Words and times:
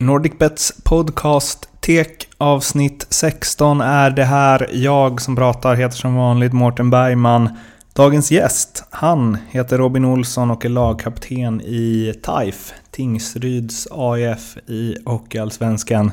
NordicBets 0.00 0.72
podcast 0.84 1.68
Tek 1.80 2.28
avsnitt 2.38 3.06
16 3.10 3.80
är 3.80 4.10
det 4.10 4.24
här. 4.24 4.70
Jag 4.72 5.20
som 5.20 5.36
pratar 5.36 5.74
heter 5.74 5.96
som 5.96 6.14
vanligt 6.14 6.52
Mårten 6.52 6.90
Bergman. 6.90 7.48
Dagens 7.92 8.30
gäst, 8.30 8.84
han 8.90 9.38
heter 9.50 9.78
Robin 9.78 10.04
Olsson 10.04 10.50
och 10.50 10.64
är 10.64 10.68
lagkapten 10.68 11.60
i 11.60 12.14
TAIF, 12.22 12.72
Tingsryds 12.90 13.88
AIF 13.90 14.56
i 14.66 14.96
Hockeyallsvenskan. 15.04 16.12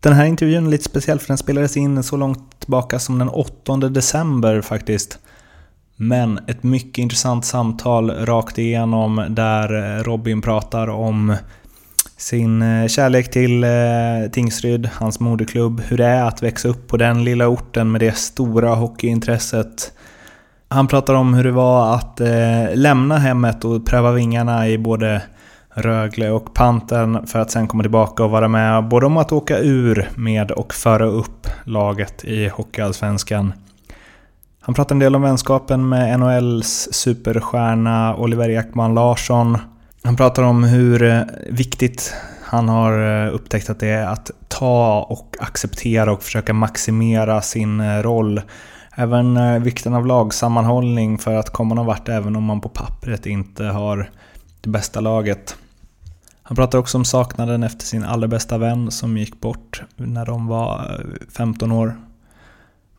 Den 0.00 0.12
här 0.12 0.24
intervjun 0.24 0.66
är 0.66 0.70
lite 0.70 0.84
speciell 0.84 1.18
för 1.18 1.28
den 1.28 1.38
spelades 1.38 1.76
in 1.76 2.02
så 2.02 2.16
långt 2.16 2.60
tillbaka 2.60 2.98
som 2.98 3.18
den 3.18 3.28
8 3.28 3.76
december 3.76 4.60
faktiskt. 4.60 5.18
Men 5.96 6.38
ett 6.46 6.62
mycket 6.62 6.98
intressant 6.98 7.44
samtal 7.44 8.10
rakt 8.10 8.58
igenom 8.58 9.26
där 9.28 10.02
Robin 10.02 10.42
pratar 10.42 10.88
om 10.88 11.36
sin 12.22 12.62
eh, 12.62 12.86
kärlek 12.86 13.30
till 13.30 13.64
eh, 13.64 13.70
Tingsryd, 14.32 14.90
hans 14.94 15.20
moderklubb, 15.20 15.80
hur 15.80 15.96
det 15.96 16.06
är 16.06 16.24
att 16.24 16.42
växa 16.42 16.68
upp 16.68 16.88
på 16.88 16.96
den 16.96 17.24
lilla 17.24 17.48
orten 17.48 17.92
med 17.92 18.00
det 18.00 18.16
stora 18.16 18.74
hockeyintresset. 18.74 19.92
Han 20.68 20.88
pratar 20.88 21.14
om 21.14 21.34
hur 21.34 21.44
det 21.44 21.50
var 21.50 21.94
att 21.94 22.20
eh, 22.20 22.74
lämna 22.74 23.18
hemmet 23.18 23.64
och 23.64 23.86
pröva 23.86 24.12
vingarna 24.12 24.68
i 24.68 24.78
både 24.78 25.22
Rögle 25.74 26.30
och 26.30 26.54
Panten 26.54 27.26
för 27.26 27.38
att 27.38 27.50
sen 27.50 27.66
komma 27.66 27.82
tillbaka 27.82 28.24
och 28.24 28.30
vara 28.30 28.48
med 28.48 28.88
både 28.88 29.06
om 29.06 29.16
att 29.16 29.32
åka 29.32 29.58
ur 29.58 30.08
med 30.14 30.50
och 30.50 30.74
föra 30.74 31.06
upp 31.06 31.46
laget 31.64 32.24
i 32.24 32.48
Hockeyallsvenskan. 32.48 33.52
Han 34.60 34.74
pratar 34.74 34.94
en 34.94 34.98
del 34.98 35.16
om 35.16 35.22
vänskapen 35.22 35.88
med 35.88 36.20
NHLs 36.20 36.88
superstjärna 36.92 38.16
Oliver 38.16 38.48
Ekman 38.48 38.94
Larsson 38.94 39.58
han 40.04 40.16
pratar 40.16 40.42
om 40.42 40.64
hur 40.64 41.02
eh, 41.02 41.22
viktigt 41.50 42.14
han 42.42 42.68
har 42.68 43.24
eh, 43.26 43.34
upptäckt 43.34 43.70
att 43.70 43.80
det 43.80 43.88
är 43.88 44.06
att 44.06 44.30
ta 44.48 45.02
och 45.02 45.36
acceptera 45.40 46.12
och 46.12 46.22
försöka 46.22 46.52
maximera 46.52 47.42
sin 47.42 47.80
eh, 47.80 48.02
roll. 48.02 48.40
Även 48.94 49.62
vikten 49.62 49.94
av 49.94 50.06
lagsammanhållning 50.06 51.18
för 51.18 51.34
att 51.34 51.50
komma 51.50 51.74
någon 51.74 51.86
vart 51.86 52.08
även 52.08 52.36
om 52.36 52.44
man 52.44 52.60
på 52.60 52.68
pappret 52.68 53.26
inte 53.26 53.64
har 53.64 54.10
det 54.60 54.70
bästa 54.70 55.00
laget. 55.00 55.56
Han 56.42 56.56
pratar 56.56 56.78
också 56.78 56.98
om 56.98 57.04
saknaden 57.04 57.62
efter 57.62 57.86
sin 57.86 58.04
allra 58.04 58.28
bästa 58.28 58.58
vän 58.58 58.90
som 58.90 59.16
gick 59.16 59.40
bort 59.40 59.82
när 59.96 60.26
de 60.26 60.46
var 60.46 61.00
15 61.36 61.72
år. 61.72 61.96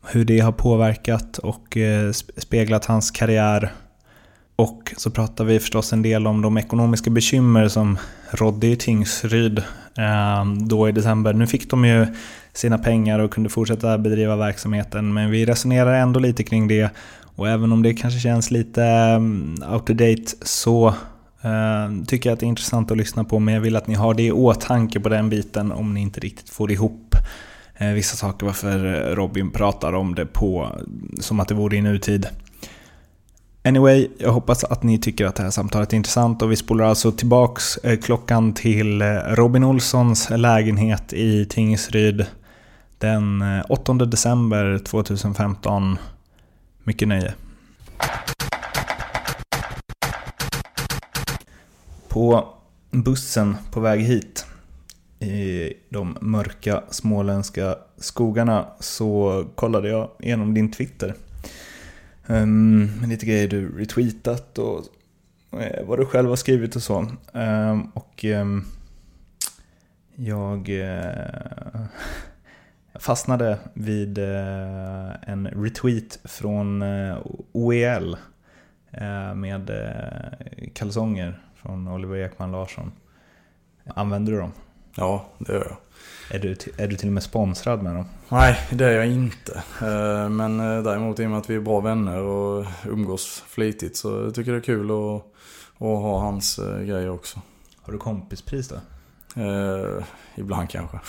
Hur 0.07 0.25
det 0.25 0.39
har 0.39 0.51
påverkat 0.51 1.37
och 1.37 1.77
speglat 2.37 2.85
hans 2.85 3.11
karriär 3.11 3.71
och 4.55 4.93
så 4.97 5.11
pratar 5.11 5.45
vi 5.45 5.59
förstås 5.59 5.93
en 5.93 6.01
del 6.01 6.27
om 6.27 6.41
de 6.41 6.57
ekonomiska 6.57 7.09
bekymmer 7.09 7.67
som 7.67 7.97
rådde 8.31 8.67
i 8.67 8.75
Tingsryd 8.75 9.63
ehm, 9.97 10.67
då 10.67 10.89
i 10.89 10.91
december. 10.91 11.33
Nu 11.33 11.47
fick 11.47 11.69
de 11.69 11.85
ju 11.85 12.07
sina 12.53 12.77
pengar 12.77 13.19
och 13.19 13.31
kunde 13.31 13.49
fortsätta 13.49 13.97
bedriva 13.97 14.35
verksamheten 14.35 15.13
men 15.13 15.31
vi 15.31 15.45
resonerar 15.45 15.93
ändå 15.93 16.19
lite 16.19 16.43
kring 16.43 16.67
det 16.67 16.89
och 17.35 17.49
även 17.49 17.71
om 17.71 17.83
det 17.83 17.93
kanske 17.93 18.19
känns 18.19 18.51
lite 18.51 18.83
ehm, 18.83 19.55
out 19.71 19.85
to 19.85 19.93
date 19.93 20.25
så 20.41 20.93
ehm, 21.41 22.05
tycker 22.05 22.29
jag 22.29 22.33
att 22.33 22.39
det 22.39 22.45
är 22.45 22.47
intressant 22.47 22.91
att 22.91 22.97
lyssna 22.97 23.23
på 23.23 23.39
men 23.39 23.53
jag 23.53 23.61
vill 23.61 23.75
att 23.75 23.87
ni 23.87 23.95
har 23.95 24.13
det 24.13 24.23
i 24.23 24.31
åtanke 24.31 24.99
på 24.99 25.09
den 25.09 25.29
biten 25.29 25.71
om 25.71 25.93
ni 25.93 26.01
inte 26.01 26.19
riktigt 26.19 26.49
får 26.49 26.71
ihop 26.71 27.15
eh, 27.77 27.87
vissa 27.87 28.15
saker 28.15 28.45
varför 28.45 28.79
Robin 29.15 29.51
pratar 29.51 29.93
om 29.93 30.15
det 30.15 30.25
på 30.25 30.69
som 31.19 31.39
att 31.39 31.47
det 31.47 31.53
vore 31.53 31.77
i 31.77 31.81
nutid. 31.81 32.27
Anyway, 33.65 34.07
jag 34.17 34.31
hoppas 34.31 34.63
att 34.63 34.83
ni 34.83 34.97
tycker 34.97 35.25
att 35.25 35.35
det 35.35 35.43
här 35.43 35.51
samtalet 35.51 35.93
är 35.93 35.97
intressant 35.97 36.41
och 36.41 36.51
vi 36.51 36.55
spolar 36.55 36.85
alltså 36.85 37.11
tillbaks 37.11 37.77
eh, 37.77 37.99
klockan 37.99 38.53
till 38.53 39.01
eh, 39.01 39.07
Robin 39.07 39.63
Olssons 39.63 40.29
lägenhet 40.29 41.13
i 41.13 41.45
Tingsryd 41.45 42.25
den 42.97 43.41
eh, 43.41 43.63
8 43.69 43.93
december 43.93 44.79
2015. 44.79 45.97
Mycket 46.83 47.07
nöje. 47.07 47.33
På 52.07 52.47
bussen 52.91 53.57
på 53.71 53.79
väg 53.79 54.01
hit 54.01 54.45
i 55.19 55.73
de 55.89 56.17
mörka 56.21 56.83
småländska 56.89 57.75
skogarna 57.97 58.65
så 58.79 59.45
kollade 59.55 59.89
jag 59.89 60.09
igenom 60.19 60.53
din 60.53 60.71
Twitter. 60.71 61.15
Um, 62.27 62.89
lite 63.07 63.25
grejer 63.25 63.47
du 63.47 63.77
retweetat 63.77 64.57
och 64.57 64.79
uh, 65.53 65.85
vad 65.85 65.99
du 65.99 66.05
själv 66.05 66.29
har 66.29 66.35
skrivit 66.35 66.75
och 66.75 66.83
så. 66.83 67.07
Um, 67.33 67.91
och 67.93 68.23
um, 68.23 68.65
jag 70.15 70.69
uh, 70.69 71.85
fastnade 72.99 73.59
vid 73.73 74.17
uh, 74.17 75.11
en 75.21 75.47
retweet 75.47 76.19
från 76.23 76.83
OEL 77.51 78.17
med 79.35 79.71
kalsonger 80.73 81.43
från 81.55 81.87
Oliver 81.87 82.17
Ekman 82.17 82.51
Larsson. 82.51 82.91
Använder 83.85 84.31
du 84.31 84.39
dem? 84.39 84.51
Ja, 84.95 85.25
det 85.37 85.53
gör 85.53 85.67
jag. 85.69 85.77
Är 86.29 86.39
du, 86.39 86.55
är 86.77 86.87
du 86.87 86.95
till 86.95 87.07
och 87.07 87.13
med 87.13 87.23
sponsrad 87.23 87.83
med 87.83 87.95
dem? 87.95 88.05
Nej, 88.29 88.59
det 88.71 88.85
är 88.85 88.91
jag 88.91 89.07
inte. 89.07 89.63
Eh, 89.81 90.29
men 90.29 90.59
eh, 90.59 90.83
däremot 90.83 91.19
i 91.19 91.25
och 91.25 91.29
med 91.29 91.39
att 91.39 91.49
vi 91.49 91.55
är 91.55 91.59
bra 91.59 91.79
vänner 91.79 92.21
och 92.21 92.65
umgås 92.85 93.43
flitigt 93.47 93.97
så 93.97 94.23
jag 94.23 94.35
tycker 94.35 94.51
jag 94.51 94.61
det 94.61 94.63
är 94.63 94.75
kul 94.75 94.91
att, 94.91 95.25
att 95.75 96.01
ha 96.01 96.19
hans 96.19 96.59
eh, 96.59 96.79
grejer 96.79 97.09
också. 97.09 97.41
Har 97.81 97.93
du 97.93 97.99
kompispris 97.99 98.69
då? 98.69 98.75
Eh, 99.41 100.03
ibland 100.35 100.69
kanske. 100.69 100.99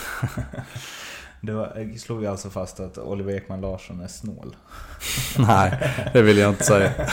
Då 1.41 1.73
slår 1.99 2.17
vi 2.17 2.27
alltså 2.27 2.50
fast 2.50 2.81
att 2.81 2.99
Oliver 2.99 3.33
Ekman 3.33 3.61
Larsson 3.61 4.00
är 4.00 4.09
snål. 4.09 4.56
Nej, 5.39 5.93
det 6.12 6.23
vill 6.23 6.39
jag 6.39 6.50
inte 6.50 6.65
säga. 6.65 6.93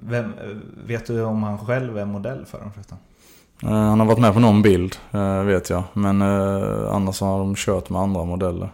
Vem, 0.00 0.34
vet 0.86 1.06
du 1.06 1.22
om 1.22 1.42
han 1.42 1.58
själv 1.58 1.98
är 1.98 2.04
modell 2.04 2.46
för 2.46 2.58
dem 2.58 2.72
förresten? 2.72 2.98
Eh, 3.62 3.70
han 3.70 4.00
har 4.00 4.06
varit 4.06 4.18
med 4.18 4.34
på 4.34 4.40
någon 4.40 4.62
bild, 4.62 4.96
eh, 5.12 5.42
vet 5.42 5.70
jag. 5.70 5.82
Men 5.92 6.22
eh, 6.22 6.94
annars 6.94 7.20
har 7.20 7.38
de 7.38 7.54
kört 7.54 7.90
med 7.90 8.00
andra 8.00 8.24
modeller. 8.24 8.70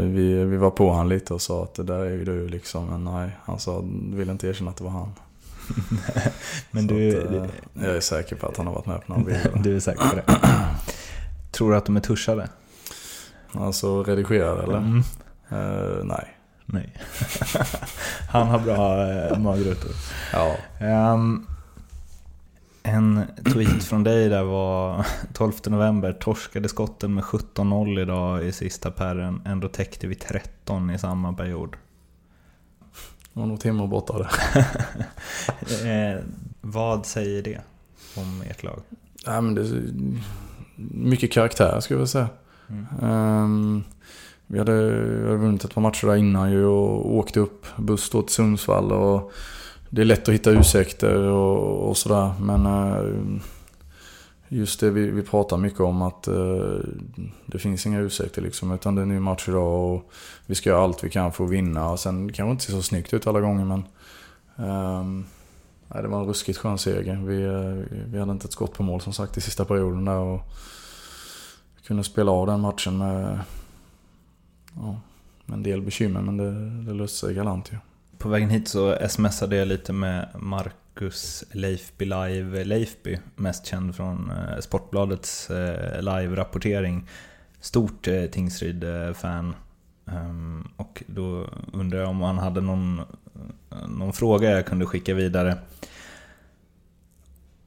Vi, 0.00 0.44
vi 0.44 0.56
var 0.56 0.70
på 0.70 0.92
han 0.92 1.08
lite 1.08 1.34
och 1.34 1.42
sa 1.42 1.62
att 1.62 1.74
det 1.74 1.82
där 1.82 1.98
är 1.98 2.10
ju 2.10 2.24
du 2.24 2.48
liksom. 2.48 2.86
Men 2.86 3.04
nej, 3.04 3.30
han 3.44 3.58
sa, 3.58 3.82
vill 4.12 4.30
inte 4.30 4.48
erkänna 4.48 4.70
att 4.70 4.76
det 4.76 4.84
var 4.84 4.90
han. 4.90 5.12
men 6.70 6.86
du, 6.86 7.20
att, 7.20 7.50
jag 7.72 7.96
är 7.96 8.00
säker 8.00 8.36
på 8.36 8.46
att 8.46 8.56
han 8.56 8.66
har 8.66 8.74
varit 8.74 8.86
med 8.86 9.06
på 9.06 9.12
någon 9.12 9.24
bild. 9.24 9.38
du 9.62 9.76
är 9.76 9.80
säker 9.80 10.08
på 10.08 10.16
det? 10.16 10.24
Tror 11.50 11.70
du 11.70 11.76
att 11.76 11.86
de 11.86 11.96
är 11.96 12.00
tuschade? 12.00 12.48
Alltså 13.52 14.02
redigerade 14.02 14.62
eller? 14.62 14.78
Mm. 14.78 15.02
Uh, 15.52 16.04
nej. 16.04 16.36
Nej. 16.66 16.92
han 18.28 18.48
har 18.48 18.58
bra 18.58 19.38
magrutor. 19.38 19.90
Ja. 20.32 20.56
Um, 21.12 21.46
en 22.82 23.24
tweet 23.52 23.84
från 23.84 24.04
dig 24.04 24.28
där 24.28 24.42
var 24.42 25.06
12 25.32 25.52
november. 25.66 26.12
Torskade 26.12 26.68
skotten 26.68 27.14
med 27.14 27.24
17-0 27.24 28.00
idag 28.00 28.44
i 28.44 28.52
sista 28.52 28.90
pärren. 28.90 29.42
Ändå 29.44 29.68
täckte 29.68 30.06
vi 30.06 30.14
13 30.14 30.90
i 30.90 30.98
samma 30.98 31.32
period. 31.32 31.76
Det 33.32 33.40
var 33.40 33.46
nog 33.46 33.60
timmar 33.60 33.86
borta 33.86 34.18
det. 34.18 34.28
eh, 36.14 36.20
vad 36.60 37.06
säger 37.06 37.42
det 37.42 37.60
om 38.16 38.42
ert 38.50 38.62
lag? 38.62 38.82
Ja, 39.24 39.40
men 39.40 39.54
det 39.54 39.60
är 39.60 39.92
mycket 40.94 41.32
karaktär 41.32 41.80
skulle 41.80 42.00
jag 42.00 42.08
säga. 42.08 42.28
Mm. 42.68 43.10
Um, 43.10 43.84
vi 44.46 44.58
hade, 44.58 44.90
vi 44.90 45.24
hade 45.24 45.36
vunnit 45.36 45.64
ett 45.64 45.74
par 45.74 45.82
matcher 45.82 46.06
där 46.06 46.16
innan 46.16 46.50
ju 46.50 46.64
och 46.64 47.16
åkte 47.16 47.40
upp 47.40 47.66
buss 47.76 48.10
till 48.10 48.24
Sundsvall. 48.28 48.92
Och 48.92 49.32
det 49.94 50.00
är 50.00 50.04
lätt 50.04 50.28
att 50.28 50.34
hitta 50.34 50.50
ursäkter 50.50 51.16
och, 51.16 51.88
och 51.88 51.96
sådär. 51.96 52.32
Men 52.40 52.66
eh, 52.66 53.40
just 54.48 54.80
det 54.80 54.90
vi, 54.90 55.10
vi 55.10 55.22
pratar 55.22 55.56
mycket 55.56 55.80
om 55.80 56.02
att 56.02 56.28
eh, 56.28 56.76
det 57.46 57.58
finns 57.58 57.86
inga 57.86 58.00
ursäkter 58.00 58.42
liksom. 58.42 58.72
Utan 58.72 58.94
det 58.94 59.00
är 59.00 59.02
en 59.02 59.08
ny 59.08 59.18
match 59.18 59.48
idag 59.48 59.94
och 59.94 60.12
vi 60.46 60.54
ska 60.54 60.70
göra 60.70 60.82
allt 60.82 61.04
vi 61.04 61.10
kan 61.10 61.32
för 61.32 61.44
att 61.44 61.50
vinna. 61.50 61.90
Och 61.90 62.00
sen 62.00 62.26
det 62.26 62.32
kanske 62.32 62.50
inte 62.50 62.64
ser 62.64 62.72
så 62.72 62.82
snyggt 62.82 63.14
ut 63.14 63.26
alla 63.26 63.40
gånger 63.40 63.64
men 63.64 63.84
ehm, 64.56 65.24
nej, 65.88 66.02
det 66.02 66.08
var 66.08 66.20
en 66.20 66.26
ruskigt 66.26 66.58
skön 66.58 66.78
seger. 66.78 67.16
Vi, 67.16 67.42
eh, 67.42 67.98
vi 68.06 68.18
hade 68.18 68.32
inte 68.32 68.46
ett 68.46 68.52
skott 68.52 68.74
på 68.74 68.82
mål 68.82 69.00
som 69.00 69.12
sagt 69.12 69.36
i 69.36 69.40
sista 69.40 69.64
perioden 69.64 70.04
där. 70.04 70.18
Och 70.18 70.40
kunde 71.86 72.04
spela 72.04 72.30
av 72.30 72.46
den 72.46 72.60
matchen 72.60 72.98
med, 72.98 73.40
ja, 74.74 75.00
med 75.46 75.56
en 75.56 75.62
del 75.62 75.82
bekymmer 75.82 76.20
men 76.20 76.36
det, 76.36 76.70
det 76.90 76.94
löste 76.94 77.18
sig 77.18 77.34
galant 77.34 77.72
ju. 77.72 77.74
Ja. 77.74 77.91
På 78.22 78.28
vägen 78.28 78.50
hit 78.50 78.68
så 78.68 79.08
smsade 79.08 79.56
jag 79.56 79.68
lite 79.68 79.92
med 79.92 80.28
Marcus 80.34 81.44
Leifby 81.52 82.04
Live 82.04 82.64
Leifby, 82.64 83.18
mest 83.36 83.66
känd 83.66 83.96
från 83.96 84.30
eh, 84.30 84.60
Sportbladets 84.60 85.50
eh, 85.50 86.02
live-rapportering. 86.02 87.08
Stort 87.60 88.08
eh, 88.08 88.24
Tingsryd-fan. 88.24 89.54
Ehm, 90.06 90.68
och 90.76 91.02
då 91.06 91.48
undrar 91.72 92.00
jag 92.00 92.08
om 92.08 92.22
han 92.22 92.38
hade 92.38 92.60
någon, 92.60 93.00
någon 93.88 94.12
fråga 94.12 94.50
jag 94.50 94.66
kunde 94.66 94.86
skicka 94.86 95.14
vidare. 95.14 95.58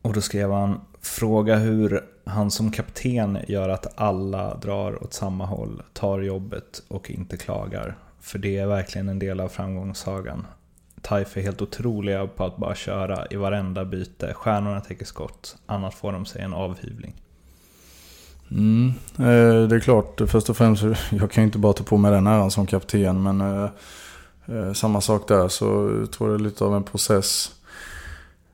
Och 0.02 0.14
då 0.14 0.22
skrev 0.22 0.52
han 0.52 0.82
fråga 1.02 1.56
hur 1.56 2.04
han 2.26 2.52
som 2.52 2.72
kapten 2.72 3.40
gör 3.48 3.70
att 3.70 4.00
alla 4.00 4.56
drar 4.56 5.04
åt 5.04 5.14
samma 5.14 5.46
håll, 5.46 5.82
tar 5.94 6.22
jobbet 6.22 6.84
och 6.88 7.12
inte 7.12 7.38
klagar. 7.38 7.98
För 8.26 8.40
det 8.40 8.58
är 8.58 8.68
verkligen 8.68 9.10
en 9.10 9.20
del 9.20 9.40
av 9.40 9.48
framgångssagan. 9.48 10.48
Taif 11.02 11.38
är 11.38 11.42
helt 11.42 11.62
otroliga 11.62 12.28
på 12.28 12.46
att 12.46 12.58
bara 12.58 12.76
köra 12.76 13.28
i 13.30 13.36
varenda 13.36 13.86
byte. 13.86 14.34
Stjärnorna 14.34 14.82
täcker 14.82 15.06
skott, 15.06 15.58
annars 15.66 15.96
får 15.96 16.12
de 16.12 16.26
sig 16.26 16.42
en 16.42 16.54
avhyvling. 16.54 17.14
Mm, 18.52 18.94
eh, 19.18 19.68
det 19.68 19.76
är 19.76 19.80
klart, 19.80 20.22
först 20.28 20.50
och 20.50 20.58
främst, 20.58 20.84
jag 21.12 21.32
kan 21.32 21.44
ju 21.44 21.46
inte 21.46 21.58
bara 21.58 21.74
ta 21.74 21.84
på 21.84 21.98
mig 21.98 22.12
den 22.12 22.28
äran 22.28 22.52
som 22.52 22.66
kapten. 22.66 23.24
Men 23.24 23.42
eh, 23.42 23.70
eh, 24.46 24.74
samma 24.74 25.02
sak 25.02 25.28
där, 25.28 25.48
så 25.48 25.66
jag 26.00 26.12
tror 26.12 26.30
det 26.30 26.36
är 26.36 26.40
lite 26.40 26.64
av 26.64 26.76
en 26.76 26.84
process. 26.84 27.52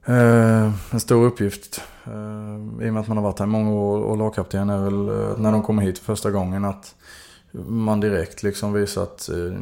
Eh, 0.06 0.72
en 0.92 1.00
stor 1.00 1.26
uppgift. 1.26 1.82
Eh, 2.06 2.86
I 2.86 2.90
och 2.90 2.94
med 2.94 2.98
att 2.98 3.08
man 3.08 3.18
har 3.18 3.24
varit 3.24 3.40
här 3.40 3.46
i 3.46 3.50
många 3.50 3.72
år 3.72 4.00
och 4.00 4.18
lagkapten 4.18 4.70
är 4.70 4.84
väl 4.84 5.10
eh, 5.10 5.38
när 5.38 5.52
de 5.52 5.64
kommer 5.64 5.84
hit 5.84 6.00
första 6.00 6.32
gången 6.32 6.66
att 6.66 6.96
man 7.51 8.00
direkt 8.00 8.44
liksom 8.44 8.74
visar 8.74 9.03
att 9.03 9.30
eh, 9.30 9.59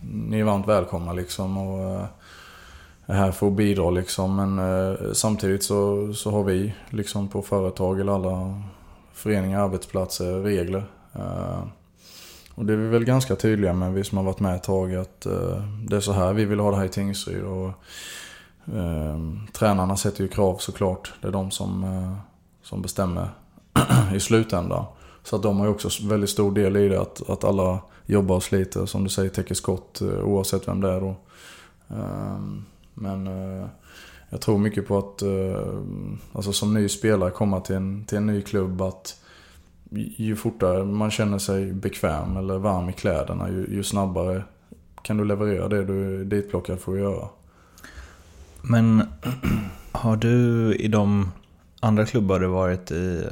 ni 0.00 0.40
är 0.40 0.44
varmt 0.44 0.68
välkomna 0.68 1.12
liksom. 1.12 1.58
Och, 1.58 2.06
är 3.06 3.14
här 3.14 3.32
för 3.32 3.46
att 3.46 3.52
bidra 3.52 3.90
liksom. 3.90 4.36
Men 4.36 4.58
eh, 4.58 5.12
samtidigt 5.12 5.64
så, 5.64 6.12
så 6.14 6.30
har 6.30 6.44
vi 6.44 6.74
liksom 6.90 7.28
på 7.28 7.42
företag 7.42 8.00
eller 8.00 8.12
alla 8.12 8.62
föreningar, 9.12 9.60
arbetsplatser, 9.60 10.42
regler. 10.42 10.84
Och 12.54 12.66
det 12.66 12.72
är 12.72 12.76
vi 12.76 12.88
väl 12.88 13.04
ganska 13.04 13.36
tydliga 13.36 13.72
med, 13.72 13.92
vi 13.92 14.04
som 14.04 14.18
har 14.18 14.24
varit 14.24 14.40
med 14.40 14.54
ett 14.54 14.62
tag, 14.62 14.94
att 14.94 15.20
det 15.88 15.96
är 15.96 16.00
så 16.00 16.12
här 16.12 16.32
vi 16.32 16.44
vill 16.44 16.60
ha 16.60 16.70
det 16.70 16.76
här 16.76 16.84
i 16.84 16.88
Tingsryd. 16.88 17.42
Och, 17.42 17.72
tränarna 19.52 19.96
sätter 19.96 20.22
ju 20.22 20.28
krav 20.28 20.56
såklart. 20.56 21.12
Det 21.20 21.28
är 21.28 21.32
de 21.32 21.50
som, 21.50 21.86
som 22.62 22.82
bestämmer 22.82 23.28
i 24.14 24.20
slutändan. 24.20 24.84
Så 25.24 25.36
att 25.36 25.42
de 25.42 25.58
har 25.58 25.66
ju 25.66 25.72
också 25.72 26.08
väldigt 26.08 26.30
stor 26.30 26.52
del 26.52 26.76
i 26.76 26.88
det, 26.88 27.00
att, 27.00 27.30
att 27.30 27.44
alla 27.44 27.80
jobbar 28.06 28.36
och 28.36 28.42
sliter, 28.42 28.86
som 28.86 29.04
du 29.04 29.10
säger, 29.10 29.30
täcker 29.30 29.54
skott 29.54 30.00
eh, 30.00 30.24
oavsett 30.24 30.68
vem 30.68 30.80
det 30.80 30.90
är 30.90 31.00
då. 31.00 31.16
Ehm, 31.88 32.64
men 32.94 33.26
eh, 33.26 33.66
jag 34.30 34.40
tror 34.40 34.58
mycket 34.58 34.88
på 34.88 34.98
att, 34.98 35.22
eh, 35.22 35.72
alltså 36.32 36.52
som 36.52 36.74
ny 36.74 36.88
spelare, 36.88 37.30
komma 37.30 37.60
till 37.60 37.76
en, 37.76 38.04
till 38.04 38.18
en 38.18 38.26
ny 38.26 38.42
klubb. 38.42 38.82
att 38.82 39.20
Ju 40.16 40.36
fortare 40.36 40.84
man 40.84 41.10
känner 41.10 41.38
sig 41.38 41.72
bekväm 41.72 42.36
eller 42.36 42.58
varm 42.58 42.88
i 42.88 42.92
kläderna, 42.92 43.50
ju, 43.50 43.66
ju 43.70 43.82
snabbare 43.82 44.44
kan 45.02 45.16
du 45.16 45.24
leverera 45.24 45.68
det 45.68 45.84
du 45.84 46.20
är 46.20 46.24
ditplockad 46.24 46.80
för 46.80 46.92
att 46.92 46.98
göra. 46.98 47.28
Men 48.62 49.02
har 49.92 50.16
du 50.16 50.74
i 50.74 50.88
de 50.88 51.30
andra 51.80 52.06
klubbar 52.06 52.40
du 52.40 52.46
varit 52.46 52.90
i, 52.90 53.24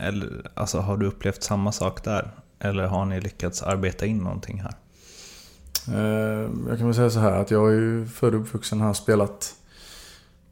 eller, 0.00 0.50
alltså 0.54 0.78
har 0.78 0.96
du 0.96 1.06
upplevt 1.06 1.42
samma 1.42 1.72
sak 1.72 2.04
där? 2.04 2.30
Eller 2.58 2.86
har 2.86 3.04
ni 3.04 3.20
lyckats 3.20 3.62
arbeta 3.62 4.06
in 4.06 4.18
någonting 4.18 4.62
här? 4.62 4.74
Eh, 5.88 6.50
jag 6.68 6.78
kan 6.78 6.86
väl 6.86 6.94
säga 6.94 7.10
så 7.10 7.20
här 7.20 7.32
att 7.32 7.50
jag 7.50 7.68
är 7.68 7.74
ju 7.74 8.06
född 8.06 8.34
och 8.34 8.40
uppvuxen 8.40 8.80
här, 8.80 8.92
spelat 8.92 9.54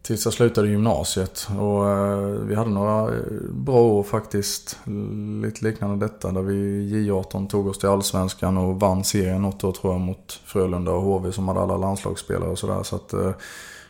Tills 0.03 0.25
jag 0.25 0.35
slutade 0.35 0.69
gymnasiet. 0.69 1.49
Och 1.59 1.89
eh, 1.89 2.29
vi 2.29 2.55
hade 2.55 2.71
några 2.71 3.15
eh, 3.15 3.23
bra 3.51 3.81
år 3.81 4.03
faktiskt. 4.03 4.79
Lite 5.43 5.65
liknande 5.65 6.07
detta. 6.07 6.31
Där 6.31 6.43
vi 6.43 6.55
J18 6.93 7.49
tog 7.49 7.67
oss 7.67 7.79
till 7.79 7.89
Allsvenskan 7.89 8.59
och 8.59 8.81
vann 8.81 9.05
serien 9.05 9.43
något 9.43 9.65
år 9.65 9.73
tror 9.73 9.93
jag 9.93 10.01
mot 10.01 10.41
Frölunda 10.45 10.91
och 10.93 11.03
HV 11.03 11.33
som 11.33 11.49
hade 11.49 11.61
alla 11.61 11.77
landslagsspelare 11.77 12.51
och 12.51 12.59
sådär. 12.59 12.83
Så 12.83 12.97
att 12.97 13.09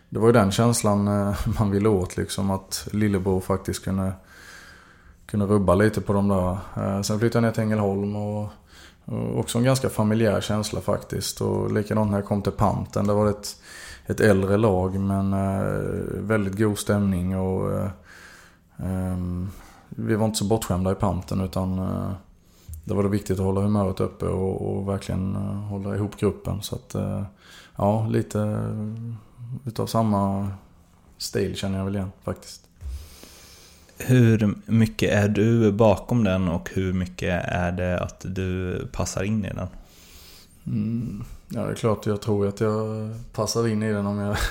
det 0.09 0.19
var 0.19 0.27
ju 0.27 0.33
den 0.33 0.51
känslan 0.51 1.05
man 1.59 1.71
ville 1.71 1.89
åt 1.89 2.17
liksom. 2.17 2.51
Att 2.51 2.89
lillebror 2.93 3.41
faktiskt 3.41 3.85
kunde, 3.85 4.13
kunde 5.31 5.47
rubba 5.47 5.75
lite 5.75 6.01
på 6.01 6.13
de 6.13 6.29
där. 6.29 6.59
Eh, 6.77 7.03
sen 7.03 7.19
flyttade 7.19 7.47
jag 7.47 7.51
ner 7.51 7.55
till 7.55 7.63
Ängelholm 7.63 8.17
och 8.17 8.49
också 9.35 9.59
en 9.59 9.65
ganska 9.65 9.89
familjär 9.89 10.41
känsla 10.41 10.81
faktiskt. 10.81 11.41
Och 11.41 11.73
likadant 11.73 12.11
när 12.11 12.19
jag 12.19 12.27
kom 12.27 12.43
till 12.43 12.53
Panten. 12.53 13.07
Det 13.07 13.15
var 13.15 13.31
ett 13.31 13.57
ett 14.09 14.21
äldre 14.21 14.57
lag 14.57 15.01
men 15.01 15.33
eh, 15.33 16.21
väldigt 16.21 16.59
god 16.59 16.79
stämning 16.79 17.37
och 17.39 17.91
um, 18.77 19.51
vi 19.89 20.15
var 20.15 20.27
inte 20.27 20.39
så 20.39 20.45
bortskämda 20.45 20.93
i 20.93 20.95
panten 20.95 21.41
utan 21.41 21.79
uh, 21.79 22.13
det 22.85 22.95
var 22.95 23.03
det 23.03 23.09
viktigt 23.09 23.39
att 23.39 23.45
hålla 23.45 23.61
humöret 23.61 24.01
uppe 24.01 24.27
och, 24.27 24.77
och 24.77 24.89
verkligen 24.89 25.35
hålla 25.35 25.97
ihop 25.97 26.17
gruppen. 26.17 26.63
Så 26.63 26.75
att 26.75 26.97
ja, 27.77 28.07
lite 28.07 28.73
utav 29.65 29.87
samma 29.87 30.49
stil 31.19 31.57
känner 31.57 31.79
jag 31.79 31.85
väl 31.85 31.97
igen 31.97 32.13
faktiskt. 32.23 32.68
Hur 33.99 34.55
mycket 34.67 35.13
är 35.13 35.29
du 35.29 35.73
bakom 35.73 36.25
den 36.25 36.49
och 36.49 36.71
hur 36.75 36.93
mycket 36.93 37.45
är 37.45 37.73
det 37.73 38.01
att 38.01 38.25
du 38.29 38.79
passar 38.93 39.23
in 39.23 39.45
i 39.45 39.49
den? 39.49 39.69
Mm. 40.67 41.25
Ja, 41.49 41.63
det 41.63 41.71
är 41.71 41.75
klart 41.75 42.07
jag 42.07 42.21
tror 42.21 42.49
att 42.49 42.61
jag 42.61 43.11
passar 43.33 43.69
in 43.69 43.83
i 43.83 43.93
den 43.93 44.07
om 44.07 44.19
jag... 44.19 44.37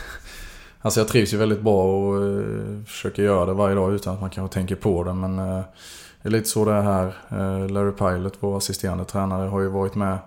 Alltså 0.82 1.00
jag 1.00 1.08
trivs 1.08 1.34
ju 1.34 1.38
väldigt 1.38 1.62
bra 1.62 1.84
och 1.84 2.22
uh, 2.22 2.84
försöker 2.84 3.24
göra 3.24 3.46
det 3.46 3.54
varje 3.54 3.76
dag 3.76 3.94
utan 3.94 4.14
att 4.14 4.22
man 4.22 4.30
kanske 4.30 4.54
tänker 4.54 4.76
på 4.76 5.04
det. 5.04 5.14
Men 5.14 5.40
uh, 5.40 5.62
det 6.22 6.30
är 6.30 6.32
lite 6.32 6.50
så 6.50 6.66
det 6.66 6.72
är 6.72 6.82
här. 6.82 7.06
Uh, 7.34 7.70
Larry 7.70 7.92
Pilot, 7.92 8.34
vår 8.40 8.58
assisterande 8.58 9.06
tränare, 9.06 9.48
har 9.50 9.62
ju 9.62 9.68
varit 9.68 9.96
med 9.96 10.18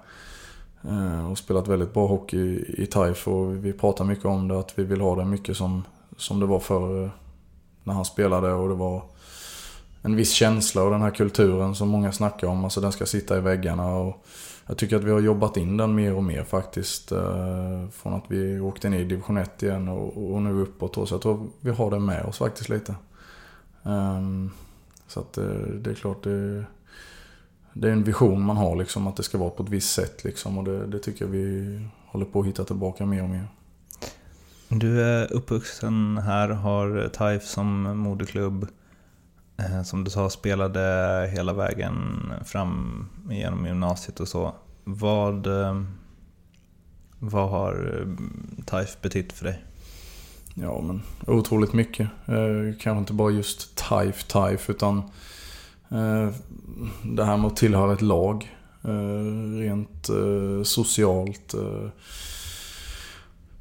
och 1.31 1.39
spelat 1.39 1.69
väldigt 1.69 1.95
bra 1.95 2.07
hockey 2.07 2.39
i, 2.39 2.83
i 2.83 2.87
TAIF. 2.87 3.29
Och 3.29 3.65
vi 3.65 3.73
pratar 3.73 4.05
mycket 4.05 4.25
om 4.25 4.49
det, 4.49 4.59
att 4.59 4.79
vi 4.79 4.85
vill 4.85 5.01
ha 5.01 5.17
det 5.17 5.25
mycket 5.25 5.57
som, 5.57 5.85
som 6.17 6.41
det 6.41 6.47
var 6.47 6.61
förr 6.61 7.11
när 7.85 7.95
han 7.95 8.05
spelade. 8.05 8.53
Och 8.53 8.69
det 8.69 8.75
var 8.75 9.03
en 10.03 10.17
viss 10.17 10.33
känsla 10.33 10.83
och 10.83 10.91
den 10.91 11.03
här 11.03 11.11
kulturen 11.11 11.75
som 11.75 11.89
många 11.89 12.13
snackar 12.13 12.47
om. 12.47 12.65
Alltså 12.65 12.81
den 12.81 12.93
ska 12.93 13.07
sitta 13.07 13.39
i 13.39 13.41
väggarna. 13.41 13.97
Och, 13.97 14.25
jag 14.71 14.77
tycker 14.77 14.97
att 14.97 15.05
vi 15.05 15.11
har 15.11 15.21
jobbat 15.21 15.57
in 15.57 15.77
den 15.77 15.95
mer 15.95 16.15
och 16.15 16.25
mer 16.25 16.45
faktiskt. 16.45 17.13
Eh, 17.13 17.89
från 17.93 18.15
att 18.15 18.25
vi 18.29 18.61
åkte 18.61 18.89
ner 18.89 18.99
i 18.99 19.05
division 19.05 19.37
1 19.37 19.63
igen 19.63 19.89
och, 19.89 20.33
och 20.33 20.43
nu 20.43 20.61
uppåt. 20.61 20.95
Så 20.95 21.15
jag 21.15 21.23
tror 21.23 21.49
vi 21.61 21.71
har 21.71 21.91
det 21.91 21.99
med 21.99 22.25
oss 22.25 22.39
faktiskt 22.39 22.69
lite. 22.69 22.95
Ehm, 23.83 24.51
så 25.07 25.21
att 25.21 25.33
det, 25.33 25.79
det 25.79 25.91
är 25.91 25.95
klart 25.95 26.23
det, 26.23 26.65
det 27.73 27.89
är 27.89 27.93
en 27.93 28.05
vision 28.05 28.43
man 28.43 28.57
har 28.57 28.77
liksom 28.77 29.07
att 29.07 29.17
det 29.17 29.23
ska 29.23 29.39
vara 29.39 29.51
på 29.51 29.63
ett 29.63 29.69
visst 29.69 29.95
sätt 29.95 30.25
liksom. 30.25 30.59
Och 30.59 30.65
det, 30.65 30.87
det 30.87 30.99
tycker 30.99 31.25
jag 31.25 31.33
vi 31.33 31.81
håller 32.07 32.27
på 32.27 32.41
att 32.41 32.47
hitta 32.47 32.65
tillbaka 32.65 33.07
mer 33.07 33.23
och 33.23 33.29
mer. 33.29 33.47
Du 34.73 35.03
är 35.03 35.33
uppvuxen 35.33 36.19
här, 36.19 36.49
har 36.49 37.09
TAIF 37.09 37.43
som 37.43 37.99
moderklubb. 37.99 38.69
Eh, 39.57 39.83
som 39.83 40.05
du 40.05 40.11
sa 40.11 40.31
spelade 40.31 40.81
hela 41.33 41.53
vägen 41.53 41.97
fram 42.45 43.07
genom 43.31 43.67
gymnasiet 43.67 44.21
och 44.21 44.29
så. 44.29 44.55
Vad, 44.85 45.47
eh, 45.47 45.83
vad 47.19 47.51
har 47.51 48.05
TAIF 48.67 49.01
betytt 49.01 49.33
för 49.33 49.45
dig? 49.45 49.65
Ja 50.55 50.81
men 50.81 51.03
otroligt 51.27 51.73
mycket. 51.73 52.09
Eh, 52.27 52.79
kanske 52.81 52.99
inte 52.99 53.13
bara 53.13 53.31
just 53.31 53.77
TAIF, 53.77 54.25
TAIF 54.25 54.71
utan 54.71 55.03
det 57.03 57.25
här 57.25 57.37
med 57.37 57.47
att 57.47 57.57
tillhöra 57.57 57.93
ett 57.93 58.03
lag. 58.03 58.57
Rent 59.59 60.11
socialt 60.65 61.55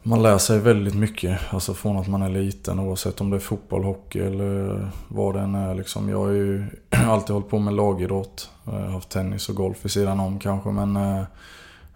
man 0.04 0.24
lär 0.24 0.38
sig 0.38 0.60
väldigt 0.60 0.96
mycket. 0.96 1.40
Alltså 1.50 1.74
från 1.74 1.98
att 1.98 2.08
man 2.08 2.22
är 2.22 2.30
liten 2.30 2.80
oavsett 2.80 3.22
om 3.22 3.30
det 3.30 3.38
är 3.38 3.40
fotboll, 3.40 3.84
hockey 3.84 4.20
eller 4.20 4.88
vad 5.08 5.36
det 5.36 5.42
än 5.42 5.56
är. 5.56 5.76
Liksom. 5.76 6.10
Jag 6.10 6.18
har 6.18 6.30
ju 6.30 6.66
alltid 6.90 7.34
hållit 7.34 7.50
på 7.50 7.60
med 7.60 7.74
lagidrott. 7.74 8.50
Jag 8.66 8.72
har 8.72 8.88
haft 8.88 9.10
tennis 9.10 9.50
och 9.50 9.56
golf 9.56 9.78
vid 9.86 9.92
sidan 9.92 10.20
om 10.20 10.40
kanske. 10.40 10.70
Men 10.70 10.96
eh, 10.96 11.24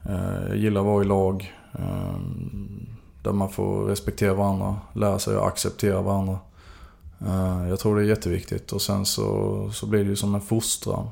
eh, 0.10 0.48
jag 0.48 0.58
gillar 0.58 0.82
att 0.82 0.88
vara 0.88 1.04
i 1.04 1.08
lag. 1.08 1.54
Eh, 1.74 2.18
där 3.24 3.32
man 3.32 3.50
får 3.50 3.86
respektera 3.86 4.34
varandra, 4.34 4.78
lära 4.94 5.20
sig 5.20 5.36
att 5.36 5.44
acceptera 5.44 6.02
varandra. 6.02 6.40
Eh, 7.26 7.70
jag 7.70 7.80
tror 7.80 7.96
det 7.96 8.02
är 8.02 8.10
jätteviktigt. 8.10 8.72
Och 8.72 8.82
sen 8.82 9.06
så, 9.06 9.70
så 9.74 9.86
blir 9.86 10.04
det 10.04 10.10
ju 10.10 10.16
som 10.16 10.36
en 10.36 10.42
fostran. 10.42 11.08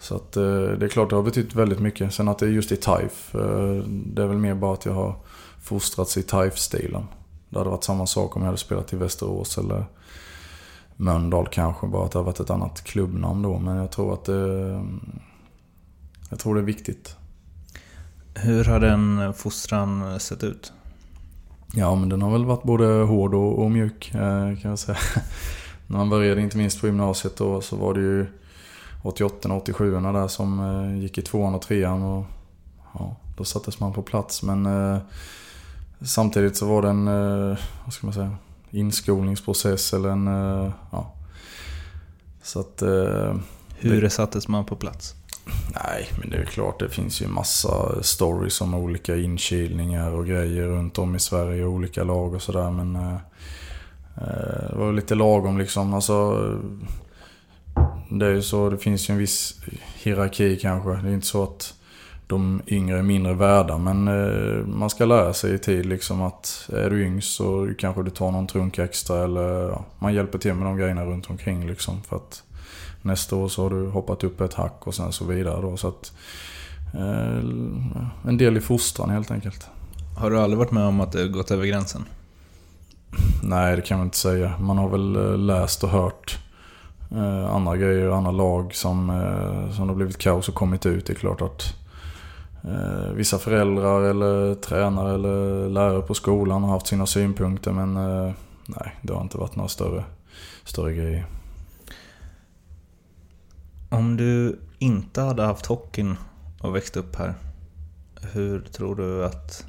Så 0.00 0.14
att 0.16 0.36
eh, 0.36 0.42
det 0.52 0.86
är 0.86 0.88
klart 0.88 1.10
det 1.10 1.16
har 1.16 1.22
betytt 1.22 1.54
väldigt 1.54 1.80
mycket. 1.80 2.14
Sen 2.14 2.28
att 2.28 2.38
det 2.38 2.46
är 2.46 2.50
just 2.50 2.72
i 2.72 2.76
TAIF. 2.76 3.34
Eh, 3.34 3.82
det 3.86 4.22
är 4.22 4.26
väl 4.26 4.36
mer 4.38 4.54
bara 4.54 4.72
att 4.72 4.84
jag 4.84 4.92
har 4.92 5.14
fostrats 5.62 6.16
i 6.16 6.22
TIFE-stilen. 6.22 7.06
Det 7.48 7.58
hade 7.58 7.70
varit 7.70 7.84
samma 7.84 8.06
sak 8.06 8.36
om 8.36 8.42
jag 8.42 8.46
hade 8.46 8.58
spelat 8.58 8.92
i 8.92 8.96
Västerås 8.96 9.58
eller 9.58 9.84
Mölndal 10.96 11.48
kanske. 11.50 11.86
Bara 11.86 12.04
att 12.04 12.12
det 12.12 12.18
hade 12.18 12.26
varit 12.26 12.40
ett 12.40 12.50
annat 12.50 12.84
klubbnamn 12.84 13.42
då. 13.42 13.58
Men 13.58 13.76
jag 13.76 13.90
tror 13.90 14.12
att 14.14 14.24
det... 14.24 14.84
Jag 16.30 16.38
tror 16.38 16.54
det 16.54 16.60
är 16.60 16.64
viktigt. 16.64 17.16
Hur 18.34 18.64
har 18.64 18.80
den 18.80 19.34
fostran 19.34 20.20
sett 20.20 20.44
ut? 20.44 20.72
Ja, 21.74 21.94
men 21.94 22.08
den 22.08 22.22
har 22.22 22.30
väl 22.30 22.44
varit 22.44 22.62
både 22.62 22.86
hård 22.86 23.34
och, 23.34 23.62
och 23.62 23.70
mjuk 23.70 24.14
eh, 24.14 24.56
kan 24.56 24.70
jag 24.70 24.78
säga. 24.78 24.98
När 25.86 25.96
man 25.96 26.10
började, 26.10 26.40
inte 26.40 26.56
minst 26.56 26.80
på 26.80 26.86
gymnasiet 26.86 27.36
då, 27.36 27.60
så 27.60 27.76
var 27.76 27.94
det 27.94 28.00
ju 28.00 28.26
88 29.02 29.48
och 29.48 29.62
87 29.62 29.90
där 29.90 30.28
som 30.28 30.60
eh, 30.60 31.02
gick 31.02 31.18
i 31.18 31.22
tvåan 31.22 31.54
och 31.54 31.62
trean. 31.62 32.02
Och, 32.02 32.24
ja, 32.94 33.16
då 33.36 33.44
sattes 33.44 33.80
man 33.80 33.92
på 33.92 34.02
plats. 34.02 34.42
Men 34.42 34.66
eh, 34.66 34.98
Samtidigt 36.00 36.56
så 36.56 36.66
var 36.66 36.82
den, 36.82 37.08
eh, 37.08 37.58
vad 37.84 37.94
ska 37.94 38.06
man 38.06 38.14
säga, 38.14 38.36
inskolningsprocess 38.70 39.92
eller 39.92 40.08
en... 40.08 40.28
Eh, 40.28 40.70
ja. 40.90 41.14
Så 42.42 42.60
att... 42.60 42.82
Eh, 42.82 43.34
Hur 43.78 44.02
det... 44.02 44.10
sattes 44.10 44.48
man 44.48 44.64
på 44.64 44.76
plats? 44.76 45.14
Nej, 45.84 46.08
men 46.20 46.30
det 46.30 46.36
är 46.36 46.44
klart 46.44 46.78
det 46.78 46.88
finns 46.88 47.22
ju 47.22 47.26
massa 47.26 48.02
stories 48.02 48.60
om 48.60 48.74
olika 48.74 49.16
inkilningar 49.16 50.10
och 50.10 50.26
grejer 50.26 50.66
runt 50.66 50.98
om 50.98 51.16
i 51.16 51.20
Sverige. 51.20 51.64
Olika 51.64 52.04
lag 52.04 52.34
och 52.34 52.42
sådär 52.42 52.70
men... 52.70 52.96
Eh, 52.96 53.16
det 54.70 54.76
var 54.76 54.92
lite 54.92 55.14
lagom 55.14 55.58
liksom. 55.58 55.94
Alltså, 55.94 56.34
det 58.10 58.26
är 58.26 58.30
ju 58.30 58.42
så, 58.42 58.70
det 58.70 58.78
finns 58.78 59.10
ju 59.10 59.12
en 59.12 59.18
viss 59.18 59.60
hierarki 59.94 60.56
kanske. 60.56 60.90
Det 60.90 61.08
är 61.08 61.14
inte 61.14 61.26
så 61.26 61.42
att 61.42 61.74
de 62.28 62.62
yngre 62.66 62.98
är 62.98 63.02
mindre 63.02 63.34
värda. 63.34 63.78
Men 63.78 64.08
eh, 64.08 64.66
man 64.66 64.90
ska 64.90 65.04
lära 65.04 65.32
sig 65.32 65.54
i 65.54 65.58
tid 65.58 65.86
liksom 65.86 66.22
att 66.22 66.70
är 66.72 66.90
du 66.90 67.02
yngst 67.04 67.34
så 67.34 67.70
kanske 67.78 68.02
du 68.02 68.10
tar 68.10 68.30
någon 68.30 68.46
trunk 68.46 68.78
extra 68.78 69.24
eller 69.24 69.68
ja, 69.68 69.84
man 69.98 70.14
hjälper 70.14 70.38
till 70.38 70.54
med 70.54 70.66
de 70.66 70.76
grejerna 70.76 71.04
runt 71.04 71.30
omkring 71.30 71.66
liksom. 71.66 72.02
För 72.02 72.16
att 72.16 72.42
nästa 73.02 73.36
år 73.36 73.48
så 73.48 73.62
har 73.62 73.70
du 73.70 73.86
hoppat 73.86 74.24
upp 74.24 74.40
ett 74.40 74.54
hack 74.54 74.86
och 74.86 74.94
sen 74.94 75.12
så 75.12 75.24
vidare 75.24 75.62
då. 75.62 75.76
Så 75.76 75.88
att, 75.88 76.12
eh, 76.94 77.38
en 78.28 78.36
del 78.38 78.56
i 78.56 78.60
fostran 78.60 79.10
helt 79.10 79.30
enkelt. 79.30 79.66
Har 80.16 80.30
du 80.30 80.38
aldrig 80.38 80.58
varit 80.58 80.70
med 80.70 80.84
om 80.84 81.00
att 81.00 81.12
det 81.12 81.28
gått 81.28 81.50
över 81.50 81.66
gränsen? 81.66 82.04
Nej, 83.42 83.76
det 83.76 83.82
kan 83.82 83.98
man 83.98 84.06
inte 84.06 84.16
säga. 84.16 84.52
Man 84.58 84.78
har 84.78 84.88
väl 84.88 85.16
eh, 85.16 85.38
läst 85.38 85.84
och 85.84 85.90
hört 85.90 86.38
eh, 87.10 87.54
andra 87.54 87.76
grejer, 87.76 88.10
andra 88.10 88.30
lag 88.30 88.74
som, 88.74 88.96
som 89.76 89.88
har 89.88 89.94
blivit 89.94 90.18
kaos 90.18 90.48
och 90.48 90.54
kommit 90.54 90.86
ut. 90.86 91.06
Det 91.06 91.12
är 91.12 91.14
klart 91.14 91.42
att 91.42 91.77
eh, 92.64 93.12
vissa 93.12 93.38
föräldrar 93.38 94.02
eller 94.02 94.54
tränare 94.54 95.14
eller 95.14 95.68
lärare 95.68 96.02
på 96.02 96.14
skolan 96.14 96.62
har 96.62 96.70
haft 96.70 96.86
sina 96.86 97.06
synpunkter 97.06 97.72
men 97.72 97.96
eh, 97.96 98.32
nej, 98.66 98.96
det 99.02 99.12
har 99.12 99.22
inte 99.22 99.38
varit 99.38 99.56
några 99.56 99.68
större, 99.68 100.04
större 100.64 100.94
grejer. 100.94 101.26
Om 103.90 104.16
du 104.16 104.58
inte 104.78 105.20
hade 105.20 105.42
haft 105.42 105.66
hockeyn 105.66 106.16
och 106.60 106.76
växt 106.76 106.96
upp 106.96 107.16
här, 107.16 107.34
hur 108.32 108.60
tror 108.60 108.96
du 108.96 109.24
att 109.24 109.66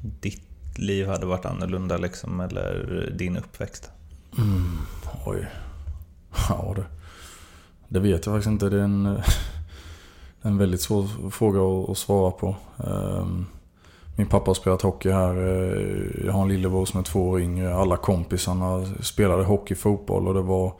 ditt 0.00 0.42
liv 0.78 1.08
hade 1.08 1.26
varit 1.26 1.44
annorlunda 1.44 1.96
liksom, 1.96 2.40
eller 2.40 3.12
din 3.18 3.36
uppväxt? 3.36 3.90
Mm, 4.38 4.78
oj. 5.26 5.48
Ja 6.48 6.72
du. 6.76 6.84
Det 7.88 8.00
vet 8.00 8.26
jag 8.26 8.34
faktiskt 8.34 8.50
inte. 8.50 8.68
Det 8.68 8.78
är 8.78 8.84
en, 8.84 9.20
en 10.46 10.58
väldigt 10.58 10.80
svår 10.80 11.30
fråga 11.30 11.90
att, 11.92 11.98
svara 11.98 12.30
på. 12.30 12.56
Ehm, 12.78 13.46
min 14.16 14.26
pappa 14.26 14.50
har 14.50 14.54
spelat 14.54 14.82
hockey 14.82 15.10
här. 15.10 15.36
Eh, 15.36 16.26
jag 16.26 16.32
har 16.32 16.42
en 16.42 16.48
lillebror 16.48 16.84
som 16.84 17.00
är 17.00 17.04
två 17.04 17.28
år 17.28 17.40
yngre. 17.40 17.74
Alla 17.74 17.96
kompisarna 17.96 18.86
spelade 19.00 19.44
hockey, 19.44 19.74
fotboll 19.74 20.28
och 20.28 20.34
det 20.34 20.42
var 20.42 20.72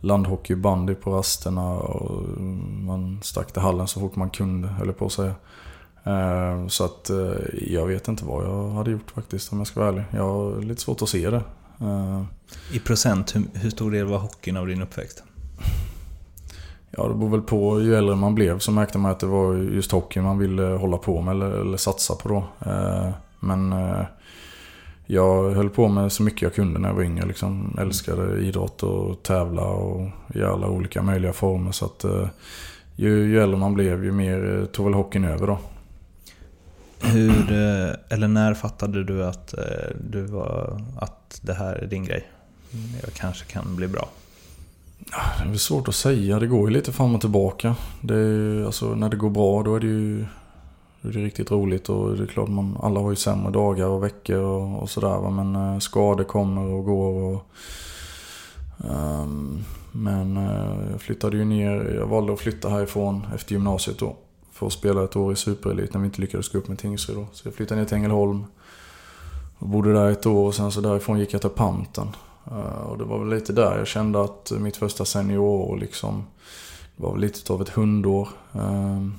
landhockey, 0.00 0.54
bandy 0.54 0.94
på 0.94 1.12
rasterna. 1.12 1.70
Och 1.70 2.40
man 2.60 3.20
stack 3.22 3.52
till 3.52 3.62
hallen 3.62 3.88
så 3.88 4.00
fort 4.00 4.16
man 4.16 4.30
kunde, 4.30 4.68
höll 4.68 4.92
på 4.92 5.06
att 5.06 5.12
säga. 5.12 5.34
Ehm, 6.04 6.68
så 6.68 6.84
att 6.84 7.10
eh, 7.10 7.32
jag 7.66 7.86
vet 7.86 8.08
inte 8.08 8.24
vad 8.24 8.44
jag 8.44 8.70
hade 8.70 8.90
gjort 8.90 9.10
faktiskt 9.10 9.52
om 9.52 9.58
jag 9.58 9.66
ska 9.66 9.80
vara 9.80 9.88
ärlig. 9.90 10.04
Jag 10.10 10.22
har 10.22 10.62
lite 10.62 10.80
svårt 10.80 11.02
att 11.02 11.08
se 11.08 11.30
det. 11.30 11.42
Ehm. 11.80 12.26
I 12.72 12.78
procent, 12.78 13.36
hur, 13.36 13.42
hur 13.54 13.70
stor 13.70 13.90
del 13.90 14.06
var 14.06 14.18
hockeyn 14.18 14.56
av 14.56 14.66
din 14.66 14.82
uppväxt? 14.82 15.22
Ja, 16.90 17.08
det 17.08 17.14
beror 17.14 17.30
väl 17.30 17.42
på. 17.42 17.80
Ju 17.80 17.96
äldre 17.96 18.16
man 18.16 18.34
blev 18.34 18.58
så 18.58 18.72
märkte 18.72 18.98
man 18.98 19.10
att 19.10 19.20
det 19.20 19.26
var 19.26 19.54
just 19.54 19.92
hockey 19.92 20.20
man 20.20 20.38
ville 20.38 20.62
hålla 20.62 20.96
på 20.96 21.20
med 21.20 21.32
eller, 21.32 21.50
eller 21.50 21.76
satsa 21.76 22.14
på 22.14 22.28
då. 22.28 22.70
Eh, 22.70 23.08
men 23.40 23.72
eh, 23.72 24.02
jag 25.06 25.50
höll 25.50 25.70
på 25.70 25.88
med 25.88 26.12
så 26.12 26.22
mycket 26.22 26.42
jag 26.42 26.54
kunde 26.54 26.80
när 26.80 26.88
jag 26.88 26.96
var 26.96 27.02
yngre. 27.02 27.26
Liksom. 27.26 27.76
Älskade 27.80 28.40
idrott 28.40 28.82
och 28.82 29.22
tävla 29.22 29.62
och 29.62 30.08
i 30.34 30.42
alla 30.42 30.68
olika 30.68 31.02
möjliga 31.02 31.32
former. 31.32 31.72
Så 31.72 31.84
att 31.84 32.04
eh, 32.04 32.28
ju, 32.96 33.08
ju 33.08 33.42
äldre 33.42 33.58
man 33.58 33.74
blev 33.74 34.04
ju 34.04 34.12
mer 34.12 34.58
eh, 34.58 34.64
tog 34.64 34.84
väl 34.84 34.94
hockeyn 34.94 35.24
över 35.24 35.46
då. 35.46 35.58
Hur, 37.02 37.52
eh, 37.52 37.94
eller 38.08 38.28
när 38.28 38.54
fattade 38.54 39.04
du 39.04 39.24
att, 39.24 39.54
eh, 39.54 39.96
du 40.10 40.22
var, 40.22 40.82
att 40.98 41.40
det 41.42 41.54
här 41.54 41.74
är 41.74 41.86
din 41.86 42.04
grej? 42.04 42.28
Jag 43.02 43.12
kanske 43.12 43.44
kan 43.44 43.76
bli 43.76 43.88
bra. 43.88 44.08
Det 45.44 45.50
är 45.50 45.54
svårt 45.54 45.88
att 45.88 45.94
säga. 45.94 46.38
Det 46.38 46.46
går 46.46 46.68
ju 46.68 46.74
lite 46.74 46.92
fram 46.92 47.14
och 47.14 47.20
tillbaka. 47.20 47.74
Det 48.00 48.14
är, 48.14 48.64
alltså, 48.64 48.94
när 48.94 49.08
det 49.08 49.16
går 49.16 49.30
bra 49.30 49.62
då 49.62 49.74
är 49.74 49.80
det 49.80 49.86
ju 49.86 50.24
det 51.02 51.08
är 51.08 51.12
riktigt 51.12 51.50
roligt. 51.50 51.88
Och 51.88 52.16
det 52.16 52.22
är 52.22 52.26
klart 52.26 52.48
man, 52.48 52.78
alla 52.82 53.00
har 53.00 53.10
ju 53.10 53.16
sämre 53.16 53.52
dagar 53.52 53.86
och 53.86 54.04
veckor 54.04 54.38
och, 54.38 54.82
och 54.82 54.90
sådär. 54.90 55.30
Men 55.30 55.56
eh, 55.56 55.78
skador 55.78 56.24
kommer 56.24 56.62
och 56.62 56.84
går. 56.84 57.34
Och, 57.34 57.46
um, 58.76 59.64
men 59.92 60.36
eh, 60.36 60.90
jag 60.90 61.00
flyttade 61.00 61.36
ju 61.36 61.44
ner. 61.44 61.94
Jag 61.94 62.06
valde 62.06 62.32
att 62.32 62.40
flytta 62.40 62.68
härifrån 62.68 63.26
efter 63.34 63.52
gymnasiet 63.52 63.98
då 63.98 64.16
för 64.52 64.66
att 64.66 64.72
spela 64.72 65.04
ett 65.04 65.16
år 65.16 65.32
i 65.32 65.36
Superelit 65.36 65.94
när 65.94 66.00
vi 66.00 66.06
inte 66.06 66.20
lyckades 66.20 66.48
gå 66.48 66.58
upp 66.58 66.68
med 66.68 66.78
Tingsryd 66.78 67.16
då. 67.16 67.26
Så 67.32 67.48
jag 67.48 67.54
flyttade 67.54 67.80
ner 67.80 67.88
till 67.88 67.96
Ängelholm. 67.96 68.44
Och 69.58 69.68
bodde 69.68 69.92
där 69.92 70.10
ett 70.10 70.26
år 70.26 70.46
och 70.46 70.54
sen 70.54 70.72
så 70.72 70.80
därifrån 70.80 71.18
gick 71.18 71.34
jag 71.34 71.40
till 71.40 71.50
Panten. 71.50 72.08
Eh, 72.50 72.82
och 72.82 72.98
det 72.98 73.04
var 73.04 73.18
väl 73.18 73.28
lite 73.28 73.52
där 73.52 73.78
jag 73.78 73.86
kände 73.86 74.24
att 74.24 74.52
mitt 74.58 74.76
första 74.76 75.04
seniorår 75.04 75.76
liksom 75.76 76.24
var 76.96 77.12
väl 77.12 77.20
lite 77.20 77.52
av 77.52 77.62
ett 77.62 77.68
hundår. 77.68 78.28
Ehm, 78.52 79.14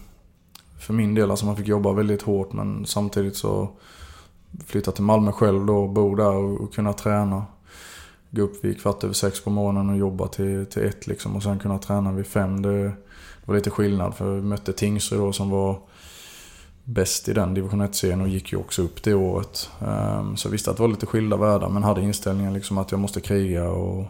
för 0.80 0.94
min 0.94 1.16
del, 1.16 1.32
alltså 1.32 1.46
man 1.46 1.56
fick 1.56 1.68
jobba 1.68 1.94
väldigt 1.94 2.22
hårt 2.22 2.54
men 2.54 2.86
samtidigt 2.86 3.36
så 3.36 3.70
flytta 4.66 4.92
till 4.92 5.04
Malmö 5.04 5.32
själv 5.32 5.66
då, 5.66 5.88
bo 5.88 6.16
där 6.16 6.34
och 6.34 6.74
kunna 6.74 6.94
träna. 6.94 7.46
Gå 8.30 8.42
upp 8.42 8.66
vid 8.66 8.82
kvart 8.82 9.04
över 9.04 9.14
sex 9.14 9.44
på 9.44 9.50
morgonen 9.50 9.90
och 9.90 9.98
jobba 9.98 10.28
till, 10.28 10.66
till 10.66 10.84
ett 10.84 11.08
liksom 11.08 11.36
och 11.36 11.44
sen 11.44 11.60
kunna 11.60 11.78
träna 11.78 12.12
vid 12.12 12.28
fem. 12.28 12.62
Det, 12.62 12.84
det 12.84 12.94
var 13.46 13.56
lite 13.56 13.70
skillnad 13.70 14.16
för 14.16 14.36
vi 14.36 14.42
mötte 14.42 14.74
Tingsryd 14.74 15.20
då 15.20 15.34
som 15.34 15.50
var 15.50 15.80
bäst 16.84 17.30
i 17.30 17.34
den 17.34 17.54
division 17.54 17.82
1-serien 17.82 18.22
och 18.22 18.28
gick 18.28 18.52
ju 18.52 18.58
också 18.58 18.82
upp 18.82 19.04
det 19.04 19.14
året. 19.14 19.70
Ehm, 19.80 20.38
så 20.38 20.48
jag 20.48 20.52
visste 20.52 20.72
att 20.72 20.78
det 20.78 20.84
var 20.84 20.90
lite 20.90 21.06
skilda 21.06 21.38
världar 21.38 21.70
men 21.70 21.84
hade 21.84 22.02
inställningen 22.02 22.54
liksom 22.54 22.78
att 22.78 22.92
jag 22.92 23.00
måste 23.00 23.22
kriga 23.22 23.70
och 23.70 24.06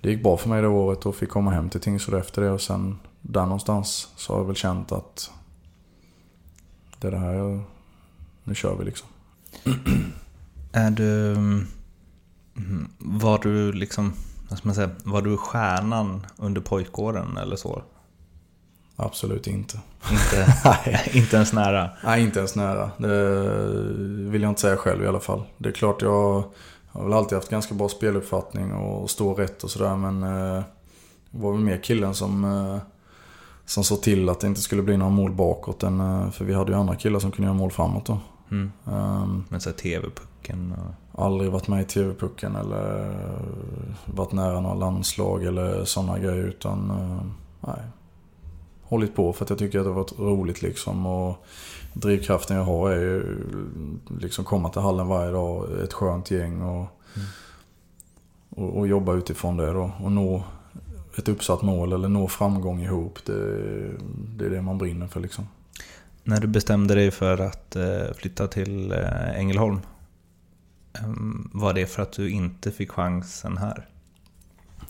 det 0.00 0.10
gick 0.10 0.22
bra 0.22 0.36
för 0.36 0.48
mig 0.48 0.62
det 0.62 0.68
året 0.68 1.06
och 1.06 1.16
fick 1.16 1.28
komma 1.28 1.50
hem 1.50 1.70
till 1.70 1.80
Tingsryd 1.80 2.20
efter 2.20 2.42
det 2.42 2.50
och 2.50 2.60
sen 2.60 2.98
där 3.20 3.42
någonstans 3.42 4.08
så 4.16 4.32
har 4.32 4.40
jag 4.40 4.46
väl 4.46 4.56
känt 4.56 4.92
att 4.92 5.30
det 6.98 7.06
är 7.06 7.10
det 7.10 7.18
här, 7.18 7.32
jag... 7.32 7.60
nu 8.44 8.54
kör 8.54 8.76
vi 8.76 8.84
liksom. 8.84 9.08
Är 10.72 10.90
du, 10.90 11.32
mm, 11.32 11.66
var 12.98 13.38
du 13.38 13.72
liksom, 13.72 14.12
vad 14.48 14.58
ska 14.58 14.68
man 14.68 14.74
säga, 14.74 14.90
var 15.04 15.22
du 15.22 15.36
stjärnan 15.36 16.26
under 16.36 16.60
pojkåren 16.60 17.36
eller 17.36 17.56
så? 17.56 17.82
Absolut 19.02 19.46
inte. 19.46 19.80
Inte, 20.12 20.54
inte 21.18 21.36
ens 21.36 21.52
nära? 21.52 21.90
Nej, 22.04 22.22
inte 22.22 22.38
ens 22.38 22.56
nära. 22.56 22.90
Det 22.96 24.30
vill 24.30 24.42
jag 24.42 24.50
inte 24.50 24.60
säga 24.60 24.76
själv 24.76 25.04
i 25.04 25.06
alla 25.06 25.20
fall. 25.20 25.42
Det 25.58 25.68
är 25.68 25.72
klart 25.72 26.02
jag 26.02 26.44
har 26.88 27.04
väl 27.04 27.12
alltid 27.12 27.38
haft 27.38 27.50
ganska 27.50 27.74
bra 27.74 27.88
speluppfattning 27.88 28.72
och 28.72 29.10
står 29.10 29.34
rätt 29.34 29.64
och 29.64 29.70
sådär 29.70 29.96
men 29.96 30.22
eh, 30.22 30.62
det 31.30 31.38
var 31.38 31.52
väl 31.52 31.60
mer 31.60 31.76
killen 31.82 32.14
som, 32.14 32.44
eh, 32.44 32.78
som 33.64 33.84
såg 33.84 34.02
till 34.02 34.28
att 34.28 34.40
det 34.40 34.46
inte 34.46 34.60
skulle 34.60 34.82
bli 34.82 34.96
några 34.96 35.10
mål 35.10 35.32
bakåt. 35.32 35.82
Än, 35.82 36.00
eh, 36.00 36.30
för 36.30 36.44
vi 36.44 36.54
hade 36.54 36.72
ju 36.72 36.78
andra 36.78 36.96
killar 36.96 37.20
som 37.20 37.30
kunde 37.30 37.46
göra 37.46 37.58
mål 37.58 37.70
framåt 37.70 38.06
då. 38.06 38.18
Mm. 38.50 38.72
Um, 38.84 39.44
men 39.48 39.60
så 39.60 39.72
TV-pucken? 39.72 40.74
Och... 41.12 41.24
Aldrig 41.24 41.50
varit 41.50 41.68
med 41.68 41.82
i 41.82 41.84
TV-pucken 41.84 42.56
eller 42.56 43.14
varit 44.04 44.32
nära 44.32 44.60
några 44.60 44.74
landslag 44.74 45.44
eller 45.44 45.84
sådana 45.84 46.18
grejer 46.18 46.44
utan 46.44 46.92
nej 47.60 47.80
hållit 48.90 49.14
på 49.14 49.32
för 49.32 49.44
att 49.44 49.50
jag 49.50 49.58
tycker 49.58 49.78
att 49.78 49.84
det 49.84 49.90
har 49.90 49.94
varit 49.94 50.18
roligt 50.18 50.62
liksom. 50.62 51.06
Och 51.06 51.46
drivkraften 51.92 52.56
jag 52.56 52.64
har 52.64 52.90
är 52.90 53.00
ju 53.00 53.38
liksom 54.20 54.44
komma 54.44 54.68
till 54.68 54.80
hallen 54.80 55.08
varje 55.08 55.30
dag, 55.30 55.82
ett 55.82 55.92
skönt 55.92 56.30
gäng 56.30 56.62
och, 56.62 56.86
mm. 57.16 57.28
och, 58.50 58.78
och, 58.78 58.88
jobba 58.88 59.14
utifrån 59.14 59.56
det 59.56 59.72
då. 59.72 59.92
Och 60.02 60.12
nå 60.12 60.44
ett 61.18 61.28
uppsatt 61.28 61.62
mål 61.62 61.92
eller 61.92 62.08
nå 62.08 62.28
framgång 62.28 62.82
ihop. 62.82 63.18
Det, 63.26 63.34
det 64.36 64.46
är 64.46 64.50
det 64.50 64.62
man 64.62 64.78
brinner 64.78 65.06
för 65.06 65.20
liksom. 65.20 65.48
När 66.24 66.40
du 66.40 66.46
bestämde 66.46 66.94
dig 66.94 67.10
för 67.10 67.38
att 67.40 67.76
eh, 67.76 68.12
flytta 68.16 68.46
till 68.46 68.92
eh, 68.92 69.38
Ängelholm, 69.38 69.80
ehm, 70.92 71.50
var 71.52 71.74
det 71.74 71.86
för 71.86 72.02
att 72.02 72.12
du 72.12 72.30
inte 72.30 72.70
fick 72.70 72.90
chansen 72.90 73.56
här? 73.56 73.88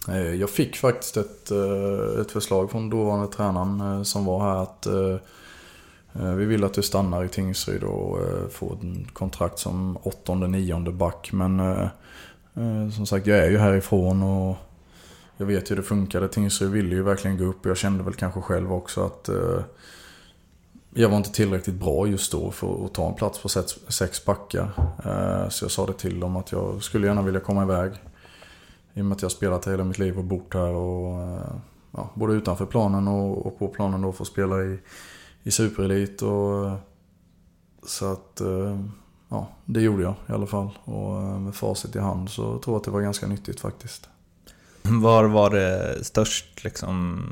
Eh, 0.08 0.34
jag 0.34 0.50
fick 0.50 0.76
faktiskt 0.76 1.16
ett, 1.16 1.50
eh, 1.50 2.20
ett 2.20 2.30
förslag 2.30 2.70
från 2.70 2.90
dåvarande 2.90 3.32
tränaren 3.32 3.80
eh, 3.80 4.02
som 4.02 4.24
var 4.24 4.40
här 4.40 4.62
att 4.62 4.86
vi 6.12 6.44
vill 6.44 6.64
att 6.64 6.74
du 6.74 6.82
stannar 6.82 7.24
i 7.24 7.28
Tingsryd 7.28 7.82
och 7.82 8.18
får 8.52 8.72
ett 8.72 9.14
kontrakt 9.14 9.58
som 9.58 9.98
åttonde, 10.02 10.48
nionde 10.48 10.92
back. 10.92 11.32
Men 11.32 11.88
som 12.96 13.06
sagt, 13.06 13.26
jag 13.26 13.38
är 13.38 13.50
ju 13.50 13.58
härifrån 13.58 14.22
och 14.22 14.56
jag 15.36 15.46
vet 15.46 15.70
hur 15.70 15.76
det 15.76 15.82
funkade. 15.82 16.28
Tingsryd 16.28 16.70
ville 16.70 16.94
ju 16.94 17.02
verkligen 17.02 17.38
gå 17.38 17.44
upp 17.44 17.64
och 17.64 17.70
jag 17.70 17.76
kände 17.76 18.04
väl 18.04 18.14
kanske 18.14 18.40
själv 18.40 18.72
också 18.72 19.04
att 19.06 19.28
jag 20.94 21.08
var 21.08 21.16
inte 21.16 21.32
tillräckligt 21.32 21.76
bra 21.76 22.06
just 22.06 22.32
då 22.32 22.50
för 22.50 22.84
att 22.84 22.94
ta 22.94 23.08
en 23.08 23.14
plats 23.14 23.38
på 23.38 23.48
sex, 23.88 24.24
backar. 24.24 24.70
Så 25.50 25.64
jag 25.64 25.70
sa 25.70 25.86
det 25.86 25.92
till 25.92 26.20
dem 26.20 26.36
att 26.36 26.52
jag 26.52 26.82
skulle 26.82 27.06
gärna 27.06 27.22
vilja 27.22 27.40
komma 27.40 27.62
iväg. 27.62 27.92
I 28.94 29.00
och 29.00 29.04
med 29.04 29.16
att 29.16 29.22
jag 29.22 29.32
spelat 29.32 29.66
hela 29.66 29.84
mitt 29.84 29.98
liv 29.98 30.18
och 30.18 30.24
bott 30.24 30.54
här 30.54 30.72
och 30.72 31.22
eh, 31.22 31.54
ja, 31.92 32.10
både 32.14 32.32
utanför 32.32 32.66
planen 32.66 33.08
och, 33.08 33.46
och 33.46 33.58
på 33.58 33.68
planen 33.68 34.00
då 34.00 34.12
få 34.12 34.24
spela 34.24 34.62
i, 34.62 34.78
i 35.42 35.50
superelit. 35.50 36.22
Och, 36.22 36.70
så 37.86 38.12
att 38.12 38.40
eh, 38.40 38.80
ja, 39.28 39.48
det 39.64 39.80
gjorde 39.80 40.02
jag 40.02 40.14
i 40.28 40.32
alla 40.32 40.46
fall. 40.46 40.70
Och 40.84 41.12
med 41.40 41.54
facit 41.54 41.96
i 41.96 41.98
hand 41.98 42.30
så 42.30 42.42
tror 42.58 42.74
jag 42.74 42.76
att 42.76 42.84
det 42.84 42.90
var 42.90 43.00
ganska 43.00 43.26
nyttigt 43.26 43.60
faktiskt. 43.60 44.08
Var 44.82 45.24
var 45.24 45.50
det 45.50 46.04
störst 46.04 46.64
liksom, 46.64 47.22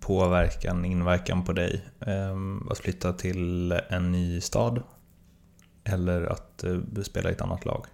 påverkan, 0.00 0.84
inverkan 0.84 1.44
på 1.44 1.52
dig? 1.52 1.84
Ehm, 2.00 2.68
att 2.70 2.78
flytta 2.78 3.12
till 3.12 3.72
en 3.72 4.12
ny 4.12 4.40
stad? 4.40 4.82
Eller 5.84 6.22
att 6.26 6.64
spela 7.02 7.30
i 7.30 7.32
ett 7.32 7.40
annat 7.40 7.64
lag? 7.64 7.86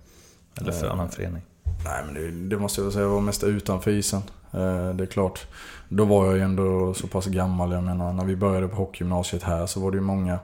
Eller 0.54 0.72
för 0.72 0.86
en 0.86 0.92
annan 0.92 1.10
förening? 1.10 1.42
Nej 1.84 2.02
men 2.04 2.14
det, 2.14 2.30
det, 2.56 2.58
måste 2.58 2.80
jag 2.80 2.92
säga 2.92 3.08
var 3.08 3.20
mest 3.20 3.44
utanför 3.44 3.90
isen. 3.90 4.22
Eh, 4.52 4.88
det 4.94 5.04
är 5.04 5.06
klart. 5.06 5.46
Då 5.88 6.04
var 6.04 6.26
jag 6.26 6.36
ju 6.36 6.42
ändå 6.42 6.94
så 6.94 7.06
pass 7.06 7.26
gammal. 7.26 7.72
Jag 7.72 7.84
menar 7.84 8.12
när 8.12 8.24
vi 8.24 8.36
började 8.36 8.68
på 8.68 8.76
hockeygymnasiet 8.76 9.42
här 9.42 9.66
så 9.66 9.80
var 9.80 9.90
det 9.90 9.96
ju 9.96 10.02
många 10.02 10.38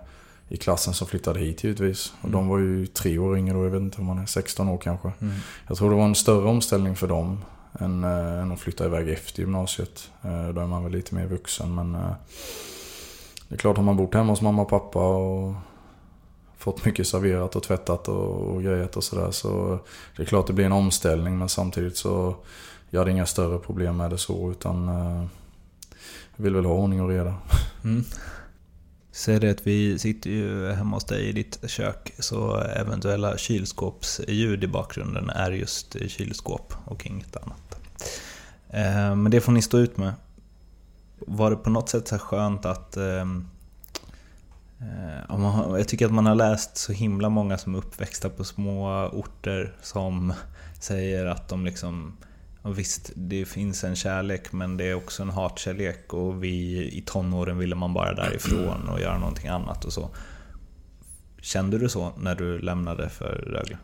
i 0.49 0.57
klassen 0.57 0.95
som 0.95 1.07
flyttade 1.07 1.41
hit 1.41 1.65
givetvis. 1.65 2.13
Och 2.21 2.29
mm. 2.29 2.33
de 2.33 2.49
var 2.49 2.59
ju 2.59 2.87
tre 2.87 3.19
år 3.19 3.39
yngre 3.39 3.55
då, 3.55 3.65
jag 3.65 3.71
vet 3.71 3.81
inte 3.81 3.99
om 3.99 4.07
man 4.07 4.19
är 4.19 4.27
16 4.27 4.69
år 4.69 4.79
kanske. 4.79 5.13
Mm. 5.21 5.35
Jag 5.69 5.77
tror 5.77 5.91
det 5.91 5.97
var 5.97 6.05
en 6.05 6.15
större 6.15 6.49
omställning 6.49 6.97
för 6.97 7.09
dem 7.09 7.45
än, 7.81 8.05
äh, 8.05 8.43
än 8.43 8.53
att 8.53 8.61
flytta 8.61 8.85
iväg 8.85 9.09
efter 9.09 9.41
gymnasiet. 9.41 10.11
Äh, 10.23 10.49
då 10.49 10.61
är 10.61 10.67
man 10.67 10.83
väl 10.83 10.93
lite 10.93 11.15
mer 11.15 11.27
vuxen 11.27 11.75
men 11.75 11.95
äh, 11.95 12.13
det 13.49 13.55
är 13.55 13.59
klart 13.59 13.77
har 13.77 13.85
man 13.85 13.97
bott 13.97 14.15
hemma 14.15 14.33
hos 14.33 14.41
mamma 14.41 14.63
och 14.63 14.69
pappa 14.69 14.99
och 14.99 15.55
fått 16.63 16.85
mycket 16.85 17.07
serverat 17.07 17.57
och 17.57 17.63
tvättat 17.63 18.09
och, 18.09 18.55
och 18.55 18.63
grejat 18.63 18.97
och 18.97 19.05
sådär 19.05 19.31
så 19.31 19.79
det 20.17 20.23
är 20.23 20.27
klart 20.27 20.47
det 20.47 20.53
blir 20.53 20.65
en 20.67 20.73
omställning 20.73 21.39
men 21.39 21.49
samtidigt 21.49 21.97
så 21.97 22.37
jag 22.91 23.01
hade 23.01 23.11
inga 23.11 23.27
större 23.27 23.59
problem 23.59 23.97
med 23.97 24.11
det 24.11 24.19
så 24.19 24.51
utan 24.51 24.89
eh, 24.89 25.27
jag 26.37 26.45
vill 26.45 26.55
väl 26.55 26.65
ha 26.65 26.73
ordning 26.73 27.03
och 27.03 27.09
reda. 27.09 27.35
Mm. 27.85 28.05
Säg 29.13 29.41
det 29.41 29.51
att 29.51 29.67
vi 29.67 29.99
sitter 29.99 30.31
ju 30.31 30.73
hemma 30.73 30.97
hos 30.97 31.05
dig 31.05 31.29
i 31.29 31.33
ditt 31.33 31.71
kök, 31.71 32.15
så 32.19 32.57
eventuella 32.57 33.37
kylskåpsljud 33.37 34.65
i 34.65 34.67
bakgrunden 34.67 35.31
är 35.31 35.51
just 35.51 35.97
kylskåp 36.09 36.75
och 36.85 37.07
inget 37.07 37.37
annat. 37.37 37.81
Eh, 38.69 39.17
men 39.17 39.31
det 39.31 39.41
får 39.41 39.53
ni 39.53 39.63
stå 39.63 39.79
ut 39.79 39.97
med. 39.97 40.13
Var 41.19 41.51
det 41.51 41.57
på 41.57 41.71
något 41.71 41.89
sätt 41.89 42.09
så 42.09 42.19
skönt 42.19 42.67
att... 42.67 42.97
eh, 42.97 43.25
eh, 45.45 45.79
jag 45.79 45.89
tycker 45.89 46.07
att 46.07 46.13
man 46.13 46.27
har 46.27 46.35
läst 46.35 46.77
så 46.77 46.93
himla 46.93 47.29
många 47.29 47.59
som 47.59 47.75
är 47.75 47.79
uppväxta 47.79 48.29
på 48.29 48.45
små 48.45 49.07
orter 49.13 49.77
som 49.83 50.33
säger 50.81 51.27
att 51.27 51.49
de 51.49 51.65
liksom 51.65 52.17
och 52.63 52.79
visst, 52.79 53.11
det 53.15 53.45
finns 53.45 53.85
en 53.85 53.97
kärlek 53.97 54.53
men 54.53 54.77
det 54.77 54.85
är 54.85 54.95
också 54.95 55.23
en 55.23 55.31
hatkärlek 55.31 56.15
och 56.15 56.45
vi 56.45 56.89
i 56.93 57.03
tonåren 57.07 57.59
ville 57.59 57.75
man 57.75 57.95
bara 57.95 58.15
därifrån 58.15 58.89
och 58.89 59.01
göra 59.01 59.19
någonting 59.19 59.49
annat 59.49 59.85
och 59.85 59.93
så. 59.93 60.11
Kände 61.41 61.79
du 61.79 61.89
så 61.89 62.13
när 62.19 62.35
du 62.35 62.59
lämnade 62.59 63.09
för 63.09 63.45
Rögle? 63.47 63.79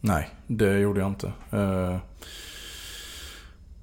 Nej, 0.00 0.30
det 0.46 0.78
gjorde 0.78 1.00
jag 1.00 1.08
inte. 1.08 1.32
Eh, 1.50 1.98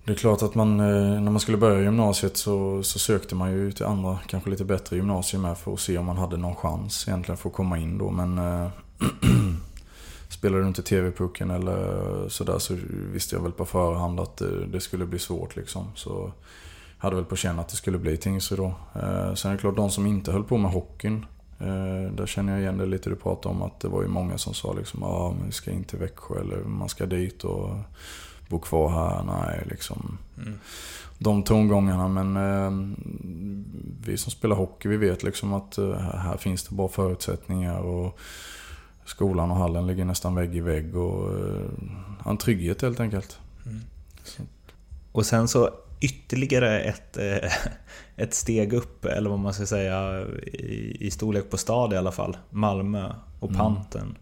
det 0.04 0.12
är 0.12 0.16
klart 0.16 0.42
att 0.42 0.56
man, 0.56 0.80
eh, 0.80 1.22
när 1.22 1.32
man 1.32 1.40
skulle 1.40 1.58
börja 1.58 1.82
gymnasiet 1.82 2.38
så, 2.38 2.84
så 2.84 3.00
sökte 3.00 3.36
man 3.36 3.52
ju 3.52 3.72
till 3.72 3.86
andra, 3.86 4.20
kanske 4.28 4.50
lite 4.50 4.66
bättre 4.66 4.96
gymnasier 4.96 5.42
med 5.42 5.58
för 5.58 5.74
att 5.74 5.80
se 5.80 5.98
om 5.98 6.06
man 6.06 6.18
hade 6.18 6.38
någon 6.38 6.56
chans 6.56 7.08
egentligen 7.08 7.38
för 7.38 7.50
att 7.50 7.56
komma 7.56 7.78
in 7.78 7.98
då. 7.98 8.10
Men 8.10 8.38
äh, 8.38 8.70
Spelade 10.30 10.64
du 10.64 10.68
inte 10.68 10.84
TV-pucken 10.84 11.52
eller 11.52 12.30
sådär 12.30 12.60
så 12.60 12.78
visste 13.14 13.36
jag 13.36 13.44
väl 13.44 13.52
på 13.52 13.66
förhand 13.66 14.20
att 14.20 14.38
det, 14.38 14.66
det, 14.66 14.80
skulle 14.80 15.06
bli 15.06 15.20
svårt 15.20 15.56
liksom. 15.56 15.88
Så 15.96 16.32
jag 16.98 17.04
hade 17.04 17.16
väl 17.16 17.26
på 17.26 17.36
känn 17.36 17.60
att 17.60 17.70
det 17.70 17.76
skulle 17.76 17.98
bli 17.98 18.18
Tingsryd 18.18 18.60
då. 18.60 18.74
Äh, 18.96 19.34
sen 19.34 19.52
är 19.52 19.56
det 19.56 19.62
klart, 19.62 19.76
de 19.76 19.90
som 19.90 20.06
inte 20.06 20.32
höll 20.32 20.44
på 20.44 20.58
med 20.58 20.72
hockeyn. 20.72 21.26
Äh, 21.60 22.14
där 22.16 22.26
känner 22.26 22.54
jag 22.54 22.62
igen 22.62 22.78
det 22.78 22.86
lite 22.86 23.10
du 23.10 23.16
pratade 23.16 23.56
om 23.56 23.62
att 23.62 23.80
det 23.80 23.88
var 23.88 24.02
ju 24.02 24.08
många 24.08 24.38
som 24.38 24.54
sa 24.54 24.74
liksom 24.74 25.04
ah, 25.04 25.34
vi 25.46 25.52
ska 25.52 25.72
in 25.72 25.84
till 25.84 26.00
Växjö 26.00 26.40
eller 26.40 26.64
man 26.64 26.90
ska 26.90 27.06
dit 27.06 27.44
och 27.44 27.70
bo 28.52 28.60
kvar 28.60 28.90
här. 28.90 29.24
Nej, 29.24 29.64
liksom. 29.70 30.18
Mm. 30.38 30.60
De 31.18 31.44
tongångarna 31.44 32.08
men 32.08 32.38
eh, 32.38 32.96
vi 34.06 34.18
som 34.18 34.32
spelar 34.32 34.56
hockey 34.56 34.90
vi 34.90 34.98
vet 34.98 35.24
liksom 35.24 35.54
att 35.54 35.78
eh, 35.78 36.00
här 36.00 36.38
finns 36.38 36.64
det 36.64 36.76
bra 36.76 36.88
förutsättningar. 36.88 37.80
och 37.80 38.20
skolan 39.06 39.52
och 39.52 39.58
hallen 39.58 39.88
ligger 39.88 40.06
nästan 40.06 40.36
vägg 40.36 40.56
i 40.56 40.60
vägg 40.60 40.96
och 40.96 41.34
uh, 41.34 41.70
en 42.26 42.38
trygghet 42.38 42.82
helt 42.82 43.00
enkelt. 43.00 43.40
Mm. 43.66 43.80
Och 45.12 45.26
sen 45.26 45.48
så 45.48 45.70
ytterligare 46.02 46.82
ett, 46.82 47.18
eh, 47.18 47.52
ett 48.16 48.34
steg 48.34 48.74
upp, 48.74 49.06
eller 49.06 49.30
vad 49.30 49.40
man 49.40 49.54
ska 49.54 49.66
säga, 49.66 50.28
i, 50.44 50.98
i 51.00 51.12
storlek 51.12 51.50
på 51.50 51.58
stad 51.58 51.94
i 51.94 51.98
alla 51.98 52.12
fall. 52.12 52.38
Malmö 52.50 53.14
och 53.40 53.50
mm. 53.50 53.60
Panten. 53.60 54.02
Mm. 54.02 54.16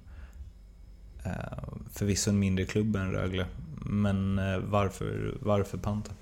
Förvisso 1.93 2.29
en 2.29 2.39
mindre 2.39 2.65
klubb 2.65 2.95
än 2.95 3.11
Rögle, 3.11 3.45
men 3.85 4.41
varför, 4.69 5.33
varför 5.39 5.77
Panten? 5.77 6.13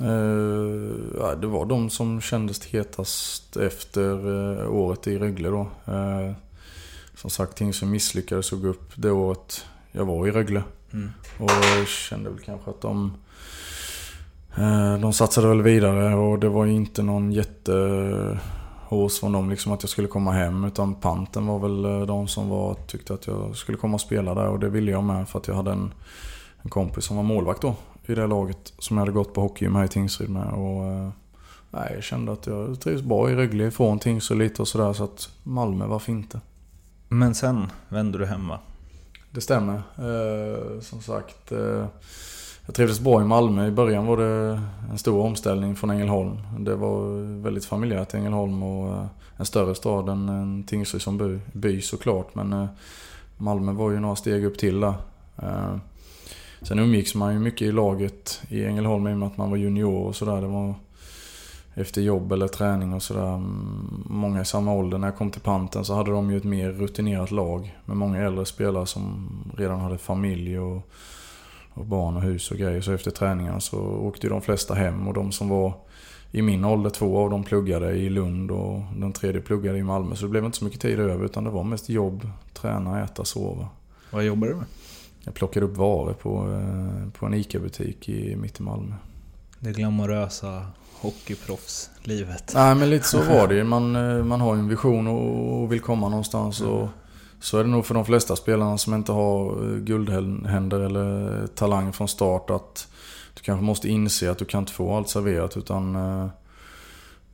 Uh, 0.00 1.40
det 1.40 1.46
var 1.46 1.66
de 1.66 1.90
som 1.90 2.20
kändes 2.20 2.66
hetast 2.66 3.56
efter 3.56 4.26
året 4.68 5.06
i 5.06 5.18
Rögle 5.18 5.48
då. 5.48 5.68
Som 7.14 7.30
sagt, 7.30 7.56
Tingsryd 7.56 7.90
misslyckades 7.90 8.52
och 8.52 8.60
gå 8.60 8.68
upp 8.68 8.92
det 8.94 9.10
året 9.10 9.64
jag 9.92 10.04
var 10.04 10.28
i 10.28 10.30
Rögle. 10.30 10.62
Mm. 10.92 11.10
Och 11.38 11.86
kände 11.86 12.30
väl 12.30 12.38
kanske 12.38 12.70
att 12.70 12.80
de... 12.80 13.12
Eh, 14.56 14.98
de 14.98 15.12
satsade 15.12 15.48
väl 15.48 15.62
vidare 15.62 16.14
och 16.14 16.38
det 16.38 16.48
var 16.48 16.66
inte 16.66 17.02
någon 17.02 17.32
jättehås 17.32 18.38
från 19.20 19.32
dem 19.32 19.50
liksom 19.50 19.72
att 19.72 19.82
jag 19.82 19.90
skulle 19.90 20.08
komma 20.08 20.32
hem. 20.32 20.64
Utan 20.64 20.94
panten 20.94 21.46
var 21.46 21.58
väl 21.58 21.84
eh, 21.84 22.06
de 22.06 22.28
som 22.28 22.48
var, 22.48 22.74
tyckte 22.74 23.14
att 23.14 23.26
jag 23.26 23.56
skulle 23.56 23.78
komma 23.78 23.94
och 23.94 24.00
spela 24.00 24.34
där. 24.34 24.48
Och 24.48 24.58
det 24.58 24.68
ville 24.68 24.90
jag 24.90 25.04
med 25.04 25.28
för 25.28 25.38
att 25.38 25.48
jag 25.48 25.54
hade 25.54 25.72
en, 25.72 25.94
en 26.62 26.70
kompis 26.70 27.04
som 27.04 27.16
var 27.16 27.22
målvakt 27.22 27.62
då. 27.62 27.74
I 28.06 28.14
det 28.14 28.26
laget 28.26 28.72
som 28.78 28.96
jag 28.96 29.02
hade 29.02 29.12
gått 29.12 29.34
på 29.34 29.40
hockeygym 29.40 29.74
här 29.74 29.84
i 29.84 29.88
Tingsryd 29.88 30.30
med. 30.30 30.52
Och, 30.52 30.84
eh, 30.84 31.10
nej, 31.70 31.92
jag 31.94 32.02
kände 32.02 32.32
att 32.32 32.46
jag 32.46 32.80
trivs 32.80 33.02
bra 33.02 33.30
i 33.30 33.34
Rögle 33.34 33.66
ifrån 33.66 33.98
Tingsryd 33.98 34.38
lite 34.38 34.62
och 34.62 34.68
sådär. 34.68 34.92
Så 34.92 35.04
att 35.04 35.30
Malmö, 35.42 35.86
varför 35.86 36.12
inte? 36.12 36.40
Men 37.08 37.34
sen 37.34 37.70
vände 37.88 38.18
du 38.18 38.26
hem 38.26 38.48
va? 38.48 38.58
Det 39.30 39.40
stämmer. 39.40 39.82
Eh, 39.98 40.80
som 40.80 41.02
sagt. 41.02 41.52
Eh, 41.52 41.86
jag 42.72 42.76
trivdes 42.76 43.00
bra 43.00 43.22
i 43.22 43.24
Malmö. 43.24 43.66
I 43.66 43.70
början 43.70 44.06
var 44.06 44.16
det 44.16 44.60
en 44.90 44.98
stor 44.98 45.20
omställning 45.20 45.76
från 45.76 45.90
Ängelholm. 45.90 46.38
Det 46.58 46.74
var 46.74 47.22
väldigt 47.42 47.64
familjärt 47.64 48.14
i 48.14 48.16
Ängelholm 48.16 48.62
och 48.62 48.88
eh, 48.88 49.06
en 49.36 49.46
större 49.46 49.74
stad 49.74 50.08
än 50.08 50.64
Tingsryd 50.66 51.02
som 51.02 51.18
by, 51.18 51.38
by 51.52 51.80
såklart. 51.80 52.34
Men 52.34 52.52
eh, 52.52 52.66
Malmö 53.36 53.72
var 53.72 53.90
ju 53.90 54.00
några 54.00 54.16
steg 54.16 54.44
upp 54.44 54.58
till 54.58 54.80
där. 54.80 54.94
Eh, 55.36 55.76
sen 56.62 56.78
umgicks 56.78 57.14
man 57.14 57.32
ju 57.32 57.38
mycket 57.38 57.62
i 57.62 57.72
laget 57.72 58.42
i 58.48 58.64
Ängelholm 58.64 59.08
i 59.08 59.12
och 59.12 59.18
med 59.18 59.26
att 59.26 59.36
man 59.36 59.50
var 59.50 59.56
junior 59.56 60.06
och 60.06 60.16
sådär. 60.16 60.40
Det 60.40 60.48
var 60.48 60.74
efter 61.74 62.02
jobb 62.02 62.32
eller 62.32 62.48
träning 62.48 62.92
och 62.92 63.02
sådär. 63.02 63.34
Mm, 63.34 64.04
många 64.06 64.40
i 64.40 64.44
samma 64.44 64.74
ålder. 64.74 64.98
När 64.98 65.08
jag 65.08 65.16
kom 65.16 65.30
till 65.30 65.40
Panten 65.40 65.84
så 65.84 65.94
hade 65.94 66.10
de 66.10 66.30
ju 66.30 66.36
ett 66.36 66.44
mer 66.44 66.70
rutinerat 66.70 67.30
lag. 67.30 67.78
Med 67.84 67.96
många 67.96 68.18
äldre 68.18 68.44
spelare 68.44 68.86
som 68.86 69.28
redan 69.56 69.80
hade 69.80 69.98
familj 69.98 70.58
och, 70.58 70.88
och 71.74 71.86
barn 71.86 72.16
och 72.16 72.22
hus 72.22 72.50
och 72.50 72.56
grejer. 72.56 72.80
Så 72.80 72.92
efter 72.92 73.10
träningarna 73.10 73.60
så 73.60 73.78
åkte 73.78 74.28
de 74.28 74.42
flesta 74.42 74.74
hem 74.74 75.08
och 75.08 75.14
de 75.14 75.32
som 75.32 75.48
var 75.48 75.74
i 76.30 76.42
min 76.42 76.64
ålder, 76.64 76.90
två 76.90 77.18
av 77.18 77.30
dem 77.30 77.44
pluggade 77.44 77.92
i 77.92 78.10
Lund 78.10 78.50
och 78.50 78.80
den 78.96 79.12
tredje 79.12 79.40
pluggade 79.40 79.78
i 79.78 79.82
Malmö. 79.82 80.16
Så 80.16 80.24
det 80.24 80.28
blev 80.28 80.44
inte 80.44 80.58
så 80.58 80.64
mycket 80.64 80.80
tid 80.80 81.00
över 81.00 81.24
utan 81.24 81.44
det 81.44 81.50
var 81.50 81.64
mest 81.64 81.88
jobb, 81.88 82.28
träna, 82.52 83.04
äta, 83.04 83.24
sova. 83.24 83.68
Vad 84.10 84.24
jobbar 84.24 84.48
du 84.48 84.54
med? 84.54 84.64
Jag 85.24 85.34
plockade 85.34 85.66
upp 85.66 85.76
varor 85.76 86.12
på, 86.12 86.52
eh, 86.52 87.10
på 87.12 87.26
en 87.26 87.34
ICA-butik 87.34 88.08
mitt 88.36 88.60
i 88.60 88.62
Malmö. 88.62 88.94
Det 89.58 89.72
glamorösa 89.72 90.66
hockeyproffslivet. 91.00 92.52
Nej 92.54 92.74
men 92.74 92.90
lite 92.90 93.08
så 93.08 93.22
var 93.22 93.48
det 93.48 93.54
ju. 93.54 93.64
Man, 93.74 93.96
eh, 93.96 94.24
man 94.24 94.40
har 94.40 94.54
ju 94.54 94.60
en 94.60 94.68
vision 94.68 95.06
och 95.06 95.72
vill 95.72 95.80
komma 95.80 96.08
någonstans. 96.08 96.60
Och 96.60 96.88
så 97.42 97.58
är 97.58 97.64
det 97.64 97.70
nog 97.70 97.86
för 97.86 97.94
de 97.94 98.04
flesta 98.04 98.36
spelarna 98.36 98.78
som 98.78 98.94
inte 98.94 99.12
har 99.12 99.64
eh, 99.64 99.78
guldhänder 99.78 100.80
eller 100.80 101.40
eh, 101.42 101.46
talang 101.46 101.92
från 101.92 102.08
start 102.08 102.50
att 102.50 102.88
du 103.34 103.42
kanske 103.42 103.64
måste 103.64 103.88
inse 103.88 104.30
att 104.30 104.38
du 104.38 104.44
kan 104.44 104.60
inte 104.62 104.72
få 104.72 104.96
allt 104.96 105.08
serverat 105.08 105.56
utan 105.56 105.96
eh, 105.96 106.26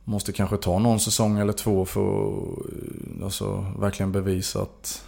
måste 0.03 0.31
kanske 0.31 0.57
ta 0.57 0.79
någon 0.79 0.99
säsong 0.99 1.39
eller 1.39 1.53
två 1.53 1.85
för 1.85 2.27
att 2.27 3.23
alltså, 3.23 3.65
verkligen 3.79 4.11
bevisa 4.11 4.61
att 4.61 5.05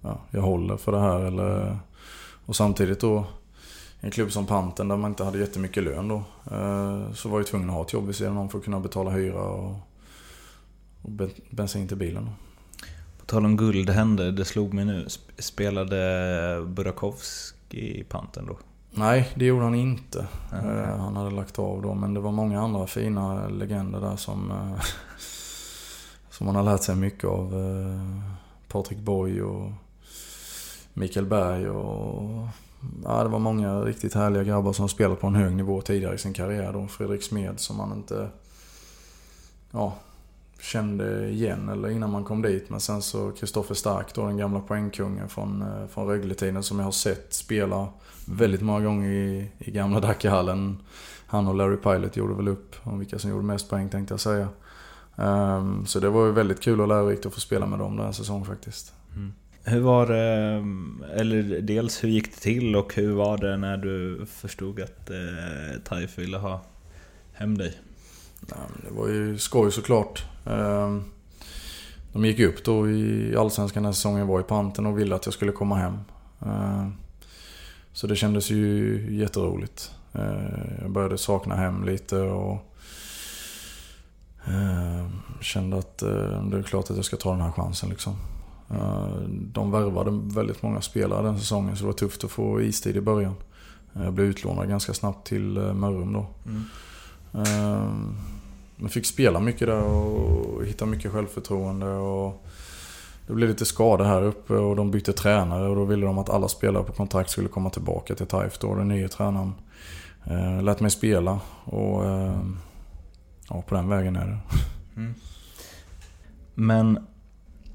ja, 0.00 0.20
jag 0.30 0.42
håller 0.42 0.76
för 0.76 0.92
det 0.92 1.00
här. 1.00 1.20
Eller, 1.20 1.78
och 2.46 2.56
samtidigt 2.56 3.00
då 3.00 3.24
en 4.00 4.10
klubb 4.10 4.32
som 4.32 4.46
Panten 4.46 4.88
där 4.88 4.96
man 4.96 5.10
inte 5.10 5.24
hade 5.24 5.38
jättemycket 5.38 5.82
lön 5.82 6.08
då. 6.08 6.22
Eh, 6.50 7.12
så 7.12 7.28
var 7.28 7.38
jag 7.38 7.46
tvungen 7.46 7.70
att 7.70 7.76
ha 7.76 7.82
ett 7.82 7.92
jobb 7.92 8.06
vid 8.06 8.16
sidan 8.16 8.36
om 8.36 8.48
för 8.48 8.58
att 8.58 8.64
kunna 8.64 8.80
betala 8.80 9.10
hyra 9.10 9.42
och 9.42 9.76
och 11.02 11.10
bensin 11.50 11.88
till 11.88 11.96
bilen. 11.96 12.24
Då. 12.24 12.49
Tal 13.30 13.44
om 13.44 13.56
guldhänder, 13.56 14.32
det 14.32 14.44
slog 14.44 14.74
mig 14.74 14.84
nu. 14.84 15.06
Spelade 15.38 16.64
Burakovsky 16.66 17.78
i 17.78 18.04
panten 18.04 18.46
då? 18.46 18.58
Nej, 18.90 19.32
det 19.34 19.44
gjorde 19.44 19.64
han 19.64 19.74
inte. 19.74 20.26
Okay. 20.48 20.84
Han 20.84 21.16
hade 21.16 21.30
lagt 21.30 21.58
av 21.58 21.82
då, 21.82 21.94
men 21.94 22.14
det 22.14 22.20
var 22.20 22.32
många 22.32 22.60
andra 22.60 22.86
fina 22.86 23.48
legender 23.48 24.00
där 24.00 24.16
som, 24.16 24.52
som 26.30 26.46
man 26.46 26.56
har 26.56 26.62
lärt 26.62 26.82
sig 26.82 26.96
mycket 26.96 27.24
av. 27.24 27.54
Patrik 28.68 28.98
Boy 28.98 29.42
och 29.42 29.72
Mikael 30.94 31.26
Berg 31.26 31.68
och... 31.68 32.48
Ja, 33.04 33.22
det 33.22 33.28
var 33.28 33.38
många 33.38 33.80
riktigt 33.80 34.14
härliga 34.14 34.44
grabbar 34.44 34.72
som 34.72 34.88
spelat 34.88 35.20
på 35.20 35.26
en 35.26 35.34
hög 35.34 35.52
nivå 35.52 35.80
tidigare 35.80 36.14
i 36.14 36.18
sin 36.18 36.32
karriär 36.32 36.72
då. 36.72 36.86
Fredrik 36.86 37.22
Smed 37.22 37.60
som 37.60 37.76
man 37.76 37.92
inte... 37.92 38.28
Ja, 39.70 39.94
kände 40.62 41.28
igen 41.28 41.68
eller 41.68 41.88
innan 41.88 42.10
man 42.10 42.24
kom 42.24 42.42
dit. 42.42 42.70
Men 42.70 42.80
sen 42.80 43.02
så 43.02 43.30
Kristoffer 43.30 43.74
Stark 43.74 44.14
då, 44.14 44.26
den 44.26 44.36
gamla 44.36 44.60
poängkungen 44.60 45.28
från, 45.28 45.62
eh, 45.62 45.86
från 45.86 46.06
Rögle-tiden 46.06 46.62
som 46.62 46.78
jag 46.78 46.86
har 46.86 46.92
sett 46.92 47.32
spela 47.32 47.88
väldigt 48.24 48.60
många 48.60 48.84
gånger 48.84 49.10
i, 49.10 49.50
i 49.58 49.70
gamla 49.70 50.00
Dackehallen. 50.00 50.78
Han 51.26 51.48
och 51.48 51.54
Larry 51.54 51.76
Pilot 51.76 52.16
gjorde 52.16 52.34
väl 52.34 52.48
upp 52.48 52.76
om 52.82 52.98
vilka 52.98 53.18
som 53.18 53.30
gjorde 53.30 53.44
mest 53.44 53.70
poäng 53.70 53.88
tänkte 53.88 54.12
jag 54.12 54.20
säga. 54.20 54.48
Um, 55.16 55.86
så 55.86 56.00
det 56.00 56.08
var 56.08 56.26
ju 56.26 56.32
väldigt 56.32 56.60
kul 56.60 56.80
och 56.80 56.88
lärorikt 56.88 57.26
att 57.26 57.34
få 57.34 57.40
spela 57.40 57.66
med 57.66 57.78
dem 57.78 57.96
den 57.96 58.04
här 58.04 58.12
säsongen 58.12 58.44
faktiskt. 58.44 58.92
Mm. 59.16 59.32
Hur 59.64 59.80
var 59.80 60.06
det, 60.06 60.64
eller 61.20 61.60
dels 61.60 62.04
hur 62.04 62.08
gick 62.08 62.34
det 62.34 62.40
till 62.40 62.76
och 62.76 62.94
hur 62.94 63.12
var 63.12 63.38
det 63.38 63.56
när 63.56 63.76
du 63.76 64.26
förstod 64.26 64.80
att 64.80 65.10
eh, 65.10 65.80
Taif 65.84 66.18
ville 66.18 66.38
ha 66.38 66.60
hem 67.32 67.58
dig? 67.58 67.78
Ja, 68.48 68.56
det 68.88 68.94
var 68.94 69.08
ju 69.08 69.38
skoj 69.38 69.72
såklart. 69.72 70.24
Um, 70.44 71.04
de 72.12 72.24
gick 72.24 72.40
upp 72.40 72.64
då 72.64 72.90
i 72.90 73.36
Allsvenskan 73.36 73.82
den 73.82 73.94
säsongen 73.94 74.26
var 74.26 74.40
i 74.40 74.42
panten 74.42 74.86
och 74.86 74.98
ville 74.98 75.14
att 75.14 75.26
jag 75.26 75.34
skulle 75.34 75.52
komma 75.52 75.76
hem. 75.76 75.98
Uh, 76.46 76.88
så 77.92 78.06
det 78.06 78.16
kändes 78.16 78.50
ju 78.50 79.06
jätteroligt. 79.10 79.90
Uh, 80.16 80.80
jag 80.80 80.90
började 80.90 81.18
sakna 81.18 81.54
hem 81.54 81.84
lite 81.84 82.16
och 82.16 82.70
Eh, 84.44 85.06
kände 85.40 85.78
att 85.78 86.02
eh, 86.02 86.44
det 86.44 86.58
är 86.58 86.62
klart 86.62 86.90
att 86.90 86.96
jag 86.96 87.04
ska 87.04 87.16
ta 87.16 87.30
den 87.30 87.40
här 87.40 87.52
chansen 87.52 87.90
liksom. 87.90 88.16
Eh, 88.70 89.20
de 89.28 89.70
värvade 89.70 90.10
väldigt 90.34 90.62
många 90.62 90.80
spelare 90.80 91.22
den 91.22 91.38
säsongen 91.38 91.76
så 91.76 91.82
det 91.82 91.86
var 91.86 91.92
tufft 91.92 92.24
att 92.24 92.30
få 92.30 92.62
istid 92.62 92.96
i 92.96 93.00
början. 93.00 93.34
Jag 93.92 94.12
blev 94.12 94.26
utlånad 94.26 94.68
ganska 94.68 94.94
snabbt 94.94 95.26
till 95.26 95.58
Mörrum 95.58 96.12
då. 96.12 96.26
Mm. 96.46 96.64
Jag 98.80 98.90
fick 98.90 99.06
spela 99.06 99.40
mycket 99.40 99.68
där 99.68 99.82
och 99.82 100.64
hitta 100.64 100.86
mycket 100.86 101.12
självförtroende. 101.12 101.86
Och 101.86 102.46
det 103.26 103.32
blev 103.32 103.48
lite 103.48 103.64
skador 103.64 104.04
här 104.04 104.22
uppe 104.22 104.52
och 104.54 104.76
de 104.76 104.90
bytte 104.90 105.12
tränare 105.12 105.68
och 105.68 105.76
då 105.76 105.84
ville 105.84 106.06
de 106.06 106.18
att 106.18 106.30
alla 106.30 106.48
spelare 106.48 106.84
på 106.84 106.92
kontrakt 106.92 107.30
skulle 107.30 107.48
komma 107.48 107.70
tillbaka 107.70 108.14
till 108.14 108.26
Taif 108.26 108.58
då. 108.58 108.74
Den 108.74 108.88
nya 108.88 109.08
tränaren 109.08 109.54
eh, 110.24 110.62
lät 110.62 110.80
mig 110.80 110.90
spela. 110.90 111.40
Och 111.64 112.04
eh, 112.04 112.40
ja, 113.48 113.62
på 113.62 113.74
den 113.74 113.88
vägen 113.88 114.16
är 114.16 114.26
det. 114.26 114.38
Mm. 114.96 115.14
Men 116.54 117.06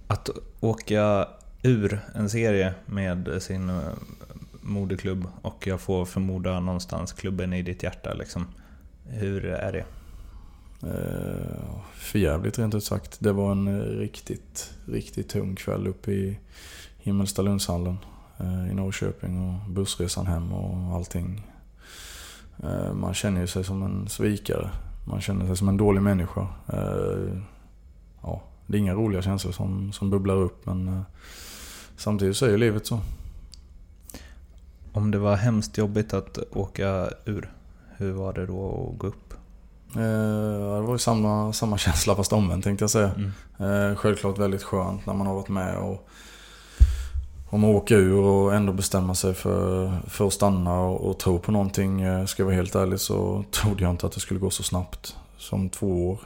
att 0.08 0.30
åka 0.60 1.28
ur 1.64 2.00
en 2.16 2.30
serie 2.30 2.74
med 2.86 3.30
sin 3.40 3.70
eh, 3.70 3.80
moderklubb 4.62 5.28
och 5.42 5.68
jag 5.68 5.82
får 5.82 6.06
förmoda 6.06 6.60
någonstans 6.60 7.14
klubben 7.14 7.54
i 7.54 7.62
ditt 7.62 7.84
hjärta. 7.84 8.14
Liksom. 8.14 8.48
Hur 9.08 9.46
är 9.46 9.72
det? 9.72 9.86
Eh, 10.86 11.80
Förjävligt 11.94 12.60
rent 12.60 12.76
ut 12.76 12.84
sagt. 12.84 13.18
Det 13.20 13.32
var 13.32 13.52
en 13.52 13.68
eh, 13.68 13.82
riktigt, 13.82 14.74
riktigt 14.86 15.30
tung 15.30 15.56
kväll 15.56 15.88
uppe 15.88 16.12
i 16.12 16.40
Himmelstalundshallen 16.98 17.98
eh, 18.38 18.72
i 18.72 18.74
Norrköping 18.74 19.50
och 19.50 19.70
bussresan 19.70 20.28
hem 20.28 20.54
och 20.54 20.96
allting. 20.96 21.48
Man 22.94 23.14
känner 23.14 23.42
ju 23.42 23.48
sig 23.48 23.64
som 23.64 23.84
en 23.84 24.10
svikare 24.10 24.70
man 25.08 25.22
känner 25.22 25.46
sig 25.46 25.58
som 25.58 25.70
en 25.70 25.78
dålig 25.78 26.02
människa. 26.02 26.48
Ja, 28.22 28.42
det 28.68 28.78
är 28.78 28.80
inga 28.80 28.94
roliga 28.94 29.22
känslor 29.22 29.52
som, 29.52 29.92
som 29.92 30.10
bubblar 30.10 30.36
upp 30.36 30.66
men 30.66 31.02
samtidigt 31.98 32.38
så 32.38 32.46
är 32.46 32.50
ju 32.50 32.58
livet 32.58 32.86
så. 32.86 33.00
Om 34.92 35.12
det 35.12 35.18
var 35.18 35.36
hemskt 35.36 35.78
jobbigt 35.78 36.14
att 36.14 36.38
åka 36.52 37.10
ur, 37.26 37.54
hur 37.98 38.12
var 38.12 38.34
det 38.34 38.46
då 38.46 38.90
att 38.92 39.00
gå 39.00 39.08
upp? 39.08 39.25
Eh, 39.96 40.76
det 40.76 40.82
var 40.82 40.92
ju 40.92 40.98
samma, 40.98 41.54
samma 41.54 41.78
känsla 41.88 42.16
fast 42.16 42.34
omvänt 42.34 42.64
tänkte 42.64 42.84
jag 42.84 42.90
säga. 42.90 43.12
Mm. 43.58 43.96
Självklart 43.96 44.38
väldigt 44.38 44.64
skönt 44.64 45.06
när 45.06 45.14
man 45.14 45.28
har 45.28 45.36
varit 45.36 45.50
med 45.50 45.78
och 45.78 46.10
om 47.56 47.64
att 47.64 47.76
åka 47.76 47.96
ur 47.96 48.20
och 48.20 48.56
ändå 48.56 48.74
bestämma 48.74 49.16
sig 49.16 49.34
för, 49.34 49.92
för 50.08 50.28
att 50.28 50.34
stanna 50.34 50.80
och, 50.80 51.10
och 51.10 51.20
tro 51.20 51.40
på 51.40 51.52
någonting. 51.52 52.02
Eh, 52.02 52.26
ska 52.26 52.42
jag 52.42 52.46
vara 52.46 52.56
helt 52.56 52.76
ärlig 52.76 53.00
så 53.00 53.44
trodde 53.52 53.84
jag 53.84 53.92
inte 53.92 54.06
att 54.06 54.12
det 54.12 54.20
skulle 54.20 54.40
gå 54.40 54.50
så 54.50 54.64
snabbt 54.64 55.16
som 55.38 55.70
två 55.70 56.10
år. 56.10 56.20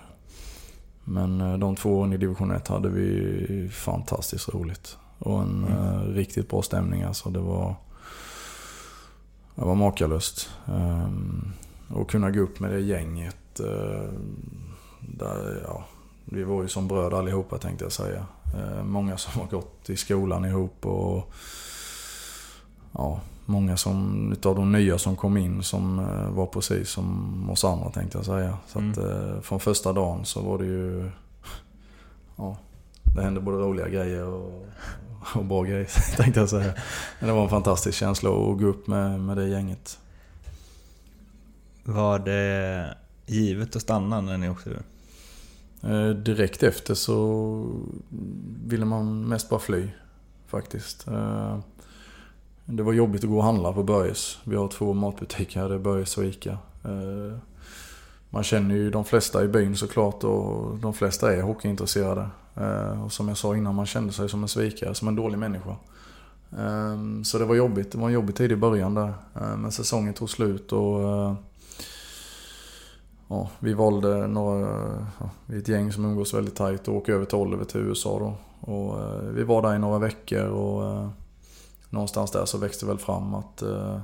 Men 1.03 1.41
eh, 1.41 1.57
de 1.57 1.75
två 1.75 1.99
åren 1.99 2.13
i 2.13 2.17
division 2.17 2.51
1 2.51 2.67
hade 2.67 2.89
vi 2.89 3.69
fantastiskt 3.73 4.49
roligt. 4.49 4.97
Och 5.19 5.41
en 5.41 5.65
mm. 5.67 6.13
riktigt 6.13 6.49
bra 6.49 6.61
stämning 6.61 7.03
alltså. 7.03 7.29
Det 7.29 7.39
var, 7.39 7.75
det 9.55 9.65
var 9.65 9.75
makalöst. 9.75 10.49
Um, 10.65 11.53
och 11.87 12.09
kunna 12.09 12.31
gå 12.31 12.39
upp 12.39 12.59
med 12.59 12.71
det 12.71 12.79
gänget. 12.79 13.35
Uh, 13.59 14.09
där, 14.99 15.61
ja, 15.67 15.83
vi 16.25 16.43
var 16.43 16.61
ju 16.61 16.67
som 16.67 16.87
bröder 16.87 17.17
allihopa 17.17 17.57
tänkte 17.57 17.85
jag 17.85 17.91
säga. 17.91 18.25
Eh, 18.55 18.83
många 18.83 19.17
som 19.17 19.41
har 19.41 19.47
gått 19.47 19.89
i 19.89 19.95
skolan 19.95 20.45
ihop 20.45 20.85
och 20.85 21.33
ja, 22.91 23.21
många 23.45 23.77
som, 23.77 24.31
utav 24.31 24.55
de 24.55 24.71
nya 24.71 24.97
som 24.97 25.15
kom 25.15 25.37
in 25.37 25.63
som 25.63 25.99
eh, 25.99 26.29
var 26.29 26.45
precis 26.45 26.89
som 26.89 27.49
oss 27.49 27.65
andra 27.65 27.89
tänkte 27.89 28.17
jag 28.17 28.25
säga. 28.25 28.57
Så 28.67 28.79
att 28.79 28.97
mm. 28.97 29.33
Eh, 29.35 29.41
från 29.41 29.59
första 29.59 29.93
dagen 29.93 30.25
så 30.25 30.41
var 30.41 30.57
det 30.57 30.65
ju, 30.65 31.09
ja, 32.35 32.57
det 33.15 33.21
hände 33.21 33.41
både 33.41 33.57
roliga 33.57 33.89
grejer 33.89 34.25
och, 34.25 34.65
och 35.35 35.45
bra 35.45 35.63
grejer 35.63 35.89
tänkte 36.17 36.39
jag 36.39 36.49
säga. 36.49 36.73
Men 37.19 37.27
det 37.27 37.35
var 37.35 37.43
en 37.43 37.49
fantastisk 37.49 37.97
känsla 37.97 38.29
att 38.29 38.59
gå 38.59 38.65
upp 38.65 38.87
med, 38.87 39.19
med 39.19 39.37
det 39.37 39.47
gänget. 39.47 39.99
Var 41.83 42.19
det 42.19 42.95
givet 43.29 43.75
att 43.75 43.81
stanna 43.81 44.21
när 44.21 44.37
ni 44.37 44.49
åkte 44.49 44.69
ur? 44.69 44.81
Eh, 45.83 46.09
direkt 46.09 46.63
efter 46.63 46.93
så 46.93 47.65
ville 48.65 48.85
man 48.85 49.27
mest 49.27 49.49
bara 49.49 49.59
fly. 49.59 49.87
Faktiskt. 50.47 51.07
Eh, 51.07 51.59
det 52.65 52.83
var 52.83 52.93
jobbigt 52.93 53.23
att 53.23 53.29
gå 53.29 53.37
och 53.37 53.43
handla 53.43 53.73
på 53.73 53.83
Börjes. 53.83 54.37
Vi 54.43 54.55
har 54.55 54.67
två 54.67 54.93
matbutiker 54.93 55.59
här, 55.59 55.69
det 55.69 55.75
är 55.75 55.79
Börjes 55.79 56.17
och 56.17 56.25
Ica. 56.25 56.57
Eh, 56.83 57.37
man 58.29 58.43
känner 58.43 58.75
ju 58.75 58.89
de 58.89 59.05
flesta 59.05 59.43
i 59.43 59.47
byn 59.47 59.75
såklart 59.75 60.23
och 60.23 60.77
de 60.77 60.93
flesta 60.93 61.33
är 61.33 61.41
hockeyintresserade. 61.41 62.29
Och 63.05 63.11
som 63.13 63.27
jag 63.27 63.37
sa 63.37 63.55
innan, 63.55 63.75
man 63.75 63.85
kände 63.85 64.13
sig 64.13 64.29
som 64.29 64.41
en 64.43 64.49
svikare, 64.49 64.95
som 64.95 65.07
en 65.07 65.15
dålig 65.15 65.37
människa. 65.37 65.75
Så 67.23 67.37
det 67.39 67.45
var 67.45 67.55
jobbigt. 67.55 67.91
Det 67.91 67.97
var 67.97 68.07
en 68.07 68.13
jobbig 68.13 68.35
tid 68.35 68.51
i 68.51 68.55
början 68.55 68.93
där. 68.93 69.13
Men 69.33 69.71
säsongen 69.71 70.13
tog 70.13 70.29
slut 70.29 70.71
och 70.71 71.35
ja, 73.29 73.49
vi 73.59 73.73
valde 73.73 74.27
några, 74.27 74.67
ja, 75.19 75.29
vi 75.45 75.55
är 75.55 75.59
ett 75.59 75.67
gäng 75.67 75.91
som 75.91 76.05
umgås 76.05 76.33
väldigt 76.33 76.55
tajt 76.55 76.87
och 76.87 76.95
åker 76.95 77.13
över 77.13 77.25
till 77.25 77.37
Oliver 77.37 77.65
till 77.65 77.81
USA 77.81 78.19
då. 78.19 78.33
Och, 78.71 78.99
eh, 78.99 79.21
vi 79.21 79.43
var 79.43 79.61
där 79.61 79.75
i 79.75 79.79
några 79.79 79.99
veckor 79.99 80.45
och 80.45 80.85
eh, 80.85 81.09
någonstans 81.89 82.31
där 82.31 82.45
så 82.45 82.57
växte 82.57 82.85
väl 82.85 82.97
fram 82.97 83.33
att, 83.33 83.61
eh, 83.61 83.99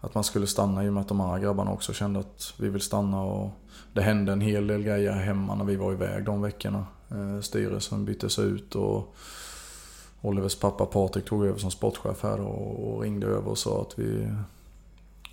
att 0.00 0.14
man 0.14 0.24
skulle 0.24 0.46
stanna 0.46 0.84
i 0.84 0.88
och 0.88 0.92
med 0.92 1.00
att 1.00 1.08
de 1.08 1.20
andra 1.20 1.38
grabbarna 1.38 1.72
också 1.72 1.92
kände 1.92 2.20
att 2.20 2.54
vi 2.58 2.68
vill 2.68 2.80
stanna. 2.80 3.22
Och 3.22 3.50
det 3.92 4.02
hände 4.02 4.32
en 4.32 4.40
hel 4.40 4.66
del 4.66 4.82
grejer 4.82 5.12
hemma 5.12 5.54
när 5.54 5.64
vi 5.64 5.76
var 5.76 5.92
iväg 5.92 6.24
de 6.24 6.42
veckorna. 6.42 6.86
Eh, 7.10 7.40
styrelsen 7.40 8.04
byttes 8.04 8.38
ut 8.38 8.74
och 8.74 9.14
Olivers 10.20 10.56
pappa 10.56 10.86
Patrik 10.86 11.24
tog 11.24 11.46
över 11.46 11.58
som 11.58 11.70
sportchef 11.70 12.22
här 12.22 12.40
och, 12.40 12.88
och 12.88 13.02
ringde 13.02 13.26
över 13.26 13.48
och 13.48 13.58
sa 13.58 13.82
att 13.82 13.98
vi, 13.98 14.28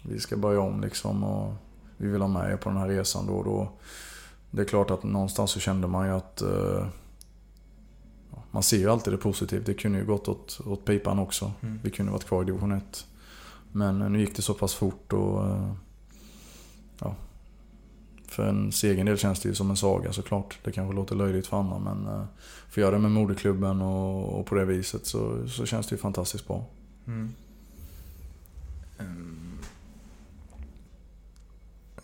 vi 0.02 0.20
ska 0.20 0.38
börja 0.38 0.60
om 0.60 0.82
liksom. 0.82 1.24
Och, 1.24 1.54
vi 1.98 2.08
vill 2.08 2.22
ha 2.22 2.28
med 2.28 2.52
er 2.52 2.58
på 2.58 2.70
den 2.70 2.78
här 2.78 2.88
resan 2.88 3.28
då. 3.28 3.44
då 3.44 3.72
det 4.52 4.62
är 4.62 4.66
klart 4.66 4.92
att 4.92 5.04
någonstans 5.04 5.52
så 5.52 5.60
kände 5.60 5.88
man 5.88 6.08
ju 6.08 6.14
att 6.14 6.42
eh, 6.42 6.88
man 8.52 8.64
ser 8.64 8.78
ju 8.78 8.90
alltid 8.90 9.14
det 9.14 9.18
positiva. 9.18 9.64
Det 9.66 9.74
kunde 9.74 10.00
ju 10.00 10.06
gått 10.06 10.28
åt, 10.28 10.62
åt 10.66 10.86
pipan 10.86 11.20
också. 11.20 11.52
Mm. 11.62 11.80
Vi 11.84 11.92
kunde 11.92 12.12
varit 12.12 12.26
kvar 12.26 12.44
i 12.44 12.46
division 12.46 12.72
1. 12.72 13.06
Men 13.72 14.00
nu 14.00 14.20
gick 14.20 14.36
det 14.36 14.42
så 14.42 14.54
pass 14.54 14.74
fort 14.74 15.14
och 15.14 15.46
eh, 15.46 15.74
ja, 17.00 17.16
för 18.28 18.48
en 18.48 18.72
egen 18.84 19.06
del 19.06 19.18
känns 19.18 19.40
det 19.40 19.50
ju 19.50 19.56
som 19.56 19.70
en 19.70 19.78
saga 19.78 20.14
såklart. 20.14 20.60
Det 20.64 20.72
kanske 20.72 20.96
låter 20.96 21.16
löjligt 21.16 21.48
för 21.48 21.58
andra 21.58 21.80
men 21.80 22.08
eh, 22.08 22.26
för 22.70 22.82
att 22.82 22.86
göra 22.86 22.96
det 22.96 23.02
med 23.02 23.12
moderklubben 23.12 23.82
och, 23.82 24.40
och, 24.40 24.46
på 24.46 24.56
det 24.56 24.66
viset 24.66 25.06
så, 25.06 25.48
så 25.48 25.66
känns 25.66 25.88
det 25.88 25.96
ju 25.96 26.02
fantastiskt 26.02 26.48
bra. 26.48 26.66
Mm. 27.08 27.34
Um 29.00 29.45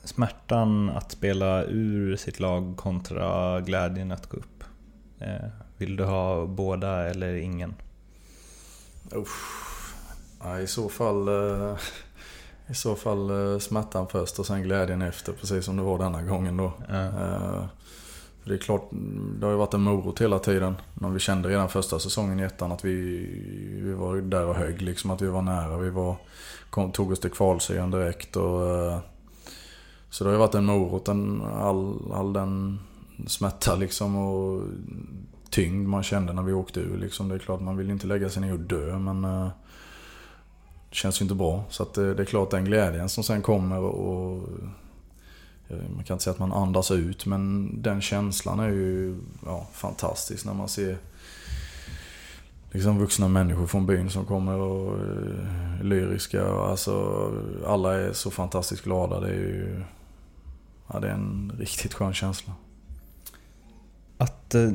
smärtan 0.03 0.89
att 0.89 1.11
spela 1.11 1.63
ur 1.63 2.15
sitt 2.15 2.39
lag 2.39 2.77
kontra 2.77 3.61
glädjen 3.61 4.11
att 4.11 4.29
gå 4.29 4.37
upp? 4.37 4.63
Eh, 5.19 5.49
vill 5.77 5.95
du 5.95 6.03
ha 6.03 6.45
båda 6.45 7.09
eller 7.09 7.33
ingen? 7.33 7.75
Usch. 9.15 9.93
Ja, 10.43 10.59
I 10.59 10.67
så 10.67 10.89
fall, 10.89 11.27
eh, 11.27 11.77
i 12.67 12.73
så 12.73 12.95
fall 12.95 13.29
eh, 13.29 13.59
smärtan 13.59 14.07
först 14.07 14.39
och 14.39 14.45
sen 14.45 14.63
glädjen 14.63 15.01
efter, 15.01 15.33
precis 15.33 15.65
som 15.65 15.77
det 15.77 15.83
var 15.83 15.97
denna 15.97 16.21
gången 16.21 16.57
då. 16.57 16.73
Ja. 16.89 17.69
Det 18.43 18.53
är 18.53 18.57
klart, 18.57 18.89
det 19.39 19.45
har 19.45 19.51
ju 19.51 19.57
varit 19.57 19.73
en 19.73 19.81
morot 19.81 20.21
hela 20.21 20.39
tiden. 20.39 20.75
Men 20.93 21.13
vi 21.13 21.19
kände 21.19 21.49
redan 21.49 21.69
första 21.69 21.99
säsongen 21.99 22.39
i 22.39 22.43
ettan 22.43 22.71
att 22.71 22.85
vi, 22.85 23.27
vi 23.83 23.93
var 23.93 24.15
där 24.15 24.45
och 24.45 24.55
högg. 24.55 24.81
Liksom 24.81 25.11
att 25.11 25.21
vi 25.21 25.27
var 25.27 25.41
nära. 25.41 25.77
Vi 25.77 25.89
var, 25.89 26.15
kom, 26.69 26.91
tog 26.91 27.11
oss 27.11 27.19
till 27.19 27.31
kvalserien 27.31 27.91
direkt. 27.91 28.35
Och, 28.35 28.61
så 30.11 30.23
det 30.23 30.29
har 30.29 30.33
ju 30.33 30.39
varit 30.39 30.55
en 30.55 30.65
morot. 30.65 31.07
En, 31.07 31.41
all, 31.41 32.11
all 32.13 32.33
den 32.33 32.79
smärta 33.27 33.75
liksom 33.75 34.15
och 34.15 34.63
tyngd 35.49 35.87
man 35.87 36.03
kände 36.03 36.33
när 36.33 36.43
vi 36.43 36.53
åkte 36.53 36.79
ur. 36.79 36.97
Liksom. 36.97 37.29
Det 37.29 37.35
är 37.35 37.39
klart, 37.39 37.61
man 37.61 37.77
vill 37.77 37.89
inte 37.89 38.07
lägga 38.07 38.29
sig 38.29 38.41
ner 38.41 38.53
och 38.53 38.59
dö. 38.59 38.99
Men 38.99 39.23
eh, 39.23 39.47
det 40.89 40.95
känns 40.95 41.21
ju 41.21 41.23
inte 41.23 41.35
bra. 41.35 41.63
Så 41.69 41.83
att 41.83 41.93
det, 41.93 42.13
det 42.13 42.23
är 42.23 42.25
klart 42.25 42.51
den 42.51 42.65
glädjen 42.65 43.09
som 43.09 43.23
sen 43.23 43.41
kommer 43.41 43.79
och, 43.79 44.13
och 44.13 44.49
eh, 45.69 45.77
man 45.95 46.03
kan 46.03 46.15
inte 46.15 46.23
säga 46.23 46.33
att 46.33 46.39
man 46.39 46.53
andas 46.53 46.91
ut 46.91 47.25
men 47.25 47.71
den 47.81 48.01
känslan 48.01 48.59
är 48.59 48.69
ju 48.69 49.17
ja, 49.45 49.67
fantastisk 49.73 50.45
när 50.45 50.53
man 50.53 50.69
ser 50.69 50.97
liksom 52.71 52.99
vuxna 52.99 53.27
människor 53.27 53.67
från 53.67 53.85
byn 53.85 54.09
som 54.09 54.25
kommer 54.25 54.57
och 54.57 54.99
är 54.99 55.83
lyriska. 55.83 56.47
Alltså, 56.47 57.27
alla 57.67 57.93
är 57.93 58.13
så 58.13 58.31
fantastiskt 58.31 58.83
glada. 58.83 59.19
Det 59.19 59.27
är 59.27 59.33
ju 59.33 59.83
ja, 60.93 60.99
det 60.99 61.07
är 61.07 61.13
en 61.13 61.51
riktigt 61.59 61.93
skön 61.93 62.13
känsla. 62.13 62.53
Att 64.17 64.55
eh, 64.55 64.71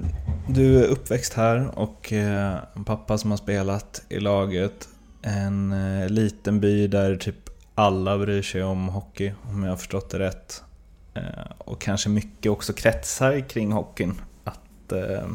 du 0.49 0.85
är 0.85 0.89
uppväxt 0.89 1.33
här 1.33 1.79
och 1.79 2.13
eh, 2.13 2.59
en 2.75 2.85
pappa 2.85 3.19
som 3.19 3.31
har 3.31 3.39
spelat 3.39 4.03
i 4.09 4.21
laget. 4.21 4.89
En 5.23 5.73
eh, 5.73 6.09
liten 6.09 6.61
by 6.61 6.87
där 6.87 7.17
typ 7.17 7.51
alla 7.75 8.19
bryr 8.19 8.43
sig 8.43 8.63
om 8.63 8.89
hockey, 8.89 9.33
om 9.43 9.63
jag 9.63 9.71
har 9.71 9.77
förstått 9.77 10.11
det 10.11 10.19
rätt. 10.19 10.63
Eh, 11.15 11.23
och 11.59 11.81
kanske 11.81 12.09
mycket 12.09 12.53
också 12.53 12.73
kretsar 12.73 13.49
kring 13.49 13.73
hockeyn. 13.73 14.21
Att, 14.45 14.93
eh, 14.93 15.29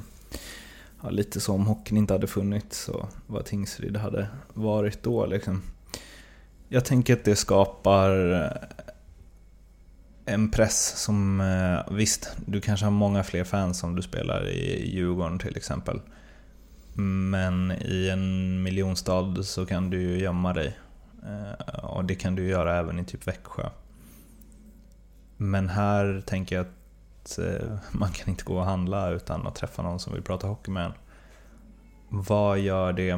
ja, 1.04 1.10
lite 1.10 1.40
så 1.40 1.54
om 1.54 1.68
hockeyn 1.68 1.98
inte 1.98 2.14
hade 2.14 2.28
funnits 2.28 2.84
så 2.84 3.08
vad 3.28 3.46
Tingsryd 3.46 3.98
hade 3.98 4.28
varit 4.54 5.04
då 5.04 5.26
liksom. 5.26 5.62
Jag 6.70 6.86
tänker 6.86 7.14
att 7.14 7.24
det 7.24 7.36
skapar 7.36 8.10
en 10.26 10.52
press 10.52 10.94
som, 10.98 11.42
eh, 11.42 11.94
visst, 11.96 12.38
du 12.46 12.62
kanske 12.62 12.86
har 12.86 12.92
många 12.92 13.24
fler 13.24 13.44
fans 13.44 13.84
om 13.84 13.96
du 13.96 14.02
spelar 14.02 14.48
i 14.48 14.92
Djurgården 14.96 15.40
till 15.40 15.58
exempel. 15.58 16.02
Men 16.94 17.72
i 17.72 18.10
en 18.10 18.64
miljonstad 18.64 19.44
så 19.44 19.66
kan 19.66 19.90
du 19.90 20.02
ju 20.02 20.20
gömma 20.20 20.54
dig. 20.54 20.78
Eh, 21.24 21.86
och 21.86 22.06
det 22.06 22.16
kan 22.16 22.36
du 22.36 22.48
göra 22.48 22.78
även 22.78 23.00
i 23.00 23.06
typ 23.06 23.28
Växjö. 23.28 23.70
Men 25.38 25.70
här 25.70 26.24
tänker 26.26 26.56
jag 26.56 26.66
att 26.66 27.40
eh, 27.40 27.78
man 27.92 28.12
kan 28.12 28.30
inte 28.30 28.44
gå 28.44 28.58
och 28.58 28.66
handla 28.66 29.10
utan 29.10 29.48
att 29.48 29.56
träffa 29.56 29.82
någon 29.82 30.00
som 30.00 30.14
vill 30.14 30.24
prata 30.24 30.48
hockey 30.48 30.72
med 30.72 30.86
en. 30.86 30.94
Vad 32.10 32.60
gör 32.60 32.94
det 32.94 33.18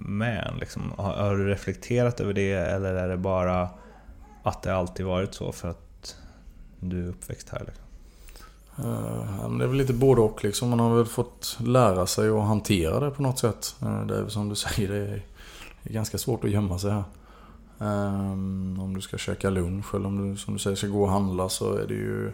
med 0.00 0.46
en? 0.46 0.58
Liksom? 0.58 0.92
Har 0.96 1.36
du 1.36 1.48
reflekterat 1.48 2.20
över 2.20 2.32
det 2.32 2.52
eller 2.52 2.94
är 2.94 3.08
det 3.08 3.16
bara 3.16 3.68
att 4.48 4.62
det 4.62 4.76
alltid 4.76 5.06
varit 5.06 5.34
så 5.34 5.52
för 5.52 5.68
att 5.68 6.16
du 6.80 7.04
är 7.04 7.08
uppväxt 7.08 7.48
här? 7.48 7.64
Liksom? 7.66 7.84
Eh, 8.78 9.50
det 9.58 9.64
är 9.64 9.68
väl 9.68 9.76
lite 9.76 9.92
både 9.92 10.20
och 10.20 10.44
liksom. 10.44 10.68
Man 10.70 10.80
har 10.80 10.96
väl 10.96 11.06
fått 11.06 11.58
lära 11.60 12.06
sig 12.06 12.28
att 12.28 12.44
hantera 12.44 13.00
det 13.00 13.10
på 13.10 13.22
något 13.22 13.38
sätt. 13.38 13.76
Eh, 13.82 14.06
det 14.06 14.16
är 14.16 14.22
väl 14.22 14.30
som 14.30 14.48
du 14.48 14.54
säger, 14.56 14.88
det 14.88 14.96
är 14.96 15.22
det 15.82 15.90
är 15.90 15.94
ganska 15.94 16.18
svårt 16.18 16.44
att 16.44 16.50
gömma 16.50 16.78
sig 16.78 16.90
här. 16.90 17.04
Eh, 17.80 18.32
om 18.82 18.92
du 18.94 19.00
ska 19.00 19.18
käka 19.18 19.50
lunch 19.50 19.94
eller 19.94 20.06
om 20.06 20.30
du 20.30 20.36
som 20.36 20.54
du 20.54 20.60
säger 20.60 20.76
ska 20.76 20.86
gå 20.86 21.02
och 21.02 21.10
handla 21.10 21.48
så 21.48 21.74
är 21.74 21.86
det 21.86 21.94
ju... 21.94 22.32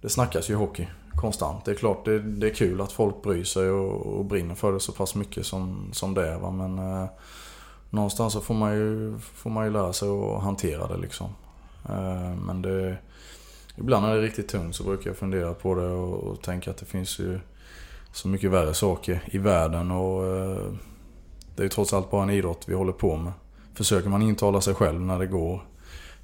Det 0.00 0.08
snackas 0.08 0.50
ju 0.50 0.54
hockey 0.54 0.86
konstant. 1.14 1.64
Det 1.64 1.70
är 1.70 1.74
klart 1.74 2.04
det, 2.04 2.18
det 2.18 2.46
är 2.46 2.54
kul 2.54 2.80
att 2.80 2.92
folk 2.92 3.22
bryr 3.22 3.44
sig 3.44 3.70
och, 3.70 4.18
och 4.18 4.24
brinner 4.24 4.54
för 4.54 4.72
det 4.72 4.80
så 4.80 4.92
pass 4.92 5.14
mycket 5.14 5.46
som, 5.46 5.90
som 5.92 6.14
det 6.14 6.28
är. 6.28 6.38
Va? 6.38 6.50
Men 6.50 6.78
eh, 6.78 7.08
någonstans 7.90 8.32
så 8.32 8.40
får 8.40 8.54
man, 8.54 8.74
ju, 8.74 9.18
får 9.18 9.50
man 9.50 9.64
ju 9.64 9.70
lära 9.70 9.92
sig 9.92 10.08
att 10.08 10.42
hantera 10.42 10.86
det 10.86 10.96
liksom. 10.96 11.26
Eh, 11.88 12.34
men 12.46 12.62
det... 12.62 12.96
Ibland 13.76 14.06
när 14.06 14.14
det 14.14 14.20
är 14.20 14.22
riktigt 14.22 14.48
tungt 14.48 14.76
så 14.76 14.84
brukar 14.84 15.10
jag 15.10 15.16
fundera 15.16 15.54
på 15.54 15.74
det 15.74 15.88
och, 15.88 16.14
och 16.14 16.42
tänka 16.42 16.70
att 16.70 16.76
det 16.76 16.86
finns 16.86 17.18
ju 17.18 17.40
så 18.12 18.28
mycket 18.28 18.50
värre 18.50 18.74
saker 18.74 19.22
i 19.26 19.38
världen 19.38 19.90
och 19.90 20.26
eh, 20.26 20.72
det 21.56 21.62
är 21.62 21.64
ju 21.64 21.68
trots 21.68 21.92
allt 21.92 22.10
bara 22.10 22.22
en 22.22 22.30
idrott 22.30 22.64
vi 22.66 22.74
håller 22.74 22.92
på 22.92 23.16
med. 23.16 23.32
Försöker 23.74 24.08
man 24.08 24.22
intala 24.22 24.60
sig 24.60 24.74
själv 24.74 25.00
när 25.00 25.18
det 25.18 25.26
går 25.26 25.62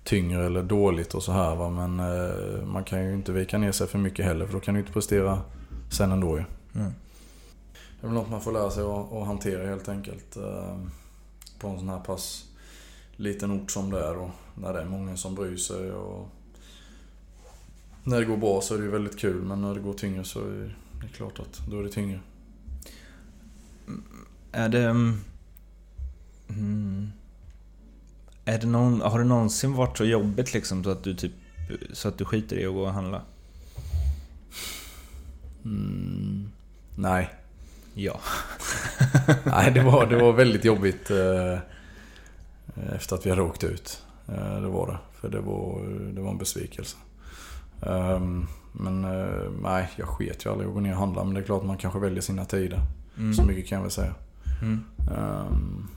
tyngre 0.05 0.46
eller 0.46 0.62
dåligt 0.62 1.14
och 1.14 1.22
så 1.22 1.33
här 1.33 1.55
va. 1.55 1.70
Men 1.70 2.00
eh, 2.00 2.64
man 2.66 2.85
kan 2.85 3.05
ju 3.05 3.14
inte 3.14 3.33
vika 3.33 3.59
ner 3.59 3.72
sig 3.72 3.87
för 3.87 3.98
mycket 3.98 4.24
heller 4.24 4.46
för 4.46 4.53
då 4.53 4.61
kan 4.61 4.74
du 4.74 4.81
inte 4.81 4.92
prestera 4.92 5.40
sen 5.90 6.12
ändå 6.12 6.38
ju. 6.38 6.44
Mm. 6.74 6.92
Det 8.00 8.07
är 8.07 8.09
väl 8.09 8.14
något 8.14 8.31
man 8.31 8.40
får 8.40 8.53
lära 8.53 8.70
sig 8.70 8.83
att, 8.83 9.12
att 9.12 9.27
hantera 9.27 9.66
helt 9.66 9.88
enkelt. 9.88 10.37
På 11.58 11.68
en 11.68 11.78
sån 11.78 11.88
här 11.88 12.00
pass 12.00 12.48
liten 13.16 13.50
ort 13.50 13.70
som 13.70 13.90
det 13.90 14.00
är 14.00 14.16
och 14.16 14.30
när 14.54 14.72
det 14.72 14.80
är 14.80 14.84
många 14.84 15.16
som 15.16 15.34
bryr 15.34 15.56
sig 15.56 15.92
och 15.92 16.28
när 18.04 18.20
det 18.20 18.26
går 18.26 18.36
bra 18.36 18.60
så 18.60 18.74
är 18.74 18.78
det 18.78 18.84
ju 18.84 18.90
väldigt 18.90 19.18
kul 19.18 19.42
men 19.42 19.62
när 19.62 19.74
det 19.74 19.80
går 19.80 19.94
tyngre 19.94 20.24
så 20.24 20.40
är 20.40 20.76
det 21.02 21.08
klart 21.16 21.38
att 21.38 21.62
då 21.70 21.78
är 21.78 21.82
det 21.82 21.90
tyngre. 21.90 22.20
Är 24.52 24.68
det... 24.68 24.84
Mm, 26.48 27.12
är 28.44 28.58
det 28.58 28.66
någon, 28.66 29.00
har 29.00 29.18
det 29.18 29.24
någonsin 29.24 29.72
varit 29.72 29.98
så 29.98 30.04
jobbigt 30.04 30.54
liksom 30.54 30.84
så 30.84 30.90
att 30.90 31.04
du 31.04 31.14
typ 31.14 31.32
så 31.92 32.08
att 32.08 32.18
du 32.18 32.24
skiter 32.24 32.58
i 32.58 32.66
att 32.66 32.72
gå 32.72 32.82
och 32.82 32.92
handla? 32.92 33.22
Mm, 35.64 36.50
nej. 36.96 37.30
Ja. 37.94 38.20
Nej, 39.44 39.70
det 39.72 39.83
var, 39.83 40.07
det 40.07 40.16
var 40.16 40.33
väldigt 40.33 40.64
jobbigt 40.64 41.11
eh, 41.11 41.59
efter 42.94 43.16
att 43.16 43.26
vi 43.26 43.30
hade 43.30 43.42
åkt 43.42 43.64
ut. 43.64 44.02
Eh, 44.28 44.61
det 44.61 44.68
var 44.68 44.87
det. 44.87 44.98
För 45.20 45.28
det 45.28 45.40
var, 45.40 45.83
det 46.14 46.20
var 46.20 46.30
en 46.30 46.38
besvikelse. 46.38 46.96
Ehm, 47.83 48.46
men 48.72 49.04
eh, 49.04 49.50
nej, 49.62 49.90
jag 49.96 50.09
sket 50.09 50.44
ju 50.44 50.50
aldrig 50.50 50.68
att 50.68 50.74
gå 50.74 50.80
ner 50.80 50.92
och 50.92 50.98
handla. 50.98 51.24
Men 51.24 51.35
det 51.35 51.40
är 51.40 51.44
klart 51.44 51.64
man 51.64 51.76
kanske 51.76 51.98
väljer 51.98 52.20
sina 52.20 52.44
tider. 52.44 52.80
Mm. 53.18 53.35
Så 53.35 53.42
mycket 53.42 53.66
kan 53.66 53.76
jag 53.76 53.83
väl 53.83 53.90
säga. 53.90 54.14
Mm. 54.62 54.85
Ehm, 54.98 55.88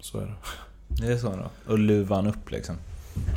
så 0.00 0.18
är 0.18 0.26
det. 0.26 0.34
Det 0.88 1.12
är 1.12 1.16
så 1.16 1.28
då? 1.28 1.72
Och 1.72 1.78
luvan 1.78 2.26
upp 2.26 2.50
liksom? 2.50 2.76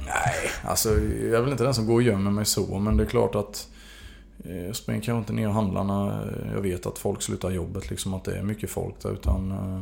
Nej, 0.05 0.51
alltså 0.63 0.89
jag 0.99 1.33
är 1.33 1.41
väl 1.41 1.51
inte 1.51 1.63
den 1.63 1.73
som 1.73 1.87
går 1.87 1.93
och 1.93 2.01
gömmer 2.01 2.31
mig 2.31 2.45
så. 2.45 2.79
Men 2.79 2.97
det 2.97 3.03
är 3.03 3.07
klart 3.07 3.35
att 3.35 3.67
jag 4.43 4.75
springer 4.75 5.01
kanske 5.01 5.19
inte 5.19 5.33
ner 5.33 5.47
och 5.47 5.53
handlar 5.53 5.83
när 5.83 6.51
jag 6.53 6.61
vet 6.61 6.85
att 6.85 6.97
folk 6.97 7.21
slutar 7.21 7.51
jobbet. 7.51 7.89
Liksom 7.89 8.13
att 8.13 8.23
det 8.23 8.37
är 8.37 8.43
mycket 8.43 8.69
folk 8.69 9.01
där. 9.01 9.11
Utan, 9.11 9.51
eh, 9.51 9.79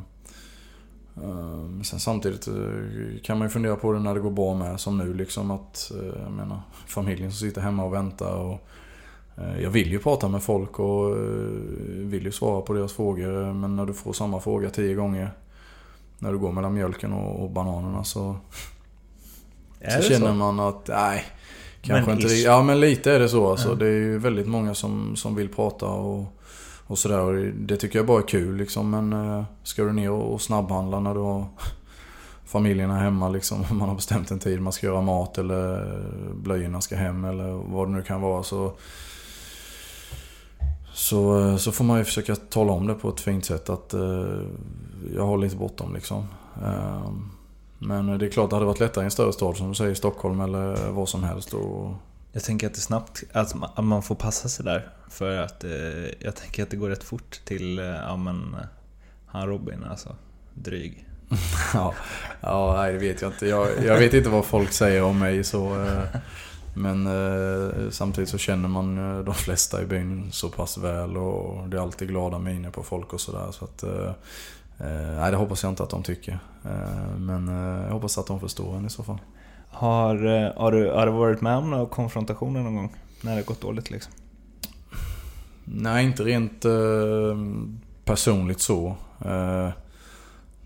eh, 1.24 1.82
sen 1.84 2.00
samtidigt 2.00 2.48
eh, 2.48 2.54
kan 3.24 3.38
man 3.38 3.48
ju 3.48 3.50
fundera 3.50 3.76
på 3.76 3.92
det 3.92 4.00
när 4.00 4.14
det 4.14 4.20
går 4.20 4.32
bra 4.32 4.54
med. 4.54 4.80
Som 4.80 4.98
nu 4.98 5.14
liksom 5.14 5.52
att, 5.52 5.92
eh, 5.92 6.22
jag 6.24 6.32
menar, 6.32 6.62
familjen 6.88 7.32
som 7.32 7.48
sitter 7.48 7.62
hemma 7.62 7.84
och 7.84 7.94
väntar. 7.94 8.36
Och, 8.36 8.60
eh, 9.38 9.62
jag 9.62 9.70
vill 9.70 9.92
ju 9.92 10.00
prata 10.00 10.28
med 10.28 10.44
folk 10.44 10.80
och 10.80 11.10
eh, 11.10 11.24
vill 11.88 12.24
ju 12.24 12.32
svara 12.32 12.62
på 12.62 12.74
deras 12.74 12.94
frågor. 12.94 13.54
Men 13.54 13.76
när 13.76 13.86
du 13.86 13.94
får 13.94 14.14
samma 14.14 14.40
fråga 14.40 14.70
tio 14.70 14.96
gånger. 14.96 15.32
När 16.20 16.32
du 16.32 16.38
går 16.38 16.52
mellan 16.52 16.74
mjölken 16.74 17.14
och, 17.14 17.52
bananerna 17.52 18.04
så 18.04 18.36
så 19.80 20.02
känner 20.02 20.28
så? 20.28 20.34
man 20.34 20.60
att, 20.60 20.88
nej. 20.88 21.26
Kanske 21.82 22.10
Men 22.12 22.22
inte 22.22 22.34
ish. 22.34 22.46
Ja 22.46 22.64
men 22.64 22.80
lite 22.80 23.12
är 23.12 23.20
det 23.20 23.30
så 23.30 23.50
alltså. 23.52 23.70
Ja. 23.70 23.76
Det 23.76 23.86
är 23.86 23.92
ju 23.92 24.18
väldigt 24.18 24.48
många 24.48 24.74
som, 24.74 25.16
som 25.16 25.36
vill 25.36 25.50
prata 25.50 25.86
och, 25.86 26.26
och 26.88 26.98
sådär. 26.98 27.20
Och 27.20 27.34
det- 27.56 27.78
tycker 27.78 28.00
jag 28.00 28.06
bara 28.06 28.22
är 28.22 28.28
kul 28.28 28.56
liksom. 28.58 28.90
Men 28.90 29.14
eh, 29.14 29.44
ska 29.64 29.84
du 29.84 29.94
ner 29.94 30.12
och, 30.12 30.42
snabbhandla 30.42 31.00
när 31.00 31.14
du 31.14 31.20
har 31.20 31.46
familjen 32.46 32.92
här 32.92 33.00
hemma 33.04 33.30
liksom. 33.30 33.66
Man 33.72 33.90
har 33.90 33.96
bestämt 33.96 34.32
en 34.32 34.40
tid 34.40 34.62
man 34.62 34.74
ska 34.74 34.88
göra 34.88 35.02
mat 35.02 35.38
eller 35.38 35.94
blöjorna 36.36 36.82
ska 36.82 36.96
hem 36.96 37.26
eller 37.26 37.52
vad 37.74 37.88
det 37.88 37.92
nu 37.92 38.02
kan 38.02 38.22
vara. 38.22 38.44
Så, 38.44 38.74
så, 40.94 41.40
eh, 41.50 41.58
så 41.58 41.72
får 41.72 41.84
man 41.86 41.98
ju 41.98 42.04
försöka 42.04 42.36
tala 42.36 42.72
om 42.72 42.88
det 42.88 42.94
på 42.94 43.10
ett 43.10 43.20
fint 43.20 43.46
sätt 43.46 43.70
att 43.70 43.94
eh, 43.94 44.26
jag 45.16 45.26
har 45.26 45.38
lite 45.38 45.56
bråttom 45.56 45.94
liksom. 45.94 46.26
Eh, 46.64 47.12
men 47.82 48.20
det 48.20 48.26
är 48.26 48.30
klart 48.30 48.50
det 48.50 48.56
hade 48.56 48.66
varit 48.66 48.80
lättare 48.80 49.04
i 49.04 49.06
en 49.06 49.12
större 49.12 49.34
stad 49.34 49.58
som 49.58 49.70
du 49.70 49.76
säger 49.76 49.94
Stockholm 49.94 50.42
eller 50.42 50.92
vad 50.92 51.10
som 51.10 51.24
helst. 51.24 51.54
Och, 51.54 51.94
Jag 52.32 52.44
tänker 52.44 52.68
att 52.68 52.74
det 52.74 52.82
snabbt, 52.82 53.24
att 53.32 53.56
man, 53.56 53.70
att 53.76 53.84
man 53.84 54.04
får 54.04 54.16
passa 54.16 54.50
sig 54.50 54.66
där. 54.66 54.90
För 55.10 55.38
att 55.38 55.64
eh, 55.64 55.72
jag 56.20 56.36
tänker 56.36 56.64
att 56.64 56.70
det 56.70 56.78
går 56.78 56.90
rätt 56.90 57.04
fort 57.04 57.42
till, 57.46 57.80
eh, 57.80 57.86
ja 57.86 58.18
men, 58.18 58.54
eh, 58.54 58.68
han 59.26 59.48
Robin 59.48 59.84
alltså. 59.90 60.16
Dryg. 60.54 61.06
ja, 61.74 61.94
ja, 62.42 62.74
nej 62.78 62.94
det 62.94 63.00
vet 63.00 63.22
jag 63.22 63.32
inte. 63.32 63.48
Jag, 63.48 63.68
jag 63.86 63.98
vet 63.98 64.14
inte 64.14 64.30
vad 64.30 64.46
folk 64.46 64.72
säger 64.72 65.04
om 65.04 65.20
mig 65.20 65.44
så. 65.44 65.86
Men 66.74 67.08
eh, 67.08 67.90
samtidigt 67.90 68.30
så 68.30 68.38
känner 68.38 68.70
man 68.70 68.96
de 69.26 69.34
flesta 69.34 69.82
i 69.82 69.86
byn 69.86 70.32
så 70.32 70.50
pass 70.50 70.78
väl 70.78 71.18
och 71.18 71.70
det 71.70 71.78
är 71.78 71.82
alltid 71.82 72.08
glada 72.08 72.40
miner 72.40 72.70
på 72.70 72.84
folk 72.84 73.14
och 73.14 73.22
sådär. 73.22 73.52
Så 73.52 73.66
att, 73.66 73.84
eh, 73.84 74.12
nej, 75.18 75.32
det 75.32 75.38
hoppas 75.38 75.64
jag 75.64 75.72
inte 75.72 75.84
att 75.84 75.90
de 75.90 76.04
tycker. 76.04 76.40
Eh, 76.66 77.18
men 77.18 77.48
eh, 77.48 77.86
jag 77.86 77.92
hoppas 77.92 78.18
att 78.18 78.28
de 78.28 78.40
förstår 78.40 78.76
en 78.76 78.86
i 78.86 78.90
så 78.90 79.04
fall. 79.04 79.20
Har, 79.70 80.16
har, 80.60 80.72
du, 80.72 80.90
har 80.92 81.06
du 81.06 81.12
varit 81.12 81.42
med 81.42 81.58
om 81.58 81.70
några 81.70 81.86
konfrontationer 81.86 82.62
någon 82.62 82.76
gång? 82.76 82.96
När 83.22 83.36
det 83.36 83.46
gått 83.46 83.62
dåligt 83.62 83.92
liksom? 83.92 84.14
Nej, 85.66 86.06
inte 86.06 86.24
rent 86.24 86.66
personligt 88.06 88.62
så. 88.62 88.96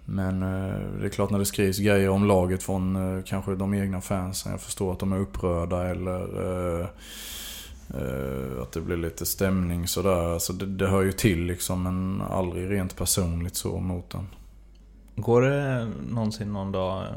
Men 0.06 0.44
eh, 0.44 1.00
det 1.00 1.06
är 1.06 1.10
klart 1.10 1.30
när 1.30 1.40
det 1.40 1.46
skrivs 1.46 1.78
grejer 1.78 2.10
om 2.10 2.26
laget 2.26 2.64
från 2.64 2.96
eh, 3.18 3.24
kanske 3.24 3.56
de 3.56 3.74
egna 3.74 4.02
fansen. 4.02 4.52
Jag 4.52 4.62
förstår 4.62 4.92
att 4.92 5.00
de 5.00 5.14
är 5.14 5.20
upprörda 5.20 5.88
eller 5.88 6.22
eh, 6.82 6.88
att 8.62 8.72
det 8.72 8.82
blir 8.82 8.98
lite 8.98 9.26
stämning 9.26 9.88
sådär. 9.88 10.34
Alltså 10.34 10.54
det, 10.54 10.66
det 10.66 10.88
hör 10.88 11.02
ju 11.02 11.12
till 11.12 11.46
liksom 11.46 11.84
men 11.84 12.22
aldrig 12.22 12.72
rent 12.72 12.96
personligt 12.96 13.56
så 13.56 13.80
mot 13.80 14.10
den. 14.10 14.28
Går 15.16 15.42
det 15.42 15.88
någonsin 16.10 16.54
någon 16.54 16.72
dag 16.72 17.08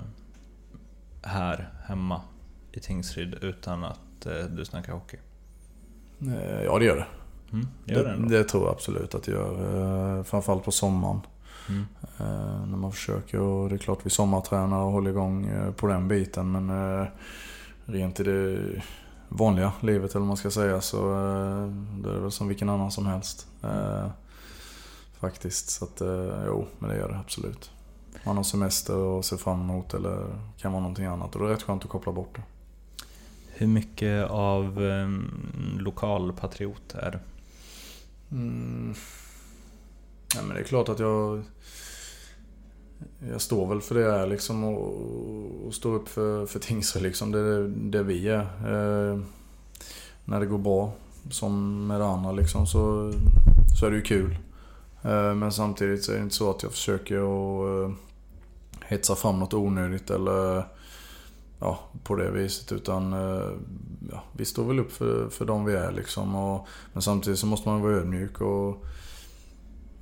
här 1.22 1.72
hemma 1.84 2.20
i 2.72 2.80
Tingsryd 2.80 3.34
utan 3.42 3.84
att 3.84 4.26
du 4.50 4.64
snackar 4.64 4.92
hockey? 4.92 5.16
Ja 6.64 6.78
det 6.78 6.84
gör 6.84 6.96
det. 6.96 7.06
Mm, 7.52 7.66
gör 7.84 8.04
det, 8.04 8.28
det, 8.28 8.38
det, 8.38 8.44
tror 8.44 8.64
jag 8.64 8.72
absolut 8.72 9.14
att 9.14 9.22
det 9.22 9.32
gör. 9.32 10.22
Framförallt 10.22 10.64
på 10.64 10.72
sommaren. 10.72 11.20
Mm. 11.68 11.86
Eh, 12.18 12.66
när 12.66 12.76
man 12.76 12.92
försöker 12.92 13.40
och 13.40 13.68
det 13.68 13.74
är 13.74 13.78
klart 13.78 13.98
vi 14.02 14.10
sommartränar 14.10 14.78
och 14.78 14.92
håller 14.92 15.10
igång 15.10 15.46
eh, 15.46 15.72
på 15.72 15.86
den 15.86 16.08
biten 16.08 16.52
men 16.52 16.70
eh, 16.70 17.06
rent 17.84 18.20
i 18.20 18.22
det 18.22 18.60
vanliga 19.28 19.72
livet 19.80 20.10
eller 20.10 20.20
vad 20.20 20.28
man 20.28 20.36
ska 20.36 20.50
säga 20.50 20.80
så 20.80 20.96
det 22.02 22.10
är 22.10 22.20
väl 22.20 22.30
som 22.30 22.48
vilken 22.48 22.68
annan 22.68 22.90
som 22.90 23.06
helst. 23.06 23.46
Faktiskt. 25.20 25.70
Så 25.70 25.84
att 25.84 26.02
jo, 26.46 26.66
men 26.78 26.90
det 26.90 26.96
gör 26.96 27.08
det 27.08 27.18
absolut. 27.18 27.70
Man 28.24 28.36
har 28.36 28.44
semester 28.44 28.96
och 28.96 29.24
ser 29.24 29.36
fram 29.36 29.60
emot 29.60 29.94
eller 29.94 30.26
kan 30.58 30.72
vara 30.72 30.82
någonting 30.82 31.06
annat 31.06 31.34
och 31.34 31.40
det 31.40 31.46
är 31.46 31.50
rätt 31.50 31.62
skönt 31.62 31.84
att 31.84 31.90
koppla 31.90 32.12
bort 32.12 32.36
det. 32.36 32.42
Hur 33.52 33.66
mycket 33.66 34.30
av 34.30 34.78
um, 34.78 35.78
lokalpatriot 35.80 36.94
är 36.94 37.10
du? 37.10 37.18
Mm. 38.36 38.94
Ja, 40.34 40.42
men 40.42 40.56
det 40.56 40.62
är 40.62 40.64
klart 40.64 40.88
att 40.88 40.98
jag 40.98 41.42
jag 43.30 43.40
står 43.40 43.66
väl 43.66 43.80
för 43.80 43.94
det 43.94 44.00
jag 44.00 44.20
är 44.20 44.26
liksom 44.26 44.64
och, 44.64 45.66
och 45.66 45.74
står 45.74 45.94
upp 45.94 46.08
för, 46.08 46.46
för 46.46 46.58
Tingsryd 46.58 47.02
liksom. 47.02 47.32
Det 47.32 47.38
är 47.38 47.68
det 47.68 48.02
vi 48.02 48.28
är. 48.28 48.40
Eh, 48.40 49.18
när 50.24 50.40
det 50.40 50.46
går 50.46 50.58
bra, 50.58 50.92
som 51.30 51.86
med 51.86 52.00
det 52.00 52.06
andra 52.06 52.32
liksom, 52.32 52.66
så, 52.66 53.12
så 53.78 53.86
är 53.86 53.90
det 53.90 53.96
ju 53.96 54.02
kul. 54.02 54.38
Eh, 55.02 55.34
men 55.34 55.52
samtidigt 55.52 56.04
så 56.04 56.12
är 56.12 56.16
det 56.16 56.22
inte 56.22 56.34
så 56.34 56.50
att 56.50 56.62
jag 56.62 56.72
försöker 56.72 57.16
att 57.16 57.88
eh, 57.88 57.96
hetsa 58.80 59.16
fram 59.16 59.38
något 59.38 59.54
onödigt 59.54 60.10
eller 60.10 60.64
ja, 61.58 61.78
på 62.02 62.16
det 62.16 62.30
viset. 62.30 62.72
Utan 62.72 63.12
eh, 63.12 63.50
ja, 64.12 64.22
vi 64.32 64.44
står 64.44 64.64
väl 64.64 64.78
upp 64.78 64.92
för, 64.92 65.28
för 65.28 65.44
de 65.44 65.64
vi 65.64 65.74
är 65.74 65.92
liksom. 65.92 66.34
Och, 66.34 66.66
men 66.92 67.02
samtidigt 67.02 67.38
så 67.38 67.46
måste 67.46 67.68
man 67.68 67.82
vara 67.82 67.92
ödmjuk 67.92 68.40
och 68.40 68.84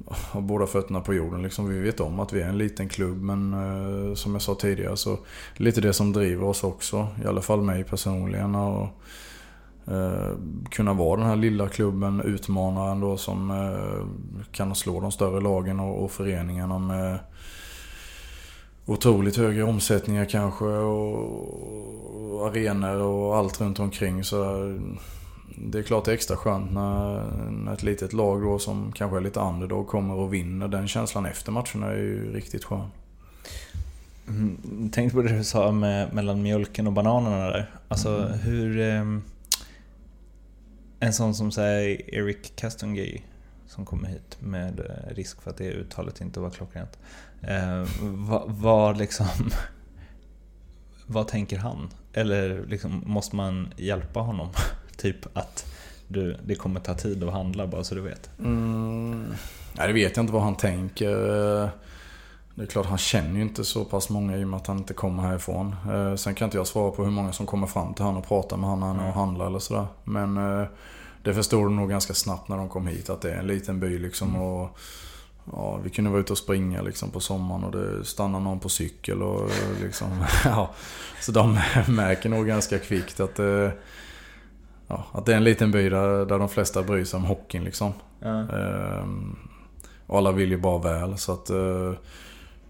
ha 0.06 0.40
båda 0.40 0.66
fötterna 0.66 1.00
på 1.00 1.14
jorden. 1.14 1.42
Liksom, 1.42 1.68
vi 1.68 1.80
vet 1.80 2.00
om 2.00 2.20
att 2.20 2.32
vi 2.32 2.42
är 2.42 2.48
en 2.48 2.58
liten 2.58 2.88
klubb 2.88 3.22
men 3.22 3.52
eh, 3.52 4.14
som 4.14 4.32
jag 4.32 4.42
sa 4.42 4.54
tidigare 4.54 4.96
så 4.96 5.18
lite 5.56 5.80
det 5.80 5.92
som 5.92 6.12
driver 6.12 6.44
oss 6.44 6.64
också. 6.64 7.08
I 7.24 7.26
alla 7.26 7.42
fall 7.42 7.62
mig 7.62 7.84
personligen. 7.84 8.54
Och, 8.54 8.88
eh, 9.86 10.30
kunna 10.70 10.92
vara 10.92 11.20
den 11.20 11.28
här 11.28 11.36
lilla 11.36 11.68
klubben, 11.68 12.20
utmanaren 12.20 13.00
då 13.00 13.16
som 13.16 13.50
eh, 13.50 14.06
kan 14.52 14.74
slå 14.74 15.00
de 15.00 15.12
större 15.12 15.40
lagen 15.40 15.80
och, 15.80 16.04
och 16.04 16.10
föreningarna 16.10 16.78
med 16.78 17.18
otroligt 18.86 19.36
högre 19.36 19.62
omsättningar 19.62 20.24
kanske 20.24 20.64
och, 20.64 22.32
och 22.32 22.46
arenor 22.46 22.96
och 22.96 23.36
allt 23.36 23.60
runt 23.60 23.80
omkring. 23.80 24.24
Så 24.24 24.44
eh, 24.44 24.80
det 25.56 25.78
är 25.78 25.82
klart 25.82 26.04
det 26.04 26.10
är 26.10 26.14
extra 26.14 26.36
skönt 26.36 26.72
när, 26.72 27.24
när 27.50 27.72
ett 27.72 27.82
litet 27.82 28.12
lag 28.12 28.42
då 28.42 28.58
som 28.58 28.92
kanske 28.92 29.16
är 29.16 29.20
lite 29.20 29.40
underdog 29.40 29.88
kommer 29.88 30.14
och 30.14 30.34
vinner. 30.34 30.68
Den 30.68 30.88
känslan 30.88 31.26
efter 31.26 31.52
matcherna 31.52 31.86
är 31.86 31.96
ju 31.96 32.32
riktigt 32.32 32.64
skön. 32.64 32.90
Mm, 34.28 34.90
tänk 34.92 35.12
på 35.12 35.22
det 35.22 35.36
du 35.36 35.44
sa 35.44 35.72
med, 35.72 36.14
mellan 36.14 36.42
mjölken 36.42 36.86
och 36.86 36.92
bananerna 36.92 37.36
där. 37.36 37.70
Alltså 37.88 38.18
mm. 38.18 38.38
hur... 38.38 38.80
Eh, 38.80 39.18
en 41.00 41.12
sån 41.12 41.34
som 41.34 41.52
säger 41.52 42.14
Eric 42.14 42.56
Castongay 42.56 43.22
som 43.66 43.84
kommer 43.84 44.08
hit 44.08 44.36
med 44.40 44.80
eh, 44.80 45.14
risk 45.14 45.42
för 45.42 45.50
att 45.50 45.56
det 45.56 45.70
uttalet 45.70 46.20
inte 46.20 46.40
var 46.40 46.50
klockrent. 46.50 46.98
Eh, 47.42 47.86
vad, 48.00 48.50
vad 48.50 48.98
liksom... 48.98 49.26
Vad 51.08 51.28
tänker 51.28 51.58
han? 51.58 51.88
Eller 52.12 52.66
liksom, 52.66 53.02
måste 53.06 53.36
man 53.36 53.72
hjälpa 53.76 54.20
honom? 54.20 54.48
Typ 54.96 55.36
att 55.36 55.66
du, 56.08 56.36
det 56.44 56.54
kommer 56.54 56.80
ta 56.80 56.94
tid 56.94 57.24
att 57.24 57.32
handla 57.32 57.66
bara 57.66 57.84
så 57.84 57.94
du 57.94 58.00
vet. 58.00 58.30
Mm, 58.38 59.34
nej, 59.72 59.86
det 59.86 59.92
vet 59.92 60.16
jag 60.16 60.22
inte 60.22 60.32
vad 60.32 60.42
han 60.42 60.56
tänker. 60.56 61.16
Det 62.56 62.62
är 62.62 62.66
klart, 62.66 62.86
han 62.86 62.98
känner 62.98 63.36
ju 63.36 63.42
inte 63.42 63.64
så 63.64 63.84
pass 63.84 64.08
många 64.08 64.36
i 64.36 64.44
och 64.44 64.48
med 64.48 64.56
att 64.56 64.66
han 64.66 64.78
inte 64.78 64.94
kommer 64.94 65.22
härifrån. 65.22 65.76
Eh, 65.90 66.14
sen 66.14 66.34
kan 66.34 66.46
inte 66.46 66.56
jag 66.56 66.66
svara 66.66 66.90
på 66.90 67.04
hur 67.04 67.10
många 67.10 67.32
som 67.32 67.46
kommer 67.46 67.66
fram 67.66 67.94
till 67.94 68.04
honom 68.04 68.22
och 68.22 68.28
pratar 68.28 68.56
med 68.56 68.70
honom 68.70 68.96
när 68.96 69.04
han 69.04 69.12
handlar 69.12 69.46
eller 69.46 69.58
sådär. 69.58 69.86
Men 70.04 70.36
eh, 70.36 70.66
det 71.22 71.34
förstod 71.34 71.64
de 71.64 71.76
nog 71.76 71.90
ganska 71.90 72.14
snabbt 72.14 72.48
när 72.48 72.56
de 72.56 72.68
kom 72.68 72.86
hit 72.86 73.10
att 73.10 73.20
det 73.20 73.32
är 73.32 73.38
en 73.38 73.46
liten 73.46 73.80
by 73.80 73.98
liksom. 73.98 74.28
Mm. 74.28 74.42
Och, 74.42 74.78
ja, 75.52 75.76
vi 75.76 75.90
kunde 75.90 76.10
vara 76.10 76.20
ute 76.20 76.32
och 76.32 76.38
springa 76.38 76.82
liksom 76.82 77.10
på 77.10 77.20
sommaren 77.20 77.64
och 77.64 77.72
det 77.72 78.04
stannade 78.04 78.44
någon 78.44 78.60
på 78.60 78.68
cykel 78.68 79.22
och 79.22 79.50
liksom, 79.82 80.24
ja. 80.44 80.70
Så 81.20 81.32
de 81.32 81.52
märker 81.88 82.28
nog 82.28 82.46
ganska 82.46 82.78
kvickt 82.78 83.20
att 83.20 83.34
det 83.34 83.72
ja, 84.88 85.04
att 85.12 85.26
det 85.26 85.32
är 85.32 85.36
en 85.36 85.44
liten 85.44 85.70
by 85.70 85.88
där, 85.88 86.26
där 86.26 86.38
de 86.38 86.48
flesta 86.48 86.82
bryr 86.82 87.04
sig 87.04 87.16
om 87.16 87.24
hockeyn 87.24 87.64
liksom. 87.64 87.92
Ja. 88.20 88.28
Ehm, 88.28 89.36
alla 90.06 90.32
vill 90.32 90.50
ju 90.50 90.56
bara 90.56 90.78
väl 90.78 91.18
så 91.18 91.32
att 91.32 91.50
eh, 91.50 91.92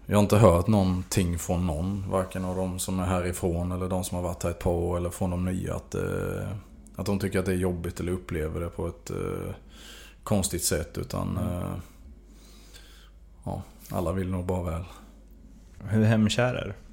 jag 0.05 0.17
har 0.17 0.23
inte 0.23 0.37
hört 0.37 0.67
någonting 0.67 1.39
från 1.39 1.67
någon. 1.67 2.09
Varken 2.09 2.45
av 2.45 2.55
de 2.55 2.79
som 2.79 2.99
är 2.99 3.05
härifrån 3.05 3.71
eller 3.71 3.89
de 3.89 4.03
som 4.03 4.15
har 4.15 4.23
varit 4.23 4.43
här 4.43 4.49
ett 4.49 4.59
par 4.59 4.71
år 4.71 4.97
eller 4.97 5.09
från 5.09 5.29
de 5.29 5.45
nya. 5.45 5.75
Att, 5.75 5.95
eh, 5.95 6.47
att 6.95 7.05
de 7.05 7.19
tycker 7.19 7.39
att 7.39 7.45
det 7.45 7.51
är 7.51 7.57
jobbigt 7.57 7.99
eller 7.99 8.11
upplever 8.11 8.59
det 8.59 8.69
på 8.69 8.87
ett 8.87 9.09
eh, 9.09 9.53
konstigt 10.23 10.63
sätt. 10.63 10.97
Utan 10.97 11.37
mm. 11.37 11.53
eh, 11.53 11.73
ja, 13.43 13.61
alla 13.91 14.11
vill 14.11 14.31
nog 14.31 14.45
bara 14.45 14.71
väl. 14.71 14.83
Hur 15.79 16.03
hemkär 16.03 16.53
är 16.53 16.65
du? 16.65 16.86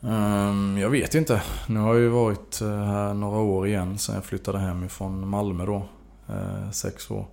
Um, 0.00 0.78
jag 0.78 0.90
vet 0.90 1.14
inte. 1.14 1.42
Nu 1.66 1.80
har 1.80 1.94
jag 1.94 2.02
ju 2.02 2.08
varit 2.08 2.60
eh, 2.60 2.84
här 2.84 3.14
några 3.14 3.38
år 3.38 3.66
igen 3.66 3.98
sen 3.98 4.14
jag 4.14 4.24
flyttade 4.24 4.58
hem 4.58 4.84
ifrån 4.84 5.28
Malmö 5.28 5.66
då. 5.66 5.88
Uh, 6.30 6.70
sex 6.70 7.10
år. 7.10 7.26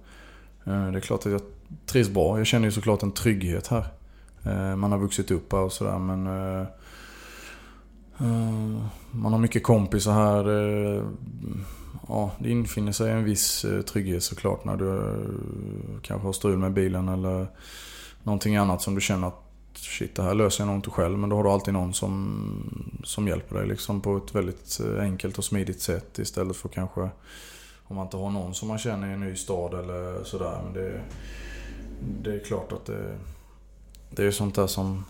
Uh, 0.68 0.92
det 0.92 0.98
är 0.98 1.02
klart 1.02 1.26
att 1.26 1.32
jag 1.32 1.42
trivs 1.86 2.10
bra. 2.10 2.38
Jag 2.38 2.48
känner 2.48 2.66
ju 2.66 2.72
såklart 2.72 3.04
en 3.04 3.12
trygghet 3.12 3.68
här. 3.68 3.86
Uh, 4.48 4.76
man 4.76 4.92
har 4.92 5.00
vuxit 5.00 5.32
upp 5.32 5.52
här 5.52 5.60
och 5.60 5.72
sådär 5.72 6.00
men... 6.00 6.24
man 9.12 9.34
har 9.34 9.40
mycket 9.40 9.64
kompisar 9.64 10.14
här. 10.14 10.46
ja, 12.08 12.32
det 12.40 12.50
infinner 12.50 12.92
sig 12.92 13.12
en 13.12 13.24
viss 13.24 13.66
trygghet 13.88 14.24
såklart 14.24 14.66
när 14.66 14.76
du 14.78 15.18
kanske 16.02 16.28
har 16.28 16.34
strul 16.34 16.58
med 16.58 16.74
bilen 16.74 17.10
eller 17.10 17.48
någonting 18.24 18.56
annat 18.56 18.82
som 18.82 18.96
du 18.96 19.02
känner 19.02 19.28
att 19.28 19.45
shit 19.78 20.16
det 20.16 20.24
här 20.24 20.34
löser 20.34 20.62
jag 20.62 20.68
nog 20.68 20.76
inte 20.76 20.90
själv. 20.90 21.18
Men 21.18 21.30
då 21.30 21.36
har 21.36 21.44
du 21.44 21.50
alltid 21.50 21.74
någon 21.74 21.94
som, 21.94 23.00
som 23.04 23.28
hjälper 23.28 23.56
dig 23.56 23.68
liksom 23.68 24.02
på 24.02 24.18
ett 24.18 24.36
väldigt 24.36 24.80
eh, 24.80 25.04
enkelt 25.04 25.38
och 25.38 25.44
smidigt 25.44 25.82
sätt. 25.82 26.20
Istället 26.20 26.56
för 26.56 26.70
kanske 26.70 27.10
om 27.88 27.96
man 27.96 28.06
inte 28.06 28.18
har 28.18 28.30
någon 28.30 28.54
som 28.54 28.68
man 28.68 28.78
känner 28.78 29.10
i 29.10 29.14
en 29.14 29.20
ny 29.20 29.36
stad 29.36 29.74
eller 29.74 30.24
sådär. 30.24 30.62
Men 30.64 30.74
det, 30.74 31.02
det 32.22 32.36
är 32.36 32.40
klart 32.40 32.72
att 32.72 32.86
det, 32.86 33.18
det 34.10 34.24
är 34.24 34.32
sånt 34.32 34.56
där 34.56 34.68
som, 34.68 35.06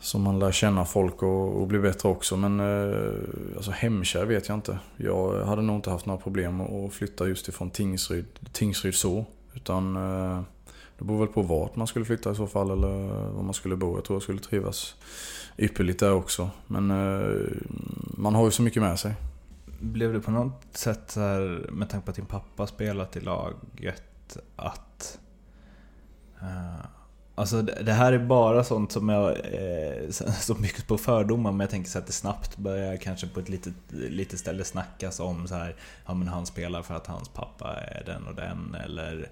som 0.00 0.22
man 0.22 0.38
lär 0.38 0.52
känna 0.52 0.84
folk 0.84 1.22
och, 1.22 1.60
och 1.60 1.66
bli 1.66 1.78
bättre 1.78 2.08
också. 2.08 2.36
Men 2.36 2.60
eh, 2.60 3.12
alltså 3.56 3.70
hemkär 3.70 4.24
vet 4.24 4.48
jag 4.48 4.56
inte. 4.56 4.78
Jag 4.96 5.46
hade 5.46 5.62
nog 5.62 5.76
inte 5.76 5.90
haft 5.90 6.06
några 6.06 6.20
problem 6.20 6.60
att 6.60 6.92
flytta 6.92 7.28
just 7.28 7.48
ifrån 7.48 7.70
Tingsryd, 7.70 8.26
Tingsryd 8.52 8.94
så. 8.94 9.24
Utan 9.54 9.96
eh, 9.96 10.42
det 10.98 11.04
beror 11.04 11.18
väl 11.18 11.28
på 11.28 11.42
vart 11.42 11.76
man 11.76 11.86
skulle 11.86 12.04
flytta 12.04 12.30
i 12.30 12.34
så 12.34 12.46
fall 12.46 12.70
eller 12.70 12.88
var 13.32 13.42
man 13.42 13.54
skulle 13.54 13.76
bo. 13.76 13.96
Jag 13.96 14.04
tror 14.04 14.16
jag 14.16 14.22
skulle 14.22 14.40
trivas 14.40 14.94
ypperligt 15.58 16.00
där 16.00 16.12
också. 16.12 16.50
Men 16.66 16.90
eh, 16.90 17.46
man 18.16 18.34
har 18.34 18.44
ju 18.44 18.50
så 18.50 18.62
mycket 18.62 18.82
med 18.82 18.98
sig. 18.98 19.14
Blev 19.80 20.12
det 20.12 20.20
på 20.20 20.30
något 20.30 20.62
sätt 20.70 21.16
här, 21.16 21.70
med 21.72 21.90
tanke 21.90 22.04
på 22.04 22.10
att 22.10 22.16
din 22.16 22.26
pappa 22.26 22.66
spelat 22.66 23.16
i 23.16 23.20
laget 23.20 24.36
att... 24.56 25.18
Uh, 26.42 26.86
Alltså 27.36 27.62
det 27.62 27.92
här 27.92 28.12
är 28.12 28.18
bara 28.18 28.64
sånt 28.64 28.92
som 28.92 29.08
jag... 29.08 29.30
Eh, 29.30 30.10
som 30.40 30.60
byggs 30.62 30.84
på 30.84 30.98
fördomar, 30.98 31.52
men 31.52 31.60
jag 31.60 31.70
tänker 31.70 31.90
så 31.90 31.98
att 31.98 32.06
det 32.06 32.12
snabbt 32.12 32.56
börjar 32.56 32.96
kanske 32.96 33.26
på 33.26 33.40
ett 33.40 33.48
litet, 33.48 33.74
litet 33.90 34.38
ställe 34.38 34.64
snackas 34.64 35.20
om 35.20 35.48
så 35.48 35.54
här... 35.54 35.76
Ja 36.06 36.14
men 36.14 36.28
han 36.28 36.46
spelar 36.46 36.82
för 36.82 36.94
att 36.94 37.06
hans 37.06 37.28
pappa 37.28 37.74
är 37.74 38.04
den 38.04 38.26
och 38.26 38.34
den, 38.34 38.76
eller... 38.84 39.28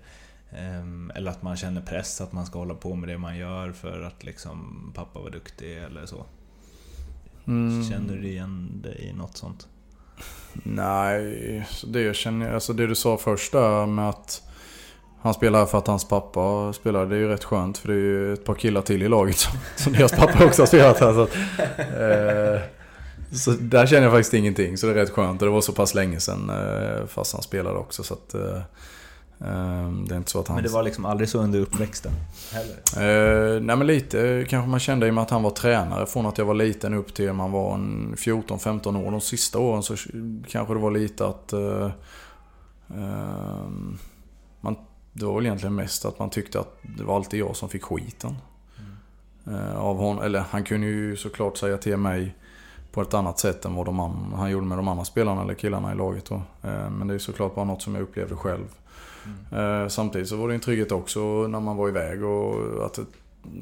Eh, 0.53 1.17
eller 1.17 1.31
att 1.31 1.43
man 1.43 1.57
känner 1.57 1.81
press 1.81 2.21
att 2.21 2.33
man 2.33 2.47
ska 2.47 2.59
hålla 2.59 2.75
på 2.75 2.95
med 2.95 3.09
det 3.09 3.19
man 3.19 3.37
gör 3.37 3.73
för 3.73 4.03
att 4.03 4.25
liksom 4.25 4.93
pappa 4.95 5.21
var 5.21 5.31
duktig 5.31 5.77
eller 5.77 6.07
så. 6.07 6.25
Mm. 7.47 7.91
Känner 7.91 8.17
du 8.17 8.29
igen 8.29 8.81
dig 8.83 9.09
i 9.11 9.13
något 9.13 9.37
sånt? 9.37 9.69
Nej, 10.63 11.67
det 11.87 12.03
jag 12.03 12.17
känner, 12.17 12.55
alltså 12.55 12.73
det 12.73 12.87
du 12.87 12.95
sa 12.95 13.17
först 13.17 13.53
där 13.53 13.87
med 13.87 14.09
att 14.09 14.43
han 15.23 15.35
spelar 15.35 15.67
för 15.67 15.79
att 15.79 15.87
hans 15.87 16.09
pappa 16.09 16.73
spelar. 16.73 17.07
Det 17.07 17.17
är 17.17 17.21
ju 17.21 17.29
rätt 17.29 17.45
skönt 17.45 17.79
för 17.79 17.89
det 17.89 17.95
är 17.95 17.99
ju 17.99 18.33
ett 18.33 18.45
par 18.45 18.55
killar 18.55 18.83
till 18.83 19.03
i 19.03 19.09
laget 19.09 19.37
som, 19.37 19.59
som 19.77 19.93
deras 19.93 20.13
pappa 20.13 20.45
också 20.45 20.63
har 20.63 20.67
spelat 20.67 21.01
här. 21.01 21.13
Så, 21.13 21.23
eh, 21.79 22.61
så 23.39 23.51
där 23.51 23.87
känner 23.87 24.03
jag 24.03 24.13
faktiskt 24.13 24.35
ingenting. 24.35 24.79
Så 24.79 24.87
det 24.87 24.93
är 24.93 24.97
rätt 24.97 25.11
skönt. 25.11 25.43
Och 25.43 25.47
det 25.47 25.53
var 25.53 25.61
så 25.61 25.73
pass 25.73 25.95
länge 25.95 26.21
sedan 26.21 26.51
eh, 26.51 27.07
fast 27.07 27.33
han 27.33 27.43
spelade 27.43 27.79
också. 27.79 28.03
Så 28.03 28.15
att, 28.15 28.35
eh 28.35 28.61
det 30.07 30.15
är 30.15 30.17
inte 30.17 30.31
så 30.31 30.41
att 30.41 30.49
han... 30.49 30.55
Men 30.55 30.65
det 30.65 30.71
var 30.71 30.83
liksom 30.83 31.05
aldrig 31.05 31.29
så 31.29 31.39
under 31.39 31.61
uppväxten? 31.61 32.13
Heller? 32.53 33.57
Eh, 33.57 33.61
nej 33.61 33.77
men 33.77 33.87
lite 33.87 34.47
kanske 34.49 34.71
man 34.71 34.81
kände 34.81 35.07
i 35.07 35.11
och 35.11 35.15
med 35.15 35.23
att 35.23 35.31
han 35.31 35.43
var 35.43 35.51
tränare. 35.51 36.07
Från 36.07 36.27
att 36.27 36.39
jag 36.39 36.45
var 36.45 36.55
liten 36.55 36.95
upp 36.95 37.15
till 37.15 37.33
man 37.33 37.53
var 37.53 37.77
14-15 37.77 39.07
år. 39.07 39.11
De 39.11 39.21
sista 39.21 39.59
åren 39.59 39.83
så 39.83 39.97
kanske 40.49 40.75
det 40.75 40.81
var 40.81 40.91
lite 40.91 41.27
att... 41.27 41.53
Eh, 41.53 41.91
eh, 42.91 43.67
man 44.61 44.77
det 45.13 45.25
var 45.25 45.35
väl 45.35 45.47
egentligen 45.47 45.75
mest 45.75 46.05
att 46.05 46.19
man 46.19 46.31
tyckte 46.31 46.61
att 46.61 46.79
det 46.83 47.05
var 47.05 47.17
alltid 47.17 47.41
jag 47.41 47.57
som 47.57 47.69
fick 47.69 47.83
skiten. 47.83 48.37
Mm. 49.47 49.77
Av 49.77 49.97
honom. 49.97 50.25
Eller 50.25 50.41
han 50.51 50.65
kunde 50.65 50.87
ju 50.87 51.17
såklart 51.17 51.57
säga 51.57 51.79
till 51.79 51.97
mig 51.97 52.35
på 52.93 53.03
ett 53.03 53.15
annat 53.15 53.39
sätt 53.39 53.65
än 53.65 53.75
vad 53.75 53.87
de 53.87 54.01
an, 54.01 54.33
han 54.37 54.51
gjorde 54.51 54.67
med 54.67 54.79
de 54.79 54.89
andra 54.89 55.05
spelarna 55.05 55.43
eller 55.43 55.55
killarna 55.55 55.93
i 55.93 55.97
laget. 55.97 56.25
Då. 56.25 56.35
Eh, 56.35 56.91
men 56.91 57.09
det 57.09 57.15
är 57.15 57.19
såklart 57.19 57.55
bara 57.55 57.65
något 57.65 57.83
som 57.83 57.95
jag 57.95 58.03
upplevde 58.03 58.37
själv. 58.37 58.67
Mm. 59.51 59.91
Samtidigt 59.91 60.29
så 60.29 60.37
var 60.37 60.49
det 60.49 60.55
en 60.55 60.61
trygghet 60.61 60.93
också 60.93 61.47
när 61.47 61.61
man 61.61 61.77
var 61.77 61.89
iväg 61.89 62.25
och 62.25 62.87
att 62.87 62.99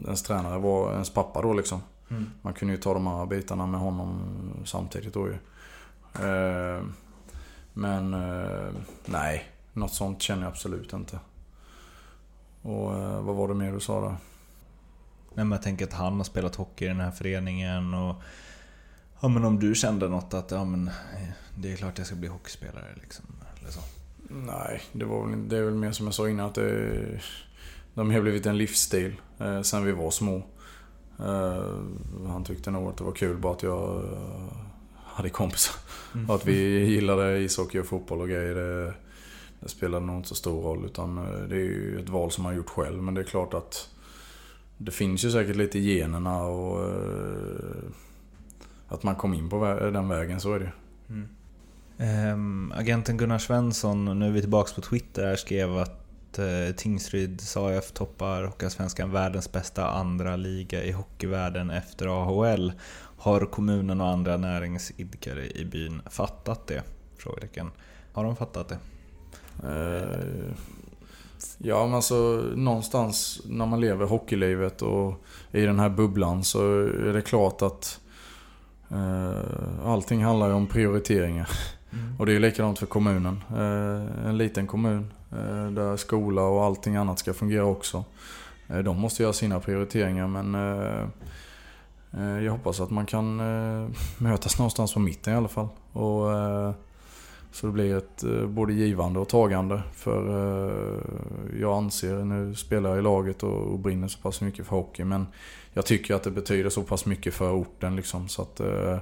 ens 0.04 0.22
tränare 0.22 0.58
var 0.58 0.92
ens 0.92 1.10
pappa 1.10 1.42
då 1.42 1.52
liksom. 1.52 1.82
Mm. 2.10 2.30
Man 2.42 2.54
kunde 2.54 2.74
ju 2.74 2.80
ta 2.80 2.94
de 2.94 3.06
här 3.06 3.26
bitarna 3.26 3.66
med 3.66 3.80
honom 3.80 4.20
samtidigt 4.64 5.14
då 5.14 5.28
ju. 5.28 5.36
Men 7.72 8.10
nej, 9.04 9.44
något 9.72 9.94
sånt 9.94 10.22
känner 10.22 10.42
jag 10.42 10.50
absolut 10.50 10.92
inte. 10.92 11.18
Och 12.62 12.98
eh, 12.98 13.20
vad 13.22 13.36
var 13.36 13.48
det 13.48 13.54
mer 13.54 13.72
du 13.72 13.80
sa 13.80 14.00
då? 14.00 14.08
Nej, 15.34 15.44
men 15.44 15.52
jag 15.52 15.62
tänker 15.62 15.84
att 15.84 15.92
han 15.92 16.16
har 16.16 16.24
spelat 16.24 16.56
hockey 16.56 16.84
i 16.84 16.88
den 16.88 17.00
här 17.00 17.10
föreningen 17.10 17.94
och... 17.94 18.16
Ja 19.20 19.28
men 19.28 19.44
om 19.44 19.60
du 19.60 19.74
kände 19.74 20.08
något 20.08 20.34
att 20.34 20.50
ja 20.50 20.64
men 20.64 20.90
det 21.54 21.72
är 21.72 21.76
klart 21.76 21.98
jag 21.98 22.06
ska 22.06 22.16
bli 22.16 22.28
hockeyspelare 22.28 22.94
liksom. 22.94 23.24
Nej, 24.32 24.82
det, 24.92 25.04
var 25.04 25.26
väl, 25.26 25.48
det 25.48 25.56
är 25.56 25.62
väl 25.62 25.74
mer 25.74 25.92
som 25.92 26.06
jag 26.06 26.14
sa 26.14 26.28
innan 26.28 26.46
att 26.46 26.54
det... 26.54 27.20
De 27.94 28.10
har 28.10 28.20
blivit 28.20 28.46
en 28.46 28.58
livsstil 28.58 29.20
eh, 29.38 29.62
sen 29.62 29.84
vi 29.84 29.92
var 29.92 30.10
små. 30.10 30.42
Eh, 31.18 31.74
han 32.26 32.44
tyckte 32.44 32.70
nog 32.70 32.88
att 32.88 32.96
det 32.96 33.04
var 33.04 33.12
kul 33.12 33.36
bara 33.36 33.52
att 33.52 33.62
jag 33.62 34.04
eh, 34.04 34.52
hade 34.96 35.30
kompisar. 35.30 35.74
Mm. 36.14 36.30
Att 36.30 36.46
vi 36.46 36.84
gillade 36.84 37.38
ishockey 37.38 37.78
och 37.78 37.86
fotboll 37.86 38.20
och 38.20 38.28
grejer. 38.28 38.54
Det, 38.54 38.94
det 39.60 39.68
spelar 39.68 40.00
nog 40.00 40.16
inte 40.16 40.28
så 40.28 40.34
stor 40.34 40.62
roll 40.62 40.84
utan 40.84 41.18
eh, 41.18 41.48
det 41.48 41.56
är 41.56 41.64
ju 41.64 42.00
ett 42.02 42.08
val 42.08 42.30
som 42.30 42.44
man 42.44 42.56
gjort 42.56 42.70
själv. 42.70 43.02
Men 43.02 43.14
det 43.14 43.20
är 43.20 43.24
klart 43.24 43.54
att 43.54 43.88
det 44.78 44.90
finns 44.90 45.24
ju 45.24 45.30
säkert 45.30 45.56
lite 45.56 45.78
i 45.78 45.98
generna 45.98 46.42
och 46.42 46.84
eh, 46.84 47.84
att 48.88 49.02
man 49.02 49.14
kom 49.14 49.34
in 49.34 49.48
på 49.48 49.64
den 49.92 50.08
vägen, 50.08 50.40
så 50.40 50.54
är 50.54 50.58
det 50.58 50.72
mm 51.08 51.28
um, 52.00 52.72
Agenten 52.76 53.16
Gunnar 53.16 53.38
Svensson, 53.38 54.18
nu 54.18 54.26
är 54.26 54.30
vi 54.30 54.40
tillbaka 54.40 54.74
på 54.74 54.80
Twitter, 54.80 55.36
skrev 55.36 55.78
att 55.78 56.38
eh, 56.38 56.44
uh, 56.44 56.72
Tingsryds 56.72 57.56
AIF 57.56 57.92
toppar 57.92 58.44
Hockeyallsvenskan 58.44 59.12
världens 59.12 59.52
bästa 59.52 59.90
andra 59.90 60.36
liga 60.36 60.84
i 60.84 60.92
hockeyvärlden 60.92 61.70
efter 61.70 62.06
AHL. 62.06 62.72
Har 63.16 63.40
kommunen 63.46 64.00
och 64.00 64.08
andra 64.08 64.36
näringsidkare 64.36 65.46
i 65.50 65.64
byn 65.64 66.02
fattat 66.10 66.66
det? 66.66 66.82
Frågetecken. 67.16 67.70
Har 68.12 68.24
de 68.24 68.36
fattat 68.36 68.68
det? 68.68 68.78
Eh, 69.64 70.52
ja, 71.58 71.86
men 71.86 71.94
alltså 71.94 72.14
någonstans 72.54 73.40
när 73.44 73.66
man 73.66 73.80
lever 73.80 74.06
hockeylivet 74.06 74.82
och 74.82 75.24
i 75.50 75.60
den 75.60 75.80
här 75.80 75.88
bubblan 75.88 76.44
så 76.44 76.80
är 76.80 77.12
det 77.12 77.22
klart 77.22 77.62
att 77.62 78.00
eh, 78.90 79.86
allting 79.86 80.24
handlar 80.24 80.48
ju 80.48 80.54
om 80.54 80.66
prioriteringar. 80.66 81.50
Mm. 81.92 82.16
Och 82.18 82.26
det 82.26 82.32
är 82.32 82.40
likadant 82.40 82.78
för 82.78 82.86
kommunen. 82.86 83.40
Eh, 83.50 84.28
en 84.28 84.38
liten 84.38 84.66
kommun 84.66 85.12
eh, 85.32 85.70
där 85.70 85.96
skola 85.96 86.42
och 86.42 86.64
allting 86.64 86.96
annat 86.96 87.18
ska 87.18 87.34
fungera 87.34 87.64
också. 87.64 88.04
Eh, 88.68 88.78
de 88.78 89.00
måste 89.00 89.22
göra 89.22 89.32
sina 89.32 89.60
prioriteringar 89.60 90.26
men 90.26 90.54
jag 92.44 92.52
hoppas 92.52 92.80
att 92.80 92.90
man 92.90 93.06
kan 93.06 93.36
mötas 94.18 94.58
någonstans 94.58 94.94
på 94.94 95.00
mitten 95.00 95.32
i 95.32 95.36
alla 95.36 95.48
fall. 95.48 95.68
Och 95.92 96.26
så 97.52 97.66
det 97.66 97.72
blir 97.72 97.96
ett 97.96 98.24
både 98.48 98.72
givande 98.72 99.20
och 99.20 99.28
tagande. 99.28 99.82
För 99.92 100.22
jag 101.60 101.76
anser, 101.76 102.24
nu 102.24 102.54
spelar 102.54 102.90
jag 102.90 102.98
i 102.98 103.02
laget 103.02 103.42
och 103.42 103.78
brinner 103.78 104.08
så 104.08 104.18
pass 104.18 104.40
mycket 104.40 104.66
för 104.66 104.76
hockey. 104.76 105.04
Men 105.04 105.26
jag 105.72 105.86
tycker 105.86 106.14
att 106.14 106.22
det 106.22 106.30
betyder 106.30 106.70
så 106.70 106.82
pass 106.82 107.06
mycket 107.06 107.34
för 107.34 107.52
orten 107.52 107.96
liksom. 107.96 108.28
Så 108.28 108.42
att 108.42 108.60
eh, 108.60 108.98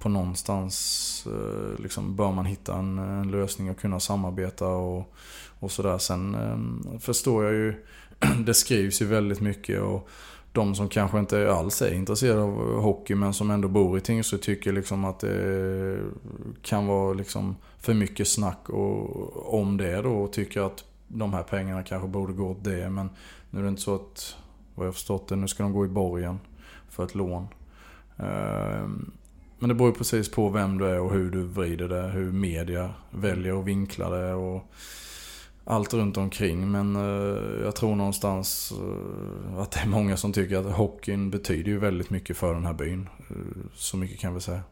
på 0.00 0.08
någonstans 0.08 1.26
eh, 1.26 1.82
liksom, 1.82 2.16
bör 2.16 2.32
man 2.32 2.46
hitta 2.46 2.74
en, 2.74 2.98
en 2.98 3.30
lösning 3.30 3.70
och 3.70 3.78
kunna 3.78 4.00
samarbeta 4.00 4.66
och, 4.66 5.14
och 5.60 5.70
sådär. 5.70 5.98
Sen 5.98 6.34
eh, 6.34 6.98
förstår 6.98 7.44
jag 7.44 7.52
ju, 7.52 7.74
det 8.46 8.54
skrivs 8.54 9.02
ju 9.02 9.06
väldigt 9.06 9.40
mycket. 9.40 9.80
och 9.80 10.08
de 10.52 10.74
som 10.74 10.88
kanske 10.88 11.18
inte 11.18 11.52
alls 11.52 11.82
är 11.82 11.94
intresserade 11.94 12.42
av 12.42 12.80
hockey 12.80 13.14
men 13.14 13.34
som 13.34 13.50
ändå 13.50 13.68
bor 13.68 13.98
i 13.98 14.00
Tingsryd 14.00 14.42
tycker 14.42 14.72
liksom 14.72 15.04
att 15.04 15.20
det 15.20 15.98
kan 16.62 16.86
vara 16.86 17.14
liksom 17.14 17.56
för 17.78 17.94
mycket 17.94 18.28
snack 18.28 18.68
och, 18.68 19.60
om 19.60 19.76
det 19.76 20.02
då 20.02 20.12
och 20.12 20.32
tycker 20.32 20.60
att 20.60 20.84
de 21.08 21.32
här 21.34 21.42
pengarna 21.42 21.82
kanske 21.82 22.08
borde 22.08 22.32
gå 22.32 22.50
åt 22.50 22.64
det. 22.64 22.90
Men 22.90 23.10
nu 23.50 23.58
är 23.58 23.62
det 23.62 23.68
inte 23.68 23.82
så 23.82 23.94
att, 23.94 24.36
vad 24.74 24.86
jag 24.86 24.94
förstått 24.94 25.28
det, 25.28 25.36
nu 25.36 25.48
ska 25.48 25.62
de 25.62 25.72
gå 25.72 25.84
i 25.84 25.88
borgen 25.88 26.38
för 26.88 27.04
ett 27.04 27.14
lån. 27.14 27.48
Ehm, 28.16 29.10
men 29.60 29.68
det 29.68 29.74
beror 29.74 29.92
precis 29.92 30.30
på 30.30 30.48
vem 30.48 30.78
du 30.78 30.86
är 30.86 31.00
och 31.00 31.12
hur 31.12 31.30
du 31.30 31.42
vrider 31.42 31.88
det, 31.88 32.02
hur 32.02 32.32
media 32.32 32.90
väljer 33.10 33.60
att 33.60 33.66
vinkla 33.66 34.10
det. 34.10 34.34
Och, 34.34 34.72
allt 35.70 35.94
runt 35.94 36.16
omkring. 36.16 36.70
Men 36.70 36.96
eh, 36.96 37.62
jag 37.64 37.76
tror 37.76 37.96
någonstans 37.96 38.72
eh, 38.72 39.58
att 39.58 39.70
det 39.70 39.80
är 39.80 39.86
många 39.86 40.16
som 40.16 40.32
tycker 40.32 40.56
att 40.56 40.76
hockeyn 40.76 41.30
betyder 41.30 41.70
ju 41.70 41.78
väldigt 41.78 42.10
mycket 42.10 42.36
för 42.36 42.54
den 42.54 42.66
här 42.66 42.72
byn. 42.72 43.08
Eh, 43.30 43.36
så 43.74 43.96
mycket 43.96 44.18
kan 44.18 44.34
vi 44.34 44.40
säga. 44.40 44.62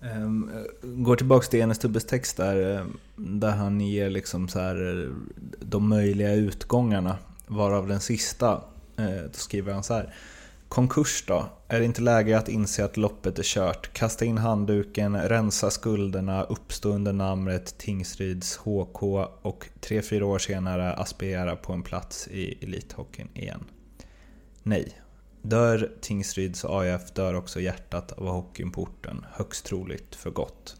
Um, 0.00 0.50
går 0.82 1.16
tillbaks 1.16 1.48
till 1.48 1.60
Enes 1.60 1.78
Tubbes 1.78 2.06
text 2.06 2.36
där, 2.36 2.76
eh, 2.76 2.86
där 3.16 3.50
han 3.50 3.80
ger 3.80 4.10
liksom 4.10 4.48
så 4.48 4.58
här, 4.58 5.04
eh, 5.04 5.10
de 5.60 5.88
möjliga 5.88 6.34
utgångarna. 6.34 7.16
Varav 7.46 7.88
den 7.88 8.00
sista, 8.00 8.60
då 8.96 9.32
skriver 9.32 9.72
han 9.72 9.82
så 9.82 9.94
här. 9.94 10.14
Konkurs 10.68 11.24
då? 11.26 11.48
Är 11.68 11.78
det 11.78 11.84
inte 11.86 12.02
läge 12.02 12.38
att 12.38 12.48
inse 12.48 12.84
att 12.84 12.96
loppet 12.96 13.38
är 13.38 13.42
kört? 13.42 13.92
Kasta 13.92 14.24
in 14.24 14.38
handduken, 14.38 15.16
rensa 15.16 15.70
skulderna, 15.70 16.42
uppstå 16.42 16.88
under 16.88 17.12
namnet 17.12 17.78
Tingsryds 17.78 18.56
HK 18.56 19.02
och 19.42 19.68
tre, 19.80 20.02
fyra 20.02 20.26
år 20.26 20.38
senare 20.38 20.92
aspirera 20.92 21.56
på 21.56 21.72
en 21.72 21.82
plats 21.82 22.28
i 22.28 22.64
elithockeyn 22.64 23.28
igen? 23.34 23.64
Nej. 24.62 25.00
Dör 25.42 25.90
Tingsryds 26.00 26.64
AIF 26.64 27.12
dör 27.14 27.34
också 27.34 27.60
hjärtat 27.60 28.12
av 28.12 28.26
hockeyn 28.28 28.72
på 28.72 28.82
orten, 28.82 29.26
högst 29.32 29.66
troligt 29.66 30.14
för 30.14 30.30
gott. 30.30 30.76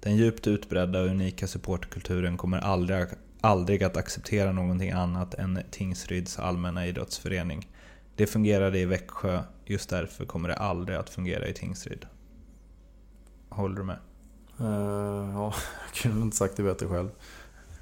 Den 0.00 0.16
djupt 0.16 0.46
utbredda 0.46 1.00
och 1.00 1.06
unika 1.06 1.46
supporterkulturen 1.46 2.36
kommer 2.36 2.58
aldrig, 2.58 3.06
aldrig 3.40 3.84
att 3.84 3.96
acceptera 3.96 4.52
någonting 4.52 4.90
annat 4.90 5.34
än 5.34 5.58
Tingsryds 5.70 6.38
allmänna 6.38 6.86
idrottsförening. 6.86 7.68
Det 8.20 8.26
fungerade 8.26 8.78
i 8.78 8.84
Växjö, 8.84 9.42
just 9.64 9.90
därför 9.90 10.24
kommer 10.24 10.48
det 10.48 10.54
aldrig 10.54 10.98
att 10.98 11.10
fungera 11.10 11.46
i 11.46 11.52
Tingsryd. 11.52 12.06
Håller 13.48 13.76
du 13.76 13.84
med? 13.84 13.98
Uh, 14.60 15.30
ja, 15.34 15.54
jag 15.86 15.94
kunde 15.94 16.22
inte 16.22 16.36
sagt 16.36 16.56
det 16.56 16.62
bättre 16.62 16.86
själv. 16.86 17.08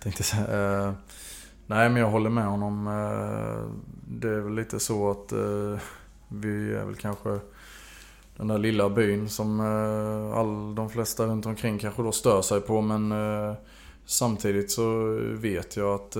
Tänkte 0.03 0.22
säga. 0.22 0.47
Uh, 0.47 0.89
eh, 0.89 0.95
nej, 1.66 1.89
men 1.89 2.03
jag 2.03 2.11
håller 2.11 2.30
med 2.30 2.45
honom. 2.45 2.86
Uh, 2.86 3.70
det 4.09 4.28
är 4.28 4.41
väl 4.41 4.55
lite 4.55 4.80
så 4.80 5.11
att 5.11 5.32
vi 6.28 6.74
är 6.74 6.84
väl 6.84 6.97
kanske 6.97 7.39
den 8.36 8.49
där 8.49 8.59
lilla 8.59 8.89
byn 8.89 9.28
som 9.28 9.61
all, 10.34 10.74
de 10.74 10.91
flesta 10.91 11.26
runt 11.26 11.47
omkring 11.47 11.78
kanske 11.78 12.03
då 12.03 12.12
stör 12.12 12.43
sig 12.43 12.61
på. 12.61 12.80
Men 12.80 13.14
samtidigt 14.05 14.70
så 14.70 15.18
vet 15.32 15.76
jag 15.76 15.95
att 15.95 16.16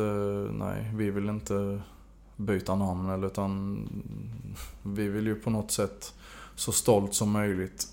nej, 0.51 0.91
vi 0.95 1.11
vill 1.11 1.29
inte 1.29 1.81
byta 2.39 2.75
namn 2.75 3.11
eller 3.11 3.27
utan 3.27 3.79
vi 4.83 5.09
vill 5.09 5.27
ju 5.27 5.35
på 5.35 5.51
något 5.51 5.71
sätt 5.71 6.15
så 6.55 6.73
stolt 6.73 7.15
som 7.15 7.31
möjligt 7.31 7.87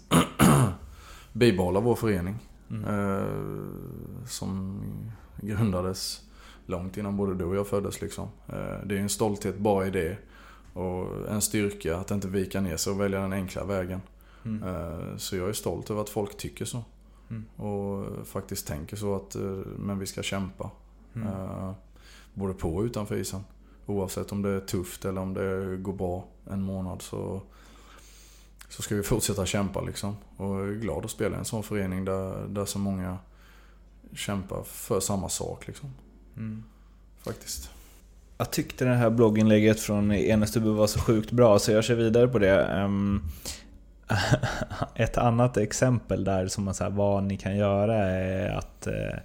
bibehålla 1.34 1.80
vår 1.80 1.96
förening. 1.96 2.36
Mm. 2.70 2.84
Eh, 2.84 4.28
som 4.28 4.82
grundades 5.42 6.22
långt 6.66 6.98
innan 6.98 7.18
både 7.18 7.36
du 7.36 7.46
och 7.46 7.56
jag 7.56 7.68
föddes 7.68 8.02
liksom. 8.02 8.28
Eh, 8.48 8.86
det 8.86 8.98
är 8.98 9.00
en 9.00 9.10
stolthet 9.10 9.58
bara 9.58 9.88
i 9.88 9.92
det. 9.92 10.18
Och 10.74 11.30
en 11.30 11.42
styrka 11.42 11.98
att 11.98 12.12
inte 12.12 12.28
vika 12.28 12.62
ner 12.62 12.78
sig 12.78 12.94
och 12.94 13.02
välja 13.02 13.22
den 13.22 13.34
enkla 13.34 13.66
vägen. 13.66 14.02
Mm. 14.46 14.64
Eh, 14.64 15.18
så 15.18 15.36
jag 15.36 15.50
är 15.50 15.54
stolt 15.54 15.90
över 15.90 16.02
att 16.02 16.10
folk 16.10 16.38
tycker 16.38 16.66
så. 16.66 16.84
Mm. 17.30 17.46
Och 17.56 18.28
faktiskt 18.28 18.68
tänker 18.68 18.98
så 18.98 19.16
att 19.16 19.36
eh, 19.36 19.60
men 19.78 20.00
vi 20.00 20.06
ska 20.06 20.24
kämpa. 20.24 20.70
Mm. 21.16 21.74
Både 22.34 22.54
på 22.54 22.76
och 22.76 22.84
utanför 22.84 23.16
isen. 23.16 23.44
Oavsett 23.86 24.32
om 24.32 24.42
det 24.42 24.50
är 24.50 24.60
tufft 24.60 25.06
eller 25.06 25.22
om 25.22 25.34
det 25.34 25.78
går 25.78 25.94
bra 25.94 26.26
en 26.50 26.62
månad 26.62 27.02
så, 27.02 27.42
så 28.70 28.82
ska 28.82 28.96
vi 28.96 29.04
fortsätta 29.04 29.46
kämpa 29.46 29.82
liksom. 29.82 30.16
Och 30.38 30.60
jag 30.60 30.70
är 30.70 30.74
glad 30.74 31.06
att 31.06 31.12
spela 31.12 31.36
i 31.36 31.40
en 31.40 31.46
sån 31.46 31.64
förening 31.64 32.06
där, 32.06 32.48
där 32.48 32.66
så 32.66 32.80
många 32.80 33.18
kämpar 34.14 34.64
för 34.64 35.00
samma 35.00 35.30
sak 35.30 35.68
liksom. 35.68 35.94
Mm. 36.38 36.64
Faktiskt. 37.24 37.70
Jag 38.38 38.52
tyckte 38.52 38.86
det 38.86 38.96
här 38.96 39.10
blogginlägget 39.10 39.80
från 39.80 40.12
Enestubu 40.12 40.70
var 40.70 40.88
så 40.88 41.00
sjukt 41.00 41.32
bra 41.32 41.60
så 41.60 41.72
jag 41.72 41.84
kör 41.84 41.96
vidare 41.96 42.28
på 42.28 42.40
det. 42.40 42.84
Um, 42.84 43.24
ett 44.96 45.18
annat 45.18 45.58
exempel 45.58 46.24
där 46.24 46.48
som 46.48 46.64
man 46.64 46.74
säger 46.74 46.92
vad 46.92 47.24
ni 47.24 47.38
kan 47.38 47.58
göra 47.58 47.96
är 47.96 48.50
att 48.50 48.88
uh, 48.88 49.20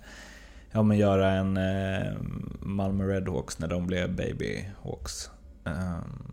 ja, 0.72 0.82
men 0.82 0.98
göra 0.98 1.30
en 1.30 1.56
eh, 1.56 2.12
Malmö 2.60 3.04
Redhawks 3.04 3.58
när 3.58 3.68
de 3.68 3.86
blev 3.86 4.16
Baby 4.16 4.64
Hawks. 4.82 5.30
Um, 5.64 6.30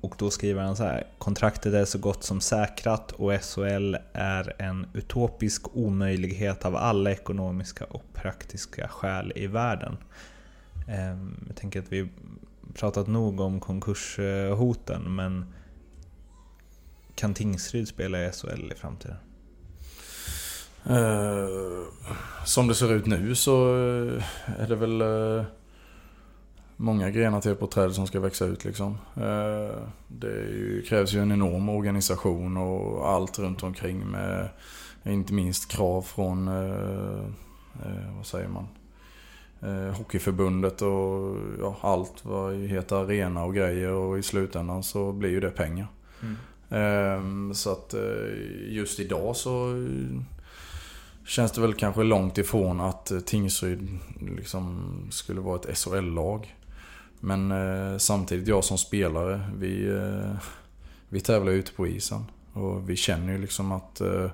och 0.00 0.14
då 0.18 0.30
skriver 0.30 0.62
han 0.62 0.76
så 0.76 0.84
här. 0.84 1.06
Kontraktet 1.18 1.74
är 1.74 1.84
så 1.84 1.98
gott 1.98 2.24
som 2.24 2.40
säkrat 2.40 3.12
och 3.12 3.32
SHL 3.32 3.96
är 4.12 4.62
en 4.62 4.86
utopisk 4.94 5.76
omöjlighet 5.76 6.64
av 6.64 6.76
alla 6.76 7.10
ekonomiska 7.10 7.84
och 7.84 8.02
praktiska 8.12 8.88
skäl 8.88 9.32
i 9.36 9.46
världen. 9.46 9.96
Um, 10.88 11.44
jag 11.46 11.56
tänker 11.56 11.80
att 11.80 11.92
vi 11.92 12.08
pratat 12.74 13.06
nog 13.06 13.40
om 13.40 13.60
konkurshoten, 13.60 15.14
men 15.14 15.54
kan 17.14 17.34
Tingsryd 17.34 17.88
spela 17.88 18.26
i 18.26 18.32
SHL 18.32 18.72
i 18.72 18.74
framtiden? 18.74 19.16
Uh, 20.90 21.84
som 22.44 22.68
det 22.68 22.74
ser 22.74 22.92
ut 22.92 23.06
nu 23.06 23.34
så 23.34 23.74
är 24.58 24.68
det 24.68 24.76
väl 24.76 25.02
uh, 25.02 25.44
många 26.76 27.10
grenar 27.10 27.40
till 27.40 27.54
på 27.54 27.66
träd 27.66 27.94
som 27.94 28.06
ska 28.06 28.20
växa 28.20 28.44
ut 28.44 28.64
liksom. 28.64 28.98
Det 30.08 30.30
ju, 30.30 30.82
krävs 30.88 31.12
ju 31.12 31.20
en 31.20 31.32
enorm 31.32 31.68
organisation 31.68 32.56
och 32.56 33.08
allt 33.08 33.38
runt 33.38 33.62
omkring 33.62 34.06
med 34.06 34.48
inte 35.04 35.32
minst 35.32 35.70
krav 35.70 36.02
från, 36.02 36.46
vad 38.16 38.26
säger 38.26 38.48
man, 38.48 38.66
eh, 39.60 39.96
Hockeyförbundet 39.96 40.82
och 40.82 41.36
ja, 41.60 41.76
allt 41.80 42.24
vad 42.24 42.54
heter 42.54 42.96
arena 42.96 43.44
och 43.44 43.54
grejer 43.54 43.90
och 43.90 44.18
i 44.18 44.22
slutändan 44.22 44.82
så 44.82 45.12
blir 45.12 45.30
ju 45.30 45.40
det 45.40 45.50
pengar. 45.50 45.86
Mm. 46.22 46.36
Eh, 46.70 47.52
så 47.52 47.72
att 47.72 47.94
eh, 47.94 48.68
just 48.68 49.00
idag 49.00 49.36
så 49.36 49.86
känns 51.26 51.52
det 51.52 51.60
väl 51.60 51.74
kanske 51.74 52.02
långt 52.02 52.38
ifrån 52.38 52.80
att 52.80 53.10
eh, 53.10 53.20
Tingsryd 53.20 53.98
liksom 54.36 54.92
skulle 55.10 55.40
vara 55.40 55.60
ett 55.60 55.78
SHL-lag. 55.78 56.54
Men 57.20 57.52
eh, 57.52 57.98
samtidigt 57.98 58.48
jag 58.48 58.64
som 58.64 58.78
spelare, 58.78 59.50
vi, 59.58 59.88
eh, 59.88 60.36
vi 61.08 61.20
tävlar 61.20 61.52
ute 61.52 61.72
på 61.72 61.86
isen. 61.86 62.24
Och 62.52 62.90
vi 62.90 62.96
känner 62.96 63.32
ju 63.32 63.38
liksom 63.38 63.72
att 63.72 64.00
eh, 64.00 64.30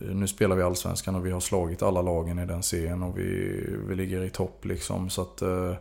Eh, 0.00 0.14
nu 0.14 0.26
spelar 0.26 0.56
vi 0.56 0.62
Allsvenskan 0.62 1.14
och 1.14 1.26
vi 1.26 1.30
har 1.30 1.40
slagit 1.40 1.82
alla 1.82 2.02
lagen 2.02 2.38
i 2.38 2.46
den 2.46 2.62
serien 2.62 3.02
och 3.02 3.18
vi, 3.18 3.60
vi 3.88 3.94
ligger 3.94 4.24
i 4.24 4.30
topp 4.30 4.64
liksom. 4.64 5.10
Så 5.10 5.22
att 5.22 5.42
eh, 5.42 5.74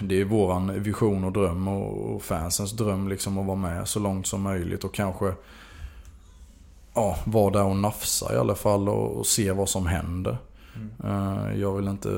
det 0.00 0.20
är 0.20 0.24
våran 0.24 0.82
vision 0.82 1.24
och 1.24 1.32
dröm 1.32 1.68
och, 1.68 2.14
och, 2.14 2.22
fansens 2.22 2.72
dröm 2.72 3.08
liksom 3.08 3.38
att 3.38 3.46
vara 3.46 3.56
med 3.56 3.88
så 3.88 4.00
långt 4.00 4.26
som 4.26 4.42
möjligt 4.42 4.84
och 4.84 4.94
kanske 4.94 5.32
ja, 6.98 7.18
vara 7.24 7.50
där 7.50 7.64
och 7.64 7.76
nafsa 7.76 8.34
i 8.34 8.36
alla 8.36 8.54
fall 8.54 8.88
och, 8.88 9.16
och 9.16 9.26
se 9.26 9.52
vad 9.52 9.68
som 9.68 9.86
händer. 9.86 10.36
Mm. 10.76 10.90
Eh, 11.04 11.60
jag 11.60 11.76
vill 11.76 11.88
inte 11.88 12.10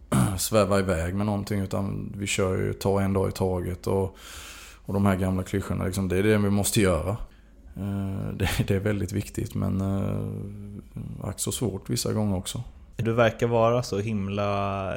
sväva 0.38 0.78
iväg 0.78 1.14
med 1.14 1.26
någonting 1.26 1.60
utan 1.60 2.12
vi 2.16 2.26
kör 2.26 2.56
ju 2.56 2.72
ta 2.72 3.00
en 3.00 3.12
dag 3.12 3.28
i 3.28 3.32
taget 3.32 3.86
och, 3.86 4.16
och 4.76 4.94
de 4.94 5.06
här 5.06 5.16
gamla 5.16 5.42
klyschorna 5.42 5.84
liksom, 5.84 6.08
det 6.08 6.16
är 6.16 6.22
det 6.22 6.38
vi 6.38 6.50
måste 6.50 6.80
göra. 6.80 7.16
Eh, 7.76 8.32
det, 8.66 8.70
är 8.70 8.80
väldigt 8.80 9.12
viktigt 9.12 9.54
men 9.54 9.80
eh, 9.80 11.28
ack 11.28 11.40
så 11.40 11.52
svårt 11.52 11.90
vissa 11.90 12.12
gånger 12.12 12.36
också. 12.36 12.62
Du 12.96 13.12
verkar 13.12 13.46
vara 13.46 13.82
så 13.82 13.98
himla 13.98 14.94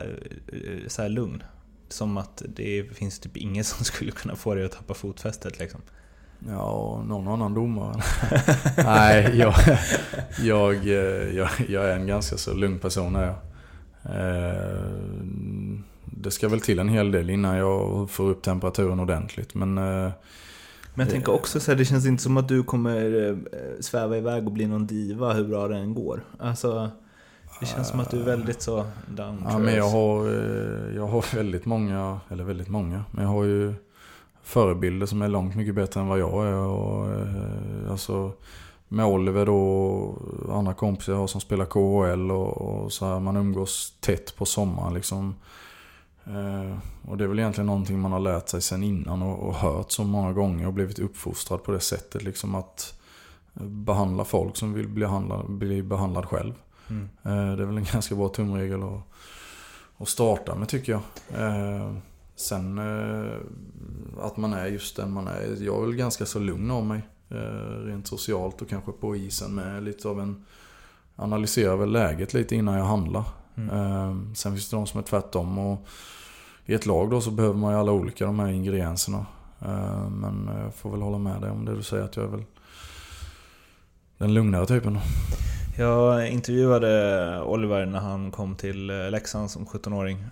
så 0.88 1.08
lugn. 1.08 1.44
Som 1.90 2.18
att 2.18 2.44
det 2.56 2.96
finns 2.96 3.20
typ 3.20 3.38
ingen 3.38 3.64
som 3.64 3.86
skulle 3.86 4.12
kunna 4.12 4.36
få 4.36 4.56
dig 4.56 4.66
att 4.66 4.72
tappa 4.72 4.94
fotfästet 4.94 5.60
liksom. 5.60 5.82
Ja, 6.48 7.04
någon 7.08 7.28
annan 7.28 7.54
domare. 7.54 8.02
Nej, 8.78 9.38
jag, 9.38 9.54
jag, 10.42 10.86
jag, 11.34 11.50
jag, 11.68 11.90
är 11.90 11.96
en 11.96 12.08
ganska 12.08 12.38
så 12.38 12.54
lugn 12.54 12.80
person 12.80 13.16
är 13.16 13.26
jag. 13.26 13.36
Det 16.06 16.32
ska 16.32 16.50
väl 16.50 16.62
till 16.62 16.80
en 16.80 16.90
hel 16.90 17.12
del 17.12 17.30
innan 17.30 17.58
jag 17.58 18.10
får 18.10 18.30
upp 18.30 18.42
temperaturen 18.42 19.00
ordentligt. 19.00 19.54
Men 19.54 19.80
men 20.94 21.06
jag 21.06 21.14
tänker 21.14 21.32
också 21.32 21.60
så 21.60 21.72
här, 21.72 21.78
det 21.78 21.86
känns 21.86 22.06
inte 22.06 22.24
som 22.24 22.38
att 22.38 22.48
du 22.48 22.64
kommer 22.64 23.30
eh, 23.30 23.36
sväva 23.80 24.18
iväg 24.18 24.46
och 24.46 24.52
bli 24.52 24.68
någon 24.68 24.88
diva 24.88 25.34
hur 25.34 25.44
bra 25.44 25.68
det 25.68 25.78
än 25.78 25.94
går. 25.94 26.24
Alltså, 26.40 26.90
det 27.60 27.66
känns 27.66 27.88
som 27.88 28.00
att 28.00 28.12
du 28.12 28.20
är 28.20 28.26
väldigt 28.26 28.62
så 28.62 28.86
down 29.16 29.46
Ja, 29.50 29.58
men 29.58 29.76
jag 29.76 29.90
har, 29.90 30.28
eh, 30.28 30.96
jag 30.96 31.08
har 31.08 31.36
väldigt 31.36 31.66
många, 31.66 32.20
eller 32.30 32.44
väldigt 32.44 32.70
många, 32.70 33.04
men 33.12 33.24
jag 33.24 33.32
har 33.32 33.44
ju 33.44 33.74
förebilder 34.52 35.06
som 35.06 35.22
är 35.22 35.28
långt 35.28 35.56
mycket 35.56 35.76
bättre 35.76 36.00
än 36.00 36.08
vad 36.08 36.20
jag 36.20 36.48
är. 36.48 36.54
Och, 36.54 37.10
eh, 37.10 37.92
alltså, 37.92 38.32
med 38.88 39.06
Oliver 39.06 39.46
då 39.46 39.58
och 40.48 40.58
andra 40.58 40.74
kompisar 40.74 41.14
jag 41.14 41.20
har 41.20 41.28
som 41.28 41.42
spelar 41.42 41.66
KHL 41.66 42.32
och, 42.32 42.62
och 42.62 42.94
så 42.94 43.06
här, 43.06 43.20
man 43.20 43.38
umgås 43.38 43.94
tätt 44.00 44.36
på 44.36 44.46
sommaren 44.46 44.94
liksom. 44.94 45.36
Eh, 46.26 46.78
och 47.10 47.18
det 47.18 47.24
är 47.24 47.28
väl 47.28 47.40
egentligen 47.40 47.66
någonting 47.66 48.00
man 48.00 48.12
har 48.12 48.20
lärt 48.20 48.50
sig 48.50 48.62
sen 48.62 48.84
innan 48.84 49.22
och, 49.22 49.48
och 49.48 49.56
hört 49.56 49.92
så 49.92 50.04
många 50.04 50.34
gånger 50.34 50.68
och 50.68 50.74
blivit 50.74 51.00
uppfostrad 51.00 51.64
på 51.64 51.72
det 51.72 51.80
sättet. 51.80 52.24
Liksom 52.24 52.56
att 52.56 53.00
behandla 53.64 54.26
folk 54.26 54.58
som 54.58 54.74
vill 54.74 54.88
bli, 54.88 55.06
handlad, 55.06 55.50
bli 55.50 55.84
behandlad 55.84 56.26
själv. 56.26 56.54
Mm. 56.90 57.10
Eh, 57.24 57.56
det 57.56 57.64
är 57.64 57.68
väl 57.68 57.78
en 57.78 57.84
ganska 57.94 58.16
bra 58.16 58.30
tumregel 58.30 58.84
att, 58.84 59.02
att 59.98 60.10
starta 60.10 60.56
med 60.56 60.68
tycker 60.70 60.92
jag. 60.92 61.02
Eh, 61.42 61.94
sen 62.42 62.80
att 64.22 64.38
man 64.38 64.54
är 64.54 64.68
just 64.68 64.96
den 64.96 65.12
man 65.12 65.28
är. 65.28 65.64
Jag 65.64 65.82
är 65.82 65.86
väl 65.86 65.96
ganska 65.96 66.26
så 66.26 66.40
lugn 66.40 66.72
av 66.72 66.86
mig. 66.86 67.02
Rent 67.86 68.08
socialt 68.08 68.62
och 68.62 68.70
kanske 68.70 68.92
på 68.92 69.16
isen 69.16 69.56
med 69.56 69.84
lite 69.84 70.08
av 70.08 70.20
en... 70.20 70.46
Analyserar 71.16 71.76
väl 71.76 71.92
läget 71.92 72.34
lite 72.34 72.56
innan 72.56 72.78
jag 72.78 72.86
handlar. 72.86 73.24
Mm. 73.56 74.36
Sen 74.36 74.52
finns 74.52 74.70
det 74.70 74.76
de 74.78 74.88
som 74.88 75.00
är 75.00 75.04
tvärtom. 75.04 75.58
Och 75.58 75.88
I 76.66 76.74
ett 76.74 76.86
lag 76.86 77.10
då 77.10 77.22
så 77.22 77.32
behöver 77.32 77.56
man 77.56 77.74
ju 77.74 77.80
alla 77.80 77.92
olika 77.92 78.26
de 78.26 78.40
här 78.40 78.48
ingredienserna. 78.48 79.26
Men 80.10 80.50
jag 80.64 80.76
får 80.76 80.92
väl 80.92 81.02
hålla 81.02 81.18
med 81.18 81.42
dig 81.42 81.52
om 81.52 81.66
det 81.66 81.76
du 81.76 81.84
säger 81.84 82.04
att 82.04 82.16
jag 82.16 82.26
är 82.26 82.30
väl 82.30 82.44
den 84.18 84.34
lugnare 84.34 84.66
typen. 84.66 85.00
Jag 85.82 86.30
intervjuade 86.30 87.42
Oliver 87.42 87.86
när 87.86 88.00
han 88.00 88.32
kom 88.32 88.56
till 88.56 88.90
eh, 88.90 89.12
Leksand 89.12 89.52
som 89.52 89.66
17-åring. 89.66 90.26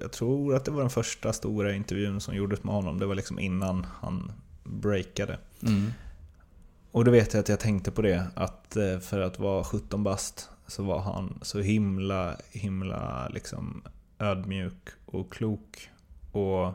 Jag 0.00 0.12
tror 0.12 0.54
att 0.54 0.64
det 0.64 0.70
var 0.70 0.80
den 0.80 0.90
första 0.90 1.32
stora 1.32 1.74
intervjun 1.74 2.20
som 2.20 2.34
gjordes 2.34 2.64
med 2.64 2.74
honom. 2.74 2.98
Det 2.98 3.06
var 3.06 3.14
liksom 3.14 3.38
innan 3.38 3.86
han 4.00 4.32
breakade. 4.64 5.38
Mm. 5.62 5.90
Och 6.92 7.04
då 7.04 7.10
vet 7.10 7.34
jag 7.34 7.40
att 7.40 7.48
jag 7.48 7.60
tänkte 7.60 7.90
på 7.90 8.02
det, 8.02 8.26
att 8.34 8.76
eh, 8.76 8.98
för 8.98 9.20
att 9.20 9.38
vara 9.38 9.64
17 9.64 10.04
bast 10.04 10.50
så 10.66 10.82
var 10.82 10.98
han 10.98 11.38
så 11.42 11.60
himla, 11.60 12.36
himla 12.50 13.28
liksom 13.28 13.82
ödmjuk 14.18 14.88
och 15.06 15.32
klok. 15.32 15.90
Och 16.32 16.72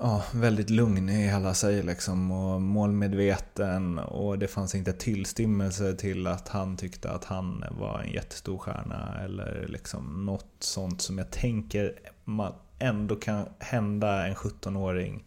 ja, 0.00 0.24
väldigt 0.34 0.70
lugn 0.70 1.08
i 1.08 1.26
hela 1.26 1.54
sig 1.54 1.82
liksom 1.82 2.30
och 2.30 2.62
målmedveten 2.62 3.98
och 3.98 4.38
det 4.38 4.48
fanns 4.48 4.74
inte 4.74 4.92
tillstymmelse 4.92 5.94
till 5.94 6.26
att 6.26 6.48
han 6.48 6.76
tyckte 6.76 7.10
att 7.10 7.24
han 7.24 7.64
var 7.70 8.00
en 8.00 8.12
jättestor 8.12 8.58
stjärna 8.58 9.20
eller 9.24 9.66
liksom 9.68 10.26
något 10.26 10.56
sånt 10.58 11.00
som 11.00 11.18
jag 11.18 11.30
tänker 11.30 11.94
man 12.24 12.52
ändå 12.78 13.16
kan 13.16 13.48
hända 13.58 14.26
en 14.26 14.34
17-åring 14.34 15.24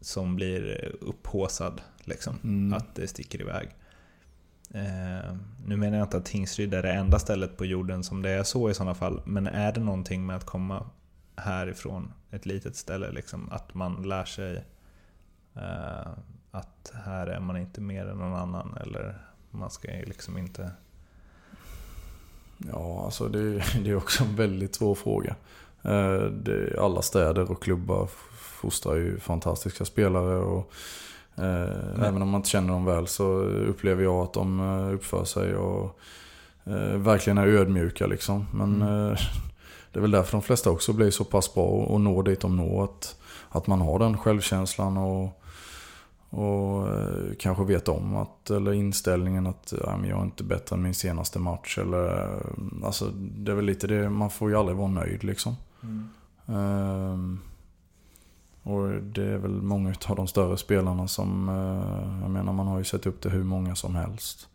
som 0.00 0.36
blir 0.36 0.92
upphåsad 1.00 1.80
liksom. 2.04 2.38
Mm. 2.44 2.72
Att 2.72 2.94
det 2.94 3.08
sticker 3.08 3.40
iväg. 3.40 3.68
Eh, 4.74 5.36
nu 5.66 5.76
menar 5.76 5.98
jag 5.98 6.04
inte 6.04 6.16
att 6.16 6.24
Tingsryd 6.24 6.74
är 6.74 6.82
det 6.82 6.92
enda 6.92 7.18
stället 7.18 7.56
på 7.56 7.64
jorden 7.64 8.04
som 8.04 8.22
det 8.22 8.30
är 8.30 8.42
så 8.42 8.70
i 8.70 8.74
sådana 8.74 8.94
fall, 8.94 9.22
men 9.24 9.46
är 9.46 9.72
det 9.72 9.80
någonting 9.80 10.26
med 10.26 10.36
att 10.36 10.44
komma 10.44 10.90
härifrån 11.36 12.12
ett 12.30 12.46
litet 12.46 12.76
ställe. 12.76 13.10
Liksom, 13.10 13.48
att 13.52 13.74
man 13.74 14.08
lär 14.08 14.24
sig 14.24 14.64
eh, 15.54 16.08
att 16.50 16.92
här 17.04 17.26
är 17.26 17.40
man 17.40 17.56
inte 17.56 17.80
mer 17.80 18.06
än 18.06 18.18
någon 18.18 18.34
annan. 18.34 18.76
Eller 18.80 19.18
man 19.50 19.70
ska 19.70 19.88
liksom 19.88 20.38
inte... 20.38 20.70
Ja, 22.58 23.04
alltså 23.04 23.28
det, 23.28 23.52
det 23.84 23.90
är 23.90 23.96
också 23.96 24.24
en 24.24 24.36
väldigt 24.36 24.74
svår 24.74 24.94
fråga. 24.94 25.36
Eh, 25.82 26.22
det, 26.22 26.78
alla 26.80 27.02
städer 27.02 27.50
och 27.50 27.62
klubbar 27.62 28.08
fostrar 28.36 28.96
ju 28.96 29.18
fantastiska 29.18 29.84
spelare. 29.84 30.36
Och, 30.36 30.72
eh, 31.36 32.06
även 32.06 32.22
om 32.22 32.28
man 32.28 32.38
inte 32.38 32.48
känner 32.48 32.72
dem 32.72 32.84
väl 32.84 33.06
så 33.06 33.24
upplever 33.42 34.02
jag 34.02 34.22
att 34.22 34.32
de 34.32 34.60
eh, 34.60 34.94
uppför 34.94 35.24
sig 35.24 35.56
och 35.56 35.98
eh, 36.64 36.96
verkligen 36.96 37.38
är 37.38 37.46
ödmjuka. 37.46 38.06
Liksom. 38.06 38.46
Men 38.52 38.82
mm. 38.82 39.16
Eh, 39.96 40.00
det 40.00 40.00
är 40.00 40.02
väl 40.02 40.10
därför 40.10 40.32
de 40.32 40.42
flesta 40.42 40.70
också 40.70 40.92
blir 40.92 41.10
så 41.10 41.24
pass 41.24 41.54
bra 41.54 41.64
och 41.64 42.00
når 42.00 42.22
dit 42.22 42.40
de 42.40 42.56
når. 42.56 42.84
Att, 42.84 43.16
att 43.48 43.66
man 43.66 43.80
har 43.80 43.98
den 43.98 44.18
självkänslan 44.18 44.96
och, 44.96 45.42
och 46.30 46.88
eh, 46.88 47.34
kanske 47.38 47.64
vet 47.64 47.88
om 47.88 48.16
att, 48.16 48.50
eller 48.50 48.72
inställningen 48.72 49.46
att 49.46 49.74
ja, 49.84 49.96
men 49.96 50.10
jag 50.10 50.18
är 50.18 50.24
inte 50.24 50.44
bättre 50.44 50.76
än 50.76 50.82
min 50.82 50.94
senaste 50.94 51.38
match. 51.38 51.78
Eller, 51.78 52.28
alltså, 52.84 53.10
det 53.16 53.52
är 53.52 53.56
väl 53.56 53.64
lite 53.64 53.86
det, 53.86 54.10
man 54.10 54.30
får 54.30 54.50
ju 54.50 54.56
aldrig 54.56 54.76
vara 54.76 54.88
nöjd 54.88 55.24
liksom. 55.24 55.56
Mm. 55.82 56.08
Um, 56.46 57.40
och 58.62 58.88
det 58.88 59.24
är 59.24 59.38
väl 59.38 59.62
många 59.62 59.94
av 60.08 60.16
de 60.16 60.26
större 60.26 60.56
spelarna 60.56 61.08
som, 61.08 61.48
uh, 61.48 62.22
jag 62.22 62.30
menar 62.30 62.52
man 62.52 62.66
har 62.66 62.78
ju 62.78 62.84
sett 62.84 63.06
upp 63.06 63.22
det 63.22 63.28
hur 63.28 63.44
många 63.44 63.74
som 63.74 63.94
helst. 63.94 64.48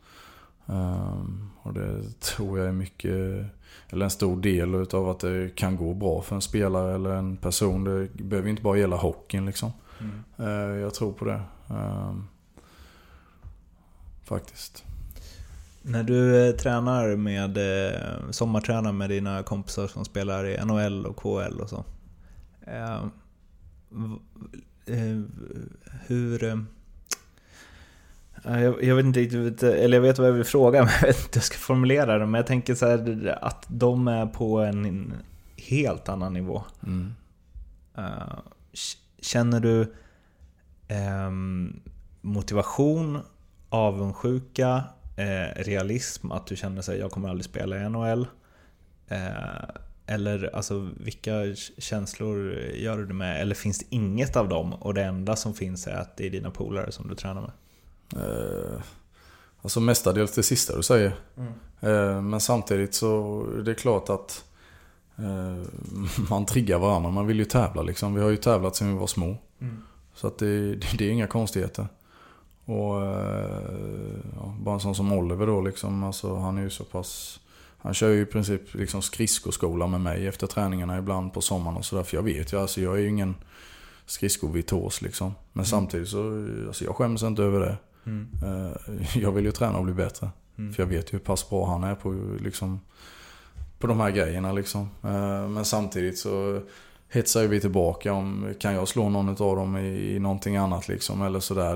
Um, 0.65 1.49
och 1.61 1.73
det 1.73 2.19
tror 2.19 2.59
jag 2.59 2.67
är 2.67 2.71
mycket, 2.71 3.45
eller 3.89 4.05
en 4.05 4.11
stor 4.11 4.41
del 4.41 4.75
utav 4.75 5.09
att 5.09 5.19
det 5.19 5.55
kan 5.55 5.75
gå 5.75 5.93
bra 5.93 6.21
för 6.21 6.35
en 6.35 6.41
spelare 6.41 6.95
eller 6.95 7.09
en 7.09 7.37
person. 7.37 7.83
Det 7.83 8.23
behöver 8.23 8.49
inte 8.49 8.61
bara 8.61 8.77
gälla 8.77 8.95
hockeyn 8.95 9.45
liksom. 9.45 9.71
Mm. 9.99 10.49
Uh, 10.49 10.77
jag 10.81 10.93
tror 10.93 11.13
på 11.13 11.25
det. 11.25 11.41
Um, 11.67 12.27
faktiskt. 14.23 14.83
När 15.81 16.03
du 16.03 16.47
eh, 16.47 16.55
tränar 16.55 17.15
med, 17.15 17.57
eh, 17.57 18.31
sommartränar 18.31 18.91
med 18.91 19.09
dina 19.09 19.43
kompisar 19.43 19.87
som 19.87 20.05
spelar 20.05 20.47
i 20.47 20.65
NHL 20.65 21.05
och 21.05 21.15
KL 21.15 21.61
och 21.61 21.69
så. 21.69 21.85
Eh, 22.61 23.03
hur... 26.07 26.65
Jag, 28.43 28.95
vet 28.95 29.05
inte 29.05 29.19
riktigt, 29.19 29.63
eller 29.63 29.97
jag 29.97 30.01
vet 30.01 30.19
vad 30.19 30.27
jag 30.27 30.33
vill 30.33 30.43
fråga, 30.43 30.81
men 30.83 30.91
jag 31.01 31.07
vet 31.07 31.19
inte 31.19 31.29
hur 31.33 31.37
jag 31.37 31.43
ska 31.43 31.57
formulera 31.57 32.17
det. 32.17 32.25
Men 32.25 32.33
jag 32.33 32.47
tänker 32.47 32.75
så 32.75 32.87
här, 32.87 33.37
att 33.41 33.65
de 33.67 34.07
är 34.07 34.25
på 34.25 34.59
en 34.59 35.13
helt 35.57 36.09
annan 36.09 36.33
nivå. 36.33 36.63
Mm. 36.83 37.13
Känner 39.21 39.59
du 39.59 39.93
motivation, 42.21 43.19
avundsjuka, 43.69 44.83
eh, 45.15 45.63
realism, 45.63 46.31
att 46.31 46.47
du 46.47 46.55
känner 46.55 46.79
att 46.79 46.97
jag 46.97 47.11
kommer 47.11 47.29
aldrig 47.29 47.45
spela 47.45 47.77
i 47.77 47.89
NHL? 47.89 48.27
Eh, 49.07 49.19
eller 50.05 50.55
alltså, 50.55 50.89
vilka 50.97 51.55
känslor 51.77 52.53
gör 52.53 52.97
du 52.97 53.05
det 53.05 53.13
med? 53.13 53.41
Eller 53.41 53.55
finns 53.55 53.79
det 53.79 53.85
inget 53.89 54.35
av 54.35 54.49
dem 54.49 54.73
och 54.73 54.93
det 54.93 55.03
enda 55.03 55.35
som 55.35 55.53
finns 55.53 55.87
är 55.87 55.95
att 55.95 56.17
det 56.17 56.25
är 56.25 56.29
dina 56.29 56.51
polare 56.51 56.91
som 56.91 57.07
du 57.07 57.15
tränar 57.15 57.41
med? 57.41 57.51
Eh, 58.15 58.81
alltså 59.61 59.79
mestadels 59.79 60.31
det 60.31 60.43
sista 60.43 60.75
du 60.75 60.83
säger. 60.83 61.15
Mm. 61.37 61.53
Eh, 61.79 62.21
men 62.21 62.41
samtidigt 62.41 62.93
så 62.93 63.43
är 63.57 63.61
det 63.61 63.75
klart 63.75 64.09
att 64.09 64.45
eh, 65.17 65.67
man 66.29 66.45
triggar 66.45 66.79
varandra. 66.79 67.11
Man 67.11 67.27
vill 67.27 67.39
ju 67.39 67.45
tävla 67.45 67.81
liksom. 67.81 68.15
Vi 68.15 68.21
har 68.21 68.29
ju 68.29 68.37
tävlat 68.37 68.75
sedan 68.75 68.93
vi 68.93 68.99
var 68.99 69.07
små. 69.07 69.37
Mm. 69.61 69.81
Så 70.13 70.27
att 70.27 70.37
det, 70.37 70.75
det, 70.97 71.05
är 71.05 71.11
inga 71.11 71.27
konstigheter. 71.27 71.87
Och 72.65 73.01
eh, 73.01 74.19
ja, 74.35 74.55
bara 74.59 74.73
en 74.75 74.81
sån 74.81 74.95
som 74.95 75.13
Oliver 75.13 75.47
då 75.47 75.61
liksom, 75.61 76.03
alltså, 76.03 76.35
han 76.35 76.57
är 76.57 76.61
ju 76.61 76.69
så 76.69 76.83
pass... 76.83 77.39
Han 77.83 77.93
kör 77.93 78.09
ju 78.09 78.21
i 78.21 78.25
princip 78.25 78.73
liksom 78.73 79.01
skridskoskola 79.01 79.87
med 79.87 80.01
mig 80.01 80.27
efter 80.27 80.47
träningarna 80.47 80.97
ibland 80.97 81.33
på 81.33 81.41
sommaren 81.41 81.77
och 81.77 81.85
sådär. 81.85 82.03
För 82.03 82.17
jag 82.17 82.23
vet 82.23 82.53
ju, 82.53 82.59
alltså 82.59 82.81
jag 82.81 82.95
är 82.95 82.99
ju 82.99 83.09
ingen 83.09 83.35
skridskovirtuos 84.05 85.01
liksom. 85.01 85.33
Men 85.53 85.61
mm. 85.61 85.65
samtidigt 85.65 86.09
så, 86.09 86.47
alltså 86.67 86.83
jag 86.85 86.95
skäms 86.95 87.23
inte 87.23 87.43
över 87.43 87.59
det. 87.59 87.77
Mm. 88.05 88.27
Eh, 88.43 89.21
jag 89.21 89.31
vill 89.31 89.45
ju 89.45 89.51
träna 89.51 89.77
och 89.77 89.85
bli 89.85 89.93
bättre. 89.93 90.29
Mm. 90.57 90.73
För 90.73 90.83
jag 90.83 90.87
vet 90.87 91.09
ju 91.09 91.11
hur 91.11 91.25
pass 91.25 91.49
bra 91.49 91.65
han 91.65 91.83
är 91.83 91.95
på 91.95 92.37
liksom 92.39 92.79
på 93.79 93.87
de 93.87 93.99
här 93.99 94.11
grejerna 94.11 94.51
liksom. 94.51 94.81
Eh, 95.03 95.47
men 95.47 95.65
samtidigt 95.65 96.17
så 96.17 96.61
hetsar 97.09 97.47
vi 97.47 97.59
tillbaka 97.59 98.13
om, 98.13 98.53
kan 98.59 98.73
jag 98.73 98.87
slå 98.87 99.09
någon 99.09 99.29
av 99.29 99.55
dem 99.55 99.77
i, 99.77 100.15
i 100.15 100.19
någonting 100.19 100.57
annat 100.57 100.87
liksom 100.87 101.21
eller 101.21 101.39
sådär. 101.39 101.75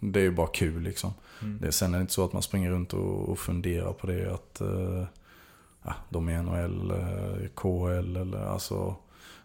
Det 0.00 0.20
är 0.20 0.24
ju 0.24 0.30
bara 0.30 0.46
kul 0.46 0.82
liksom. 0.82 1.14
Mm. 1.42 1.58
Det, 1.62 1.72
sen 1.72 1.94
är 1.94 1.98
det 1.98 2.02
inte 2.02 2.12
så 2.12 2.24
att 2.24 2.32
man 2.32 2.42
springer 2.42 2.70
runt 2.70 2.92
och, 2.92 3.28
och 3.28 3.38
funderar 3.38 3.92
på 3.92 4.06
det 4.06 4.34
att 4.34 4.62
ja, 5.88 5.94
de 6.08 6.28
är 6.28 6.42
NHL, 6.42 6.92
uh, 6.92 7.48
KL 7.54 8.16
eller 8.16 8.46
alltså 8.46 8.96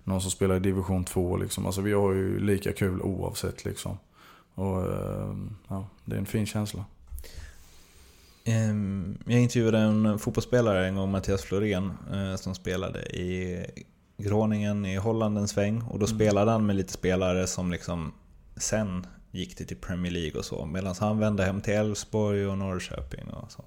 någon 0.03 0.22
som 0.22 0.32
spelar 0.32 0.55
i 0.55 0.59
division 0.59 1.03
2 1.03 1.38
liksom. 1.38 1.66
Alltså 1.66 1.82
vi 1.82 1.93
har 1.93 2.11
ju 2.11 2.39
lika 2.39 2.74
kul 2.74 3.01
oavsett 3.01 3.66
liksom. 3.66 3.97
Och 4.55 4.87
uh, 4.87 5.35
ja, 5.67 5.87
det 6.05 6.15
är 6.15 6.19
en 6.19 6.25
fin 6.25 6.45
känsla. 6.45 6.85
Ehm, 8.45 9.17
jag 9.25 9.41
intervjuade 9.41 9.77
en 9.77 10.19
fotbollsspelare 10.19 10.87
en 10.87 10.95
gång, 10.95 11.11
Mattias 11.11 11.41
Florén, 11.41 11.91
som 12.37 12.55
spelade 12.55 13.01
i 13.01 13.65
Groningen 14.17 14.85
i 14.85 14.95
Holland 14.95 15.37
en 15.37 15.47
sväng 15.47 15.81
och 15.81 15.99
då 15.99 16.05
mm. 16.05 16.17
spelade 16.17 16.51
han 16.51 16.65
med 16.65 16.75
lite 16.75 16.93
spelare 16.93 17.47
som 17.47 17.71
liksom 17.71 18.13
sen 18.57 19.07
gick 19.31 19.57
det 19.57 19.65
till 19.65 19.77
Premier 19.77 20.11
League 20.11 20.39
och 20.39 20.45
så. 20.45 20.65
Medan 20.65 20.95
han 20.99 21.19
vände 21.19 21.43
hem 21.43 21.61
till 21.61 21.73
Elfsborg 21.73 22.47
och 22.47 22.57
Norrköping 22.57 23.27
och 23.27 23.51
så. 23.51 23.63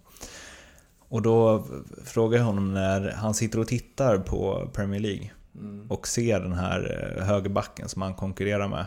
Och 1.09 1.23
då 1.23 1.67
frågade 2.05 2.37
jag 2.37 2.47
honom 2.47 2.75
när 2.75 3.13
han 3.13 3.35
sitter 3.35 3.59
och 3.59 3.69
tittar 3.69 4.19
på 4.19 4.71
Premier 4.75 5.01
League 5.01 5.31
mm. 5.55 5.91
och 5.91 6.09
ser 6.09 6.41
den 6.41 6.53
här 6.53 7.15
eh, 7.19 7.25
högerbacken 7.25 7.89
som 7.89 8.03
han 8.03 8.15
konkurrerar 8.15 8.69
med 8.69 8.85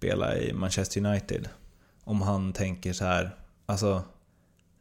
spela 0.00 0.36
i 0.36 0.52
Manchester 0.52 1.06
United. 1.06 1.48
Om 2.04 2.22
han 2.22 2.52
tänker 2.52 2.92
så 2.92 3.04
här, 3.04 3.36
alltså 3.66 4.02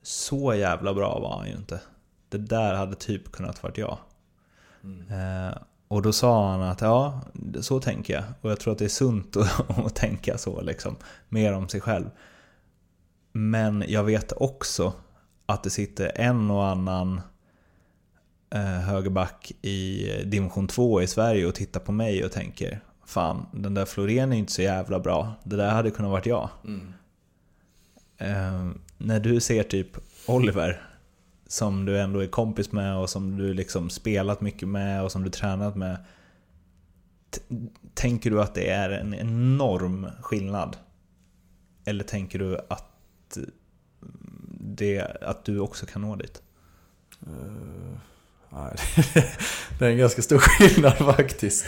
så 0.02 0.54
jävla 0.54 0.94
bra 0.94 1.20
var 1.20 1.38
han 1.38 1.48
ju 1.48 1.56
inte. 1.56 1.82
Det 2.30 2.38
där 2.38 2.74
hade 2.74 2.96
typ 2.96 3.32
kunnat 3.32 3.64
varit 3.64 3.78
jag. 3.78 3.98
Mm. 4.84 5.12
Eh, 5.12 5.58
och 5.88 6.02
då 6.02 6.14
sa 6.14 6.52
han 6.52 6.62
att 6.62 6.82
ja, 6.82 7.22
så 7.62 7.80
tänker 7.80 8.14
jag. 8.14 8.24
Och 8.42 8.52
jag 8.52 8.60
tror 8.60 8.74
att 8.74 8.80
det 8.80 8.86
är 8.86 8.90
sunt 8.90 9.38
att, 9.38 9.70
att 9.86 9.96
tänka 9.96 10.38
så, 10.38 10.62
liksom. 10.62 10.96
Mer 11.30 11.54
om 11.54 11.70
sig 11.70 11.82
själv. 11.82 12.10
Men 13.32 13.84
jag 13.88 14.04
vet 14.04 14.32
också 14.32 14.94
att 15.46 15.64
det 15.64 15.70
sitter 15.70 16.12
en 16.16 16.52
och 16.52 16.66
annan 16.66 17.22
eh, 18.50 18.62
högerback 18.62 19.52
i 19.62 20.08
division 20.26 20.68
2 20.68 21.02
i 21.02 21.08
Sverige 21.08 21.46
och 21.46 21.56
tittar 21.56 21.80
på 21.80 21.92
mig 21.92 22.26
och 22.26 22.32
tänker 22.32 22.82
Fan, 23.10 23.46
den 23.52 23.74
där 23.74 23.86
Florén 23.86 24.34
är 24.34 24.38
inte 24.38 24.52
så 24.52 24.62
jävla 24.62 25.00
bra. 25.00 25.34
Det 25.44 25.56
där 25.56 25.70
hade 25.70 25.92
kunnat 25.92 26.12
varit 26.12 26.26
jag. 26.26 26.50
Mm. 26.66 26.94
Eh, 28.18 28.72
när 28.98 29.20
du 29.20 29.40
ser 29.40 29.64
typ 29.64 29.98
Oliver 30.28 30.82
som 31.48 31.86
du 31.86 32.00
ändå 32.00 32.20
är 32.20 32.28
kompis 32.28 32.72
med 32.72 32.98
och 32.98 33.10
som 33.10 33.38
du 33.38 33.54
liksom 33.54 33.90
spelat 33.90 34.42
mycket 34.42 34.68
med 34.68 35.04
och 35.04 35.12
som 35.12 35.24
du 35.24 35.30
tränat 35.30 35.76
med. 35.76 35.98
Tänker 37.94 38.32
du 38.32 38.42
att 38.42 38.56
det 38.56 38.70
är 38.70 38.90
en 38.90 39.14
enorm 39.14 40.08
skillnad? 40.22 40.78
Eller 41.86 42.04
tänker 42.04 42.40
du 42.40 42.58
att, 42.70 43.38
det, 44.60 45.02
att 45.22 45.46
du 45.46 45.60
också 45.60 45.86
kan 45.86 46.02
nå 46.02 46.16
dit? 46.16 46.42
Uh, 47.28 47.98
nej, 48.50 48.76
det 49.80 49.86
är 49.86 49.90
en 49.90 49.98
ganska 49.98 50.22
stor 50.22 50.40
skillnad 50.40 50.98
faktiskt. 51.16 51.66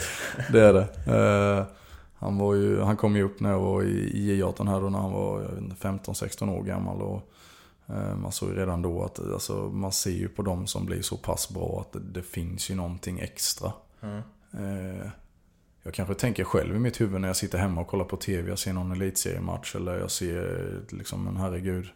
Det 0.52 0.60
är 0.60 0.72
det. 0.72 1.12
Uh, 1.12 1.66
han, 2.14 2.38
var 2.38 2.54
ju, 2.54 2.80
han 2.80 2.96
kom 2.96 3.16
ju 3.16 3.22
upp 3.22 3.40
när 3.40 3.50
jag 3.50 3.60
var 3.60 3.82
i 3.82 4.42
J18 4.42 4.68
här 4.68 4.80
då 4.80 4.90
när 4.90 4.98
han 4.98 5.12
var 5.12 5.40
15-16 5.80 6.58
år 6.58 6.62
gammal. 6.62 7.02
Och 7.02 7.32
Eh, 7.86 8.16
man 8.16 8.32
såg 8.32 8.48
ju 8.48 8.56
redan 8.56 8.82
då 8.82 9.04
att 9.04 9.18
alltså, 9.18 9.54
man 9.54 9.92
ser 9.92 10.10
ju 10.10 10.28
på 10.28 10.42
dem 10.42 10.66
som 10.66 10.86
blir 10.86 11.02
så 11.02 11.16
pass 11.16 11.50
bra 11.50 11.80
att 11.80 11.92
det, 11.92 12.00
det 12.00 12.22
finns 12.22 12.70
ju 12.70 12.74
någonting 12.74 13.20
extra. 13.20 13.72
Mm. 14.00 14.22
Jag 15.82 15.94
kanske 15.94 16.14
tänker 16.14 16.44
själv 16.44 16.76
i 16.76 16.78
mitt 16.78 17.00
huvud 17.00 17.20
när 17.20 17.28
jag 17.28 17.36
sitter 17.36 17.58
hemma 17.58 17.80
och 17.80 17.86
kollar 17.86 18.04
på 18.04 18.16
TV. 18.16 18.48
Jag 18.48 18.58
ser 18.58 18.72
någon 18.72 18.92
elitseriematch 18.92 19.76
eller 19.76 19.98
jag 19.98 20.10
ser 20.10 20.80
liksom, 20.88 21.24
men 21.24 21.36
herregud. 21.36 21.86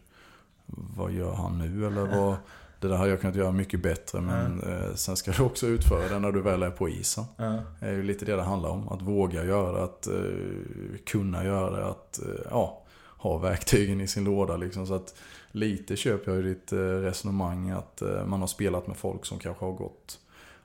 Vad 0.65 1.11
gör 1.11 1.33
han 1.33 1.57
nu? 1.57 1.87
Eller 1.87 2.05
vad, 2.05 2.35
det 2.79 2.87
där 2.87 2.95
hade 2.95 3.09
jag 3.09 3.21
kunnat 3.21 3.35
göra 3.35 3.51
mycket 3.51 3.81
bättre. 3.81 4.21
Men 4.21 4.61
mm. 4.61 4.97
sen 4.97 5.17
ska 5.17 5.31
du 5.31 5.43
också 5.43 5.67
utföra 5.67 6.09
det 6.09 6.19
när 6.19 6.31
du 6.31 6.41
väl 6.41 6.63
är 6.63 6.69
på 6.69 6.89
isen. 6.89 7.23
Mm. 7.37 7.61
Det 7.79 7.85
är 7.85 7.93
ju 7.93 8.03
lite 8.03 8.25
det 8.25 8.35
det 8.35 8.43
handlar 8.43 8.69
om. 8.69 8.89
Att 8.89 9.01
våga 9.01 9.45
göra 9.45 9.71
det, 9.71 9.83
att 9.83 10.07
uh, 10.11 10.97
kunna 11.05 11.45
göra 11.45 11.77
det, 11.77 11.85
att 11.85 12.19
uh, 12.25 12.35
ja, 12.49 12.83
ha 13.17 13.37
verktygen 13.37 14.01
i 14.01 14.07
sin 14.07 14.23
låda. 14.23 14.57
Liksom, 14.57 14.87
så 14.87 14.93
att 14.93 15.15
lite 15.51 15.95
köper 15.95 16.31
jag 16.31 16.41
ju 16.41 16.53
ditt 16.53 16.71
eh, 16.71 16.77
resonemang 16.77 17.69
att 17.69 18.01
eh, 18.01 18.25
man 18.25 18.39
har 18.39 18.47
spelat 18.47 18.87
med 18.87 18.97
folk 18.97 19.25
som 19.25 19.39
kanske 19.39 19.65
har 19.65 19.71
gått 19.71 20.19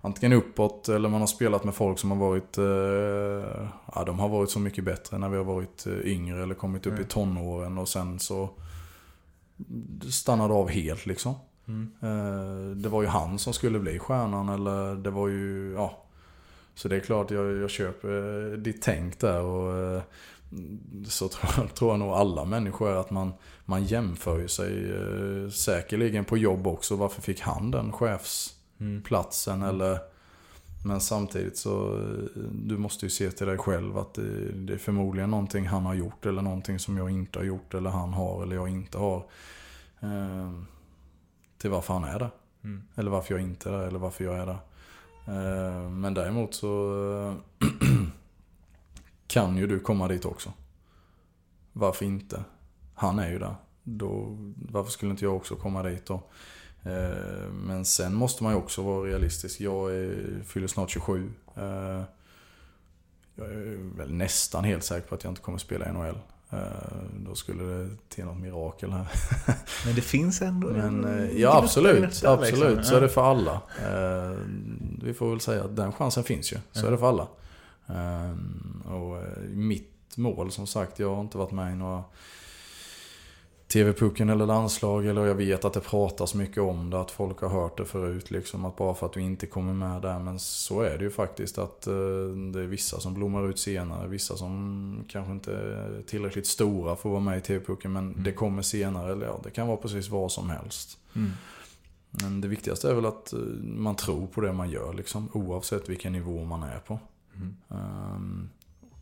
antingen 0.04 0.32
uppåt 0.32 0.88
eller 0.88 1.08
man 1.08 1.20
har 1.20 1.26
spelat 1.26 1.64
med 1.64 1.74
folk 1.74 1.98
som 1.98 2.10
har 2.10 2.18
varit, 2.18 2.58
eh, 2.58 3.68
ja 3.94 4.04
de 4.06 4.18
har 4.18 4.28
varit 4.28 4.50
så 4.50 4.58
mycket 4.58 4.84
bättre 4.84 5.18
när 5.18 5.28
vi 5.28 5.36
har 5.36 5.44
varit 5.44 5.86
eh, 5.86 5.98
yngre 6.04 6.42
eller 6.42 6.54
kommit 6.54 6.86
upp 6.86 6.92
mm. 6.92 7.04
i 7.04 7.06
tonåren 7.06 7.78
och 7.78 7.88
sen 7.88 8.18
så 8.18 8.48
stannade 10.10 10.54
av 10.54 10.68
helt 10.68 11.06
liksom. 11.06 11.34
Mm. 11.68 11.90
Eh, 12.00 12.76
det 12.76 12.88
var 12.88 13.02
ju 13.02 13.08
han 13.08 13.38
som 13.38 13.52
skulle 13.52 13.78
bli 13.78 13.98
stjärnan 13.98 14.48
eller 14.48 14.94
det 14.94 15.10
var 15.10 15.28
ju, 15.28 15.72
ja. 15.72 15.98
Så 16.74 16.88
det 16.88 16.96
är 16.96 17.00
klart 17.00 17.30
jag, 17.30 17.56
jag 17.56 17.70
köper 17.70 18.56
ditt 18.56 18.82
tänk 18.82 19.18
där 19.18 19.42
och 19.42 19.76
eh, 19.76 20.02
så 21.08 21.28
tror, 21.28 21.66
tror 21.66 21.90
jag 21.90 21.98
nog 21.98 22.12
alla 22.12 22.44
människor 22.44 22.96
att 22.96 23.10
man, 23.10 23.32
man 23.64 23.84
jämför 23.84 24.38
ju 24.38 24.48
sig 24.48 24.92
eh, 24.92 25.50
säkerligen 25.50 26.24
på 26.24 26.36
jobb 26.36 26.66
också. 26.66 26.96
Varför 26.96 27.22
fick 27.22 27.40
han 27.40 27.70
den 27.70 27.92
chefsplatsen? 27.92 29.62
Mm. 29.62 29.68
Eller, 29.68 29.98
men 30.84 31.00
samtidigt 31.00 31.56
så 31.56 32.00
du 32.52 32.78
måste 32.78 33.06
ju 33.06 33.10
se 33.10 33.30
till 33.30 33.46
dig 33.46 33.58
själv 33.58 33.98
att 33.98 34.14
det, 34.14 34.52
det, 34.52 34.72
är 34.72 34.78
förmodligen 34.78 35.30
någonting 35.30 35.66
han 35.66 35.86
har 35.86 35.94
gjort 35.94 36.26
eller 36.26 36.42
någonting 36.42 36.78
som 36.78 36.96
jag 36.96 37.10
inte 37.10 37.38
har 37.38 37.44
gjort 37.44 37.74
eller 37.74 37.90
han 37.90 38.12
har 38.12 38.42
eller 38.42 38.56
jag 38.56 38.68
inte 38.68 38.98
har. 38.98 39.24
Eh, 41.62 41.64
till 41.64 41.70
varför 41.70 41.94
han 41.94 42.04
är 42.04 42.18
där. 42.18 42.30
Mm. 42.64 42.82
Eller 42.94 43.10
varför 43.10 43.34
jag 43.34 43.42
inte 43.42 43.68
är 43.68 43.72
där 43.72 43.86
eller 43.86 43.98
varför 43.98 44.24
jag 44.24 44.38
är 44.38 44.46
där. 44.46 44.58
Eh, 45.26 45.90
men 45.90 46.14
däremot 46.14 46.54
så 46.54 47.36
kan 49.26 49.56
ju 49.56 49.66
du 49.66 49.80
komma 49.80 50.08
dit 50.08 50.24
också. 50.24 50.52
Varför 51.72 52.04
inte? 52.04 52.44
Han 52.94 53.18
är 53.18 53.30
ju 53.30 53.38
där. 53.38 53.54
Då, 53.82 54.36
varför 54.70 54.90
skulle 54.90 55.10
inte 55.10 55.24
jag 55.24 55.36
också 55.36 55.56
komma 55.56 55.82
dit 55.82 56.06
då? 56.06 56.14
Eh, 56.82 57.52
men 57.52 57.84
sen 57.84 58.14
måste 58.14 58.42
man 58.42 58.52
ju 58.52 58.58
också 58.58 58.82
vara 58.82 59.06
realistisk. 59.06 59.60
Jag 59.60 59.94
är, 59.94 60.42
fyller 60.44 60.68
snart 60.68 60.90
27. 60.90 61.32
Eh, 61.56 62.02
jag 63.34 63.46
är 63.46 63.96
väl 63.96 64.14
nästan 64.14 64.64
helt 64.64 64.84
säker 64.84 65.08
på 65.08 65.14
att 65.14 65.24
jag 65.24 65.30
inte 65.30 65.42
kommer 65.42 65.58
spela 65.58 65.88
i 65.88 65.92
NHL. 65.92 66.18
Eh, 66.52 66.58
då 67.26 67.34
skulle 67.34 67.64
det 67.64 67.88
till 68.08 68.24
något 68.24 68.38
mirakel 68.38 68.92
här. 68.92 69.06
Men 69.86 69.94
det 69.94 70.00
finns 70.00 70.42
ändå 70.42 70.68
Men, 70.68 71.04
eh, 71.04 71.40
Ja 71.40 71.58
absolut, 71.58 72.24
absolut. 72.24 72.76
Liksom. 72.76 72.84
Så 72.84 72.96
är 72.96 73.00
det 73.00 73.08
för 73.08 73.22
alla. 73.22 73.52
Eh, 73.52 74.36
vi 75.02 75.14
får 75.14 75.30
väl 75.30 75.40
säga 75.40 75.64
att 75.64 75.76
den 75.76 75.92
chansen 75.92 76.24
finns 76.24 76.52
ju. 76.52 76.56
Så 76.72 76.86
är 76.86 76.90
det 76.90 76.98
för 76.98 77.08
alla. 77.08 77.26
Och 78.84 79.22
mitt 79.50 80.16
mål 80.16 80.52
som 80.52 80.66
sagt, 80.66 80.98
jag 80.98 81.14
har 81.14 81.20
inte 81.20 81.38
varit 81.38 81.52
med 81.52 81.72
i 81.72 81.76
några 81.76 82.04
TV-pucken 83.72 84.30
eller 84.30 84.46
landslag. 84.46 85.06
Eller 85.06 85.26
jag 85.26 85.34
vet 85.34 85.64
att 85.64 85.72
det 85.72 85.80
pratas 85.80 86.34
mycket 86.34 86.62
om 86.62 86.90
det. 86.90 87.00
Att 87.00 87.10
folk 87.10 87.40
har 87.40 87.48
hört 87.48 87.78
det 87.78 87.84
förut. 87.84 88.30
Liksom, 88.30 88.64
att 88.64 88.76
bara 88.76 88.94
för 88.94 89.06
att 89.06 89.12
du 89.12 89.20
inte 89.20 89.46
kommer 89.46 89.72
med 89.72 90.02
där. 90.02 90.18
Men 90.18 90.38
så 90.38 90.80
är 90.80 90.98
det 90.98 91.04
ju 91.04 91.10
faktiskt. 91.10 91.58
Att 91.58 91.86
eh, 91.86 91.94
det 92.52 92.60
är 92.60 92.66
vissa 92.66 93.00
som 93.00 93.14
blommar 93.14 93.48
ut 93.48 93.58
senare. 93.58 94.08
Vissa 94.08 94.36
som 94.36 95.04
kanske 95.08 95.32
inte 95.32 95.52
är 95.52 96.02
tillräckligt 96.06 96.46
stora 96.46 96.96
för 96.96 97.08
att 97.08 97.12
vara 97.12 97.20
med 97.20 97.38
i 97.38 97.40
TV-pucken. 97.40 97.92
Men 97.92 98.12
mm. 98.12 98.22
det 98.22 98.32
kommer 98.32 98.62
senare. 98.62 99.12
Eller 99.12 99.26
ja, 99.26 99.40
det 99.44 99.50
kan 99.50 99.66
vara 99.66 99.76
precis 99.76 100.08
vad 100.08 100.32
som 100.32 100.50
helst. 100.50 100.98
Mm. 101.16 101.30
Men 102.10 102.40
det 102.40 102.48
viktigaste 102.48 102.90
är 102.90 102.94
väl 102.94 103.06
att 103.06 103.32
eh, 103.32 103.38
man 103.62 103.96
tror 103.96 104.26
på 104.26 104.40
det 104.40 104.52
man 104.52 104.70
gör. 104.70 104.92
Liksom, 104.92 105.28
oavsett 105.32 105.88
vilken 105.88 106.12
nivå 106.12 106.44
man 106.44 106.62
är 106.62 106.78
på. 106.78 106.98
Mm. 107.34 107.56
Um, 107.68 108.50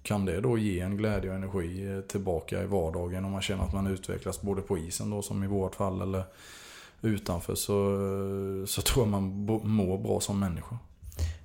kan 0.02 0.24
det 0.24 0.40
då 0.40 0.58
ge 0.58 0.80
en 0.80 0.96
glädje 0.96 1.30
och 1.30 1.36
energi 1.36 1.92
eh, 1.92 2.00
tillbaka 2.00 2.62
i 2.62 2.66
vardagen 2.66 3.24
om 3.24 3.32
man 3.32 3.42
känner 3.42 3.64
att 3.64 3.72
man 3.72 3.86
utvecklas 3.86 4.42
både 4.42 4.62
på 4.62 4.78
isen 4.78 5.10
då 5.10 5.22
som 5.22 5.44
i 5.44 5.46
vårt 5.46 5.74
fall 5.74 6.02
eller 6.02 6.24
utanför 7.00 7.54
så, 7.54 7.94
eh, 7.94 8.66
så 8.66 8.82
tror 8.86 9.04
jag 9.04 9.10
man 9.10 9.22
mår 9.64 9.98
bra 9.98 10.20
som 10.20 10.40
människa. 10.40 10.78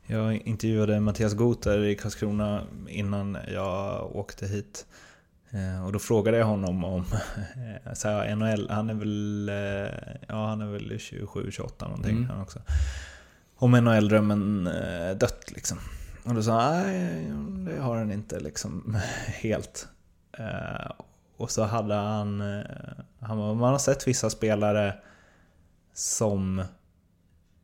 Jag 0.08 0.36
intervjuade 0.36 0.99
Mattias 0.99 1.34
Goter 1.34 1.84
i 1.84 1.95
Karlskrona 1.95 2.62
innan 2.89 3.38
jag 3.53 4.16
åkte 4.16 4.47
hit. 4.47 4.86
Eh, 5.49 5.86
och 5.86 5.91
då 5.91 5.99
frågade 5.99 6.38
jag 6.38 6.45
honom 6.45 6.84
om 6.84 7.06
så 7.93 8.08
här, 8.08 8.36
NHL, 8.36 8.70
han 8.70 8.89
är 8.89 8.93
väl, 8.93 9.51
ja, 10.28 10.47
han 10.47 10.62
är 10.62 10.72
väl 10.72 10.91
27-28 10.91 11.72
någonting 11.80 12.18
mm. 12.18 12.30
han 12.30 12.41
också. 12.41 12.60
Om 13.58 13.76
NHL-drömmen 13.76 14.70
dött 15.20 15.51
liksom. 15.51 15.80
Och 16.26 16.36
då 16.36 16.43
sa 16.43 16.61
han, 16.61 16.84
nej, 16.84 17.32
det 17.65 17.82
har 17.82 17.97
han 17.97 18.11
inte 18.11 18.39
liksom 18.39 18.97
helt. 19.28 19.88
Eh, 20.38 20.91
och 21.38 21.51
så 21.51 21.63
hade 21.63 21.93
han, 21.93 22.41
eh, 22.41 22.65
han, 23.19 23.38
man 23.38 23.71
har 23.71 23.78
sett 23.78 24.07
vissa 24.07 24.30
spelare 24.30 24.95
som 25.93 26.63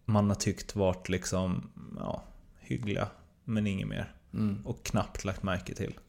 man 0.06 0.28
har 0.28 0.36
tyckt 0.36 0.76
varit 0.76 1.10
liksom, 1.10 1.72
ja, 2.00 2.24
hyggliga, 2.60 3.08
men 3.44 3.68
inget 3.68 3.88
mer. 3.88 4.16
Mm. 4.34 4.66
Och 4.66 4.84
knappt 4.84 5.26
lagt 5.26 5.44
märke 5.44 5.76
till. 5.76 6.00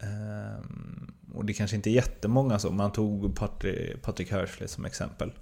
Um, 0.00 1.14
och 1.34 1.44
det 1.44 1.54
kanske 1.54 1.76
inte 1.76 1.90
är 1.90 1.92
jättemånga 1.92 2.58
så, 2.58 2.70
man 2.70 2.92
tog 2.92 3.36
Patrick, 3.36 4.02
Patrick 4.02 4.30
Hersley 4.30 4.68
som 4.68 4.84
exempel. 4.84 5.32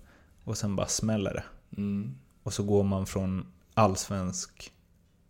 Och 0.45 0.59
sen 0.59 0.77
bara 0.77 0.87
smäller 0.87 1.35
det. 1.35 1.45
Mm. 1.77 2.15
Och 2.43 2.53
så 2.53 2.63
går 2.63 2.85
man 2.85 3.07
från 3.07 3.47
allsvensk 3.75 4.74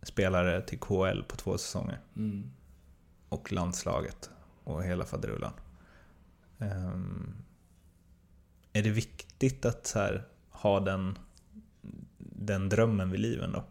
spelare 0.04 0.62
till 0.62 0.78
KL 0.78 1.22
på 1.28 1.36
två 1.36 1.58
säsonger. 1.58 2.00
Mm. 2.16 2.50
Och 3.28 3.52
landslaget 3.52 4.30
och 4.64 4.84
hela 4.84 5.04
faderullan. 5.04 5.52
Um, 6.58 7.34
är 8.72 8.82
det 8.82 8.90
viktigt 8.90 9.64
att 9.64 9.92
här, 9.94 10.24
ha 10.50 10.80
den, 10.80 11.18
den 12.18 12.68
drömmen 12.68 13.10
vid 13.10 13.20
livet 13.20 13.52
då? 13.52 13.64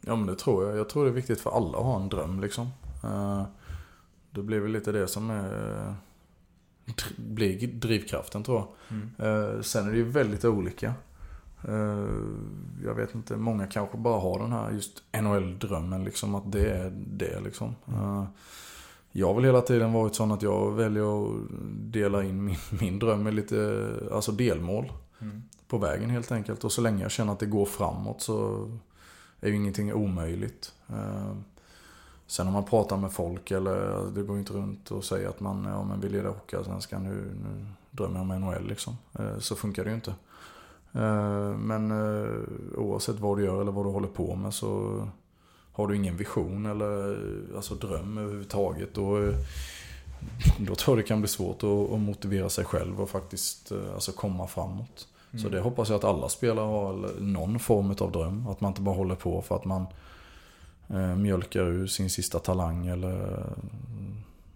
Ja 0.00 0.16
men 0.16 0.26
det 0.26 0.36
tror 0.36 0.68
jag. 0.68 0.78
Jag 0.78 0.88
tror 0.88 1.04
det 1.04 1.10
är 1.10 1.14
viktigt 1.14 1.40
för 1.40 1.50
alla 1.50 1.78
att 1.78 1.84
ha 1.84 2.02
en 2.02 2.08
dröm 2.08 2.40
liksom. 2.40 2.68
Uh, 3.04 3.46
det 4.30 4.42
blir 4.42 4.60
väl 4.60 4.70
lite 4.70 4.92
det 4.92 5.08
som 5.08 5.30
är, 5.30 5.94
blir 7.16 7.66
drivkraften 7.66 8.42
tror 8.42 8.58
jag. 8.58 8.68
Mm. 8.88 9.10
Uh, 9.20 9.62
sen 9.62 9.86
är 9.86 9.90
det 9.90 9.96
ju 9.96 10.04
väldigt 10.04 10.44
olika. 10.44 10.94
Eh, 11.64 12.08
jag 12.84 12.94
vet 12.94 13.14
inte, 13.14 13.36
många 13.36 13.66
kanske 13.66 13.96
bara 13.96 14.20
har 14.20 14.38
den 14.38 14.52
här 14.52 14.70
just 14.70 15.02
NHL-drömmen 15.12 16.04
liksom. 16.04 16.34
Att 16.34 16.52
det 16.52 16.70
är 16.70 16.90
det 17.06 17.40
liksom. 17.40 17.74
Mm. 17.88 18.26
Jag 19.12 19.26
har 19.26 19.34
väl 19.34 19.44
hela 19.44 19.60
tiden 19.60 19.92
varit 19.92 20.14
sån 20.14 20.32
att 20.32 20.42
jag 20.42 20.72
väljer 20.72 21.26
att 21.26 21.42
dela 21.92 22.24
in 22.24 22.44
min, 22.44 22.56
min 22.80 22.98
dröm 22.98 23.26
i 23.26 23.32
lite, 23.32 23.88
alltså 24.12 24.32
delmål. 24.32 24.92
Mm. 25.20 25.42
På 25.68 25.78
vägen 25.78 26.10
helt 26.10 26.32
enkelt. 26.32 26.64
Och 26.64 26.72
så 26.72 26.80
länge 26.80 27.02
jag 27.02 27.10
känner 27.10 27.32
att 27.32 27.38
det 27.38 27.46
går 27.46 27.66
framåt 27.66 28.22
så 28.22 28.68
är 29.40 29.48
ju 29.48 29.56
ingenting 29.56 29.92
omöjligt. 29.92 30.72
Eh, 30.88 31.36
sen 32.26 32.46
om 32.46 32.52
man 32.52 32.64
pratar 32.64 32.96
med 32.96 33.12
folk 33.12 33.50
eller 33.50 34.06
det 34.14 34.22
går 34.22 34.38
inte 34.38 34.52
runt 34.52 34.90
och 34.90 35.04
säger 35.04 35.28
att 35.28 35.40
man 35.40 35.64
ja, 35.64 35.84
men 35.84 36.00
vill 36.00 36.12
leda 36.12 36.28
Hockeyallsvenskan 36.28 37.04
nu, 37.04 37.14
nu 37.44 37.66
drömmer 37.90 38.16
jag 38.16 38.22
om 38.22 38.40
NHL 38.40 38.68
liksom. 38.68 38.96
Så 39.38 39.56
funkar 39.56 39.84
det 39.84 39.90
ju 39.90 39.96
inte. 39.96 40.14
Eh, 40.98 41.56
men 41.58 41.90
eh, 41.90 42.32
oavsett 42.76 43.20
vad 43.20 43.38
du 43.38 43.44
gör 43.44 43.60
eller 43.60 43.72
vad 43.72 43.86
du 43.86 43.90
håller 43.90 44.08
på 44.08 44.36
med 44.36 44.54
så 44.54 45.02
har 45.72 45.88
du 45.88 45.96
ingen 45.96 46.16
vision 46.16 46.66
eller 46.66 47.18
alltså 47.56 47.74
dröm 47.74 48.18
överhuvudtaget 48.18 48.94
då, 48.94 49.32
då 50.58 50.74
tror 50.74 50.96
jag 50.96 51.04
det 51.04 51.08
kan 51.08 51.20
bli 51.20 51.28
svårt 51.28 51.62
att, 51.62 52.00
motivera 52.00 52.48
sig 52.48 52.64
själv 52.64 53.00
och 53.00 53.10
faktiskt 53.10 53.72
eh, 53.72 53.94
alltså 53.94 54.12
komma 54.12 54.46
framåt. 54.46 55.08
Mm. 55.30 55.42
Så 55.42 55.48
det 55.48 55.60
hoppas 55.60 55.88
jag 55.88 55.96
att 55.96 56.04
alla 56.04 56.28
spelare 56.28 56.66
har 56.66 57.20
någon 57.20 57.58
form 57.58 57.94
av 57.98 58.12
dröm. 58.12 58.46
Att 58.48 58.60
man 58.60 58.70
inte 58.70 58.80
bara 58.80 58.94
håller 58.94 59.14
på 59.14 59.42
för 59.42 59.56
att 59.56 59.64
man 59.64 59.86
mjölkar 61.16 61.62
ur 61.62 61.86
sin 61.86 62.10
sista 62.10 62.38
talang 62.38 62.86
eller... 62.86 63.46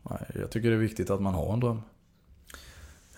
Nej, 0.02 0.26
jag 0.34 0.50
tycker 0.50 0.70
det 0.70 0.76
är 0.76 0.80
viktigt 0.80 1.10
att 1.10 1.22
man 1.22 1.34
har 1.34 1.52
en 1.52 1.60
dröm. 1.60 1.82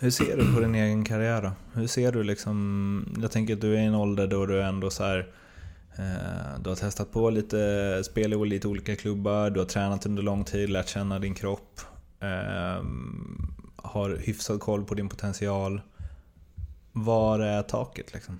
Hur 0.04 0.10
ser 0.10 0.36
du 0.36 0.54
på 0.54 0.60
din 0.60 0.74
egen 0.74 1.04
karriär 1.04 1.42
då? 1.42 1.52
Hur 1.80 1.86
ser 1.86 2.12
du 2.12 2.22
liksom... 2.22 3.18
Jag 3.22 3.30
tänker 3.30 3.54
att 3.54 3.60
du 3.60 3.74
är 3.74 3.80
i 3.80 3.84
en 3.84 3.94
ålder 3.94 4.26
då 4.26 4.46
du 4.46 4.62
ändå 4.62 4.90
så 4.90 5.04
här, 5.04 5.28
eh, 5.96 6.60
Du 6.62 6.68
har 6.68 6.76
testat 6.76 7.12
på 7.12 7.30
lite 7.30 8.02
spel 8.04 8.32
i 8.32 8.46
lite 8.46 8.68
olika 8.68 8.96
klubbar, 8.96 9.50
du 9.50 9.60
har 9.60 9.66
tränat 9.66 10.06
under 10.06 10.22
lång 10.22 10.44
tid, 10.44 10.70
lärt 10.70 10.88
känna 10.88 11.18
din 11.18 11.34
kropp. 11.34 11.80
Ehm, 12.20 13.54
har 13.76 14.16
hyfsad 14.16 14.60
koll 14.60 14.84
på 14.84 14.94
din 14.94 15.08
potential. 15.08 15.80
Var 16.92 17.40
är 17.40 17.62
taket 17.62 18.14
liksom? 18.14 18.38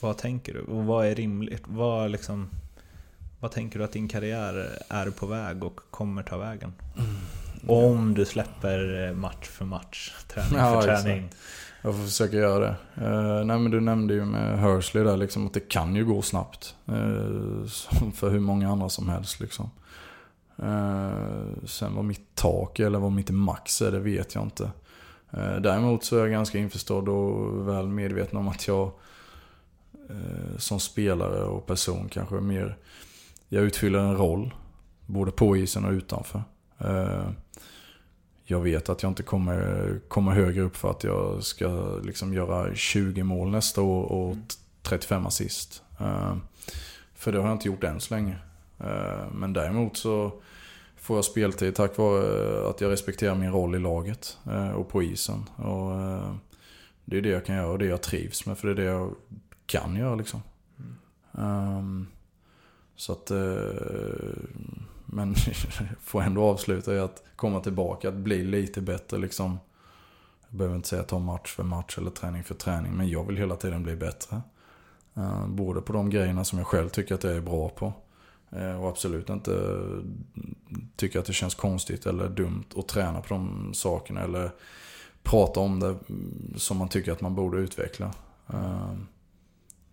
Vad 0.00 0.18
tänker 0.18 0.54
du? 0.54 0.60
Och 0.60 0.84
vad 0.84 1.06
är 1.06 1.14
rimligt? 1.14 1.62
Vad, 1.66 2.10
liksom, 2.10 2.48
vad 3.40 3.50
tänker 3.50 3.78
du 3.78 3.84
att 3.84 3.92
din 3.92 4.08
karriär 4.08 4.82
är 4.88 5.10
på 5.10 5.26
väg 5.26 5.64
och 5.64 5.80
kommer 5.90 6.22
ta 6.22 6.38
vägen? 6.38 6.72
Mm. 6.98 7.11
Om 7.66 8.14
du 8.14 8.24
släpper 8.24 9.08
eh, 9.08 9.14
match 9.14 9.48
för 9.48 9.64
match, 9.64 10.12
träning 10.28 10.58
ja, 10.58 10.80
för 10.80 10.88
träning. 10.88 11.24
Exakt. 11.24 11.42
Jag 11.82 11.94
får 11.94 12.02
försöka 12.02 12.36
göra 12.36 12.58
det. 12.58 12.76
Uh, 13.06 13.44
nej 13.44 13.58
men 13.58 13.70
du 13.70 13.80
nämnde 13.80 14.14
ju 14.14 14.24
med 14.24 14.60
Hursley 14.60 15.04
där 15.04 15.16
liksom 15.16 15.46
att 15.46 15.54
det 15.54 15.68
kan 15.68 15.96
ju 15.96 16.04
gå 16.04 16.22
snabbt. 16.22 16.74
Uh, 16.88 17.66
för 18.14 18.30
hur 18.30 18.40
många 18.40 18.72
andra 18.72 18.88
som 18.88 19.08
helst 19.08 19.40
liksom. 19.40 19.70
Uh, 20.62 21.64
sen 21.64 21.94
vad 21.94 22.04
mitt 22.04 22.34
tak 22.34 22.80
eller 22.80 22.98
vad 22.98 23.12
mitt 23.12 23.30
max 23.30 23.82
är, 23.82 23.92
det 23.92 24.00
vet 24.00 24.34
jag 24.34 24.44
inte. 24.44 24.64
Uh, 25.36 25.56
däremot 25.60 26.04
så 26.04 26.16
är 26.16 26.20
jag 26.20 26.30
ganska 26.30 26.58
införstådd 26.58 27.08
och 27.08 27.68
väl 27.68 27.88
medveten 27.88 28.38
om 28.38 28.48
att 28.48 28.68
jag 28.68 28.92
eh, 30.08 30.58
som 30.58 30.80
spelare 30.80 31.44
och 31.44 31.66
person 31.66 32.08
kanske 32.08 32.34
mer, 32.34 32.76
jag 33.48 33.62
utfyller 33.62 33.98
en 33.98 34.16
roll. 34.16 34.54
Både 35.06 35.30
på 35.30 35.56
isen 35.56 35.84
och 35.84 35.92
utanför. 35.92 36.42
Jag 38.44 38.60
vet 38.60 38.88
att 38.88 39.02
jag 39.02 39.10
inte 39.10 39.22
kommer 39.22 40.00
komma 40.08 40.32
högre 40.32 40.62
upp 40.62 40.76
för 40.76 40.90
att 40.90 41.04
jag 41.04 41.42
ska 41.42 42.00
liksom 42.04 42.34
göra 42.34 42.74
20 42.74 43.22
mål 43.22 43.50
nästa 43.50 43.82
år 43.82 44.04
och 44.04 44.36
35 44.82 45.26
assist. 45.26 45.82
Eh, 46.00 46.36
för 47.14 47.32
det 47.32 47.38
har 47.38 47.46
jag 47.46 47.54
inte 47.54 47.68
gjort 47.68 47.84
än 47.84 48.00
så 48.00 48.14
länge. 48.14 48.38
Eh, 48.78 49.32
men 49.32 49.52
däremot 49.52 49.96
så 49.96 50.32
får 50.96 51.16
jag 51.16 51.24
speltid 51.24 51.74
tack 51.74 51.98
vare 51.98 52.68
att 52.70 52.80
jag 52.80 52.90
respekterar 52.90 53.34
min 53.34 53.52
roll 53.52 53.74
i 53.74 53.78
laget 53.78 54.38
eh, 54.46 54.70
och 54.70 54.88
på 54.88 55.02
isen. 55.02 55.48
Och 55.56 55.92
det 57.04 57.18
är 57.18 57.22
det 57.22 57.28
jag 57.28 57.46
kan 57.46 57.56
göra 57.56 57.70
och 57.70 57.78
det 57.78 57.86
jag 57.86 58.02
trivs 58.02 58.46
med 58.46 58.58
för 58.58 58.68
det 58.68 58.72
är 58.72 58.86
det 58.86 58.90
jag 58.90 59.14
kan 59.66 59.96
göra 59.96 60.14
liksom. 60.14 60.42
Mm. 61.38 62.06
Så 62.96 63.12
att... 63.12 63.30
Men 65.14 65.34
får 66.00 66.22
ändå 66.22 66.42
avsluta 66.42 66.94
i 66.94 66.98
att 66.98 67.22
komma 67.36 67.60
tillbaka, 67.60 68.08
att 68.08 68.14
bli 68.14 68.44
lite 68.44 68.80
bättre 68.80 69.18
liksom. 69.18 69.58
Jag 70.48 70.58
behöver 70.58 70.76
inte 70.76 70.88
säga 70.88 71.02
ta 71.02 71.18
match 71.18 71.54
för 71.54 71.62
match 71.62 71.98
eller 71.98 72.10
träning 72.10 72.44
för 72.44 72.54
träning, 72.54 72.92
men 72.92 73.08
jag 73.08 73.24
vill 73.24 73.36
hela 73.36 73.56
tiden 73.56 73.82
bli 73.82 73.96
bättre. 73.96 74.42
Eh, 75.14 75.46
både 75.46 75.80
på 75.80 75.92
de 75.92 76.10
grejerna 76.10 76.44
som 76.44 76.58
jag 76.58 76.66
själv 76.66 76.88
tycker 76.88 77.14
att 77.14 77.24
jag 77.24 77.36
är 77.36 77.40
bra 77.40 77.68
på. 77.68 77.92
Eh, 78.50 78.82
och 78.82 78.88
absolut 78.88 79.30
inte 79.30 79.78
tycker 80.96 81.18
att 81.18 81.26
det 81.26 81.32
känns 81.32 81.54
konstigt 81.54 82.06
eller 82.06 82.28
dumt 82.28 82.64
att 82.76 82.88
träna 82.88 83.20
på 83.20 83.34
de 83.34 83.74
sakerna. 83.74 84.20
Eller 84.20 84.50
prata 85.22 85.60
om 85.60 85.80
det 85.80 85.96
som 86.56 86.76
man 86.76 86.88
tycker 86.88 87.12
att 87.12 87.20
man 87.20 87.34
borde 87.34 87.58
utveckla. 87.58 88.14
Eh, 88.48 88.94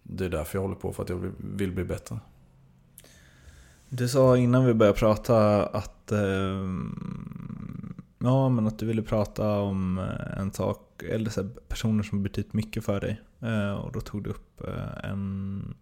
det 0.04 0.26
är 0.26 0.30
därför 0.30 0.58
jag 0.58 0.64
håller 0.64 0.76
på, 0.76 0.94
för 0.94 1.04
att 1.04 1.10
jag 1.10 1.32
vill 1.38 1.72
bli 1.72 1.84
bättre. 1.84 2.20
Du 3.90 4.08
sa 4.08 4.38
innan 4.38 4.66
vi 4.66 4.74
började 4.74 5.00
prata 5.00 5.66
att, 5.66 6.12
eh, 6.12 6.68
ja, 8.20 8.50
men 8.50 8.68
att 8.68 8.80
du 8.80 8.86
ville 8.86 9.02
prata 9.02 9.60
om 9.60 9.98
eh, 9.98 10.40
en 10.40 10.54
sak, 10.54 11.04
eller 11.04 11.30
så 11.30 11.42
här, 11.42 11.50
personer 11.50 12.04
som 12.04 12.24
betytt 12.24 12.54
mycket 12.54 12.86
för 12.86 13.00
dig. 13.00 13.22
Eh, 13.40 13.72
och 13.72 13.92
då 13.92 14.02
tog 14.02 14.24
du 14.24 14.30
upp 14.30 14.62
eh, 14.68 15.10
en 15.12 15.76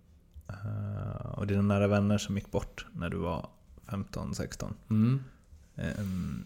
eh, 0.47 1.31
och 1.31 1.47
dina 1.47 1.61
nära 1.61 1.87
vänner 1.87 2.17
som 2.17 2.35
gick 2.35 2.51
bort 2.51 2.85
när 2.93 3.09
du 3.09 3.17
var 3.17 3.49
15-16. 3.87 4.73
Mm. 4.89 5.23
Ehm, 5.75 6.45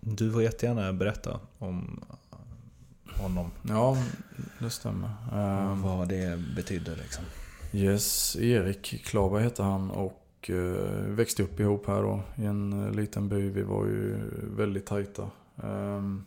du 0.00 0.32
får 0.32 0.42
jättegärna 0.42 0.92
berätta 0.92 1.40
om 1.58 2.04
honom. 3.16 3.50
Ja, 3.62 3.96
det 4.58 4.70
stämmer. 4.70 5.10
Um, 5.32 5.82
vad 5.82 6.08
det 6.08 6.38
betydde 6.56 6.96
liksom. 6.96 7.24
Yes, 7.72 8.36
Erik 8.36 9.04
Klaberg 9.04 9.42
heter 9.42 9.62
han 9.62 9.90
och 9.90 10.27
och 10.38 10.50
eh, 10.50 11.04
växte 11.06 11.42
upp 11.42 11.60
ihop 11.60 11.86
här 11.86 12.02
då 12.02 12.20
i 12.36 12.44
en 12.44 12.86
eh, 12.86 12.92
liten 12.92 13.28
by. 13.28 13.50
Vi 13.50 13.62
var 13.62 13.84
ju 13.84 14.18
väldigt 14.56 14.86
tajta. 14.86 15.30
Ehm, 15.62 16.24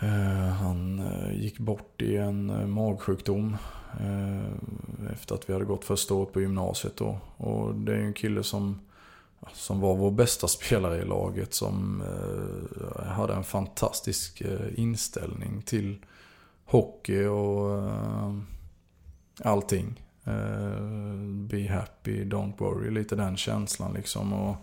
eh, 0.00 0.48
han 0.48 0.98
eh, 0.98 1.42
gick 1.42 1.58
bort 1.58 2.02
i 2.02 2.16
en 2.16 2.50
eh, 2.50 2.66
magsjukdom 2.66 3.56
eh, 4.00 5.12
efter 5.12 5.34
att 5.34 5.48
vi 5.48 5.52
hade 5.52 5.64
gått 5.64 5.84
första 5.84 6.14
året 6.14 6.32
på 6.32 6.40
gymnasiet 6.40 6.96
då. 6.96 7.18
Och 7.36 7.74
det 7.74 7.92
är 7.92 7.96
ju 7.96 8.06
en 8.06 8.14
kille 8.14 8.42
som, 8.42 8.80
som 9.52 9.80
var 9.80 9.96
vår 9.96 10.10
bästa 10.10 10.48
spelare 10.48 11.02
i 11.02 11.04
laget 11.04 11.54
som 11.54 12.02
hade 13.06 13.34
en 13.34 13.44
fantastisk 13.44 14.42
inställning 14.74 15.62
till 15.62 16.04
hockey 16.64 17.24
och 17.24 17.90
allting. 19.44 20.00
Uh, 20.28 21.16
be 21.48 21.68
happy, 21.68 22.24
don't 22.24 22.58
worry. 22.58 22.90
Lite 22.90 23.16
den 23.16 23.36
känslan 23.36 23.92
liksom. 23.94 24.32
Och, 24.32 24.56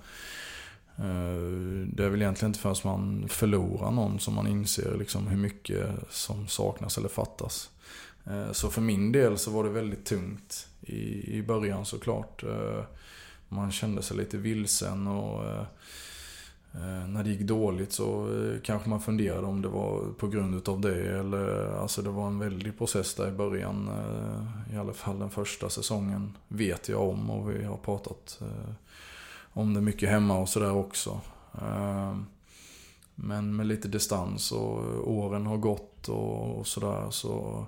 uh, 0.99 1.87
det 1.87 2.05
är 2.05 2.09
väl 2.09 2.21
egentligen 2.21 2.49
inte 2.49 2.59
förrän 2.59 2.75
man 2.83 3.27
förlorar 3.29 3.91
någon 3.91 4.19
som 4.19 4.33
man 4.33 4.47
inser 4.47 4.97
liksom 4.97 5.27
hur 5.27 5.37
mycket 5.37 5.89
som 6.09 6.47
saknas 6.47 6.97
eller 6.97 7.09
fattas. 7.09 7.69
Uh, 8.27 8.51
så 8.51 8.69
för 8.69 8.81
min 8.81 9.11
del 9.11 9.37
så 9.37 9.51
var 9.51 9.63
det 9.63 9.69
väldigt 9.69 10.05
tungt 10.05 10.67
i, 10.81 11.37
i 11.37 11.43
början 11.43 11.85
såklart. 11.85 12.43
man 13.49 13.71
kände 13.71 14.01
sig 14.01 14.17
lite 14.17 14.37
vilsen 14.37 15.07
och 15.07 15.65
Eh, 16.81 17.07
när 17.07 17.23
det 17.23 17.29
gick 17.29 17.41
dåligt 17.41 17.91
så 17.91 18.35
eh, 18.35 18.61
kanske 18.63 18.89
man 18.89 19.01
funderade 19.01 19.47
om 19.47 19.61
det 19.61 19.67
var 19.67 20.13
på 20.17 20.27
grund 20.27 20.55
utav 20.55 20.81
det 20.81 21.19
eller 21.19 21.73
alltså 21.81 22.01
det 22.01 22.09
var 22.09 22.27
en 22.27 22.39
väldig 22.39 22.77
process 22.77 23.15
där 23.15 23.27
i 23.27 23.31
början. 23.31 23.87
Eh, 23.87 24.75
I 24.75 24.77
alla 24.77 24.93
fall 24.93 25.19
den 25.19 25.29
första 25.29 25.69
säsongen 25.69 26.37
vet 26.47 26.89
jag 26.89 27.09
om 27.09 27.29
och 27.29 27.51
vi 27.51 27.63
har 27.63 27.77
pratat 27.77 28.39
om 29.53 29.73
det 29.73 29.81
mycket 29.81 30.09
hemma 30.09 30.37
och 30.37 30.49
sådär 30.49 30.73
också. 30.73 31.21
Men 33.15 33.55
med 33.55 33.67
lite 33.67 33.87
distans 33.87 34.51
och 34.51 35.11
åren 35.11 35.45
har 35.45 35.57
gått 35.57 36.09
och 36.09 36.67
sådär 36.67 37.07
så 37.09 37.65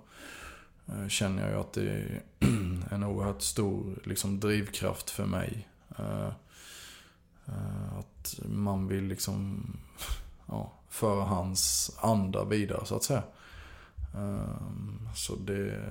känner 1.08 1.42
jag 1.42 1.52
ju 1.52 1.60
att 1.60 1.74
det 1.74 1.90
är 1.90 2.22
en 2.92 3.04
oerhört 3.04 3.42
stor 3.42 4.00
liksom, 4.04 4.40
drivkraft 4.40 5.10
för 5.10 5.26
mig. 5.26 5.68
Att 8.20 8.40
man 8.46 8.88
vill 8.88 9.04
liksom 9.04 9.64
ja, 10.46 10.72
föra 10.90 11.24
hans 11.24 11.92
anda 12.02 12.44
vidare 12.44 12.86
så 12.86 12.96
att 12.96 13.04
säga. 13.04 13.24
Ehm, 14.16 15.10
så 15.16 15.36
det, 15.36 15.82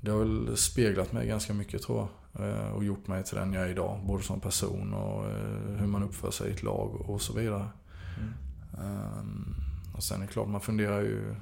det 0.00 0.10
har 0.10 0.18
väl 0.18 0.56
speglat 0.56 1.12
mig 1.12 1.28
ganska 1.28 1.54
mycket 1.54 1.82
tror 1.82 1.98
jag. 1.98 2.48
Eh, 2.48 2.70
och 2.70 2.84
gjort 2.84 3.06
mig 3.06 3.24
till 3.24 3.36
den 3.36 3.52
jag 3.52 3.64
är 3.64 3.68
idag. 3.68 4.00
Både 4.06 4.22
som 4.22 4.40
person 4.40 4.94
och 4.94 5.24
eh, 5.24 5.78
hur 5.78 5.86
man 5.86 6.02
uppför 6.02 6.30
sig 6.30 6.50
i 6.50 6.52
ett 6.52 6.62
lag 6.62 7.10
och 7.10 7.22
så 7.22 7.32
vidare. 7.32 7.68
Mm. 8.18 8.32
Ehm, 8.84 9.54
och 9.96 10.02
sen 10.02 10.22
är 10.22 10.26
det 10.26 10.32
klart, 10.32 10.48
man 10.48 10.60
funderar 10.60 11.00
ju 11.00 11.34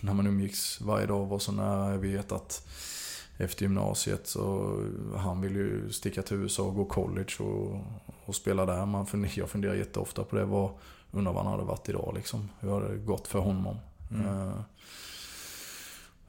när 0.00 0.14
man 0.14 0.26
umgicks 0.26 0.80
varje 0.80 1.06
dag 1.06 1.26
var 1.26 1.38
så 1.38 1.52
nära. 1.52 1.90
Jag 1.90 1.98
vet 1.98 2.32
att 2.32 2.68
efter 3.38 3.62
gymnasiet. 3.62 4.26
Så 4.26 4.74
han 5.16 5.40
vill 5.40 5.56
ju 5.56 5.92
sticka 5.92 6.22
till 6.22 6.36
USA 6.36 6.62
och 6.62 6.74
gå 6.74 6.84
college 6.84 7.32
och, 7.38 7.80
och 8.24 8.34
spela 8.34 8.66
där. 8.66 8.86
Man 8.86 9.06
funder, 9.06 9.32
jag 9.34 9.50
funderar 9.50 9.74
jätteofta 9.74 10.24
på 10.24 10.36
det. 10.36 10.44
Vad, 10.44 10.70
undrar 11.10 11.32
vad 11.32 11.42
han 11.42 11.52
hade 11.52 11.64
varit 11.64 11.88
idag 11.88 12.12
liksom. 12.16 12.48
Hur 12.60 12.70
hade 12.70 12.88
det 12.88 12.98
gått 12.98 13.26
för 13.26 13.38
honom? 13.38 13.76
Mm. 14.10 14.26
Uh, 14.26 14.60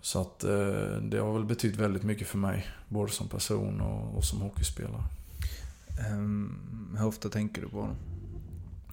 så 0.02 0.22
att 0.22 0.44
uh, 0.44 0.98
det 1.02 1.18
har 1.18 1.34
väl 1.34 1.46
betytt 1.46 1.76
väldigt 1.76 2.04
mycket 2.04 2.28
för 2.28 2.38
mig. 2.38 2.68
Både 2.88 3.12
som 3.12 3.28
person 3.28 3.82
och, 3.82 4.18
och 4.18 4.24
som 4.24 4.42
hockeyspelare. 4.42 5.04
Um, 6.12 6.96
hur 7.00 7.08
ofta 7.08 7.30
tänker 7.30 7.62
du 7.62 7.70
på 7.70 7.82
honom? 7.82 7.96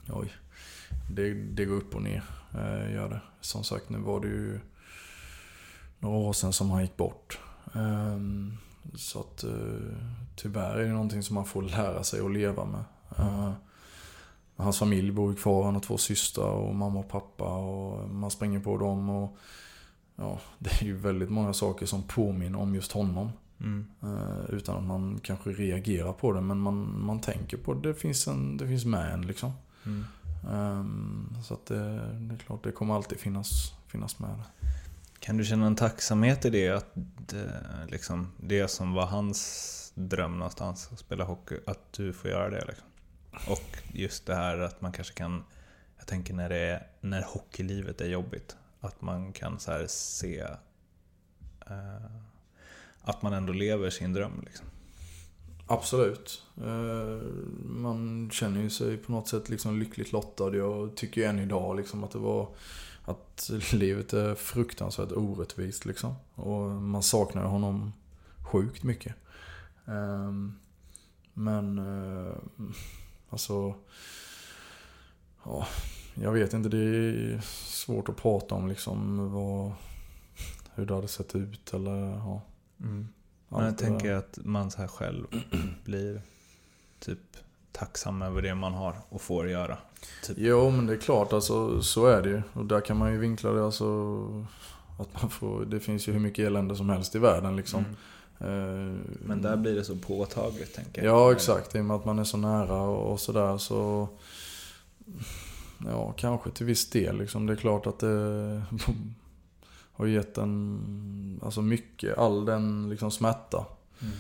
Oj. 0.09 0.33
Det, 1.11 1.35
det 1.35 1.65
går 1.65 1.77
upp 1.77 1.95
och 1.95 2.03
ner. 2.03 2.25
Uh, 2.55 2.95
gör 2.95 3.09
det. 3.09 3.21
Som 3.41 3.65
sagt, 3.65 3.89
nu 3.89 3.99
var 3.99 4.21
det 4.21 4.29
ju 4.29 4.61
några 5.99 6.17
år 6.17 6.33
sedan 6.33 6.53
som 6.53 6.71
han 6.71 6.83
gick 6.83 6.97
bort. 6.97 7.39
Ehm, 7.75 8.57
så 8.95 9.21
att 9.21 9.45
eh, 9.45 9.97
tyvärr 10.37 10.77
är 10.77 10.85
det 10.85 10.93
någonting 10.93 11.23
som 11.23 11.35
man 11.35 11.45
får 11.45 11.63
lära 11.63 12.05
sig 12.05 12.21
att 12.21 12.33
leva 12.33 12.65
med. 12.65 12.85
Mm. 13.19 13.53
Hans 14.57 14.79
familj 14.79 15.11
bor 15.11 15.35
kvar, 15.35 15.65
han 15.65 15.75
har 15.75 15.81
två 15.81 15.99
systrar 15.99 16.51
och 16.51 16.75
mamma 16.75 16.99
och 17.01 17.09
pappa 17.09 17.45
och 17.45 18.11
man 18.11 18.31
springer 18.31 18.61
på 18.61 18.79
dem. 18.79 19.11
Och, 19.11 19.37
ja, 20.17 20.41
det 20.59 20.83
är 20.83 20.85
ju 20.85 20.97
väldigt 20.97 21.31
många 21.31 21.53
saker 21.53 21.87
som 21.87 22.03
påminner 22.03 22.59
om 22.59 22.75
just 22.75 22.93
honom. 22.93 23.31
Mm. 23.61 23.87
Eh, 24.03 24.55
utan 24.55 24.77
att 24.77 24.85
man 24.85 25.21
kanske 25.23 25.51
reagerar 25.51 26.13
på 26.13 26.33
det, 26.33 26.41
men 26.41 26.59
man, 26.59 27.05
man 27.05 27.21
tänker 27.21 27.57
på 27.57 27.75
det. 27.75 27.89
Det 27.89 27.95
finns, 27.95 28.29
en, 28.29 28.57
det 28.57 28.69
finns 28.69 28.85
med 28.85 29.13
en 29.13 29.27
liksom. 29.27 29.53
Mm. 29.87 30.05
Um, 30.51 31.37
så 31.45 31.55
att 31.55 31.67
det, 31.67 31.85
det, 32.21 32.35
är 32.35 32.39
klart, 32.39 32.65
det 32.65 32.73
kommer 32.73 32.95
alltid 32.95 33.19
finnas, 33.19 33.75
finnas 33.87 34.19
med. 34.19 34.43
Kan 35.25 35.37
du 35.37 35.45
känna 35.45 35.67
en 35.67 35.77
tacksamhet 35.77 36.45
i 36.45 36.51
det? 36.51 36.69
Att 36.69 36.91
det, 37.27 37.63
liksom, 37.89 38.33
det 38.37 38.69
som 38.69 38.93
var 38.93 39.07
hans 39.07 39.93
dröm 39.95 40.39
någonstans, 40.39 40.89
att 40.93 40.99
spela 40.99 41.25
hockey, 41.25 41.59
att 41.67 41.93
du 41.93 42.13
får 42.13 42.31
göra 42.31 42.51
det? 42.51 42.65
Liksom. 42.67 42.87
Och 43.49 43.79
just 43.93 44.27
det 44.27 44.35
här 44.35 44.59
att 44.59 44.81
man 44.81 44.93
kanske 44.93 45.15
kan, 45.15 45.45
jag 45.99 46.07
tänker 46.07 46.35
när, 46.35 46.49
det 46.49 46.57
är, 46.57 46.87
när 47.01 47.23
hockeylivet 47.23 48.01
är 48.01 48.09
jobbigt, 48.09 48.57
att 48.81 49.03
man 49.03 49.33
kan 49.33 49.61
så 49.61 49.85
se 49.89 50.41
eh, 51.67 52.05
att 53.01 53.23
man 53.23 53.33
ändå 53.33 53.53
lever 53.53 53.91
sin 53.91 54.13
dröm. 54.13 54.43
Liksom. 54.45 54.67
Absolut. 55.67 56.43
Eh, 56.57 57.29
man 57.65 58.31
känner 58.33 58.61
ju 58.61 58.71
sig 58.71 58.97
på 58.97 59.13
något 59.13 59.29
sätt 59.29 59.49
liksom 59.49 59.79
lyckligt 59.79 60.13
lottad. 60.13 60.57
Jag 60.57 60.97
tycker 60.97 61.21
ju 61.21 61.27
än 61.27 61.39
idag 61.39 61.77
liksom 61.77 62.05
att 62.05 62.11
det 62.11 62.19
var 62.19 62.49
att 63.05 63.51
livet 63.73 64.13
är 64.13 64.35
fruktansvärt 64.35 65.13
orättvist 65.13 65.85
liksom. 65.85 66.15
Och 66.35 66.71
man 66.71 67.03
saknar 67.03 67.45
honom 67.45 67.93
sjukt 68.39 68.83
mycket. 68.83 69.15
Ehm, 69.87 70.59
men 71.35 71.79
eh, 71.79 72.35
alltså... 73.31 73.75
Ja, 75.45 75.67
jag 76.15 76.33
vet 76.33 76.53
inte. 76.53 76.69
Det 76.69 76.79
är 76.79 77.41
svårt 77.67 78.09
att 78.09 78.17
prata 78.17 78.55
om 78.55 78.69
liksom 78.69 79.33
vad, 79.33 79.73
hur 80.75 80.87
det 80.87 80.95
hade 80.95 81.09
sett 81.09 81.35
ut 81.35 81.75
eller 81.75 82.11
ja. 82.11 82.43
Mm. 82.81 83.09
Men 83.49 83.65
jag 83.65 83.79
tänker 83.79 84.13
att 84.13 84.39
man 84.43 84.71
så 84.71 84.79
här 84.79 84.89
själv 84.89 85.27
blir 85.85 86.23
typ 87.01 87.37
tacksam 87.79 88.23
över 88.23 88.43
det 88.43 88.55
man 88.55 88.73
har 88.73 88.95
och 89.09 89.21
får 89.21 89.49
göra. 89.49 89.79
Typ. 90.23 90.37
Jo 90.39 90.71
men 90.71 90.87
det 90.87 90.93
är 90.93 90.99
klart 90.99 91.33
alltså 91.33 91.83
så 91.83 92.07
är 92.07 92.23
det 92.23 92.29
ju. 92.29 92.43
Och 92.53 92.65
där 92.65 92.81
kan 92.81 92.97
man 92.97 93.13
ju 93.13 93.19
vinkla 93.19 93.51
det 93.51 93.65
alltså. 93.65 93.85
Att 94.99 95.23
man 95.23 95.31
får, 95.31 95.65
det 95.65 95.81
finns 95.81 96.09
ju 96.09 96.13
hur 96.13 96.21
mycket 96.21 96.47
elände 96.47 96.77
som 96.77 96.91
helst 96.91 97.15
i 97.15 97.19
världen 97.19 97.57
liksom. 97.57 97.85
Mm. 98.39 98.95
Eh, 98.95 98.99
Men 99.27 99.43
där 99.43 99.57
blir 99.57 99.75
det 99.75 99.85
så 99.85 99.97
påtagligt 99.97 100.75
tänker 100.75 101.05
jag. 101.05 101.15
Ja 101.15 101.33
exakt, 101.33 101.75
i 101.75 101.81
och 101.81 101.85
med 101.85 101.97
att 101.97 102.05
man 102.05 102.19
är 102.19 102.25
så 102.25 102.37
nära 102.37 102.83
och, 102.83 103.13
och 103.13 103.21
sådär 103.21 103.59
så... 103.59 104.09
Ja, 105.87 106.13
kanske 106.13 106.51
till 106.51 106.67
viss 106.67 106.91
del 106.91 107.19
liksom. 107.19 107.47
Det 107.47 107.53
är 107.53 107.57
klart 107.57 107.87
att 107.87 107.99
det 107.99 108.63
har 109.93 110.07
gett 110.07 110.39
en... 110.39 111.41
Alltså 111.45 111.63
mycket, 111.63 112.19
all 112.19 112.45
den 112.45 112.89
liksom 112.91 113.11
smärta 113.11 113.67
Mm. 114.03 114.15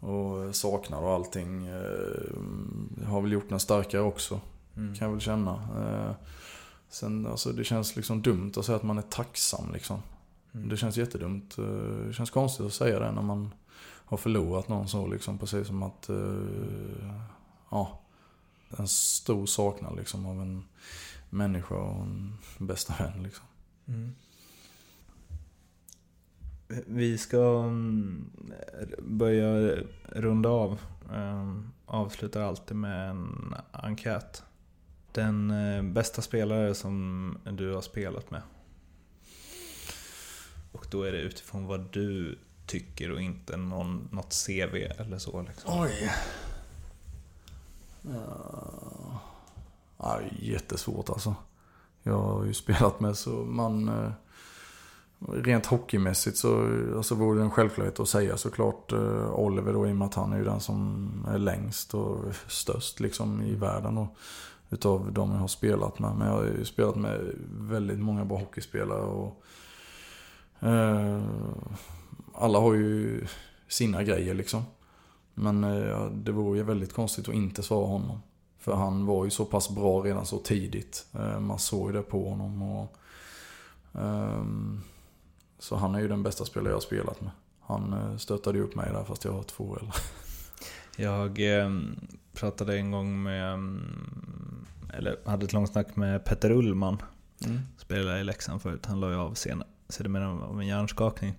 Och 0.00 0.56
saknad 0.56 1.04
och 1.04 1.10
allting 1.10 1.66
eh, 1.66 3.06
har 3.06 3.20
väl 3.20 3.32
gjort 3.32 3.48
den 3.48 3.60
starkare 3.60 4.02
också. 4.02 4.40
Mm. 4.76 4.94
Kan 4.94 5.06
jag 5.06 5.12
väl 5.12 5.20
känna. 5.20 5.52
Eh, 5.52 6.26
sen 6.88 7.26
alltså 7.26 7.52
det 7.52 7.64
känns 7.64 7.96
liksom 7.96 8.22
dumt 8.22 8.52
att 8.56 8.64
säga 8.64 8.76
att 8.76 8.82
man 8.82 8.98
är 8.98 9.02
tacksam 9.02 9.72
liksom. 9.72 10.02
Mm. 10.52 10.68
Det 10.68 10.76
känns 10.76 10.96
jättedumt. 10.96 11.58
Eh, 11.58 11.64
Det 12.06 12.12
känns 12.12 12.30
konstigt 12.30 12.66
att 12.66 12.72
säga 12.72 12.98
det 12.98 13.12
när 13.12 13.22
man 13.22 13.54
har 14.04 14.16
förlorat 14.16 14.68
någon 14.68 14.88
så 14.88 15.06
liksom. 15.06 15.38
Precis 15.38 15.66
som 15.66 15.82
att, 15.82 16.10
ja, 17.70 18.00
en 18.78 18.88
stor 18.88 19.46
saknad 19.46 19.96
liksom 19.96 20.26
av 20.26 20.40
en 20.40 20.64
människa 21.30 21.74
och 21.74 22.02
en 22.02 22.38
bästa 22.58 22.94
vän 22.98 23.22
liksom. 23.22 23.44
Mm. 23.86 24.12
Vi 26.86 27.18
ska 27.18 27.62
mm, 27.66 28.30
börja 28.98 29.76
runda 30.08 30.48
av. 30.48 30.80
Ehm, 31.14 31.70
avslutar 31.86 32.40
alltid 32.40 32.76
med 32.76 33.10
en 33.10 33.54
enkät. 33.70 34.42
Den 35.12 35.50
eh, 35.50 35.82
bästa 35.82 36.22
spelare 36.22 36.74
som 36.74 37.38
du 37.52 37.72
har 37.74 37.80
spelat 37.80 38.30
med. 38.30 38.42
Och 40.72 40.86
då 40.90 41.02
är 41.02 41.12
det 41.12 41.18
utifrån 41.18 41.66
vad 41.66 41.92
du 41.92 42.38
tycker 42.66 43.10
och 43.10 43.20
inte 43.20 43.56
någon, 43.56 44.08
något 44.12 44.46
CV 44.46 44.74
eller 44.74 45.18
så. 45.18 45.42
Liksom. 45.42 45.80
Oj. 45.80 46.10
Ja, 49.98 50.20
jättesvårt 50.38 51.10
alltså. 51.10 51.34
Jag 52.02 52.18
har 52.18 52.44
ju 52.44 52.54
spelat 52.54 53.00
med 53.00 53.16
så 53.16 53.30
man... 53.30 53.88
Eh, 53.88 54.12
Rent 55.28 55.66
hockeymässigt 55.66 56.36
så 56.36 56.68
alltså, 56.96 57.14
vore 57.14 57.38
det 57.38 57.44
en 57.44 57.50
självklarhet 57.50 58.00
att 58.00 58.08
säga 58.08 58.36
såklart 58.36 58.92
eh, 58.92 59.34
Oliver 59.34 59.72
då 59.72 59.88
i 59.88 59.92
och 59.92 59.96
med 59.96 60.06
att 60.06 60.14
han 60.14 60.32
är 60.32 60.38
ju 60.38 60.44
den 60.44 60.60
som 60.60 61.10
är 61.28 61.38
längst 61.38 61.94
och 61.94 62.18
störst 62.48 63.00
liksom 63.00 63.42
i 63.42 63.54
världen. 63.54 63.98
Och, 63.98 64.16
utav 64.70 65.12
de 65.12 65.32
jag 65.32 65.38
har 65.38 65.48
spelat 65.48 65.98
med. 65.98 66.16
Men 66.16 66.26
jag 66.26 66.34
har 66.34 66.44
ju 66.44 66.64
spelat 66.64 66.96
med 66.96 67.34
väldigt 67.50 67.98
många 67.98 68.24
bra 68.24 68.38
hockeyspelare. 68.38 69.02
Och, 69.02 69.42
eh, 70.60 71.22
alla 72.34 72.58
har 72.58 72.74
ju 72.74 73.26
sina 73.68 74.02
grejer 74.02 74.34
liksom. 74.34 74.62
Men 75.34 75.64
eh, 75.64 76.06
det 76.06 76.32
vore 76.32 76.58
ju 76.58 76.64
väldigt 76.64 76.92
konstigt 76.92 77.28
att 77.28 77.34
inte 77.34 77.62
svara 77.62 77.86
honom. 77.86 78.22
För 78.58 78.74
han 78.74 79.06
var 79.06 79.24
ju 79.24 79.30
så 79.30 79.44
pass 79.44 79.70
bra 79.70 80.00
redan 80.00 80.26
så 80.26 80.38
tidigt. 80.38 81.06
Eh, 81.12 81.40
man 81.40 81.58
såg 81.58 81.88
ju 81.88 81.96
det 81.96 82.02
på 82.02 82.28
honom. 82.28 82.62
Och, 82.62 82.96
ehm, 83.94 84.80
så 85.60 85.76
han 85.76 85.94
är 85.94 86.00
ju 86.00 86.08
den 86.08 86.22
bästa 86.22 86.44
spelare 86.44 86.70
jag 86.70 86.76
har 86.76 86.80
spelat 86.80 87.20
med. 87.20 87.30
Han 87.60 87.92
eh, 87.92 88.16
stöttade 88.16 88.58
ju 88.58 88.64
upp 88.64 88.74
mig 88.74 88.92
där 88.92 89.04
fast 89.04 89.24
jag 89.24 89.32
har 89.32 89.42
två 89.42 89.76
eller. 89.76 89.94
Jag 90.96 91.58
eh, 91.58 91.70
pratade 92.32 92.76
en 92.76 92.90
gång 92.90 93.22
med, 93.22 93.52
mm, 93.52 94.66
eller 94.94 95.16
hade 95.24 95.44
ett 95.44 95.52
långt 95.52 95.72
snack 95.72 95.96
med 95.96 96.24
Petter 96.24 96.50
Ullman. 96.50 97.02
Mm. 97.46 97.60
Spelade 97.78 98.20
i 98.20 98.24
Leksand 98.24 98.62
förut. 98.62 98.86
Han 98.86 99.00
la 99.00 99.10
ju 99.10 99.16
av 99.16 99.34
sen, 99.34 99.62
sedermera 99.88 100.28
av 100.28 100.60
en 100.60 100.66
hjärnskakning. 100.66 101.34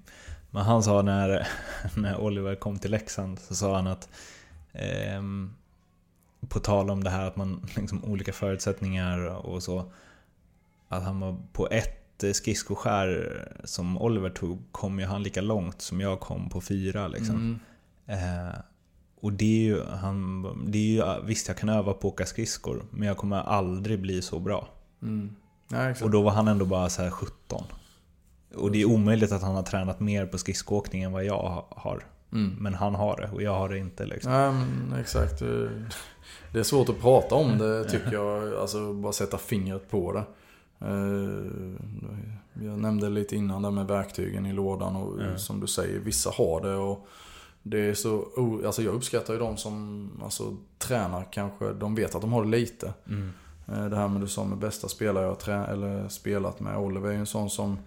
Men 0.52 0.64
han 0.64 0.84
sa 0.84 1.02
när, 1.02 1.48
när 1.96 2.20
Oliver 2.20 2.56
kom 2.56 2.80
till 2.80 2.92
Leksand 2.92 3.40
så 3.40 3.56
sa 3.56 3.76
han 3.76 3.88
att 3.88 4.10
ehm, 4.72 5.54
på 6.50 6.60
tal 6.60 6.90
om 6.90 7.04
det 7.04 7.10
här 7.10 7.28
att 7.28 7.36
man 7.36 7.66
liksom 7.76 8.04
olika 8.06 8.34
förutsättningar 8.34 9.26
och 9.26 9.64
så. 9.64 9.92
Att 10.88 11.04
han 11.04 11.20
var 11.20 11.38
på 11.54 11.68
ett 11.72 12.01
skridskoskär 12.34 13.42
som 13.64 13.98
Oliver 13.98 14.30
tog 14.30 14.64
kom 14.72 15.00
ju 15.00 15.06
han 15.06 15.24
lika 15.24 15.42
långt 15.42 15.82
som 15.82 16.02
jag 16.02 16.20
kom 16.20 16.50
på 16.50 16.62
fyra 16.62 17.08
liksom. 17.08 17.36
Mm. 17.36 17.60
Eh, 18.48 18.54
och 19.22 19.34
det 19.34 19.46
är 19.46 19.64
ju, 19.64 19.84
han, 19.86 20.42
det 20.72 20.78
är 20.78 20.82
ju, 21.20 21.26
visst 21.26 21.48
jag 21.48 21.58
kan 21.58 21.70
öva 21.70 21.94
på 21.94 22.08
att 22.08 22.14
åka 22.14 22.26
skridskor, 22.26 22.86
men 22.92 23.08
jag 23.08 23.18
kommer 23.18 23.38
aldrig 23.38 24.02
bli 24.02 24.22
så 24.22 24.40
bra. 24.40 24.68
Mm. 25.02 25.36
Ja. 25.72 25.94
Och 26.04 26.10
då 26.12 26.22
var 26.22 26.32
han 26.32 26.48
ändå 26.48 26.66
bara 26.66 26.90
så 26.90 27.02
här 27.04 27.10
17. 27.10 27.64
Och 28.56 28.72
det 28.72 28.82
är 28.82 28.86
omöjligt 28.86 29.32
att 29.32 29.42
han 29.42 29.56
har 29.56 29.64
tränat 29.64 30.00
mer 30.00 30.26
på 30.26 30.38
skridskoåkning 30.38 31.04
än 31.04 31.12
vad 31.12 31.24
jag 31.26 31.38
ha- 31.38 31.68
har. 31.72 32.04
Mm. 32.34 32.56
Men 32.60 32.74
han 32.74 32.96
har 32.96 33.18
det 33.18 33.30
och 33.36 33.42
jag 33.44 33.56
har 33.56 33.70
det 33.70 33.78
inte 33.78 34.06
liksom. 34.06 34.32
Men 34.32 34.94
exakt. 35.00 35.40
Det- 35.40 35.70
Det 36.54 36.60
är 36.60 36.64
svårt 36.64 36.90
att 36.90 37.00
prata 37.02 37.36
om 37.36 37.58
det 37.58 37.84
tycker 37.90 38.12
jag. 38.14 38.54
Alltså 38.56 38.94
bara 38.94 39.14
sätta 39.14 39.38
fingret 39.38 39.90
på 39.92 40.14
det. 40.14 40.24
Eh, 40.82 42.66
Jag 42.66 42.80
nämnde 42.80 43.10
lite 43.10 43.36
innan 43.36 43.62
där 43.62 43.72
med 43.72 43.88
verktygen 43.88 44.46
i 44.46 44.54
lådan 44.54 44.96
och 44.96 45.22
Ja. 45.22 45.38
som 45.38 45.60
du 45.60 45.68
säger, 45.68 46.00
vissa 46.00 46.30
har 46.30 46.62
det. 46.62 46.76
och 46.76 47.08
det 47.64 47.80
är 47.80 47.94
så, 47.94 48.26
alltså 48.66 48.82
jag 48.82 48.94
uppskattar 48.94 49.34
ju 49.34 49.40
de 49.40 49.58
som 49.58 50.10
alltså, 50.24 50.56
tränar 50.78 51.28
kanske, 51.32 51.74
de 51.74 51.96
vet 51.96 52.16
att 52.16 52.22
de 52.22 52.34
har 52.34 52.44
det 52.44 52.50
lite. 52.50 52.94
Mm. 53.08 53.32
Eh, 53.68 53.86
Det 53.86 53.96
här 53.96 54.08
med 54.08 54.22
du 54.22 54.28
sa 54.28 54.44
med 54.44 54.58
bästa 54.58 54.88
spelare 54.88 55.24
jag 55.24 55.32
har 55.32 55.36
trä- 55.40 55.68
eller 55.72 56.08
spelat 56.10 56.60
med. 56.60 56.78
Oliver 56.78 57.08
är 57.10 57.14
ju 57.14 57.20
en 57.20 57.26
sån 57.26 57.50
som... 57.50 57.78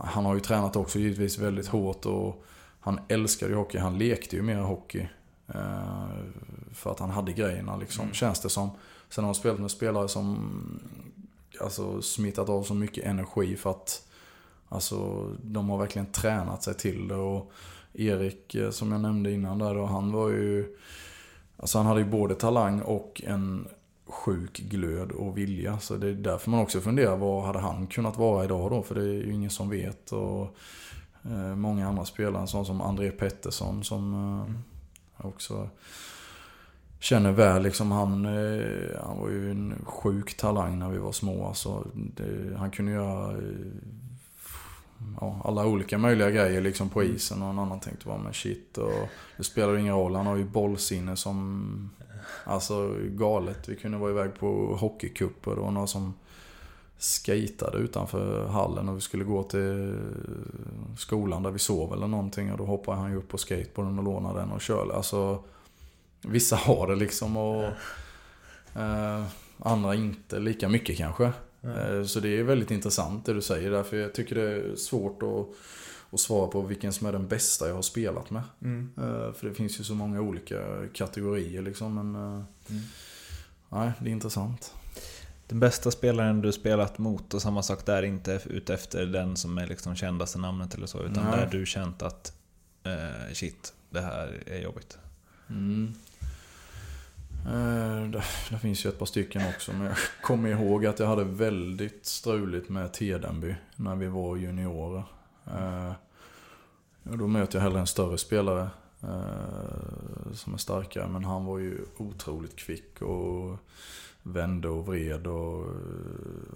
Han 0.00 0.24
har 0.24 0.34
ju 0.34 0.40
tränat 0.40 0.76
också 0.76 0.98
givetvis 0.98 1.38
väldigt 1.38 1.66
hårt 1.66 2.06
och 2.06 2.44
han 2.80 2.98
älskade 3.08 3.52
ju 3.52 3.56
hockey. 3.58 3.78
Han 3.78 3.98
lekte 3.98 4.36
ju 4.36 4.42
mer 4.42 4.58
hockey. 4.60 5.08
eh, 5.48 6.08
För 6.72 6.90
att 6.90 6.98
han 7.00 7.10
hade 7.10 7.32
grejerna 7.32 7.76
liksom, 7.76 8.02
Mm. 8.02 8.14
känns 8.14 8.40
det 8.40 8.48
som. 8.48 8.70
Sen 9.08 9.24
har 9.24 9.28
han 9.28 9.34
spelat 9.34 9.60
med 9.60 9.70
spelare 9.70 10.08
som 10.08 10.38
alltså, 11.60 12.02
smittat 12.02 12.48
av 12.48 12.62
så 12.62 12.74
mycket 12.74 13.04
energi 13.04 13.56
för 13.56 13.70
att 13.70 14.08
alltså, 14.68 15.28
de 15.42 15.70
har 15.70 15.78
verkligen 15.78 16.12
tränat 16.12 16.62
sig 16.62 16.74
till 16.74 17.08
det. 17.08 17.14
Och 17.14 17.52
Erik, 17.92 18.54
eh, 18.54 18.70
som 18.70 18.92
jag 18.92 19.00
nämnde 19.00 19.32
innan 19.32 19.58
där 19.58 19.74
då, 19.74 19.84
han 19.84 20.12
var 20.12 20.28
ju... 20.28 20.76
Alltså 21.56 21.78
han 21.78 21.86
hade 21.86 22.00
ju 22.00 22.06
både 22.06 22.34
talang 22.34 22.80
och 22.80 23.22
en 23.26 23.68
sjuk 24.06 24.58
glöd 24.58 25.12
och 25.12 25.38
vilja. 25.38 25.78
Så 25.78 25.96
det 25.96 26.08
är 26.08 26.12
därför 26.12 26.50
man 26.50 26.60
också 26.60 26.80
funderar, 26.80 27.16
vad 27.16 27.44
hade 27.44 27.58
han 27.58 27.86
kunnat 27.86 28.18
vara 28.18 28.44
idag 28.44 28.70
då? 28.70 28.82
För 28.82 28.94
det 28.94 29.00
är 29.00 29.12
ju 29.12 29.32
ingen 29.32 29.50
som 29.50 29.70
vet. 29.70 30.12
Och 30.12 30.56
eh, 31.24 31.56
många 31.56 31.88
andra 31.88 32.04
spelare, 32.04 32.42
en 32.42 32.48
sån 32.48 32.66
som 32.66 32.80
André 32.80 33.10
Pettersson 33.10 33.84
som 33.84 34.14
eh, 34.14 35.26
också 35.26 35.68
känner 37.04 37.32
väl. 37.32 37.62
Liksom 37.62 37.92
han, 37.92 38.24
eh, 38.24 39.00
han 39.06 39.18
var 39.20 39.28
ju 39.28 39.50
en 39.50 39.74
sjuk 39.84 40.36
talang 40.36 40.78
när 40.78 40.88
vi 40.88 40.98
var 40.98 41.12
små. 41.12 41.46
Alltså, 41.46 41.86
det, 41.94 42.56
han 42.56 42.70
kunde 42.70 42.92
göra 42.92 43.32
eh, 43.32 43.38
ja, 45.20 45.40
alla 45.44 45.66
olika 45.66 45.98
möjliga 45.98 46.30
grejer 46.30 46.60
liksom 46.60 46.88
på 46.88 47.02
isen. 47.02 47.42
Och 47.42 47.48
en 47.50 47.58
annan 47.58 47.80
tänkte 47.80 48.06
bara, 48.06 48.18
men 48.18 48.34
shit. 48.34 48.78
Och 48.78 49.08
det 49.36 49.44
spelar 49.44 49.72
ju 49.72 49.80
ingen 49.80 49.94
roll. 49.94 50.14
Han 50.14 50.26
har 50.26 50.36
ju 50.36 50.44
bollsinne 50.44 51.16
som 51.16 51.90
Alltså 52.44 52.94
galet. 53.02 53.68
Vi 53.68 53.76
kunde 53.76 53.98
vara 53.98 54.10
iväg 54.10 54.30
på 54.38 54.76
hockeycuper. 54.80 55.54
Det 55.54 55.60
var 55.60 55.70
några 55.70 55.86
som 55.86 56.14
skejtade 57.26 57.78
utanför 57.78 58.46
hallen 58.46 58.88
och 58.88 58.96
vi 58.96 59.00
skulle 59.00 59.24
gå 59.24 59.42
till 59.42 59.94
eh, 59.94 60.96
skolan 60.96 61.42
där 61.42 61.50
vi 61.50 61.58
sov 61.58 61.92
eller 61.92 62.06
någonting. 62.06 62.52
Och 62.52 62.58
då 62.58 62.64
hoppade 62.64 62.98
han 62.98 63.10
ju 63.10 63.16
upp 63.16 63.28
på 63.28 63.38
skateboarden 63.38 63.98
och 63.98 64.04
lånade 64.04 64.40
den 64.40 64.52
och 64.52 64.60
körde. 64.60 64.94
Alltså, 64.94 65.42
vissa 66.24 66.56
har 66.56 66.86
det 66.86 66.96
liksom 66.96 67.36
och 67.36 67.64
eh, 68.80 69.24
andra 69.58 69.94
inte 69.94 70.38
lika 70.38 70.68
mycket 70.68 70.96
kanske. 70.96 71.24
Eh, 71.62 72.04
Så 72.04 72.20
det 72.20 72.38
är 72.38 72.42
väldigt 72.42 72.70
intressant 72.70 73.26
det 73.26 73.34
du 73.34 73.42
säger. 73.42 73.70
Därför 73.70 73.96
jag 73.96 74.14
tycker 74.14 74.34
det 74.34 74.50
är 74.50 74.76
svårt 74.76 75.22
att, 75.22 75.46
att 76.14 76.20
svara 76.20 76.46
på 76.46 76.62
vilken 76.62 76.92
som 76.92 77.06
är 77.06 77.12
den 77.12 77.28
bästa 77.28 77.68
jag 77.68 77.74
har 77.74 77.82
spelat 77.82 78.30
med. 78.30 78.42
Mm. 78.62 78.90
Eh, 78.98 79.32
För 79.32 79.48
det 79.48 79.54
finns 79.54 79.80
ju 79.80 79.84
så 79.84 79.94
många 79.94 80.20
olika 80.20 80.58
kategorier 80.92 81.62
liksom. 81.62 81.94
Men 81.94 82.14
eh, 82.38 82.42
nej, 83.68 83.92
det 84.00 84.08
är 84.08 84.12
intressant. 84.12 84.74
Den 85.46 85.60
bästa 85.60 85.90
spelaren 85.90 86.40
du 86.40 86.52
spelat 86.52 86.98
mot 86.98 87.34
och 87.34 87.42
samma 87.42 87.62
sak 87.62 87.86
där, 87.86 88.02
inte 88.02 88.40
ute 88.46 88.74
efter 88.74 89.06
den 89.06 89.36
som 89.36 89.58
är 89.58 89.66
liksom 89.66 89.94
kändaste 89.96 90.38
namnet 90.38 90.74
eller 90.74 90.86
så. 90.86 91.02
Utan 91.02 91.24
Nej. 91.24 91.36
där 91.38 91.58
du 91.58 91.66
känt 91.66 92.02
att 92.02 92.32
eh, 92.84 93.32
shit, 93.32 93.72
det 93.90 94.00
här 94.00 94.42
är 94.46 94.58
jobbigt. 94.58 94.98
Mm. 97.46 98.14
Eh, 98.14 98.22
Det, 98.50 98.58
finns 98.58 98.86
ju 98.86 98.88
ett 98.88 98.98
par 98.98 99.06
stycken 99.06 99.42
också. 99.54 99.72
Men 99.72 99.86
jag 99.86 99.96
kommer 100.22 100.48
ihåg 100.48 100.86
att 100.86 100.98
jag 100.98 101.06
hade 101.06 101.24
väldigt 101.24 102.06
struligt 102.06 102.68
med 102.68 102.92
Tedenby 102.92 103.54
när 103.76 103.96
vi 103.96 104.06
var 104.06 104.36
juniorer. 104.36 105.04
Eh, 105.46 105.92
och 107.10 107.18
då 107.18 107.26
möter 107.26 107.58
jag 107.58 107.62
hellre 107.62 107.80
en 107.80 107.86
större 107.86 108.18
spelare 108.18 108.68
eh, 109.02 110.32
som 110.32 110.54
är 110.54 110.58
starkare. 110.58 111.08
Men 111.08 111.24
han 111.24 111.44
var 111.44 111.58
ju 111.58 111.78
otroligt 111.96 112.56
kvick 112.56 113.02
och 113.02 113.58
vände 114.22 114.68
och 114.68 114.86
vred 114.86 115.26
och 115.26 115.66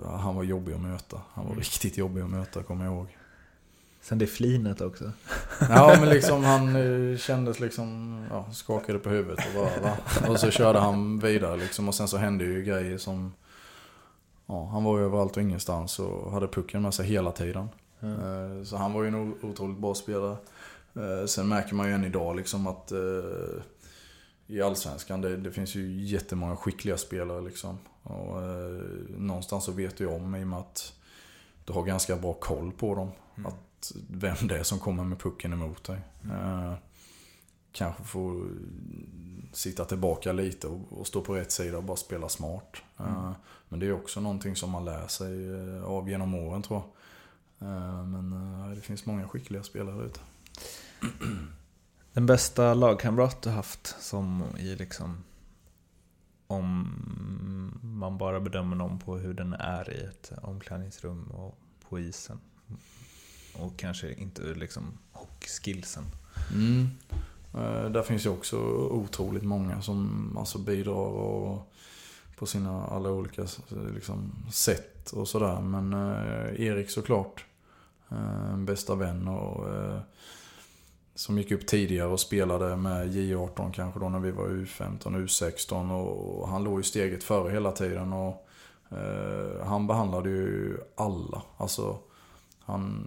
han 0.04 0.34
var 0.36 0.42
jobbig 0.42 0.72
att 0.72 0.80
möta. 0.80 1.20
Han 1.32 1.48
var 1.48 1.54
riktigt 1.54 1.96
jobbig 1.96 2.20
att 2.22 2.30
möta, 2.30 2.62
kommer 2.62 2.84
jag 2.84 2.94
ihåg. 2.94 3.17
Sen 4.08 4.18
det 4.18 4.26
flinet 4.26 4.80
också. 4.80 5.12
Ja 5.60 5.96
men 6.00 6.08
liksom 6.08 6.44
han 6.44 6.76
eh, 6.76 7.18
kändes 7.18 7.60
liksom, 7.60 8.18
ja, 8.30 8.52
skakade 8.52 8.98
på 8.98 9.10
huvudet 9.10 9.46
och 9.46 9.54
bara 9.54 9.80
va? 9.82 9.96
Och 10.28 10.40
så 10.40 10.50
körde 10.50 10.78
han 10.78 11.18
vidare 11.18 11.56
liksom 11.56 11.88
och 11.88 11.94
sen 11.94 12.08
så 12.08 12.16
hände 12.16 12.44
ju 12.44 12.62
grejer 12.64 12.98
som 12.98 13.32
Ja, 14.46 14.68
han 14.72 14.84
var 14.84 14.98
ju 14.98 15.04
överallt 15.04 15.36
och 15.36 15.42
ingenstans 15.42 15.98
och 15.98 16.32
hade 16.32 16.48
pucken 16.48 16.82
med 16.82 16.94
sig 16.94 17.06
hela 17.06 17.32
tiden. 17.32 17.68
Mm. 18.00 18.64
Så 18.64 18.76
han 18.76 18.92
var 18.92 19.02
ju 19.02 19.08
en 19.08 19.34
otroligt 19.42 19.78
bra 19.78 19.94
spelare. 19.94 20.36
Eh, 20.94 21.26
sen 21.26 21.48
märker 21.48 21.74
man 21.74 21.88
ju 21.88 21.94
än 21.94 22.04
idag 22.04 22.36
liksom 22.36 22.66
att 22.66 22.92
i 24.46 24.62
Allsvenskan, 24.62 25.20
det, 25.20 25.36
det, 25.36 25.50
finns 25.50 25.74
ju 25.74 26.04
jättemånga 26.04 26.56
skickliga 26.56 26.96
spelare 26.96 27.40
liksom. 27.40 27.78
Och 28.02 28.42
någonstans 29.18 29.64
så 29.64 29.72
vet 29.72 29.96
du 29.96 30.06
om 30.06 30.34
i 30.34 30.42
och 30.42 30.46
med 30.46 30.58
att 30.58 30.92
du 31.64 31.72
har 31.72 31.82
ganska 31.82 32.16
bra 32.16 32.32
koll 32.32 32.72
på 32.72 32.94
dem. 32.94 33.10
Mm. 33.36 33.46
Att 33.46 33.67
vem 34.08 34.48
det 34.48 34.58
är 34.58 34.62
som 34.62 34.78
kommer 34.78 35.04
med 35.04 35.18
pucken 35.18 35.52
emot 35.52 35.84
dig. 35.84 36.00
Mm. 36.24 36.74
kanske 37.72 38.04
får 38.04 38.48
sitta 39.52 39.84
tillbaka 39.84 40.32
lite 40.32 40.66
och, 40.66 41.00
och, 41.00 41.06
stå 41.06 41.20
på 41.20 41.34
rätt 41.34 41.52
sida 41.52 41.76
och 41.76 41.84
bara 41.84 41.96
spela 41.96 42.28
smart. 42.28 42.76
Mm. 42.98 43.32
Men 43.68 43.80
det 43.80 43.86
är 43.86 43.92
också 43.92 44.20
någonting 44.20 44.56
som 44.56 44.70
man 44.70 44.84
lär 44.84 45.06
sig 45.06 45.54
eh, 45.54 45.84
av 45.84 46.08
genom 46.08 46.34
åren 46.34 46.62
tror 46.62 46.80
jag. 46.80 47.68
Eh, 47.68 48.04
men 48.06 48.32
eh, 48.32 48.74
det 48.74 48.80
finns 48.80 49.06
många 49.06 49.28
skickliga 49.28 49.62
spelare 49.62 50.04
ute. 50.04 50.20
Den 52.12 52.26
bästa 52.26 52.74
lagkamrat 52.74 53.42
du 53.42 53.50
haft 53.50 53.96
som 54.00 54.44
i 54.58 54.76
liksom 54.76 55.24
om 56.46 57.80
man 57.82 58.18
bara 58.18 58.40
bedömer 58.40 58.76
någon 58.76 58.98
på 58.98 59.16
hur 59.16 59.34
den 59.34 59.52
är 59.52 59.90
i 59.90 60.04
ett 60.04 60.32
omklädningsrum 60.42 61.30
och 61.30 61.58
på 61.88 61.98
isen. 61.98 62.40
Och 63.58 63.76
kanske 63.76 64.12
inte 64.12 64.42
liksom 64.42 64.98
hockeyskillsen. 65.12 66.04
Mm. 66.52 66.88
Eh, 67.54 67.90
där 67.90 68.02
finns 68.02 68.26
ju 68.26 68.30
också 68.30 68.56
otroligt 68.90 69.42
många 69.42 69.82
som 69.82 70.36
alltså 70.38 70.58
bidrar 70.58 70.92
och 70.92 71.72
på 72.36 72.46
sina 72.46 72.86
alla 72.86 73.10
olika 73.10 73.46
liksom, 73.94 74.32
sätt 74.52 75.10
och 75.10 75.28
sådär. 75.28 75.60
Men 75.60 75.92
eh, 75.92 76.60
Erik 76.60 76.90
såklart. 76.90 77.44
Eh, 78.10 78.56
bästa 78.56 78.94
vän 78.94 79.28
och 79.28 79.68
eh, 79.68 80.00
som 81.14 81.38
gick 81.38 81.50
upp 81.50 81.66
tidigare 81.66 82.08
och 82.08 82.20
spelade 82.20 82.76
med 82.76 83.08
J18 83.08 83.72
kanske 83.72 84.00
då 84.00 84.08
när 84.08 84.18
vi 84.18 84.30
var 84.30 84.48
U15, 84.48 84.98
U16 84.98 85.92
och 85.92 86.48
han 86.48 86.64
låg 86.64 86.78
ju 86.78 86.82
steget 86.82 87.24
före 87.24 87.52
hela 87.52 87.72
tiden. 87.72 88.12
Och, 88.12 88.48
eh, 88.90 89.66
han 89.66 89.86
behandlade 89.86 90.28
ju 90.28 90.78
alla. 90.94 91.42
Alltså, 91.56 91.98
han 92.68 93.06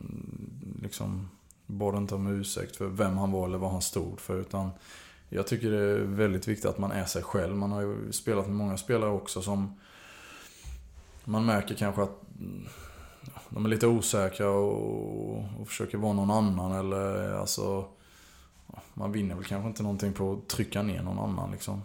liksom 0.82 1.30
bad 1.66 1.96
inte 1.96 2.16
om 2.16 2.28
ursäkt 2.28 2.76
för 2.76 2.88
vem 2.88 3.18
han 3.18 3.32
var 3.32 3.48
eller 3.48 3.58
vad 3.58 3.72
han 3.72 3.82
stod 3.82 4.20
för. 4.20 4.40
Utan 4.40 4.70
jag 5.30 5.48
tycker 5.48 5.72
det 5.72 5.78
är 5.78 6.00
väldigt 6.00 6.48
viktigt 6.48 6.66
att 6.66 6.78
man 6.78 6.92
är 6.92 7.06
sig 7.06 7.24
själv. 7.24 7.56
Man 7.56 7.72
har 7.72 7.82
ju 7.82 8.12
spelat 8.12 8.48
med 8.48 8.56
många 8.56 8.78
spelare 8.78 9.10
också 9.10 9.42
som 9.42 9.80
man 11.26 11.46
märker 11.46 11.76
kanske 11.76 12.02
att 12.02 12.22
de 13.50 13.66
är 13.66 13.70
lite 13.70 13.88
osäkra 13.88 14.50
och, 14.50 15.46
och 15.60 15.68
försöker 15.68 15.98
vara 15.98 16.14
någon 16.14 16.32
annan 16.32 16.72
eller 16.72 17.34
alltså 17.34 17.86
man 18.94 19.12
vinner 19.12 19.36
väl 19.36 19.44
kanske 19.44 19.68
inte 19.68 19.84
någonting 19.84 20.14
på 20.14 20.34
att 20.34 20.48
trycka 20.48 20.82
ner 20.82 21.04
någon 21.04 21.20
annan 21.20 21.52
liksom. 21.52 21.82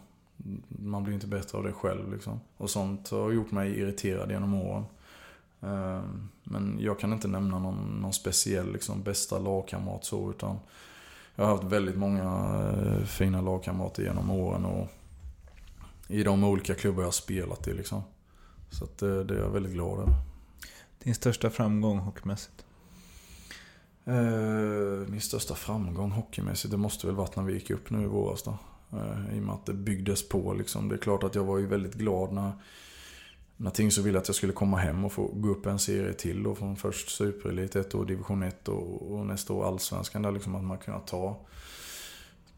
Man 0.68 1.04
blir 1.04 1.14
inte 1.14 1.26
bättre 1.26 1.58
av 1.58 1.64
det 1.64 1.72
själv 1.72 2.12
liksom. 2.12 2.40
Och 2.56 2.70
sånt 2.70 3.10
har 3.10 3.30
gjort 3.30 3.50
mig 3.50 3.78
irriterad 3.78 4.30
genom 4.30 4.54
åren. 4.54 4.84
Ehm, 5.66 6.28
men 6.42 6.78
jag 6.80 6.98
kan 6.98 7.12
inte 7.12 7.28
nämna 7.28 7.58
någon, 7.58 8.00
någon 8.00 8.12
speciell 8.12 8.72
liksom, 8.72 9.02
bästa 9.02 9.38
lagkamrat 9.38 10.04
så 10.04 10.30
utan 10.30 10.58
jag 11.34 11.44
har 11.44 11.52
haft 11.52 11.64
väldigt 11.64 11.96
många 11.96 12.22
eh, 12.76 13.04
fina 13.04 13.40
lagkamrater 13.40 14.02
genom 14.02 14.30
åren 14.30 14.64
och 14.64 14.88
i 16.08 16.22
de 16.22 16.44
olika 16.44 16.74
klubbar 16.74 17.02
jag 17.02 17.06
har 17.06 17.12
spelat 17.12 17.68
i 17.68 17.74
liksom. 17.74 18.02
Så 18.70 18.84
att 18.84 18.98
det, 18.98 19.24
det 19.24 19.34
är 19.34 19.38
jag 19.38 19.50
väldigt 19.50 19.72
glad 19.72 20.00
över. 20.00 20.14
Din 21.02 21.14
största 21.14 21.50
framgång 21.50 21.98
hockeymässigt? 21.98 22.64
Eh, 24.04 25.08
min 25.08 25.20
största 25.20 25.54
framgång 25.54 26.10
hockeymässigt, 26.10 26.70
det 26.70 26.76
måste 26.76 27.06
väl 27.06 27.16
varit 27.16 27.36
när 27.36 27.42
vi 27.42 27.54
gick 27.54 27.70
upp 27.70 27.90
nu 27.90 28.02
i 28.02 28.06
våras 28.06 28.42
då. 28.42 28.58
Eh, 28.92 29.36
I 29.36 29.40
och 29.40 29.42
med 29.42 29.54
att 29.54 29.66
det 29.66 29.74
byggdes 29.74 30.28
på 30.28 30.54
liksom. 30.54 30.88
Det 30.88 30.94
är 30.94 30.98
klart 30.98 31.24
att 31.24 31.34
jag 31.34 31.44
var 31.44 31.58
ju 31.58 31.66
väldigt 31.66 31.94
glad 31.94 32.32
när 32.32 32.52
när 33.56 33.70
Tingsryd 33.70 34.04
ville 34.04 34.18
att 34.18 34.28
jag 34.28 34.34
skulle 34.34 34.52
komma 34.52 34.76
hem 34.76 35.04
och 35.04 35.12
få 35.12 35.26
gå 35.26 35.48
upp 35.48 35.66
en 35.66 35.78
serie 35.78 36.12
till 36.12 36.42
då 36.42 36.54
från 36.54 36.76
först 36.76 37.08
Superelit 37.08 37.76
ett 37.76 37.94
år, 37.94 38.04
Division 38.04 38.42
1 38.42 38.68
och, 38.68 39.12
och 39.12 39.26
nästa 39.26 39.52
år 39.52 39.66
Allsvenskan. 39.66 40.22
Där 40.22 40.32
liksom 40.32 40.54
att 40.54 40.64
man 40.64 40.78
kunnat 40.78 41.06
ta 41.06 41.46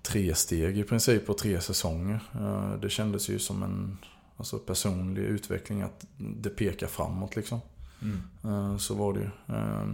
tre 0.03 0.34
steg 0.34 0.78
i 0.78 0.84
princip 0.84 1.26
på 1.26 1.34
tre 1.34 1.61
säsonger. 1.61 2.20
Eh, 2.34 2.72
det 2.80 2.90
kändes 2.90 3.28
ju 3.28 3.38
som 3.38 3.62
en 3.62 3.99
alltså, 4.36 4.59
personlig 4.59 5.22
utveckling 5.22 5.82
att 5.82 6.07
det 6.16 6.51
pekar 6.51 6.86
framåt 6.86 7.36
liksom. 7.36 7.61
Mm. 8.03 8.20
Eh, 8.44 8.76
så 8.76 8.94
var 8.94 9.12
det 9.12 9.20
ju. 9.20 9.57
Eh, 9.57 9.88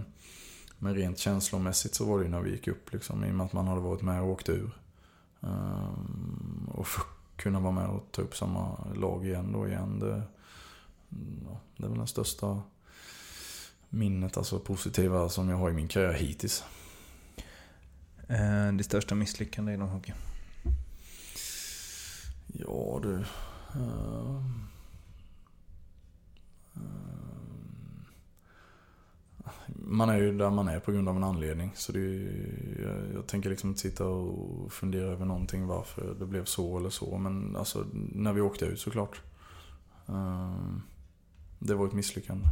men 0.79 0.95
rent 0.95 1.17
känslomässigt 1.17 1.95
så 1.95 2.05
var 2.05 2.17
det 2.17 2.23
ju 2.23 2.31
när 2.31 2.41
vi 2.41 2.51
gick 2.51 2.67
upp 2.67 2.93
liksom. 2.93 3.23
I 3.23 3.31
och 3.31 3.35
med 3.35 3.45
att 3.45 3.53
man 3.53 3.67
hade 3.67 3.81
varit 3.81 4.01
med 4.01 4.21
och 4.21 4.29
åkt 4.29 4.49
ur. 4.49 4.71
Och 6.67 6.87
kunna 7.35 7.59
vara 7.59 7.71
med 7.71 7.87
och 7.87 8.07
ta 8.11 8.21
upp 8.21 8.35
samma 8.35 8.77
lag 8.95 9.25
igen 9.25 9.51
då 9.53 9.67
igen. 9.67 9.99
Det, 9.99 10.21
ja, 11.45 11.59
det 11.77 11.83
är 11.83 11.89
väl 11.89 11.97
den 11.97 12.07
största 12.07 12.61
minnet, 13.89 14.37
alltså 14.37 14.59
positiva, 14.59 15.29
som 15.29 15.49
jag 15.49 15.57
har 15.57 15.69
i 15.69 15.73
min 15.73 15.87
karriär 15.87 16.13
hittills. 16.13 16.63
Eh, 18.27 18.73
det 18.73 18.83
största 18.83 19.15
misslyckande 19.15 19.73
inom 19.73 19.89
hockey? 19.89 20.13
Ja 22.47 22.99
du. 23.03 23.23
Uh, 23.79 24.41
man 29.67 30.09
är 30.09 30.17
ju 30.17 30.37
där 30.37 30.49
man 30.49 30.67
är 30.67 30.79
på 30.79 30.91
grund 30.91 31.09
av 31.09 31.15
en 31.15 31.23
anledning. 31.23 31.71
Så 31.75 31.91
det 31.91 31.99
är, 31.99 32.81
jag, 32.81 33.13
jag, 33.13 33.27
tänker 33.27 33.49
liksom 33.49 33.69
inte 33.69 33.81
sitta 33.81 34.05
och 34.05 34.73
fundera 34.73 35.11
över 35.11 35.25
någonting 35.25 35.67
varför 35.67 36.15
det 36.19 36.25
blev 36.25 36.45
så 36.45 36.77
eller 36.77 36.89
så. 36.89 37.17
Men 37.17 37.55
alltså 37.55 37.85
när 37.93 38.33
vi 38.33 38.41
åkte 38.41 38.65
ut 38.65 38.79
såklart. 38.79 39.21
Uh, 40.09 40.77
det 41.59 41.75
var 41.75 41.87
ett 41.87 41.93
misslyckande. 41.93 42.45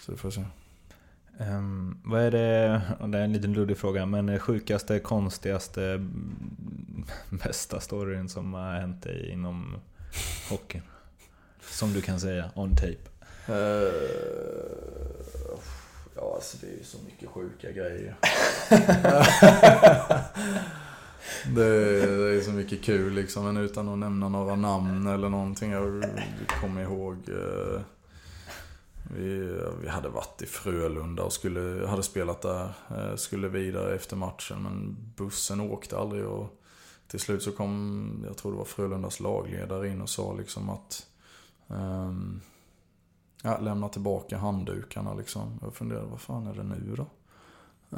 Så 0.00 0.12
det 0.12 0.18
får 0.18 0.28
jag 0.28 0.34
säga. 0.34 0.50
Um, 1.40 2.00
vad 2.04 2.22
är 2.22 2.30
det, 2.30 2.82
det 3.06 3.18
är 3.18 3.22
en 3.22 3.32
liten 3.32 3.52
luddig 3.52 3.78
fråga, 3.78 4.06
men 4.06 4.38
sjukaste, 4.38 4.98
konstigaste, 4.98 6.06
bästa 7.30 7.80
storyn 7.80 8.28
som 8.28 8.54
har 8.54 8.72
hänt 8.72 9.02
dig 9.02 9.30
inom 9.30 9.76
hockeyn? 10.50 10.82
Som 11.60 11.92
du 11.92 12.00
kan 12.00 12.20
säga, 12.20 12.50
on 12.54 12.76
tape. 12.76 13.08
Uh, 13.48 13.54
ja, 16.16 16.34
alltså 16.34 16.56
det 16.60 16.66
är 16.66 16.76
ju 16.78 16.84
så 16.84 16.98
mycket 17.04 17.28
sjuka 17.28 17.70
grejer. 17.72 18.16
det, 21.54 22.06
det, 22.16 22.36
är 22.36 22.40
så 22.40 22.50
mycket 22.50 22.82
kul 22.82 23.12
liksom, 23.12 23.44
men 23.44 23.56
utan 23.56 23.88
att 23.88 23.98
nämna 23.98 24.28
några 24.28 24.56
namn 24.56 25.06
eller 25.06 25.28
någonting. 25.28 25.70
Jag 25.70 26.04
kommer 26.60 26.82
ihåg 26.82 27.16
uh, 27.28 27.80
vi, 29.14 29.60
vi 29.82 29.88
hade 29.88 30.08
varit 30.08 30.42
i 30.42 30.46
Frölunda 30.46 31.22
och 31.22 31.32
skulle, 31.32 31.86
hade 31.86 32.02
spelat 32.02 32.42
där. 32.42 32.72
Eh, 32.90 33.16
skulle 33.16 33.48
vidare 33.48 33.94
efter 33.94 34.16
matchen 34.16 34.62
men 34.62 34.96
bussen 35.16 35.60
åkte 35.60 35.98
aldrig 35.98 36.26
och 36.26 36.62
till 37.08 37.20
slut 37.20 37.42
så 37.42 37.52
kom, 37.52 38.24
jag 38.26 38.36
tror 38.36 38.52
det 38.52 38.58
var 38.58 38.64
Frölundas 38.64 39.20
lagledare 39.20 39.88
in 39.88 40.02
och 40.02 40.08
sa 40.08 40.32
liksom 40.32 40.70
att 40.70 41.06
um, 41.66 42.40
ja, 43.42 43.58
lämna 43.58 43.88
tillbaka 43.88 44.38
handdukarna 44.38 45.14
liksom. 45.14 45.58
Jag 45.62 45.74
funderade, 45.74 46.06
vad 46.06 46.20
fan 46.20 46.46
är 46.46 46.54
det 46.54 46.62
nu 46.62 46.94
då? 46.96 47.06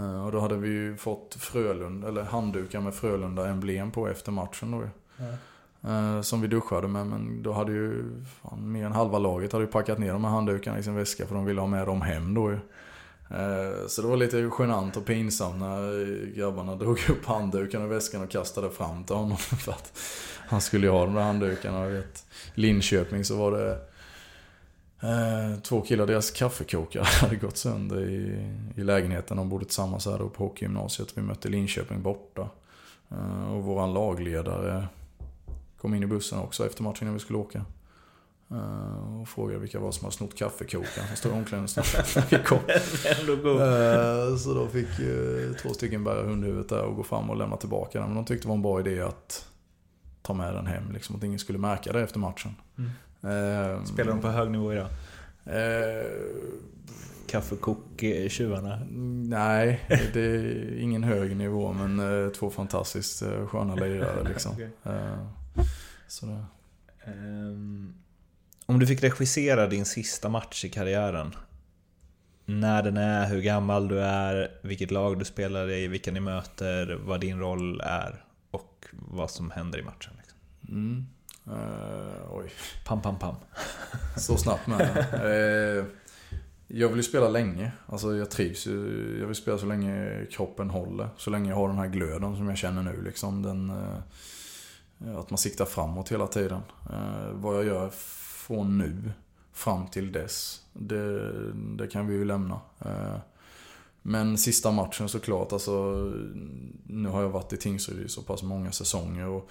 Uh, 0.01 0.25
och 0.25 0.33
då 0.33 0.41
hade 0.41 0.57
vi 0.57 0.69
ju 0.69 0.97
fått 0.97 1.35
Frölunda, 1.35 2.09
eller 2.09 2.23
handdukar 2.23 2.81
med 2.81 2.95
Frölunda-emblem 2.95 3.91
på 3.91 4.09
efter 4.09 4.33
matchen 4.33 4.71
då 4.71 4.77
mm. 4.77 5.35
Eh, 5.85 6.21
som 6.21 6.41
vi 6.41 6.49
duschade 6.49 6.89
med. 6.89 7.07
Men 7.07 7.43
då 7.43 7.53
hade 7.53 7.73
ju 7.73 8.05
fan, 8.25 8.73
mer 8.73 8.87
än 8.87 8.93
halva 8.93 9.19
laget 9.19 9.53
hade 9.53 9.65
ju 9.65 9.71
packat 9.71 9.99
ner 9.99 10.13
de 10.13 10.25
här 10.25 10.31
handdukarna 10.31 10.79
i 10.79 10.83
sin 10.83 10.95
väska 10.95 11.27
för 11.27 11.35
de 11.35 11.45
ville 11.45 11.61
ha 11.61 11.69
med 11.69 11.87
dem 11.87 12.03
hem 12.03 12.35
då 12.35 12.51
ju. 12.51 12.59
Eh, 13.31 13.87
så 13.89 14.03
det 14.03 14.09
var 14.09 14.17
lite 14.17 14.51
genant 14.59 14.97
och 14.97 15.05
pinsamt 15.05 15.61
när 15.61 16.27
grabbarna 16.37 16.77
drog 16.77 17.11
upp 17.11 17.27
handdukarna 17.27 17.85
ur 17.85 17.89
väskan 17.89 18.23
och 18.23 18.31
kastade 18.31 18.71
fram 18.71 19.05
till 19.05 19.17
honom. 19.17 19.37
För 19.37 19.73
att 19.73 19.99
han 20.49 20.61
skulle 20.61 20.87
ju 20.87 20.93
ha 20.93 21.05
de 21.05 21.15
där 21.15 21.23
handdukarna. 21.23 21.87
I 21.87 21.93
vet, 21.93 22.27
Linköping 22.55 23.25
så 23.25 23.37
var 23.37 23.53
det 23.53 23.73
eh, 25.03 25.61
två 25.63 25.81
killar, 25.81 26.07
deras 26.07 26.31
kaffekokare 26.31 27.05
hade 27.21 27.37
gått 27.37 27.57
sönder 27.57 28.09
i, 28.09 28.49
i 28.77 28.85
lägenheten. 28.85 29.37
De 29.37 29.49
bodde 29.49 29.65
tillsammans 29.65 30.07
här 30.07 30.19
då 30.19 30.29
på 30.29 30.45
hockeygymnasiet. 30.45 31.19
Vi 31.19 31.23
mötte 31.23 31.49
Linköping 31.49 32.03
borta. 32.03 32.49
Eh, 33.11 33.53
och 33.53 33.65
våran 33.65 33.95
lagledare 33.95 34.87
kom 35.81 35.95
in 35.95 36.03
i 36.03 36.07
bussen 36.07 36.39
också 36.39 36.67
efter 36.67 36.83
matchen 36.83 37.07
när 37.07 37.13
vi 37.13 37.21
skulle 37.21 37.39
åka. 37.39 37.65
Uh, 38.53 39.21
och 39.21 39.29
frågade 39.29 39.59
vilka 39.59 39.81
var 39.81 39.93
som 39.93 40.05
hade 40.05 40.17
snott 40.17 40.35
kaffekokaren 40.35 41.07
som 41.07 41.17
stod 41.17 41.33
i 41.33 41.35
omklädningsrummet. 41.35 42.17
uh, 44.31 44.37
så 44.39 44.55
då 44.55 44.69
fick 44.69 45.01
uh, 45.01 45.55
två 45.55 45.75
stycken 45.75 46.05
bära 46.05 46.23
hundhuvudet 46.23 46.69
där 46.69 46.83
och 46.83 46.97
gå 46.97 47.03
fram 47.03 47.31
och 47.31 47.37
lämna 47.37 47.57
tillbaka 47.57 47.99
den. 47.99 48.09
Men 48.09 48.17
de 48.17 48.25
tyckte 48.25 48.45
det 48.45 48.49
var 48.49 48.57
en 48.57 48.63
bra 48.63 48.81
idé 48.81 49.01
att 49.01 49.47
ta 50.23 50.35
med 50.35 50.55
den 50.55 50.67
hem. 50.67 50.93
Liksom, 50.93 51.17
att 51.17 51.25
ingen 51.25 51.39
skulle 51.39 51.59
märka 51.59 51.93
det 51.93 52.03
efter 52.03 52.19
matchen. 52.19 52.55
Mm. 52.79 53.87
Spelar 53.87 54.13
de 54.13 54.21
på 54.21 54.29
hög 54.29 54.51
nivå 54.51 54.73
idag? 54.73 54.87
Kaffekok-tjuvarna? 57.27 58.79
Nej, 59.29 59.81
det 60.13 60.21
är 60.21 60.79
ingen 60.79 61.05
hög 61.05 61.37
nivå 61.37 61.73
men 61.73 62.33
två 62.33 62.51
fantastiskt 62.51 63.23
sköna 63.47 63.75
lirare 63.75 64.29
liksom. 64.29 64.53
okay. 64.55 64.69
Sådär. 66.09 66.45
Um... 67.07 67.95
Om 68.67 68.79
du 68.79 68.87
fick 68.87 69.03
regissera 69.03 69.67
din 69.67 69.85
sista 69.85 70.29
match 70.29 70.65
i 70.65 70.69
karriären. 70.69 71.35
När 72.45 72.83
den 72.83 72.97
är, 72.97 73.27
hur 73.27 73.41
gammal 73.41 73.89
du 73.89 74.01
är, 74.01 74.51
vilket 74.63 74.91
lag 74.91 75.19
du 75.19 75.25
spelar 75.25 75.71
i, 75.71 75.89
vilka 75.89 76.13
ni 76.13 76.21
möter, 76.21 77.01
vad 77.05 77.21
din 77.21 77.39
roll 77.39 77.81
är 77.81 78.25
och 78.51 78.87
vad 78.93 79.31
som 79.31 79.51
händer 79.51 79.79
i 79.79 79.83
matchen. 79.83 80.13
Liksom. 80.19 80.39
Mm. 80.69 81.07
Uh, 81.47 82.35
oj. 82.35 82.51
Pam, 82.87 83.03
pam, 83.03 83.19
pam. 83.19 83.35
Så 84.17 84.37
snabbt 84.37 84.67
med 84.67 85.07
uh, 85.15 85.85
Jag 86.67 86.89
vill 86.89 86.97
ju 86.97 87.03
spela 87.03 87.29
länge. 87.29 87.73
Alltså 87.87 88.17
jag 88.17 88.31
trivs 88.31 88.67
ju. 88.67 89.17
Jag 89.21 89.27
vill 89.27 89.37
spela 89.37 89.59
så 89.59 89.67
länge 89.67 90.27
kroppen 90.31 90.71
håller. 90.71 91.09
Så 91.17 91.31
länge 91.31 91.51
jag 91.51 91.57
har 91.57 91.69
den 91.69 91.79
här 91.79 91.89
glöden 91.89 92.37
som 92.37 92.49
jag 92.49 92.59
känner 92.59 92.83
nu. 92.83 93.03
Liksom. 93.03 93.43
Den, 93.43 93.71
uh, 93.71 93.99
Eh, 95.07 95.19
att 95.19 95.31
man 95.31 95.39
siktar 95.39 95.65
framåt 95.65 96.13
hela 96.13 96.27
tiden. 96.27 96.61
Eh, 96.93 97.33
vad 97.33 97.57
jag 97.57 97.65
gör 97.65 97.91
från 97.91 98.79
nu 98.79 99.13
fram 99.53 99.87
till 99.87 100.13
dess. 100.13 100.63
Det, 100.73 101.33
det 101.77 101.87
kan 101.87 102.07
vi 102.07 102.15
ju 102.15 102.25
lämna. 102.25 102.61
Eh, 102.79 103.17
men 104.03 104.39
sista 104.39 104.71
matchen 104.71 105.09
såklart, 105.09 105.53
alltså 105.53 106.05
nu 106.87 107.09
har 107.09 107.23
jag 107.23 107.29
varit 107.29 107.53
i 107.53 107.57
Tingsryd 107.57 108.07
i 108.07 108.09
så 108.09 108.23
pass 108.23 108.43
många 108.43 108.73
säsonger 108.73 109.27
och 109.27 109.51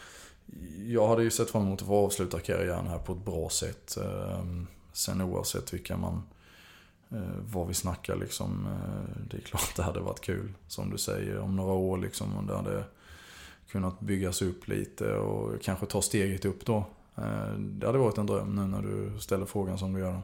jag 0.86 1.08
hade 1.08 1.24
ju 1.24 1.32
sett 1.32 1.50
fram 1.50 1.62
emot 1.62 1.82
att 1.82 1.88
få 1.88 2.06
avsluta 2.06 2.40
karriären 2.40 2.88
här 2.88 2.98
på 2.98 3.14
ett 3.14 3.26
bra 3.26 3.50
sätt. 3.50 3.98
Sen 4.94 5.22
oavsett 5.22 5.74
vilka 5.74 5.98
man, 5.98 6.24
vad 7.54 7.68
vi 7.68 7.74
snackar 7.74 8.16
liksom. 8.16 8.68
Det 9.30 9.38
är 9.38 9.42
klart 9.42 9.76
det 9.76 9.84
hade 9.84 10.00
varit 10.00 10.22
kul, 10.22 10.54
som 10.68 10.90
du 10.90 10.98
säger, 10.98 11.40
om 11.40 11.56
några 11.56 11.74
år 11.74 11.98
liksom. 11.98 12.38
Om 12.38 12.48
det 12.48 12.56
hade 12.56 12.84
kunnat 13.72 14.00
byggas 14.00 14.42
upp 14.42 14.68
lite 14.68 15.14
och 15.14 15.62
kanske 15.62 15.86
ta 15.86 16.02
steget 16.02 16.46
upp 16.46 16.66
då. 16.66 16.86
Eh, 17.16 17.54
det 17.54 17.86
hade 17.88 17.98
varit 17.98 18.18
en 18.18 18.26
dröm 18.26 18.56
nu 18.56 18.62
när 18.62 18.82
du 18.82 19.20
ställer 19.20 19.46
frågan 19.46 19.78
som 19.78 19.94
du 19.94 20.00
gör. 20.00 20.22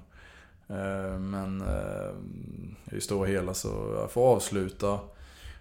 Eh, 0.68 1.20
men 1.20 1.62
eh, 1.62 2.98
i 2.98 3.02
stora 3.02 3.28
hela 3.28 3.54
så, 3.54 3.96
jag 4.00 4.12
får 4.12 4.36
avsluta 4.36 5.00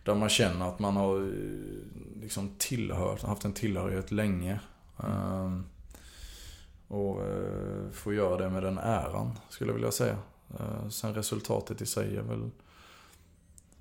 där 0.04 0.14
man 0.14 0.28
känner 0.28 0.68
att 0.68 0.78
man 0.78 0.96
har 0.96 1.32
liksom 2.20 2.50
tillhört, 2.58 3.22
haft 3.22 3.44
en 3.44 3.52
tillhörighet 3.52 4.12
länge. 4.12 4.60
Och 6.88 7.20
få 7.92 8.12
göra 8.12 8.36
det 8.36 8.50
med 8.50 8.62
den 8.62 8.78
äran, 8.78 9.38
skulle 9.48 9.70
jag 9.70 9.74
vilja 9.74 9.90
säga. 9.90 10.18
Sen 10.90 11.14
resultatet 11.14 11.80
i 11.80 11.86
sig 11.86 12.16
är 12.16 12.22
väl... 12.22 12.50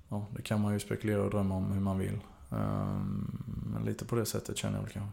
Ja, 0.08 0.26
det 0.36 0.42
kan 0.42 0.60
man 0.60 0.72
ju 0.72 0.80
spekulera 0.80 1.22
och 1.22 1.30
drömma 1.30 1.56
om 1.56 1.72
hur 1.72 1.80
man 1.80 1.98
vill. 1.98 2.18
Men 3.66 3.82
lite 3.84 4.04
på 4.04 4.16
det 4.16 4.26
sättet 4.26 4.56
känner 4.56 4.74
jag 4.76 4.82
väl 4.82 4.92
kanske. 4.92 5.12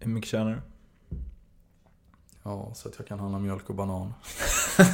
Hur 0.00 0.10
mycket 0.10 0.30
tjänar 0.30 0.50
du? 0.50 0.60
Ja, 2.42 2.70
så 2.74 2.88
att 2.88 2.94
jag 2.98 3.06
kan 3.06 3.20
handla 3.20 3.38
mjölk 3.38 3.70
och 3.70 3.74
banan. 3.74 4.14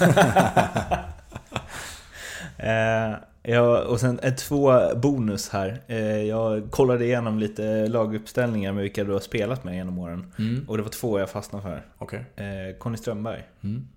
eh, 2.57 3.15
ja, 3.43 3.85
och 3.85 4.01
sen 4.01 4.19
eh, 4.19 4.35
två 4.35 4.95
bonus 4.97 5.49
här. 5.49 5.83
Eh, 5.87 6.23
jag 6.23 6.71
kollade 6.71 7.05
igenom 7.05 7.39
lite 7.39 7.89
laguppställningar 7.89 8.73
med 8.73 8.83
vilka 8.83 9.05
du 9.05 9.13
har 9.13 9.21
spelat 9.21 9.65
med 9.65 9.75
genom 9.75 9.99
åren. 9.99 10.33
Mm. 10.39 10.65
Och 10.69 10.77
det 10.77 10.83
var 10.83 10.91
två 10.91 11.19
jag 11.19 11.31
fastnade 11.31 11.63
för. 11.63 11.87
Okay. 11.99 12.21
Eh, 12.47 12.77
Conny 12.77 12.97
Strömberg. 12.97 13.49
Mm. 13.61 13.89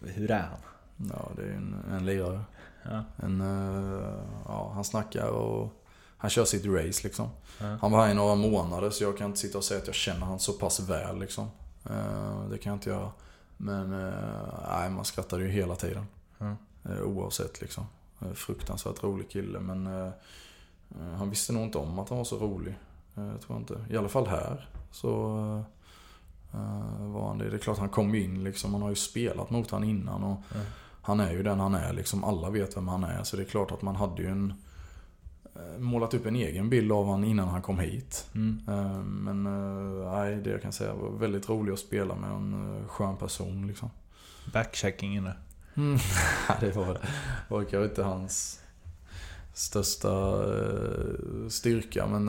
Hur 0.00 0.30
är 0.30 0.42
han? 0.42 0.60
Ja, 1.10 1.30
det 1.36 1.42
är 1.42 1.52
en, 1.52 1.76
en 1.92 2.06
lirare. 2.06 2.40
Ja. 2.82 3.04
En, 3.16 3.40
uh, 3.40 4.22
ja, 4.44 4.70
han 4.74 4.84
snackar 4.84 5.28
och 5.28 5.85
han 6.18 6.30
kör 6.30 6.44
sitt 6.44 6.66
race 6.66 7.00
liksom. 7.04 7.28
Ja. 7.60 7.76
Han 7.80 7.92
var 7.92 8.04
här 8.04 8.10
i 8.10 8.14
några 8.14 8.34
månader 8.34 8.90
så 8.90 9.04
jag 9.04 9.18
kan 9.18 9.26
inte 9.26 9.38
sitta 9.38 9.58
och 9.58 9.64
säga 9.64 9.80
att 9.80 9.86
jag 9.86 9.96
känner 9.96 10.26
han 10.26 10.38
så 10.38 10.52
pass 10.52 10.80
väl 10.80 11.18
liksom. 11.18 11.50
Eh, 11.84 12.48
det 12.50 12.58
kan 12.58 12.70
jag 12.70 12.76
inte 12.76 12.90
göra. 12.90 13.10
Men 13.56 13.92
eh, 13.92 14.14
nej, 14.68 14.90
man 14.90 15.04
skrattade 15.04 15.42
ju 15.42 15.48
hela 15.48 15.76
tiden. 15.76 16.06
Mm. 16.38 16.56
Oavsett 17.04 17.60
liksom. 17.60 17.86
Fruktansvärt 18.34 19.02
rolig 19.02 19.30
kille 19.30 19.60
men 19.60 20.12
han 21.18 21.30
visste 21.30 21.52
nog 21.52 21.62
inte 21.62 21.78
om 21.78 21.98
att 21.98 22.08
han 22.08 22.18
var 22.18 22.24
så 22.24 22.38
rolig. 22.38 22.74
Jag 23.14 23.40
tror 23.40 23.58
inte. 23.58 23.84
I 23.90 23.96
alla 23.96 24.08
fall 24.08 24.26
här 24.26 24.68
så 24.90 25.12
var 26.98 27.28
han 27.28 27.38
det. 27.38 27.50
Det 27.50 27.56
är 27.56 27.58
klart 27.58 27.78
han 27.78 27.88
kom 27.88 28.14
in 28.14 28.44
liksom. 28.44 28.72
Man 28.72 28.82
har 28.82 28.88
ju 28.88 28.94
spelat 28.94 29.50
mot 29.50 29.70
han 29.70 29.84
innan 29.84 30.24
och 30.24 30.42
mm. 30.54 30.66
han 31.02 31.20
är 31.20 31.32
ju 31.32 31.42
den 31.42 31.60
han 31.60 31.74
är 31.74 31.92
liksom. 31.92 32.24
Alla 32.24 32.50
vet 32.50 32.76
vem 32.76 32.88
han 32.88 33.04
är. 33.04 33.22
Så 33.22 33.36
det 33.36 33.42
är 33.42 33.46
klart 33.46 33.72
att 33.72 33.82
man 33.82 33.96
hade 33.96 34.22
ju 34.22 34.28
en 34.28 34.54
målat 35.78 36.14
upp 36.14 36.26
en 36.26 36.36
egen 36.36 36.70
bild 36.70 36.92
av 36.92 37.04
honom 37.04 37.24
innan 37.24 37.48
han 37.48 37.62
kom 37.62 37.78
hit. 37.78 38.26
Mm. 38.34 38.60
Eh, 38.68 38.98
men 39.02 39.46
eh, 39.46 40.12
nej, 40.12 40.36
det 40.36 40.50
jag 40.50 40.62
kan 40.62 40.72
säga 40.72 40.94
var 40.94 41.18
väldigt 41.18 41.48
roligt 41.48 41.72
att 41.72 41.80
spela 41.80 42.14
med 42.14 42.30
en 42.30 42.84
skön 42.88 43.16
person 43.16 43.66
liksom. 43.66 43.90
Backchecking 44.52 45.16
inne. 45.16 45.32
Mm. 45.76 45.98
det 46.60 46.76
var, 46.76 46.98
var 47.48 47.60
kanske 47.60 47.84
inte 47.84 48.02
hans 48.02 48.60
största 49.54 50.44
styrka 51.48 52.06
men 52.06 52.28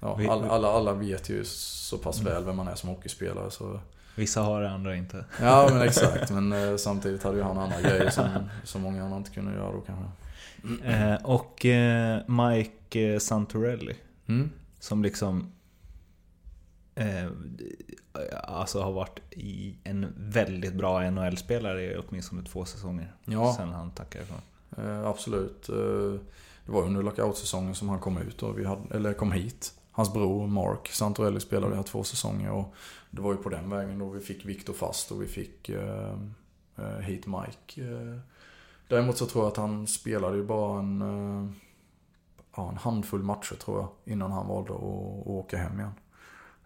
ja, 0.00 0.18
alla, 0.30 0.48
alla, 0.48 0.68
alla 0.68 0.92
vet 0.92 1.30
ju 1.30 1.44
så 1.44 1.98
pass 1.98 2.20
mm. 2.20 2.32
väl 2.32 2.44
vem 2.44 2.56
man 2.56 2.68
är 2.68 2.74
som 2.74 2.88
hockeyspelare. 2.88 3.50
Så. 3.50 3.80
Vissa 4.14 4.42
har 4.42 4.62
det, 4.62 4.70
andra 4.70 4.96
inte. 4.96 5.24
Ja 5.40 5.68
men 5.72 5.82
exakt, 5.82 6.30
men 6.30 6.78
samtidigt 6.78 7.22
hade 7.22 7.36
ju 7.36 7.42
han 7.42 7.58
andra 7.58 7.80
grejer 7.80 8.10
som, 8.10 8.28
som 8.64 8.82
många 8.82 9.04
andra 9.04 9.16
inte 9.16 9.30
kunde 9.30 9.54
göra 9.54 9.72
då 9.72 9.80
kanske. 9.80 10.04
Eh, 10.84 11.14
och 11.14 11.66
eh, 11.66 12.20
Mike 12.26 13.20
Santorelli. 13.20 13.94
Mm. 14.26 14.50
Som 14.78 15.02
liksom 15.02 15.52
eh, 16.94 17.26
alltså 18.42 18.80
har 18.80 18.92
varit 18.92 19.20
en 19.84 20.12
väldigt 20.16 20.74
bra 20.74 21.10
NHL-spelare 21.10 21.82
i 21.82 21.96
åtminstone 21.96 22.42
två 22.42 22.64
säsonger. 22.64 23.12
Ja. 23.24 23.54
Sen 23.56 23.68
han 23.68 23.90
tackade 23.90 24.24
ifrån. 24.24 24.40
Eh, 24.76 25.06
absolut. 25.06 25.68
Eh, 25.68 26.20
det 26.66 26.72
var 26.72 26.82
under 26.82 27.02
lockout-säsongen 27.02 27.74
som 27.74 27.88
han 27.88 27.98
kom 27.98 28.18
ut 28.18 28.42
och 28.42 28.58
vi 28.58 28.64
hade, 28.64 28.94
eller 28.94 29.12
kom 29.12 29.32
hit. 29.32 29.74
Hans 29.90 30.12
bror 30.12 30.46
Mark 30.46 30.88
Santorelli 30.88 31.40
spelade 31.40 31.76
här 31.76 31.82
två 31.82 32.04
säsonger 32.04 32.50
och 32.50 32.74
det 33.10 33.20
var 33.20 33.32
ju 33.32 33.38
på 33.38 33.48
den 33.48 33.70
vägen 33.70 33.98
då 33.98 34.08
vi 34.08 34.20
fick 34.20 34.44
Viktor 34.44 34.72
fast 34.72 35.12
och 35.12 35.22
vi 35.22 35.26
fick 35.26 35.68
eh, 35.68 36.14
eh 36.76 36.98
hit 36.98 37.26
Mike. 37.26 37.82
Däremot 38.88 39.18
så 39.18 39.26
tror 39.26 39.44
jag 39.44 39.50
att 39.50 39.56
han 39.56 39.86
spelade 39.86 40.36
ju 40.36 40.44
bara 40.44 40.78
en, 40.78 41.02
eh, 41.02 41.50
ja, 42.56 42.68
en 42.68 42.76
handfull 42.76 43.22
matcher 43.22 43.54
tror 43.54 43.80
jag. 43.80 43.88
Innan 44.04 44.32
han 44.32 44.48
valde 44.48 44.72
att, 44.72 44.80
att 44.80 45.26
åka 45.26 45.56
hem 45.56 45.80
igen. 45.80 45.94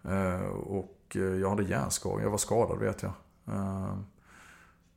Eh, 0.03 0.49
och 0.49 1.15
eh, 1.15 1.21
jag 1.21 1.49
hade 1.49 1.63
hjärnskador. 1.63 2.21
Jag 2.21 2.29
var 2.29 2.37
skadad 2.37 2.79
vet 2.79 3.03
jag. 3.03 3.11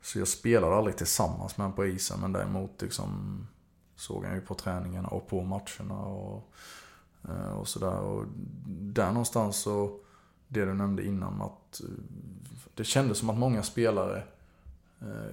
Så 0.02 0.18
jag 0.18 0.28
spelade 0.28 0.76
aldrig 0.76 0.96
tillsammans 0.96 1.58
med 1.58 1.64
honom 1.64 1.76
på 1.76 1.86
isen. 1.86 2.20
Men 2.20 2.32
däremot 2.32 2.82
liksom 2.82 3.38
såg 3.96 4.24
han 4.24 4.34
ju 4.34 4.40
på 4.40 4.54
träningarna 4.54 5.08
och 5.08 5.28
på 5.28 5.42
matcherna 5.42 6.00
och, 6.00 6.52
och 7.58 7.68
sådär. 7.68 7.98
Och 7.98 8.24
där 8.66 9.06
någonstans 9.06 9.56
så, 9.56 9.98
det 10.48 10.64
du 10.64 10.74
nämnde 10.74 11.06
innan 11.06 11.42
att 11.42 11.80
det 12.74 12.84
kändes 12.84 13.18
som 13.18 13.30
att 13.30 13.38
många 13.38 13.62
spelare 13.62 14.22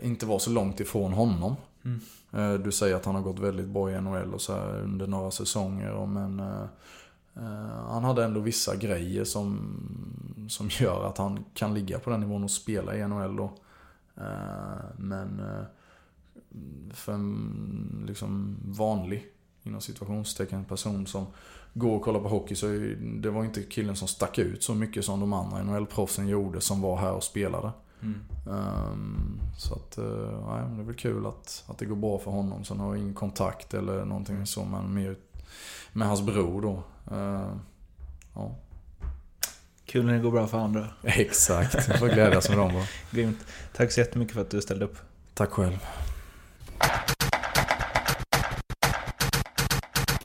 inte 0.02 0.26
var 0.26 0.40
så 0.40 0.49
långt 0.52 0.80
ifrån 0.80 1.14
honom. 1.14 1.56
Mm. 1.90 2.53
Eh, 2.53 2.60
du 2.60 2.72
säger 2.72 2.95
att 2.95 3.06
han 3.06 3.16
har 3.16 3.22
gått 3.22 3.40
väldigt 3.40 3.68
bra 3.68 3.91
i 3.91 4.02
NHL 4.02 4.34
och 4.34 4.41
så 4.41 4.53
under 4.60 5.07
några 5.07 5.32
säsonger. 5.32 6.06
Men 6.06 6.40
eh, 6.40 6.64
eh, 7.36 7.88
han 7.88 8.03
hade 8.03 8.24
ändå 8.24 8.40
vissa 8.40 8.76
grejer 8.76 9.24
som, 9.24 9.60
som 10.49 10.70
gör 10.80 11.07
att 11.07 11.18
han 11.18 11.45
kan 11.53 11.74
ligga 11.74 11.99
på 11.99 12.10
den 12.10 12.20
nivån 12.20 12.44
och 12.44 12.52
spela 12.52 12.95
i 12.95 13.07
NHL 13.07 13.36
då. 13.36 13.52
Men 14.98 15.41
för 16.94 17.14
en 17.14 18.06
liksom 18.07 18.57
vanlig, 18.66 19.26
inom 19.64 19.82
situationstecken, 19.82 20.66
person 20.66 21.07
som 21.07 21.26
går 21.74 21.95
och 21.95 22.02
kollar 22.02 22.20
på 22.20 22.28
hockey 22.28 22.56
så 22.56 22.68
det 23.02 23.30
var 23.30 23.45
inte 23.45 23.64
killen 23.64 23.95
som 23.95 24.07
stack 24.07 24.38
ut 24.38 24.64
så 24.64 24.74
mycket 24.74 25.06
som 25.06 25.20
de 25.20 25.34
andra 25.34 25.64
NHL-proffsen 25.64 26.28
gjorde 26.28 26.61
som 26.61 26.82
var 26.82 26.98
här 26.98 27.11
och 27.11 27.24
spelade. 27.24 27.72
Mm. 28.02 28.24
Um, 28.46 29.42
så 29.58 29.74
att, 29.74 29.98
uh, 29.98 30.48
nej, 30.48 30.64
det 30.76 30.82
är 30.82 30.86
väl 30.86 30.96
kul 30.96 31.26
att, 31.26 31.64
att 31.68 31.78
det 31.78 31.86
går 31.86 31.96
bra 31.96 32.20
för 32.20 32.32
honom. 32.32 32.66
Sen 32.66 32.80
har 32.80 32.88
jag 32.88 33.04
ingen 33.04 33.14
kontakt 33.14 33.74
eller 33.74 34.06
någonting 34.06 34.36
mm. 34.36 34.48
så, 34.48 34.66
men 34.66 34.94
mer 34.94 35.16
med 35.94 36.08
hans 36.08 36.22
bror 36.22 36.62
då. 36.62 36.84
Uh, 37.16 37.56
ja. 38.36 38.56
Kul 39.86 40.06
när 40.06 40.14
det 40.14 40.20
går 40.20 40.32
bra 40.32 40.48
för 40.48 40.58
andra. 40.58 40.88
Exakt, 41.04 41.88
jag 41.88 42.00
får 42.00 42.08
glädjas 42.08 42.50
med 42.50 42.58
dem 42.58 42.74
bara. 42.74 42.86
Grymt. 43.12 43.46
Tack 43.76 43.92
så 43.92 44.00
jättemycket 44.00 44.34
för 44.34 44.42
att 44.42 44.50
du 44.50 44.62
ställde 44.62 44.86
upp. 44.86 44.98
Tack 45.34 45.50
själv. 45.50 45.78